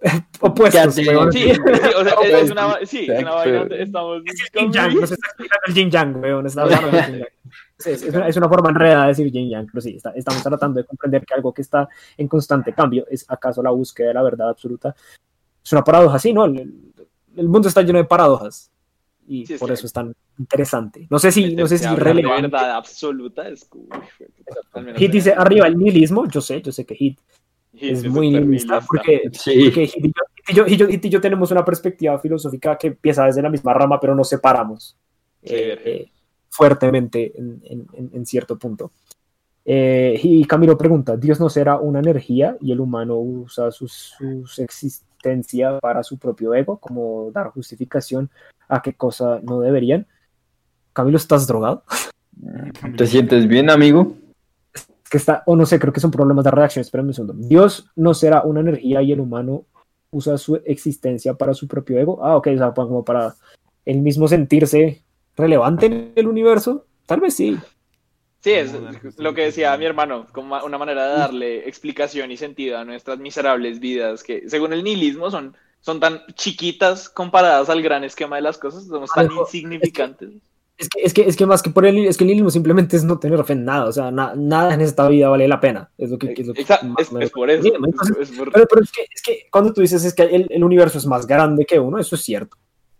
opuestos. 0.40 0.94
Sí, 0.94 1.04
sí, 1.04 1.10
o 1.10 1.32
sea, 1.32 2.14
es, 2.22 2.34
es 2.44 2.50
una, 2.50 2.76
sí, 2.86 3.06
es 3.10 3.18
una 3.22 3.34
vaina 3.34 3.58
donde 3.60 3.82
estamos 3.82 4.22
Es 4.26 4.40
el 4.54 4.60
yin 4.60 4.72
yang, 4.72 4.94
nos 5.00 5.10
está 5.10 5.26
explicando 5.28 5.62
el 5.66 5.74
yin 5.74 5.90
yang, 5.90 6.16
weón. 6.22 6.46
está 6.46 6.62
hablando 6.62 6.90
del 6.90 7.04
yin 7.06 7.16
yang. 7.18 7.28
Sí, 7.80 7.90
Es, 7.90 8.02
es 8.02 8.12
una, 8.14 8.26
es 8.28 8.36
una 8.36 8.48
forma 8.48 8.70
enredada 8.70 9.02
de 9.02 9.08
decir 9.08 9.30
yin 9.32 9.48
yang, 9.50 9.66
pero 9.66 9.80
sí, 9.80 9.94
está- 9.96 10.10
estamos 10.10 10.42
tratando 10.42 10.80
de 10.80 10.84
comprender 10.86 11.24
que 11.24 11.34
algo 11.34 11.52
que 11.54 11.62
está 11.62 11.88
en 12.16 12.26
constante 12.28 12.72
cambio 12.72 13.06
es 13.08 13.24
acaso 13.28 13.62
la 13.62 13.70
búsqueda 13.70 14.08
de 14.08 14.14
la 14.14 14.22
verdad 14.22 14.48
absoluta. 14.50 14.94
Es 15.64 15.72
una 15.72 15.84
paradoja, 15.84 16.18
sí, 16.18 16.32
¿no? 16.32 16.44
El, 16.44 16.92
el- 17.38 17.48
mundo 17.48 17.68
está 17.68 17.82
lleno 17.82 17.98
de 17.98 18.04
paradojas 18.04 18.70
y 19.26 19.44
Sí, 19.46 19.54
es 19.54 19.60
por 19.60 19.70
eso 19.70 19.86
es 19.86 19.92
tan 19.92 20.14
interesante. 20.38 21.06
No 21.10 21.18
sé 21.18 21.30
si, 21.32 21.54
no 21.54 21.66
sé 21.66 21.78
si 21.78 21.84
es 21.84 21.98
relevante. 21.98 22.42
verdad 22.48 22.72
absoluta 22.76 23.48
es 23.48 23.68
Hit 24.96 25.10
dice 25.12 25.32
arriba 25.36 25.66
el 25.66 25.76
nihilismo, 25.78 26.26
yo 26.28 26.40
sé, 26.40 26.62
yo 26.62 26.72
sé 26.72 26.84
que 26.84 26.94
Hit 26.94 27.18
es 27.74 28.00
sí, 28.00 28.08
muy 28.08 28.30
nihilista 28.30 28.80
porque, 28.80 29.22
Sí. 29.32 29.64
porque 29.64 29.86
Hit 29.86 30.04
y 30.04 30.12
yo, 30.12 30.22
Hit 30.34 30.48
y 30.48 30.54
yo- 30.76 30.86
Hit 30.88 31.04
y 31.04 31.08
yo- 31.10 31.20
tenemos 31.20 31.50
una 31.50 31.64
perspectiva 31.64 32.18
filosófica 32.18 32.76
que 32.78 32.88
empieza 32.88 33.24
desde 33.26 33.42
la 33.42 33.50
misma 33.50 33.74
rama, 33.74 34.00
pero 34.00 34.14
nos 34.14 34.28
separamos 34.28 34.96
Sí, 35.44 35.54
eh, 35.54 35.78
eh, 35.84 36.10
fuertemente 36.48 37.32
en, 37.38 37.60
en- 37.64 37.86
en- 37.92 38.26
cierto 38.26 38.58
punto. 38.58 38.90
Eh, 39.64 40.18
y 40.22 40.44
Camilo 40.46 40.78
pregunta, 40.78 41.16
¿Dios 41.16 41.38
no 41.38 41.50
será 41.50 41.76
una 41.76 41.98
energía 41.98 42.56
y 42.60 42.72
el 42.72 42.80
humano 42.80 43.16
usa 43.18 43.70
su, 43.70 43.86
su 43.86 44.46
existencia 45.18 45.78
para 45.80 46.02
su 46.02 46.18
propio 46.18 46.54
ego, 46.54 46.78
como 46.78 47.30
dar 47.32 47.48
justificación 47.48 48.30
a 48.68 48.82
qué 48.82 48.94
cosa 48.94 49.40
no 49.42 49.60
deberían? 49.60 50.06
Camilo, 50.92 51.16
¿estás 51.16 51.46
drogado? 51.46 51.84
¿Te 52.96 53.06
sientes 53.06 53.46
bien, 53.46 53.70
amigo? 53.70 54.14
que 55.10 55.16
está, 55.16 55.42
o 55.46 55.56
no 55.56 55.64
sé, 55.66 55.78
creo 55.78 55.92
que 55.92 56.00
son 56.00 56.10
problemas 56.10 56.44
de 56.44 56.50
reacción, 56.50 56.82
espérame 56.82 57.08
un 57.08 57.14
segundo. 57.14 57.34
Dios 57.34 57.90
no 57.96 58.14
será 58.14 58.42
una 58.42 58.60
energía 58.60 59.02
y 59.02 59.12
el 59.12 59.20
humano 59.20 59.64
usa 60.10 60.36
su 60.38 60.56
existencia 60.66 61.34
para 61.34 61.54
su 61.54 61.66
propio 61.66 61.98
ego. 61.98 62.22
Ah, 62.22 62.36
ok, 62.36 62.48
o 62.54 62.58
sea, 62.58 62.72
como 62.72 63.04
para 63.04 63.34
el 63.84 64.00
mismo 64.00 64.28
sentirse 64.28 65.02
relevante 65.36 65.86
en 65.86 66.12
el 66.14 66.28
universo. 66.28 66.84
Tal 67.06 67.20
vez 67.20 67.34
sí. 67.34 67.58
Sí, 68.40 68.52
es 68.52 68.72
lo 69.18 69.34
que 69.34 69.46
decía 69.46 69.76
mi 69.76 69.84
hermano, 69.84 70.26
como 70.32 70.56
una 70.64 70.78
manera 70.78 71.08
de 71.10 71.18
darle 71.18 71.68
explicación 71.68 72.30
y 72.30 72.36
sentido 72.36 72.78
a 72.78 72.84
nuestras 72.84 73.18
miserables 73.18 73.80
vidas, 73.80 74.22
que 74.22 74.48
según 74.48 74.72
el 74.72 74.84
nihilismo 74.84 75.30
son, 75.30 75.56
son 75.80 75.98
tan 75.98 76.22
chiquitas 76.34 77.08
comparadas 77.08 77.68
al 77.68 77.82
gran 77.82 78.04
esquema 78.04 78.36
de 78.36 78.42
las 78.42 78.56
cosas, 78.56 78.86
somos 78.86 79.10
tan 79.10 79.26
Alejo, 79.26 79.42
insignificantes. 79.42 80.30
Es 80.76 80.88
que, 80.88 81.02
es 81.02 81.12
que, 81.12 81.22
es 81.22 81.36
que 81.36 81.44
más 81.46 81.60
que 81.60 81.70
por 81.70 81.84
el 81.84 82.06
es 82.06 82.16
que 82.16 82.22
el 82.22 82.28
nihilismo 82.28 82.50
simplemente 82.50 82.96
es 82.96 83.02
no 83.02 83.18
tener 83.18 83.42
fe 83.44 83.54
en 83.54 83.64
nada. 83.64 83.86
O 83.86 83.92
sea, 83.92 84.12
na- 84.12 84.34
nada 84.36 84.72
en 84.72 84.80
esta 84.82 85.08
vida 85.08 85.28
vale 85.28 85.48
la 85.48 85.58
pena. 85.58 85.90
Es 85.98 86.10
lo 86.10 86.18
que, 86.18 86.32
es 86.36 86.46
lo 86.46 86.54
que 86.54 86.60
Exacto, 86.60 86.86
es, 86.96 87.10
es 87.18 87.30
por 87.32 87.50
eso. 87.50 87.66
Entonces, 87.74 88.30
es 88.30 88.38
por- 88.38 88.52
Pero, 88.52 88.66
pero 88.70 88.82
es, 88.84 88.92
que, 88.92 89.02
es 89.12 89.20
que 89.20 89.48
cuando 89.50 89.72
tú 89.72 89.80
dices 89.80 90.04
es 90.04 90.14
que 90.14 90.22
el, 90.22 90.46
el 90.48 90.62
universo 90.62 90.98
es 90.98 91.06
más 91.06 91.26
grande 91.26 91.64
que 91.66 91.80
uno, 91.80 91.98
eso 91.98 92.14
es 92.14 92.22
cierto. 92.22 92.56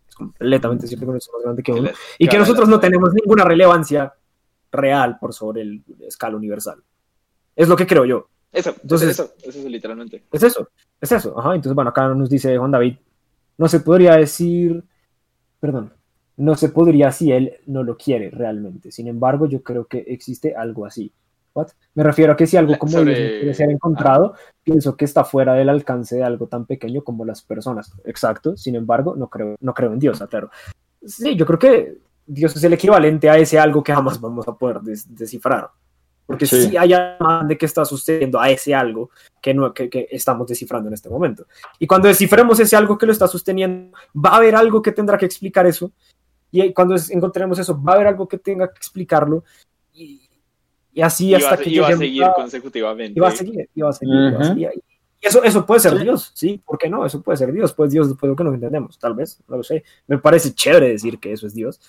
Es 0.08 0.16
completamente 0.16 0.88
cierto 0.88 1.02
que 1.02 1.04
el 1.04 1.10
universo 1.10 1.30
es 1.30 1.34
más 1.36 1.44
grande 1.44 1.62
que 1.62 1.72
uno. 1.72 1.90
Y 2.18 2.26
que 2.26 2.38
nosotros 2.38 2.68
no 2.68 2.80
tenemos 2.80 3.14
ninguna 3.14 3.44
relevancia 3.44 4.12
real 4.72 5.18
por 5.18 5.32
sobre 5.32 5.62
el 5.62 5.82
escala 6.00 6.36
universal. 6.36 6.82
Es 7.56 7.68
lo 7.68 7.76
que 7.76 7.86
creo 7.86 8.04
yo. 8.04 8.28
Eso, 8.52 8.74
Entonces- 8.82 9.10
eso, 9.10 9.32
eso, 9.42 9.58
eso, 9.60 9.68
literalmente. 9.68 10.24
Es 10.32 10.42
eso. 10.42 10.68
Es 11.00 11.12
eso. 11.12 11.38
Ajá. 11.38 11.54
Entonces, 11.54 11.74
bueno, 11.74 11.90
acá 11.90 12.08
nos 12.08 12.30
dice 12.30 12.56
Juan 12.56 12.70
David. 12.70 12.96
No 13.58 13.68
se 13.68 13.80
podría 13.80 14.16
decir. 14.16 14.84
Perdón. 15.60 15.92
No 16.36 16.54
se 16.54 16.68
podría 16.68 17.10
si 17.10 17.32
él 17.32 17.54
no 17.66 17.82
lo 17.82 17.96
quiere 17.96 18.30
realmente. 18.30 18.92
Sin 18.92 19.08
embargo, 19.08 19.46
yo 19.46 19.62
creo 19.62 19.86
que 19.86 19.98
existe 20.06 20.54
algo 20.54 20.86
así. 20.86 21.12
What? 21.52 21.68
Me 21.94 22.04
refiero 22.04 22.32
a 22.32 22.36
que 22.36 22.46
si 22.46 22.56
algo 22.56 22.72
La- 22.72 22.78
como 22.78 22.92
sobre- 22.92 23.14
Dios 23.16 23.30
quiere 23.40 23.54
ser 23.54 23.70
encontrado, 23.70 24.34
pienso 24.62 24.96
que 24.96 25.04
está 25.04 25.24
fuera 25.24 25.54
del 25.54 25.68
alcance 25.68 26.14
de 26.16 26.22
algo 26.22 26.46
tan 26.46 26.64
pequeño 26.66 27.02
como 27.02 27.24
las 27.24 27.42
personas. 27.42 27.92
Exacto. 28.04 28.56
Sin 28.56 28.76
embargo, 28.76 29.16
no 29.16 29.28
creo, 29.28 29.56
no 29.60 29.74
creo 29.74 29.92
en 29.92 29.98
Dios, 29.98 30.22
claro. 30.30 30.50
Sí, 31.04 31.34
yo 31.36 31.44
creo 31.44 31.58
que 31.58 31.98
Dios 32.30 32.54
es 32.54 32.62
el 32.62 32.74
equivalente 32.74 33.28
a 33.30 33.38
ese 33.38 33.58
algo 33.58 33.82
que 33.82 33.92
jamás 33.94 34.20
vamos 34.20 34.46
a 34.46 34.52
poder 34.54 34.80
des- 34.80 35.06
descifrar. 35.14 35.70
Porque 36.26 36.44
Sí. 36.44 36.68
si 36.68 36.76
hay 36.76 36.92
algo 36.92 37.44
de 37.48 37.56
que 37.56 37.64
está 37.64 37.86
sucediendo 37.86 38.38
a 38.38 38.50
ese 38.50 38.74
algo 38.74 39.08
que, 39.40 39.54
no, 39.54 39.72
que, 39.72 39.88
que 39.88 40.06
estamos 40.10 40.46
descifrando 40.46 40.88
en 40.88 40.94
este 40.94 41.08
momento. 41.08 41.46
Y 41.78 41.86
cuando 41.86 42.06
descifremos 42.06 42.60
ese 42.60 42.76
algo 42.76 42.98
que 42.98 43.06
lo 43.06 43.12
está 43.12 43.26
sosteniendo, 43.26 43.96
va 44.14 44.30
a 44.32 44.36
haber 44.36 44.54
algo 44.54 44.82
que 44.82 44.92
tendrá 44.92 45.16
que 45.16 45.24
explicar 45.24 45.66
eso. 45.66 45.90
Y 46.50 46.72
cuando 46.74 46.96
encontremos 47.10 47.58
eso, 47.58 47.82
va 47.82 47.92
a 47.92 47.94
haber 47.94 48.08
algo 48.08 48.28
que 48.28 48.36
tenga 48.38 48.68
que 48.68 48.76
explicarlo. 48.76 49.42
Y, 49.94 50.28
y 50.92 51.00
así 51.00 51.28
Y 51.28 51.34
hasta 51.34 51.54
a- 51.54 51.56
que 51.56 51.70
y 51.70 51.78
va 51.78 51.88
a 51.88 51.96
seguir 51.96 52.24
a- 52.24 52.32
consecutivamente. 52.34 53.18
y 53.18 53.20
va 53.20 53.28
a 53.28 53.30
seguir, 53.30 53.70
y 53.74 53.80
va 53.80 53.88
a 53.88 53.92
seguir, 53.94 54.14
y 54.14 54.32
va 54.34 54.40
a 54.40 54.44
seguir. 54.44 54.70
Y 55.20 55.26
eso, 55.26 55.42
eso 55.42 55.64
puede 55.66 55.80
ser 55.80 55.96
Sí. 55.96 56.02
Dios, 56.04 56.30
¿sí? 56.34 56.62
¿Por 56.64 56.76
qué 56.78 56.88
no? 56.90 57.04
Eso 57.06 57.22
puede 57.22 57.38
ser 57.38 57.52
Dios. 57.52 57.72
Pues 57.72 57.90
Dios 57.90 58.06
después 58.08 58.28
de 58.28 58.32
lo 58.32 58.36
que 58.36 58.44
nos 58.44 58.54
entendemos, 58.54 58.98
tal 58.98 59.14
vez, 59.14 59.40
no 59.48 59.56
lo 59.56 59.62
sé. 59.62 59.82
Me 60.06 60.18
parece 60.18 60.52
chévere 60.54 60.90
decir 60.90 61.18
que 61.18 61.32
eso 61.32 61.46
es 61.46 61.54
Dios, 61.54 61.80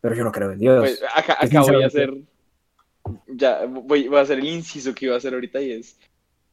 pero 0.00 0.14
yo 0.14 0.24
no 0.24 0.32
creo 0.32 0.52
en 0.52 0.58
Dios. 0.58 0.80
Pues 0.80 1.02
acá, 1.14 1.38
voy 1.62 1.82
a 1.82 1.86
hacer. 1.86 2.14
Ya, 3.26 3.64
voy, 3.66 4.08
voy 4.08 4.18
a 4.18 4.22
hacer 4.22 4.38
el 4.38 4.46
inciso 4.46 4.94
que 4.94 5.06
iba 5.06 5.14
a 5.14 5.18
hacer 5.18 5.34
ahorita 5.34 5.60
y 5.60 5.72
es. 5.72 5.98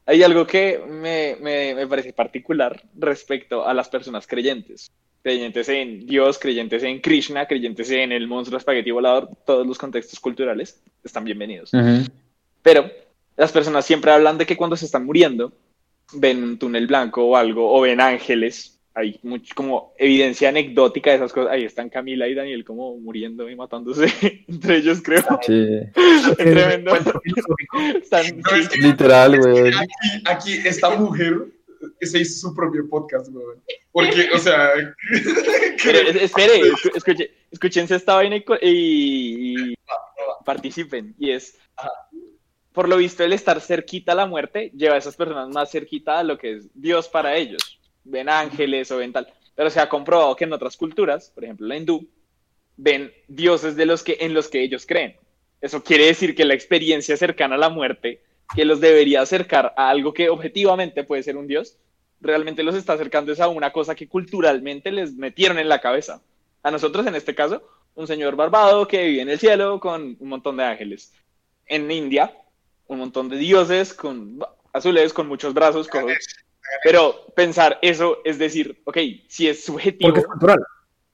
Hay 0.06 0.24
algo 0.24 0.48
que 0.48 0.80
me, 0.88 1.36
me, 1.42 1.76
me 1.76 1.88
parece 1.88 2.14
particular 2.14 2.82
respecto 2.96 3.68
a 3.68 3.74
las 3.74 3.90
personas 3.90 4.26
creyentes. 4.26 4.90
Creyentes 5.22 5.68
en 5.68 6.06
Dios, 6.06 6.40
creyentes 6.40 6.84
en 6.84 7.02
Krishna, 7.02 7.46
creyentes 7.46 7.92
en 7.92 8.14
el 8.14 8.28
monstruo 8.28 8.58
espagueti 8.58 8.92
volador, 8.92 9.30
todos 9.46 9.68
los 9.68 9.78
contextos 9.78 10.20
culturales 10.20 10.82
están 11.04 11.26
bienvenidos. 11.26 11.72
Pero 12.62 12.90
las 13.36 13.52
personas 13.52 13.86
siempre 13.86 14.12
hablan 14.12 14.38
de 14.38 14.46
que 14.46 14.56
cuando 14.56 14.78
se 14.78 14.86
están 14.86 15.06
muriendo 15.06 15.52
ven 16.14 16.44
un 16.44 16.58
túnel 16.58 16.88
blanco 16.88 17.26
o 17.26 17.36
algo, 17.36 17.74
o 17.74 17.82
ven 17.82 18.00
ángeles. 18.00 18.77
Hay 19.00 19.20
mucho, 19.22 19.54
como 19.54 19.94
evidencia 20.00 20.50
anecdótica 20.50 21.12
de 21.12 21.18
esas 21.18 21.32
cosas. 21.32 21.52
Ahí 21.52 21.64
están 21.66 21.88
Camila 21.90 22.28
y 22.28 22.34
Daniel 22.34 22.66
como 22.66 22.98
muriendo 22.98 23.48
y 23.48 23.56
matándose 23.56 24.08
entre 24.48 24.78
ellos, 24.78 25.02
creo. 25.04 25.24
Sí, 25.46 25.68
Es 25.96 26.36
tremendo. 26.38 26.96
Encuentro 26.96 27.22
filosófico. 27.24 27.80
Están- 28.02 28.40
No, 28.40 28.56
es 28.58 28.70
que 28.70 28.80
literal, 28.80 29.40
güey. 29.40 29.68
aquí, 29.68 30.24
aquí 30.26 30.68
esta 30.68 30.90
mujer 30.98 31.46
se 32.02 32.20
hizo 32.22 32.48
su 32.50 32.56
propio 32.56 32.90
podcast, 32.90 33.30
weón. 33.32 33.62
Porque, 33.92 34.30
o 34.34 34.40
sea, 34.40 34.72
Pero, 35.84 36.00
espere, 36.20 36.62
escu- 36.62 36.96
escuche, 36.96 37.32
escúchense 37.52 37.96
esta 37.96 38.16
vaina 38.16 38.38
y, 38.38 38.42
y 39.72 39.76
participen. 40.44 41.14
Y 41.20 41.32
es, 41.32 41.56
por 42.74 42.90
lo 42.90 42.98
visto, 42.98 43.24
el 43.24 43.34
estar 43.34 43.62
cerquita 43.62 44.14
a 44.14 44.16
la 44.16 44.26
muerte 44.26 44.72
lleva 44.76 44.96
a 44.96 44.98
esas 44.98 45.16
personas 45.16 45.50
más 45.50 45.70
cerquita 45.72 46.18
a 46.20 46.24
lo 46.24 46.38
que 46.38 46.54
es 46.58 46.70
Dios 46.74 47.08
para 47.08 47.36
ellos. 47.36 47.80
Ven 48.10 48.30
ángeles 48.30 48.92
o 48.92 48.98
ven 48.98 49.14
tal. 49.14 49.32
Pero 49.56 49.70
se 49.70 49.80
ha 49.80 49.90
comprobado 49.90 50.36
que 50.36 50.46
en 50.46 50.54
otras 50.54 50.78
culturas, 50.78 51.32
por 51.34 51.44
ejemplo 51.44 51.68
la 51.68 51.78
hindú, 51.78 52.08
ven 52.78 53.12
dioses 53.28 53.76
de 53.76 53.86
los 53.86 54.04
que, 54.04 54.18
en 54.22 54.34
los 54.34 54.48
que 54.48 54.62
ellos 54.62 54.86
creen. 54.86 55.18
Eso 55.60 55.84
quiere 55.84 56.06
decir 56.06 56.36
que 56.36 56.46
la 56.46 56.54
experiencia 56.54 57.18
cercana 57.18 57.56
a 57.56 57.58
la 57.58 57.70
muerte, 57.70 58.22
que 58.56 58.66
los 58.66 58.80
debería 58.80 59.22
acercar 59.22 59.74
a 59.76 59.90
algo 59.90 60.14
que 60.14 60.30
objetivamente 60.30 61.04
puede 61.04 61.24
ser 61.24 61.36
un 61.36 61.48
dios, 61.48 61.78
realmente 62.22 62.64
los 62.64 62.76
está 62.76 62.94
acercando 62.94 63.32
es 63.32 63.40
a 63.40 63.48
una 63.48 63.72
cosa 63.72 63.96
que 63.96 64.08
culturalmente 64.08 64.92
les 64.92 65.14
metieron 65.14 65.60
en 65.60 65.70
la 65.70 65.82
cabeza. 65.82 66.22
A 66.64 66.72
nosotros, 66.72 67.06
en 67.08 67.16
este 67.16 67.36
caso, 67.36 67.68
un 67.96 68.08
señor 68.08 68.36
barbado 68.36 68.88
que 68.88 69.04
vive 69.04 69.22
en 69.22 69.30
el 69.30 69.40
cielo 69.40 69.80
con 69.80 70.16
un 70.20 70.30
montón 70.30 70.58
de 70.58 70.64
ángeles. 70.64 71.14
En 71.66 71.90
India, 71.90 72.36
un 72.88 73.00
montón 73.00 73.30
de 73.30 73.38
dioses 73.38 73.94
con 73.94 74.40
azules, 74.72 75.14
con 75.14 75.28
muchos 75.28 75.54
brazos, 75.54 75.88
cojos. 75.88 76.14
Pero 76.84 77.16
pensar 77.36 77.80
eso 77.82 78.18
es 78.26 78.38
decir, 78.38 78.82
ok, 78.86 78.98
si 79.28 79.48
es 79.48 79.64
subjetivo, 79.64 80.10
Porque 80.10 80.20
es 80.22 80.28
cultural. 80.28 80.60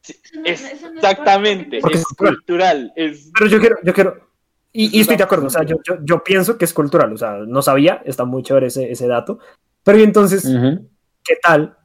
si- 0.02 0.20
es 0.46 0.64
exactamente, 0.74 1.80
Porque 1.82 1.98
es 1.98 2.04
cultural. 2.06 2.36
cultural, 2.38 2.94
es 2.96 3.32
Pero 3.38 3.50
yo 3.50 3.60
quiero, 3.60 3.76
yo 3.84 3.94
quiero, 3.94 4.28
y, 4.72 4.98
y 4.98 5.02
estoy 5.02 5.18
de 5.18 5.24
acuerdo, 5.24 5.48
o 5.48 5.50
sea, 5.50 5.64
yo, 5.64 5.78
yo, 5.84 5.98
yo 6.04 6.24
pienso 6.24 6.58
que 6.58 6.66
es 6.66 6.74
cultural, 6.74 7.14
o 7.14 7.18
sea, 7.18 7.38
no 7.48 7.62
sabía, 7.62 8.02
está 8.06 8.26
muy 8.26 8.44
chévere 8.44 8.68
ese, 8.68 8.92
ese 8.92 9.08
dato, 9.08 9.40
pero 9.84 10.00
y 10.00 10.04
entonces, 10.04 10.46
Ujú. 10.46 10.90
¿qué 11.24 11.36
tal 11.42 11.78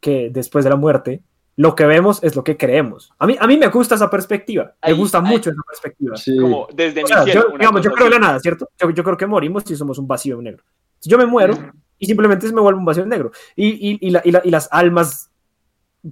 que 0.00 0.28
después 0.30 0.64
de 0.64 0.70
la 0.70 0.76
muerte 0.76 1.22
lo 1.56 1.74
que 1.74 1.86
vemos 1.86 2.22
es 2.22 2.36
lo 2.36 2.44
que 2.44 2.56
creemos? 2.56 3.12
A 3.18 3.26
mí, 3.26 3.36
a 3.40 3.46
mí 3.46 3.56
me 3.56 3.68
gusta 3.68 3.94
esa 3.94 4.10
perspectiva, 4.10 4.64
me 4.64 4.72
Ahí- 4.80 4.92
gusta 4.96 5.18
ahí- 5.18 5.24
mucho 5.24 5.50
esa 5.50 5.62
perspectiva. 5.66 6.16
Sí. 6.16 6.36
como 6.38 6.68
desde 6.74 7.00
O 7.00 7.02
mi 7.04 7.08
sea, 7.08 7.22
cielo. 7.24 7.46
yo, 7.52 7.58
digamos, 7.58 7.82
yo 7.82 7.90
creo 7.92 8.06
en 8.06 8.12
la 8.12 8.18
nada, 8.18 8.40
¿cierto? 8.40 8.68
Yo, 8.78 8.90
yo 8.90 9.02
creo 9.02 9.16
que 9.16 9.26
morimos 9.26 9.62
si 9.66 9.74
somos 9.74 9.98
un 9.98 10.06
vacío 10.06 10.40
negro. 10.42 10.62
Si 11.00 11.08
yo 11.10 11.16
me 11.18 11.24
muero 11.26 11.54
y 11.98 12.06
simplemente 12.06 12.46
se 12.48 12.54
me 12.54 12.60
vuelve 12.60 12.78
un 12.78 12.84
vacío 12.84 13.06
negro. 13.06 13.32
Y, 13.54 13.68
y, 13.92 13.98
y, 14.00 14.10
la- 14.10 14.22
y 14.24 14.30
la- 14.30 14.42
y 14.44 14.50
las 14.50 14.68
almas 14.72 15.30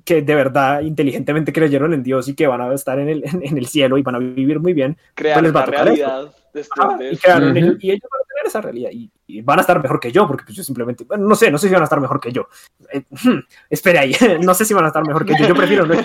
que 0.05 0.23
de 0.23 0.35
verdad 0.35 0.81
inteligentemente 0.81 1.53
creyeron 1.53 1.93
en 1.95 2.03
Dios 2.03 2.27
y 2.29 2.35
que 2.35 2.47
van 2.49 2.61
a 2.61 2.75
estar 2.75 2.99
en 2.99 3.09
el, 3.09 3.25
en 3.43 3.57
el 3.59 3.67
cielo 3.67 3.97
y 3.97 4.03
van 4.03 4.17
a 4.17 4.19
vivir 4.19 4.59
muy 4.59 4.73
bien, 4.73 4.97
Crear 5.15 5.41
les 5.43 5.55
va 5.55 5.61
a 5.63 5.67
realidad 5.67 6.35
después 6.53 6.87
Ah, 6.91 6.97
de 6.99 7.13
y, 7.13 7.17
crearon 7.17 7.57
y 7.57 7.91
ellos 7.91 8.09
van 8.11 8.21
a 8.23 8.27
tener 8.29 8.47
esa 8.47 8.61
realidad 8.61 8.91
y, 8.93 9.11
y 9.29 9.41
van 9.43 9.59
a 9.59 9.61
estar 9.61 9.81
mejor 9.81 10.01
que 10.01 10.11
yo, 10.11 10.27
porque 10.27 10.45
pues 10.45 10.57
yo 10.57 10.65
simplemente, 10.65 11.05
bueno, 11.05 11.27
no 11.29 11.35
sé, 11.37 11.49
no 11.51 11.59
sé 11.59 11.69
si 11.69 11.73
van 11.75 11.83
a 11.83 11.85
estar 11.85 12.01
mejor 12.01 12.19
que 12.21 12.33
yo. 12.33 12.49
Eh, 12.93 13.03
hmm, 13.11 13.39
espera 13.71 14.01
ahí, 14.01 14.15
no 14.43 14.53
sé 14.55 14.65
si 14.65 14.75
van 14.75 14.85
a 14.85 14.89
estar 14.89 15.07
mejor 15.07 15.25
que 15.25 15.35
yo, 15.39 15.47
yo 15.47 15.55
prefiero 15.55 15.87
no. 15.87 15.95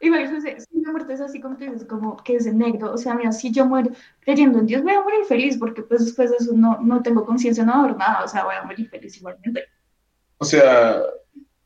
Igual, 0.00 0.22
eso 0.22 0.36
es- 0.48 0.66
si 0.80 0.86
la 0.86 0.92
muerte 0.92 1.12
es 1.12 1.20
así 1.20 1.40
como 1.40 1.56
tú 1.56 1.64
dices, 1.64 1.84
como 1.84 2.16
que 2.16 2.36
es 2.36 2.46
en 2.46 2.58
negro, 2.58 2.92
o 2.92 2.96
sea, 2.96 3.14
mira, 3.14 3.32
si 3.32 3.52
yo 3.52 3.66
muero 3.66 3.90
creyendo 4.20 4.58
en 4.58 4.66
Dios, 4.66 4.82
voy 4.82 4.94
a 4.94 5.02
morir 5.02 5.24
feliz, 5.26 5.58
porque 5.58 5.82
pues 5.82 6.04
después 6.04 6.30
de 6.30 6.36
eso 6.36 6.52
no, 6.54 6.78
no 6.80 7.02
tengo 7.02 7.24
conciencia, 7.24 7.64
no 7.64 7.74
haber 7.74 7.96
nada, 7.96 8.24
o 8.24 8.28
sea, 8.28 8.44
voy 8.44 8.54
a 8.54 8.64
morir 8.64 8.88
feliz 8.88 9.16
igualmente. 9.16 9.64
O 10.38 10.44
sea, 10.44 11.02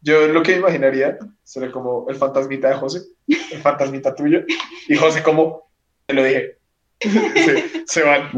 yo 0.00 0.26
lo 0.28 0.42
que 0.42 0.56
imaginaría 0.56 1.18
sería 1.44 1.70
como 1.70 2.06
el 2.08 2.16
fantasmita 2.16 2.68
de 2.68 2.74
José, 2.74 3.02
el 3.28 3.60
fantasmita 3.60 4.14
tuyo, 4.14 4.40
y 4.88 4.96
José 4.96 5.22
como, 5.22 5.70
te 6.06 6.14
lo 6.14 6.24
dije, 6.24 6.58
se, 7.00 7.84
se 7.86 8.02
van. 8.02 8.30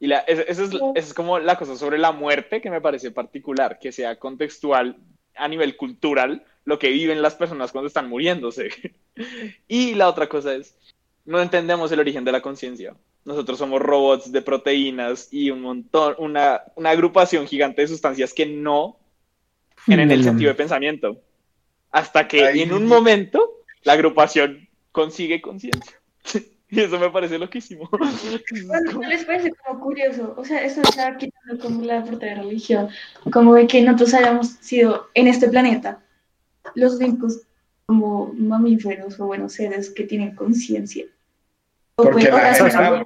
Y 0.00 0.06
la, 0.06 0.18
esa, 0.20 0.42
esa 0.42 0.62
es, 0.64 0.70
esa 0.74 0.92
es 0.94 1.14
como 1.14 1.38
la 1.38 1.56
cosa 1.58 1.74
sobre 1.74 1.98
la 1.98 2.12
muerte 2.12 2.60
que 2.60 2.70
me 2.70 2.80
parece 2.80 3.10
particular, 3.10 3.78
que 3.80 3.92
sea 3.92 4.18
contextual 4.18 4.96
a 5.38 5.48
nivel 5.48 5.76
cultural 5.76 6.44
lo 6.64 6.78
que 6.78 6.90
viven 6.90 7.22
las 7.22 7.34
personas 7.34 7.72
cuando 7.72 7.88
están 7.88 8.08
muriéndose. 8.08 8.70
Y 9.66 9.94
la 9.94 10.08
otra 10.08 10.28
cosa 10.28 10.54
es, 10.54 10.76
no 11.24 11.40
entendemos 11.42 11.90
el 11.90 11.98
origen 11.98 12.24
de 12.24 12.30
la 12.30 12.40
conciencia. 12.40 12.94
Nosotros 13.24 13.58
somos 13.58 13.82
robots 13.82 14.30
de 14.30 14.42
proteínas 14.42 15.28
y 15.32 15.50
un 15.50 15.60
montón, 15.60 16.14
una, 16.18 16.62
una 16.76 16.90
agrupación 16.90 17.48
gigante 17.48 17.82
de 17.82 17.88
sustancias 17.88 18.32
que 18.32 18.46
no 18.46 18.96
tienen 19.84 20.12
el 20.12 20.22
sentido 20.22 20.50
de 20.50 20.54
pensamiento. 20.54 21.20
Hasta 21.90 22.28
que 22.28 22.46
Ay. 22.46 22.60
en 22.60 22.72
un 22.72 22.86
momento 22.86 23.64
la 23.82 23.94
agrupación 23.94 24.68
consigue 24.92 25.40
conciencia. 25.40 26.00
Y 26.70 26.80
eso 26.80 26.98
me 26.98 27.08
parece 27.10 27.38
loquísimo. 27.38 27.88
Bueno, 28.66 28.92
¿no 29.00 29.08
les 29.08 29.24
parece 29.24 29.52
como 29.64 29.80
curioso? 29.80 30.34
O 30.36 30.44
sea, 30.44 30.62
eso 30.62 30.82
está 30.82 31.16
quitando 31.16 31.58
como 31.62 31.82
la 31.82 32.04
parte 32.04 32.26
de 32.26 32.34
religión, 32.34 32.88
como 33.32 33.54
de 33.54 33.66
que 33.66 33.82
nosotros 33.82 34.12
hayamos 34.14 34.48
sido 34.60 35.08
en 35.14 35.28
este 35.28 35.48
planeta 35.48 36.00
los 36.74 36.94
únicos 36.96 37.40
como 37.86 38.32
mamíferos 38.34 39.18
o 39.18 39.26
bueno, 39.26 39.48
seres 39.48 39.88
que 39.90 40.04
tienen 40.04 40.34
conciencia. 40.36 41.06
O 41.96 42.02
Porque 42.04 42.28
pues, 42.28 42.74
la. 42.74 43.04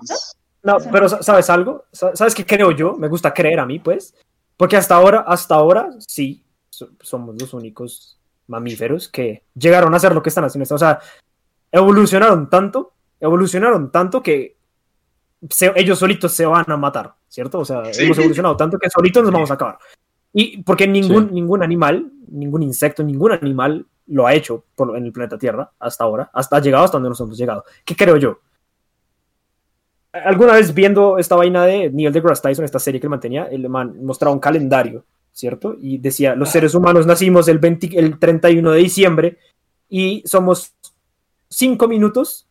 No, 0.65 0.79
pero 0.91 1.09
sa- 1.09 1.23
¿sabes 1.23 1.49
algo? 1.51 1.85
Sa- 1.93 2.15
¿Sabes 2.17 2.35
qué 2.35 2.45
creo 2.45 2.73
yo? 2.73 2.95
Me 2.95 3.09
gusta 3.09 3.33
creer 3.33 3.61
a 3.61 3.67
mí, 3.67 3.79
pues. 3.79 4.15
Porque 4.57 4.77
hasta 4.77 4.97
ahora, 4.97 5.21
hasta 5.21 5.55
ahora, 5.55 5.91
sí, 6.01 6.43
so- 6.71 6.91
somos 7.01 7.41
los 7.41 7.55
únicos 7.55 8.19
mamíferos 8.49 9.09
que 9.09 9.45
llegaron 9.55 9.95
a 9.95 9.97
hacer 9.99 10.13
lo 10.15 10.23
que 10.23 10.29
están 10.31 10.45
haciendo. 10.45 10.75
O 10.75 10.79
sea, 10.79 11.01
evolucionaron 11.71 12.51
tanto, 12.51 12.92
evolucionaron 13.23 13.91
tanto 13.91 14.23
que 14.23 14.57
se- 15.49 15.73
ellos 15.77 15.99
solitos 15.99 16.33
se 16.33 16.45
van 16.45 16.65
a 16.71 16.77
matar, 16.77 17.15
¿cierto? 17.29 17.61
O 17.61 17.65
sea, 17.65 17.85
Sí. 17.93 18.05
hemos 18.05 18.19
evolucionado 18.19 18.57
tanto 18.57 18.79
que 18.79 18.91
solitos 18.91 19.23
nos 19.23 19.33
vamos 19.33 19.51
a 19.51 19.55
acabar. 19.55 19.79
Y 20.33 20.63
porque 20.63 20.87
ningún, 20.87 21.29
Sí. 21.29 21.35
ningún 21.35 21.63
animal, 21.63 22.11
ningún 22.29 22.63
insecto, 22.63 23.03
ningún 23.03 23.33
animal 23.33 23.87
lo 24.09 24.27
ha 24.27 24.35
hecho 24.35 24.65
por, 24.75 24.97
en 24.97 25.05
el 25.07 25.13
planeta 25.13 25.39
Tierra 25.39 25.71
hasta 25.79 26.05
ahora, 26.05 26.31
hasta 26.33 26.57
ha 26.57 26.61
llegado 26.61 26.85
hasta 26.85 26.97
donde 26.97 27.09
nos 27.11 27.21
hemos 27.21 27.39
llegado. 27.39 27.65
¿Qué 27.85 27.97
creo 27.97 28.17
yo? 28.17 28.39
alguna 30.13 30.53
vez 30.53 30.75
viendo 30.75 31.17
esta 31.17 31.37
vaina 31.37 31.65
de 31.65 31.89
Neil 31.91 32.13
deGrasse 32.13 32.43
Tyson, 32.43 32.67
esta 32.67 32.79
serie 32.79 33.01
que 33.01 33.07
él 33.07 33.11
mantenía, 33.11 33.45
el 33.47 33.67
man 33.71 33.97
mostraba 34.05 34.35
un 34.35 34.41
calendario, 34.41 35.07
¿cierto? 35.33 35.75
Y 35.81 35.97
decía, 35.97 36.35
los 36.35 36.51
seres 36.51 36.75
humanos 36.75 37.07
nacimos 37.07 37.49
el, 37.49 37.59
20 37.59 37.99
el 37.99 38.19
31 38.19 38.73
de 38.73 38.79
diciembre 38.79 39.39
y 39.89 40.23
somos 40.27 40.75
cinco 41.49 41.89
minutos 41.89 42.47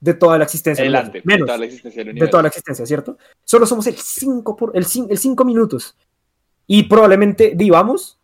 de 0.00 0.14
toda 0.14 0.38
la 0.38 0.44
existencia. 0.44 0.84
del 0.84 0.94
Adelante. 0.94 1.22
Menos 1.24 1.46
toda 1.46 1.58
la 1.58 1.64
existencia 1.66 2.04
del 2.04 2.14
de 2.14 2.28
toda 2.28 2.42
la 2.42 2.48
existencia, 2.48 2.86
¿cierto? 2.86 3.16
Solo 3.44 3.66
somos 3.66 3.86
el 3.86 3.94
5 3.96 4.56
por, 4.56 4.76
el, 4.76 4.84
cin- 4.84 5.06
el 5.10 5.18
cinco 5.18 5.44
minutos. 5.44 5.96
Y 6.66 6.82
probablemente 6.84 7.52
vivamos 7.56 8.18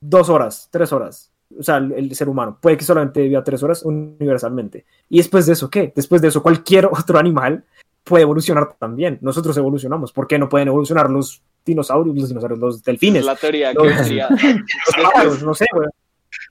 dos 0.00 0.28
horas, 0.28 0.68
tres 0.70 0.92
horas. 0.92 1.30
O 1.58 1.62
sea, 1.62 1.76
el, 1.78 1.92
el 1.92 2.14
ser 2.14 2.28
humano 2.28 2.58
puede 2.60 2.76
que 2.76 2.84
solamente 2.84 3.22
viva 3.22 3.42
tres 3.44 3.62
horas 3.62 3.82
universalmente. 3.84 4.84
Y 5.08 5.18
después 5.18 5.46
de 5.46 5.52
eso, 5.54 5.70
¿qué? 5.70 5.92
Después 5.94 6.20
de 6.22 6.28
eso, 6.28 6.42
cualquier 6.42 6.86
otro 6.92 7.18
animal 7.18 7.64
puede 8.02 8.22
evolucionar 8.22 8.74
también. 8.78 9.18
Nosotros 9.22 9.56
evolucionamos. 9.56 10.12
¿Por 10.12 10.26
qué 10.26 10.38
no 10.38 10.48
pueden 10.48 10.68
evolucionar 10.68 11.08
los 11.10 11.42
dinosaurios, 11.64 12.14
los 12.16 12.28
dinosaurios, 12.28 12.58
los 12.60 12.82
delfines, 12.84 13.20
es 13.20 13.26
la 13.26 13.36
teoría 13.36 13.72
que 13.72 13.78
Los- 13.78 13.94
vendría. 13.96 14.28
los 14.30 15.02
pájaros? 15.02 15.42
No 15.42 15.54
sé, 15.54 15.66
güey. 15.72 15.88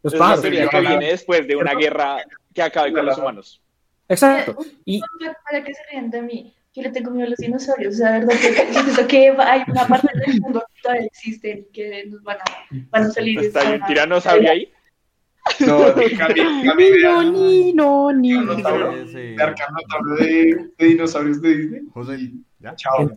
Los 0.02 0.14
Es 0.14 0.20
la 0.20 0.26
pájaros. 0.26 0.41
teoría 0.41 0.68
que 0.70 0.80
viene 0.82 1.08
después 1.08 1.48
de 1.48 1.56
una 1.56 1.76
guerra 1.76 2.18
que 2.54 2.62
acabe 2.62 2.91
con 2.94 3.06
los 3.06 3.18
humanos. 3.18 3.62
Exacto. 4.14 4.57
Y 4.86 5.01
Para 5.49 5.64
que 5.64 5.74
se 5.74 5.82
rían 5.91 6.09
de 6.09 6.22
mí, 6.22 6.53
yo 6.74 6.82
le 6.82 6.89
tengo 6.89 7.11
miedo 7.11 7.28
a 7.28 7.30
los 7.32 7.39
dinosaurios, 7.39 7.95
o 7.95 7.97
sea, 7.97 8.11
verdad 8.20 8.34
que 8.41 9.07
que 9.07 9.30
hay 9.30 9.61
una 9.68 9.88
parte 9.88 10.07
del 10.26 10.41
mundo 10.41 10.64
que 10.74 10.82
todavía 10.82 11.05
existe 11.05 11.68
y 11.70 11.74
que 11.74 12.05
nos 12.07 12.24
van 12.24 12.38
a, 12.38 12.43
van 12.89 13.03
a 13.03 13.09
salir. 13.11 13.39
¿Está 13.39 13.59
a- 13.74 13.86
tiranosaurio 13.86 14.49
ahí? 14.51 14.72
No, 15.59 15.93
no, 17.74 18.11
ni. 18.14 18.32
De 19.36 19.43
Arcanotauro 19.43 20.16
de, 20.16 20.72
de 20.78 20.86
dinosaurios 20.86 21.41
de 21.41 21.57
Disney. 21.57 21.82
José, 21.93 22.32
¿ya? 22.59 22.76
Chao. 22.76 23.09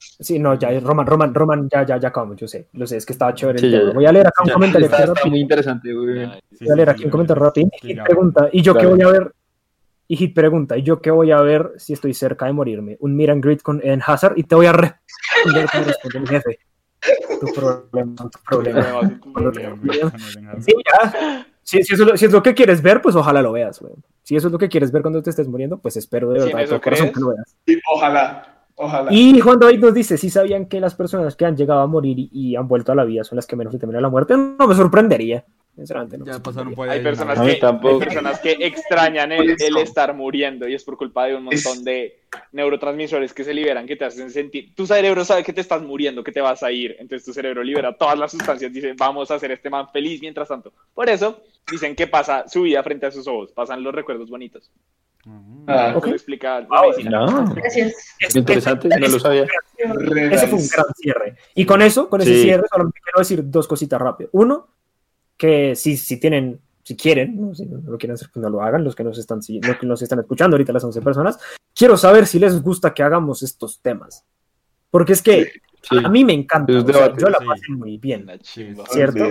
Sí, 0.00 0.38
no, 0.38 0.54
ya, 0.58 0.78
Roman, 0.80 1.06
Roman, 1.06 1.34
Roman, 1.34 1.68
ya, 1.70 1.84
ya, 1.84 1.98
ya 1.98 2.08
acabamos, 2.08 2.36
yo 2.36 2.48
sé, 2.48 2.68
lo 2.72 2.86
sé, 2.86 2.96
es 2.96 3.04
que 3.04 3.12
estaba 3.12 3.34
chévere 3.34 3.58
el 3.58 3.64
Sí, 3.66 3.70
ya, 3.70 3.78
tema. 3.78 3.90
ya. 3.90 3.94
Voy 3.94 4.06
a 4.06 4.12
leer 4.12 4.26
acá 4.26 4.42
un 4.44 4.48
Ya, 4.48 4.54
comentario. 4.54 4.86
está, 4.86 5.28
muy 5.28 5.40
interesante, 5.40 5.92
güey. 5.92 6.24
Ay, 6.24 6.40
Sí, 6.50 6.64
Voy 6.64 6.72
a 6.72 6.76
leer 6.76 6.88
sí, 6.88 6.92
aquí 6.92 6.98
sí, 7.00 7.04
un 7.04 7.10
comentario 7.10 7.42
rápido. 7.44 7.68
Y 7.82 7.94
pregunta, 7.94 8.48
¿y 8.52 8.62
yo 8.62 8.72
qué 8.74 8.86
Dale. 8.86 8.90
voy 8.90 9.02
a 9.02 9.12
ver? 9.12 9.34
Y 10.08 10.16
Hit 10.16 10.34
pregunta, 10.34 10.76
¿y 10.76 10.82
yo 10.82 11.00
qué 11.00 11.10
voy 11.10 11.30
a 11.30 11.40
ver 11.40 11.72
si 11.76 11.92
estoy 11.92 12.14
cerca 12.14 12.46
de 12.46 12.52
morirme? 12.52 12.96
Un 13.00 13.14
meet 13.14 13.30
and 13.30 13.44
greet 13.44 13.62
con 13.62 13.80
Eden 13.82 14.02
Hazard 14.04 14.36
y 14.38 14.42
te 14.44 14.54
voy 14.54 14.66
a 14.66 14.72
responder 14.72 15.66
como 15.70 15.84
responde 15.84 16.20
mi 16.20 16.26
jefe. 16.26 16.58
Tu 17.40 17.52
problema, 17.52 18.14
tu 18.30 18.42
problema. 18.42 19.00
Sí, 20.60 20.72
ya. 20.92 21.46
Si, 21.62 21.82
si 21.84 21.94
eso, 21.94 22.02
es 22.02 22.08
lo- 22.10 22.16
si 22.16 22.24
es 22.24 22.32
lo 22.32 22.42
que 22.42 22.54
quieres 22.54 22.82
ver, 22.82 23.00
pues 23.00 23.14
ojalá 23.14 23.40
lo 23.42 23.52
veas, 23.52 23.78
güey. 23.80 23.92
Si 24.22 24.34
eso 24.34 24.48
es 24.48 24.52
lo 24.52 24.58
que 24.58 24.68
quieres 24.68 24.90
ver 24.90 25.02
cuando 25.02 25.22
te 25.22 25.30
estés 25.30 25.46
muriendo, 25.46 25.78
pues 25.78 25.96
espero 25.96 26.30
de 26.30 26.40
verdad 26.40 26.62
eso 26.62 26.80
corazón 26.80 27.12
que 27.12 27.20
lo 27.20 27.28
veas. 27.28 27.56
Sí, 27.66 27.78
Ojalá, 27.94 28.59
ojalá. 28.80 29.12
Y 29.12 29.38
Juan 29.40 29.58
David 29.58 29.78
nos 29.80 29.94
dice, 29.94 30.16
si 30.18 30.30
sabían 30.30 30.66
que 30.66 30.80
las 30.80 30.94
personas 30.94 31.36
que 31.36 31.44
han 31.44 31.56
llegado 31.56 31.80
a 31.80 31.86
morir 31.86 32.18
y, 32.18 32.28
y 32.32 32.56
han 32.56 32.66
vuelto 32.68 32.92
a 32.92 32.94
la 32.94 33.04
vida 33.04 33.24
son 33.24 33.36
las 33.36 33.46
que 33.46 33.56
menos 33.56 33.72
le 33.72 33.78
temen 33.78 33.96
a 33.96 34.00
la 34.00 34.08
muerte, 34.08 34.34
no 34.36 34.66
me 34.66 34.74
sorprendería. 34.74 35.44
Sinceramente, 35.76 36.18
no 36.18 36.24
me 36.26 36.32
Ya 36.32 36.38
pasaron 36.42 36.74
sorprendería. 36.74 36.76
por 36.76 36.88
ahí. 36.90 36.98
Hay 36.98 37.04
personas, 37.04 37.40
que, 37.40 37.66
hay 37.88 37.98
personas 37.98 38.40
que 38.40 38.50
extrañan 38.66 39.32
el, 39.32 39.56
el 39.58 39.76
estar 39.78 40.14
muriendo 40.14 40.68
y 40.68 40.74
es 40.74 40.84
por 40.84 40.96
culpa 40.96 41.26
de 41.26 41.36
un 41.36 41.50
Es- 41.52 41.64
montón 41.64 41.84
de 41.84 42.18
neurotransmisores 42.52 43.32
que 43.32 43.44
se 43.44 43.54
liberan 43.54 43.86
que 43.86 43.96
te 43.96 44.04
hacen 44.04 44.30
sentir. 44.30 44.74
Tu 44.74 44.86
cerebro 44.86 45.24
sabe 45.24 45.42
que 45.42 45.52
te 45.52 45.60
estás 45.60 45.80
muriendo, 45.82 46.22
que 46.22 46.32
te 46.32 46.40
vas 46.40 46.62
a 46.62 46.70
ir. 46.72 46.96
Entonces 46.98 47.24
tu 47.24 47.32
cerebro 47.32 47.62
libera 47.62 47.96
todas 47.96 48.18
las 48.18 48.32
sustancias. 48.32 48.72
Dice, 48.72 48.94
vamos 48.98 49.30
a 49.30 49.36
hacer 49.36 49.52
este 49.52 49.70
man 49.70 49.86
feliz 49.92 50.20
mientras 50.20 50.48
tanto. 50.48 50.72
Por 50.92 51.08
eso 51.08 51.40
dicen 51.70 51.94
que 51.94 52.06
pasa 52.08 52.46
su 52.48 52.62
vida 52.62 52.82
frente 52.82 53.06
a 53.06 53.10
sus 53.10 53.26
ojos. 53.26 53.52
Pasan 53.52 53.82
los 53.82 53.94
recuerdos 53.94 54.28
bonitos. 54.28 54.70
Ah, 55.66 55.94
Eso 55.96 56.06
lo 56.06 56.12
explica 56.14 56.60
la 56.60 56.66
Ah. 56.70 56.82
No, 57.10 57.54
Gracias. 57.54 57.94
Es- 58.18 58.36
interesante, 58.36 58.88
es- 58.88 58.98
no 59.00 59.08
lo 59.08 59.18
sabía. 59.18 59.46
Ese 59.76 60.46
fue 60.48 60.58
un 60.58 60.68
gran 60.68 60.86
cierre. 60.96 61.36
Y 61.54 61.64
con 61.66 61.82
eso, 61.82 62.08
con 62.08 62.20
ese 62.22 62.34
Sí. 62.34 62.42
cierre, 62.42 62.64
solamente 62.70 63.00
quiero 63.04 63.18
decir 63.18 63.42
dos 63.44 63.68
cositas 63.68 64.00
rápido. 64.00 64.30
Uno, 64.32 64.68
que 65.36 65.74
si, 65.76 65.96
si 65.96 66.18
tienen, 66.18 66.60
si 66.82 66.96
quieren, 66.96 67.40
¿no? 67.40 67.54
si 67.54 67.66
no 67.66 67.78
lo 67.90 67.98
quieren 67.98 68.14
hacer, 68.14 68.28
pues 68.32 68.42
no 68.42 68.50
lo 68.50 68.62
hagan, 68.62 68.82
los 68.84 68.94
que 68.96 69.04
nos 69.04 69.18
están, 69.18 69.42
siguiendo- 69.42 69.68
los 69.68 69.76
que 69.78 69.86
nos 69.86 70.02
están 70.02 70.18
escuchando 70.20 70.54
ahorita, 70.56 70.72
las 70.72 70.84
11 70.84 71.00
personas. 71.02 71.38
Quiero 71.74 71.96
saber 71.96 72.26
si 72.26 72.38
les 72.38 72.60
gusta 72.62 72.92
que 72.94 73.02
hagamos 73.02 73.42
estos 73.42 73.80
temas. 73.80 74.24
Porque 74.90 75.12
es 75.12 75.22
que 75.22 75.50
Sí, 75.82 75.96
a 76.04 76.10
mí 76.10 76.26
me 76.26 76.34
encanta. 76.34 76.74
O 76.74 76.86
sea, 76.86 77.16
yo 77.16 77.28
la 77.30 77.38
sí. 77.38 77.44
pasé 77.46 77.72
muy 77.72 77.96
bien. 77.96 78.26
¿Cierto? 78.42 79.30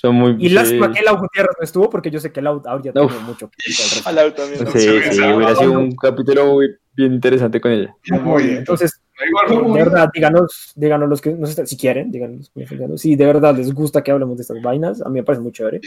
Son 0.00 0.14
muy. 0.14 0.36
Y 0.38 0.48
sí. 0.48 0.54
lástima 0.54 0.92
que 0.92 1.02
Lau 1.02 1.18
Gutiérrez 1.18 1.56
no 1.58 1.64
estuvo, 1.64 1.90
porque 1.90 2.10
yo 2.10 2.20
sé 2.20 2.30
que 2.32 2.40
Lau 2.40 2.62
ahora 2.64 2.82
ya 2.82 3.02
Uf. 3.02 3.10
tiene 3.12 3.26
mucho. 3.26 3.50
A 4.04 4.12
Lau 4.12 4.30
también. 4.32 4.66
Sí, 4.72 4.80
sí, 5.10 5.20
hubiera 5.22 5.54
sido 5.56 5.72
un 5.72 5.94
capítulo 5.96 6.46
muy 6.54 6.68
bien 6.94 7.14
interesante 7.14 7.60
con 7.60 7.72
ella. 7.72 7.94
Muy 8.22 8.42
bien. 8.44 8.56
Entonces, 8.58 9.00
de 9.18 9.72
verdad, 9.72 10.08
díganos, 10.14 10.72
díganos 10.76 11.08
los 11.08 11.20
que 11.20 11.32
nos 11.32 11.50
están, 11.50 11.66
si 11.66 11.76
quieren, 11.76 12.10
díganos 12.12 12.36
los 12.38 12.48
que 12.50 12.60
nos 12.60 12.62
están 12.64 12.76
escuchando. 12.76 12.98
si 12.98 13.16
de 13.16 13.26
verdad 13.26 13.56
les 13.56 13.74
gusta 13.74 14.02
que 14.02 14.10
hablemos 14.12 14.36
de 14.36 14.42
estas 14.42 14.62
vainas, 14.62 15.02
a 15.02 15.08
mí 15.08 15.14
me 15.16 15.24
parece 15.24 15.42
muy 15.42 15.52
chévere. 15.52 15.80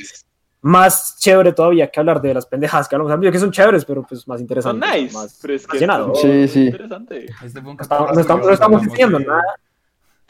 Más 0.64 1.18
chévere 1.18 1.54
todavía 1.54 1.90
que 1.90 2.00
hablar 2.00 2.22
de 2.22 2.34
las 2.36 2.46
pendejadas 2.46 2.88
que 2.88 2.96
hablamos, 2.96 3.32
que 3.32 3.40
son 3.40 3.52
chéveres, 3.52 3.84
pero 3.84 4.04
pues 4.04 4.28
más 4.28 4.38
Son 4.38 4.42
interesantes. 4.44 4.90
nice, 4.94 5.14
más, 5.14 5.40
pero 5.42 5.54
es 5.56 5.66
que. 5.66 5.80
Sí, 6.16 6.48
sí. 6.48 6.66
interesante. 6.68 7.26
Este 7.44 7.62
No 7.62 7.78
estamos, 7.80 8.14
no 8.14 8.22
estamos, 8.22 8.46
no 8.46 8.54
estamos 8.54 8.82
diciendo 8.84 9.18
de- 9.18 9.26
nada. 9.26 9.42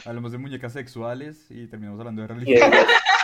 Hablamos 0.05 0.31
de 0.31 0.37
muñecas 0.37 0.73
sexuales 0.73 1.45
y 1.49 1.67
terminamos 1.67 1.99
hablando 1.99 2.21
de 2.21 2.27
religión. 2.29 2.71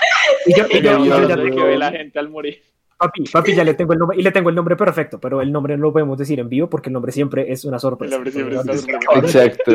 y 0.47 0.55
yo, 0.57 0.65
y 0.69 0.81
yo- 0.81 1.05
yo 1.05 1.27
ya 1.27 1.35
tengo- 1.35 1.55
que 1.55 1.63
ve 1.63 1.77
la 1.77 1.91
gente 1.91 2.19
al 2.19 2.29
morir. 2.29 2.57
papi, 2.97 3.23
papi, 3.31 3.53
ya 3.55 3.63
le 3.63 3.73
tengo 3.75 3.93
el 3.93 3.99
nombre, 3.99 4.17
y 4.17 4.23
le 4.23 4.31
tengo 4.31 4.49
el 4.49 4.55
nombre 4.55 4.75
perfecto, 4.75 5.19
pero 5.19 5.39
el 5.41 5.51
nombre 5.51 5.77
no 5.77 5.83
lo 5.83 5.93
podemos 5.93 6.17
decir 6.17 6.39
en 6.39 6.49
vivo 6.49 6.67
porque 6.69 6.89
el 6.89 6.93
nombre 6.93 7.11
siempre 7.11 7.51
es 7.51 7.63
una 7.65 7.77
sorpresa. 7.79 8.15
El 8.15 8.21
nombre 8.21 8.31
siempre 8.31 8.55
es 8.55 8.63
una 8.63 8.73
sorpresa. 8.77 9.45
Exacto. 9.45 9.71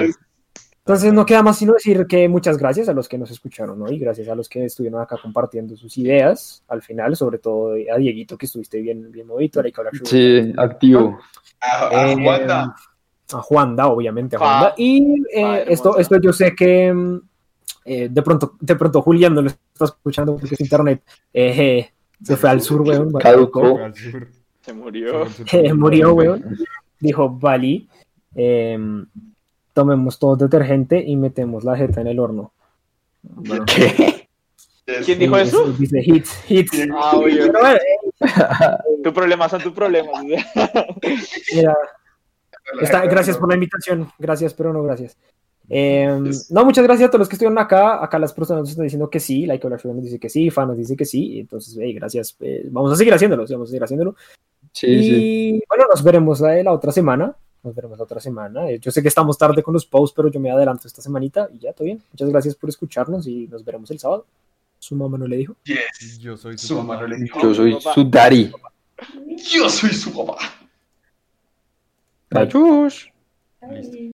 Entonces 0.85 1.13
no 1.13 1.25
queda 1.25 1.45
más 1.45 1.57
sino 1.59 1.75
decir 1.75 2.07
que 2.09 2.29
muchas 2.29 2.59
gracias 2.59 2.89
a 2.89 2.93
los 2.93 3.09
que 3.09 3.17
nos 3.17 3.31
escucharon 3.31 3.81
hoy, 3.83 4.01
gracias 4.01 4.27
a 4.29 4.35
los 4.35 4.49
que 4.49 4.65
estuvieron 4.65 5.01
acá 5.01 5.17
compartiendo 5.23 5.77
sus 5.77 5.97
ideas 5.99 6.65
al 6.67 6.83
final, 6.83 7.15
sobre 7.15 7.39
todo 7.39 7.75
a 7.75 7.97
Dieguito 7.99 8.37
que 8.37 8.47
estuviste 8.47 8.81
bien, 8.81 9.13
bien 9.13 9.29
movido, 9.29 9.61
a 9.61 9.65
Sí, 10.03 10.53
activo. 10.57 11.21
A, 11.61 11.87
a 11.89 12.11
Eh, 12.11 12.17
Juanda. 12.21 12.75
a 13.33 13.41
Juanda, 13.43 13.87
obviamente, 13.87 14.35
a. 14.35 14.39
Juanda. 14.41 14.75
Y 14.77 15.23
eh, 15.33 15.65
esto, 15.69 15.97
esto 15.99 16.21
yo 16.21 16.33
sé 16.33 16.53
que 16.57 16.93
mm, 16.93 17.21
eh, 17.85 18.09
de 18.11 18.23
pronto, 18.23 18.57
de 18.61 18.77
pronto 18.77 19.03
Julián 19.03 19.35
no 19.35 19.43
lo 19.43 19.49
está 19.49 19.85
escuchando 19.87 20.37
porque 20.37 20.57
su 20.57 20.63
internet 20.63 21.03
eh, 21.33 21.91
se 22.23 22.37
fue 22.37 22.51
al 22.51 22.61
sur, 22.61 22.83
weón. 22.83 23.13
Caducó. 23.13 23.79
Se 24.61 24.73
murió. 24.73 25.27
Eh, 25.53 25.75
murió, 25.75 26.15
weón. 26.15 26.57
Dijo, 27.01 27.29
Vali, 27.31 27.89
eh, 28.35 28.79
tomemos 29.73 30.19
todo 30.19 30.37
detergente 30.37 31.03
y 31.05 31.17
metemos 31.17 31.65
la 31.65 31.77
jeta 31.77 32.01
en 32.01 32.07
el 32.07 32.19
horno. 32.19 32.53
Bueno, 33.23 33.65
¿Qué? 33.67 34.29
¿Quién 35.05 35.19
dijo 35.19 35.39
eh, 35.39 35.43
eso? 35.43 35.73
Dice 35.73 36.01
hits, 36.05 36.51
hits. 36.51 36.89
Ah, 36.93 37.13
oye, 37.17 37.47
eh, 37.47 37.79
tu 39.05 39.13
problema 39.13 39.49
son 39.49 39.63
tus 39.63 39.73
problemas. 39.73 40.23
mira, 40.25 41.77
Está- 42.81 43.07
gracias 43.07 43.37
por 43.37 43.49
la 43.49 43.55
invitación. 43.55 44.09
Gracias, 44.19 44.55
pero 44.55 44.73
no 44.73 44.83
gracias. 44.83 45.17
Eh, 45.75 46.21
no, 46.51 46.65
muchas 46.67 46.85
gracias 46.85 47.09
a 47.09 47.11
todos 47.11 47.21
los 47.21 47.29
que 47.31 47.37
estuvieron 47.37 47.59
acá. 47.59 48.05
Acá 48.05 48.19
las 48.19 48.33
personas 48.35 48.61
nos 48.63 48.71
están 48.71 48.85
diciendo 48.85 49.09
que 49.09 49.19
sí. 49.21 49.47
Like 49.47 49.67
Black 49.67 49.81
Sugar 49.81 49.95
nos 49.97 50.05
dice 50.05 50.19
que 50.19 50.29
sí. 50.29 50.51
Fan 50.51 50.69
nos 50.69 50.77
dice 50.77 50.95
que 50.97 51.07
sí. 51.07 51.41
Entonces, 51.41 51.79
hey, 51.81 51.95
gracias. 51.95 52.37
eh, 52.41 52.67
vamos 52.71 52.93
a 52.93 52.97
seguir 52.97 53.15
haciéndolo. 53.15 53.47
Vamos 53.49 53.69
a 53.69 53.71
seguir 53.71 53.83
haciéndolo. 53.85 54.15
Sí, 54.73 54.87
y 54.87 55.03
sí. 55.05 55.63
bueno, 55.69 55.85
nos 55.91 56.03
veremos 56.03 56.43
eh, 56.43 56.63
la 56.63 56.73
otra 56.73 56.93
semana. 56.93 57.35
Nos 57.63 57.75
veremos 57.75 57.97
la 57.97 58.05
otra 58.05 58.21
semana. 58.21 58.69
Eh, 58.69 58.79
yo 58.81 58.91
sé 58.91 59.01
que 59.01 59.09
estamos 59.09 59.39
tarde 59.39 59.63
con 59.63 59.73
los 59.73 59.87
posts, 59.87 60.15
pero 60.15 60.29
yo 60.31 60.41
me 60.41 60.51
adelanto 60.51 60.87
esta 60.89 61.01
semanita 61.01 61.49
y 61.55 61.59
ya, 61.61 61.73
todo 61.73 61.85
bien. 61.87 62.03
Muchas 62.13 62.29
gracias 62.29 62.55
por 62.57 62.69
escucharnos 62.69 63.27
y 63.27 63.47
nos 63.49 63.65
veremos 63.65 63.91
el 63.91 63.99
sábado. 63.99 64.27
Su 64.79 64.95
mamá 64.97 65.17
no 65.17 65.27
le 65.27 65.37
dijo. 65.37 65.55
Yes. 65.65 66.19
Yo 66.19 66.37
soy 66.37 66.59
su 66.59 66.67
Su 66.67 66.75
papá. 66.77 66.87
mano 66.89 67.07
le 67.07 67.17
dijo. 67.17 67.41
Yo 67.41 67.55
soy 67.55 67.75
Papá. 67.75 67.95
su 67.95 68.05
daddy. 68.05 68.53
Yo 69.53 69.69
soy 69.71 69.91
su 69.91 70.13
papá. 70.13 70.37
Bye. 72.31 72.43
Adiós. 72.43 73.09
Listo. 73.71 74.12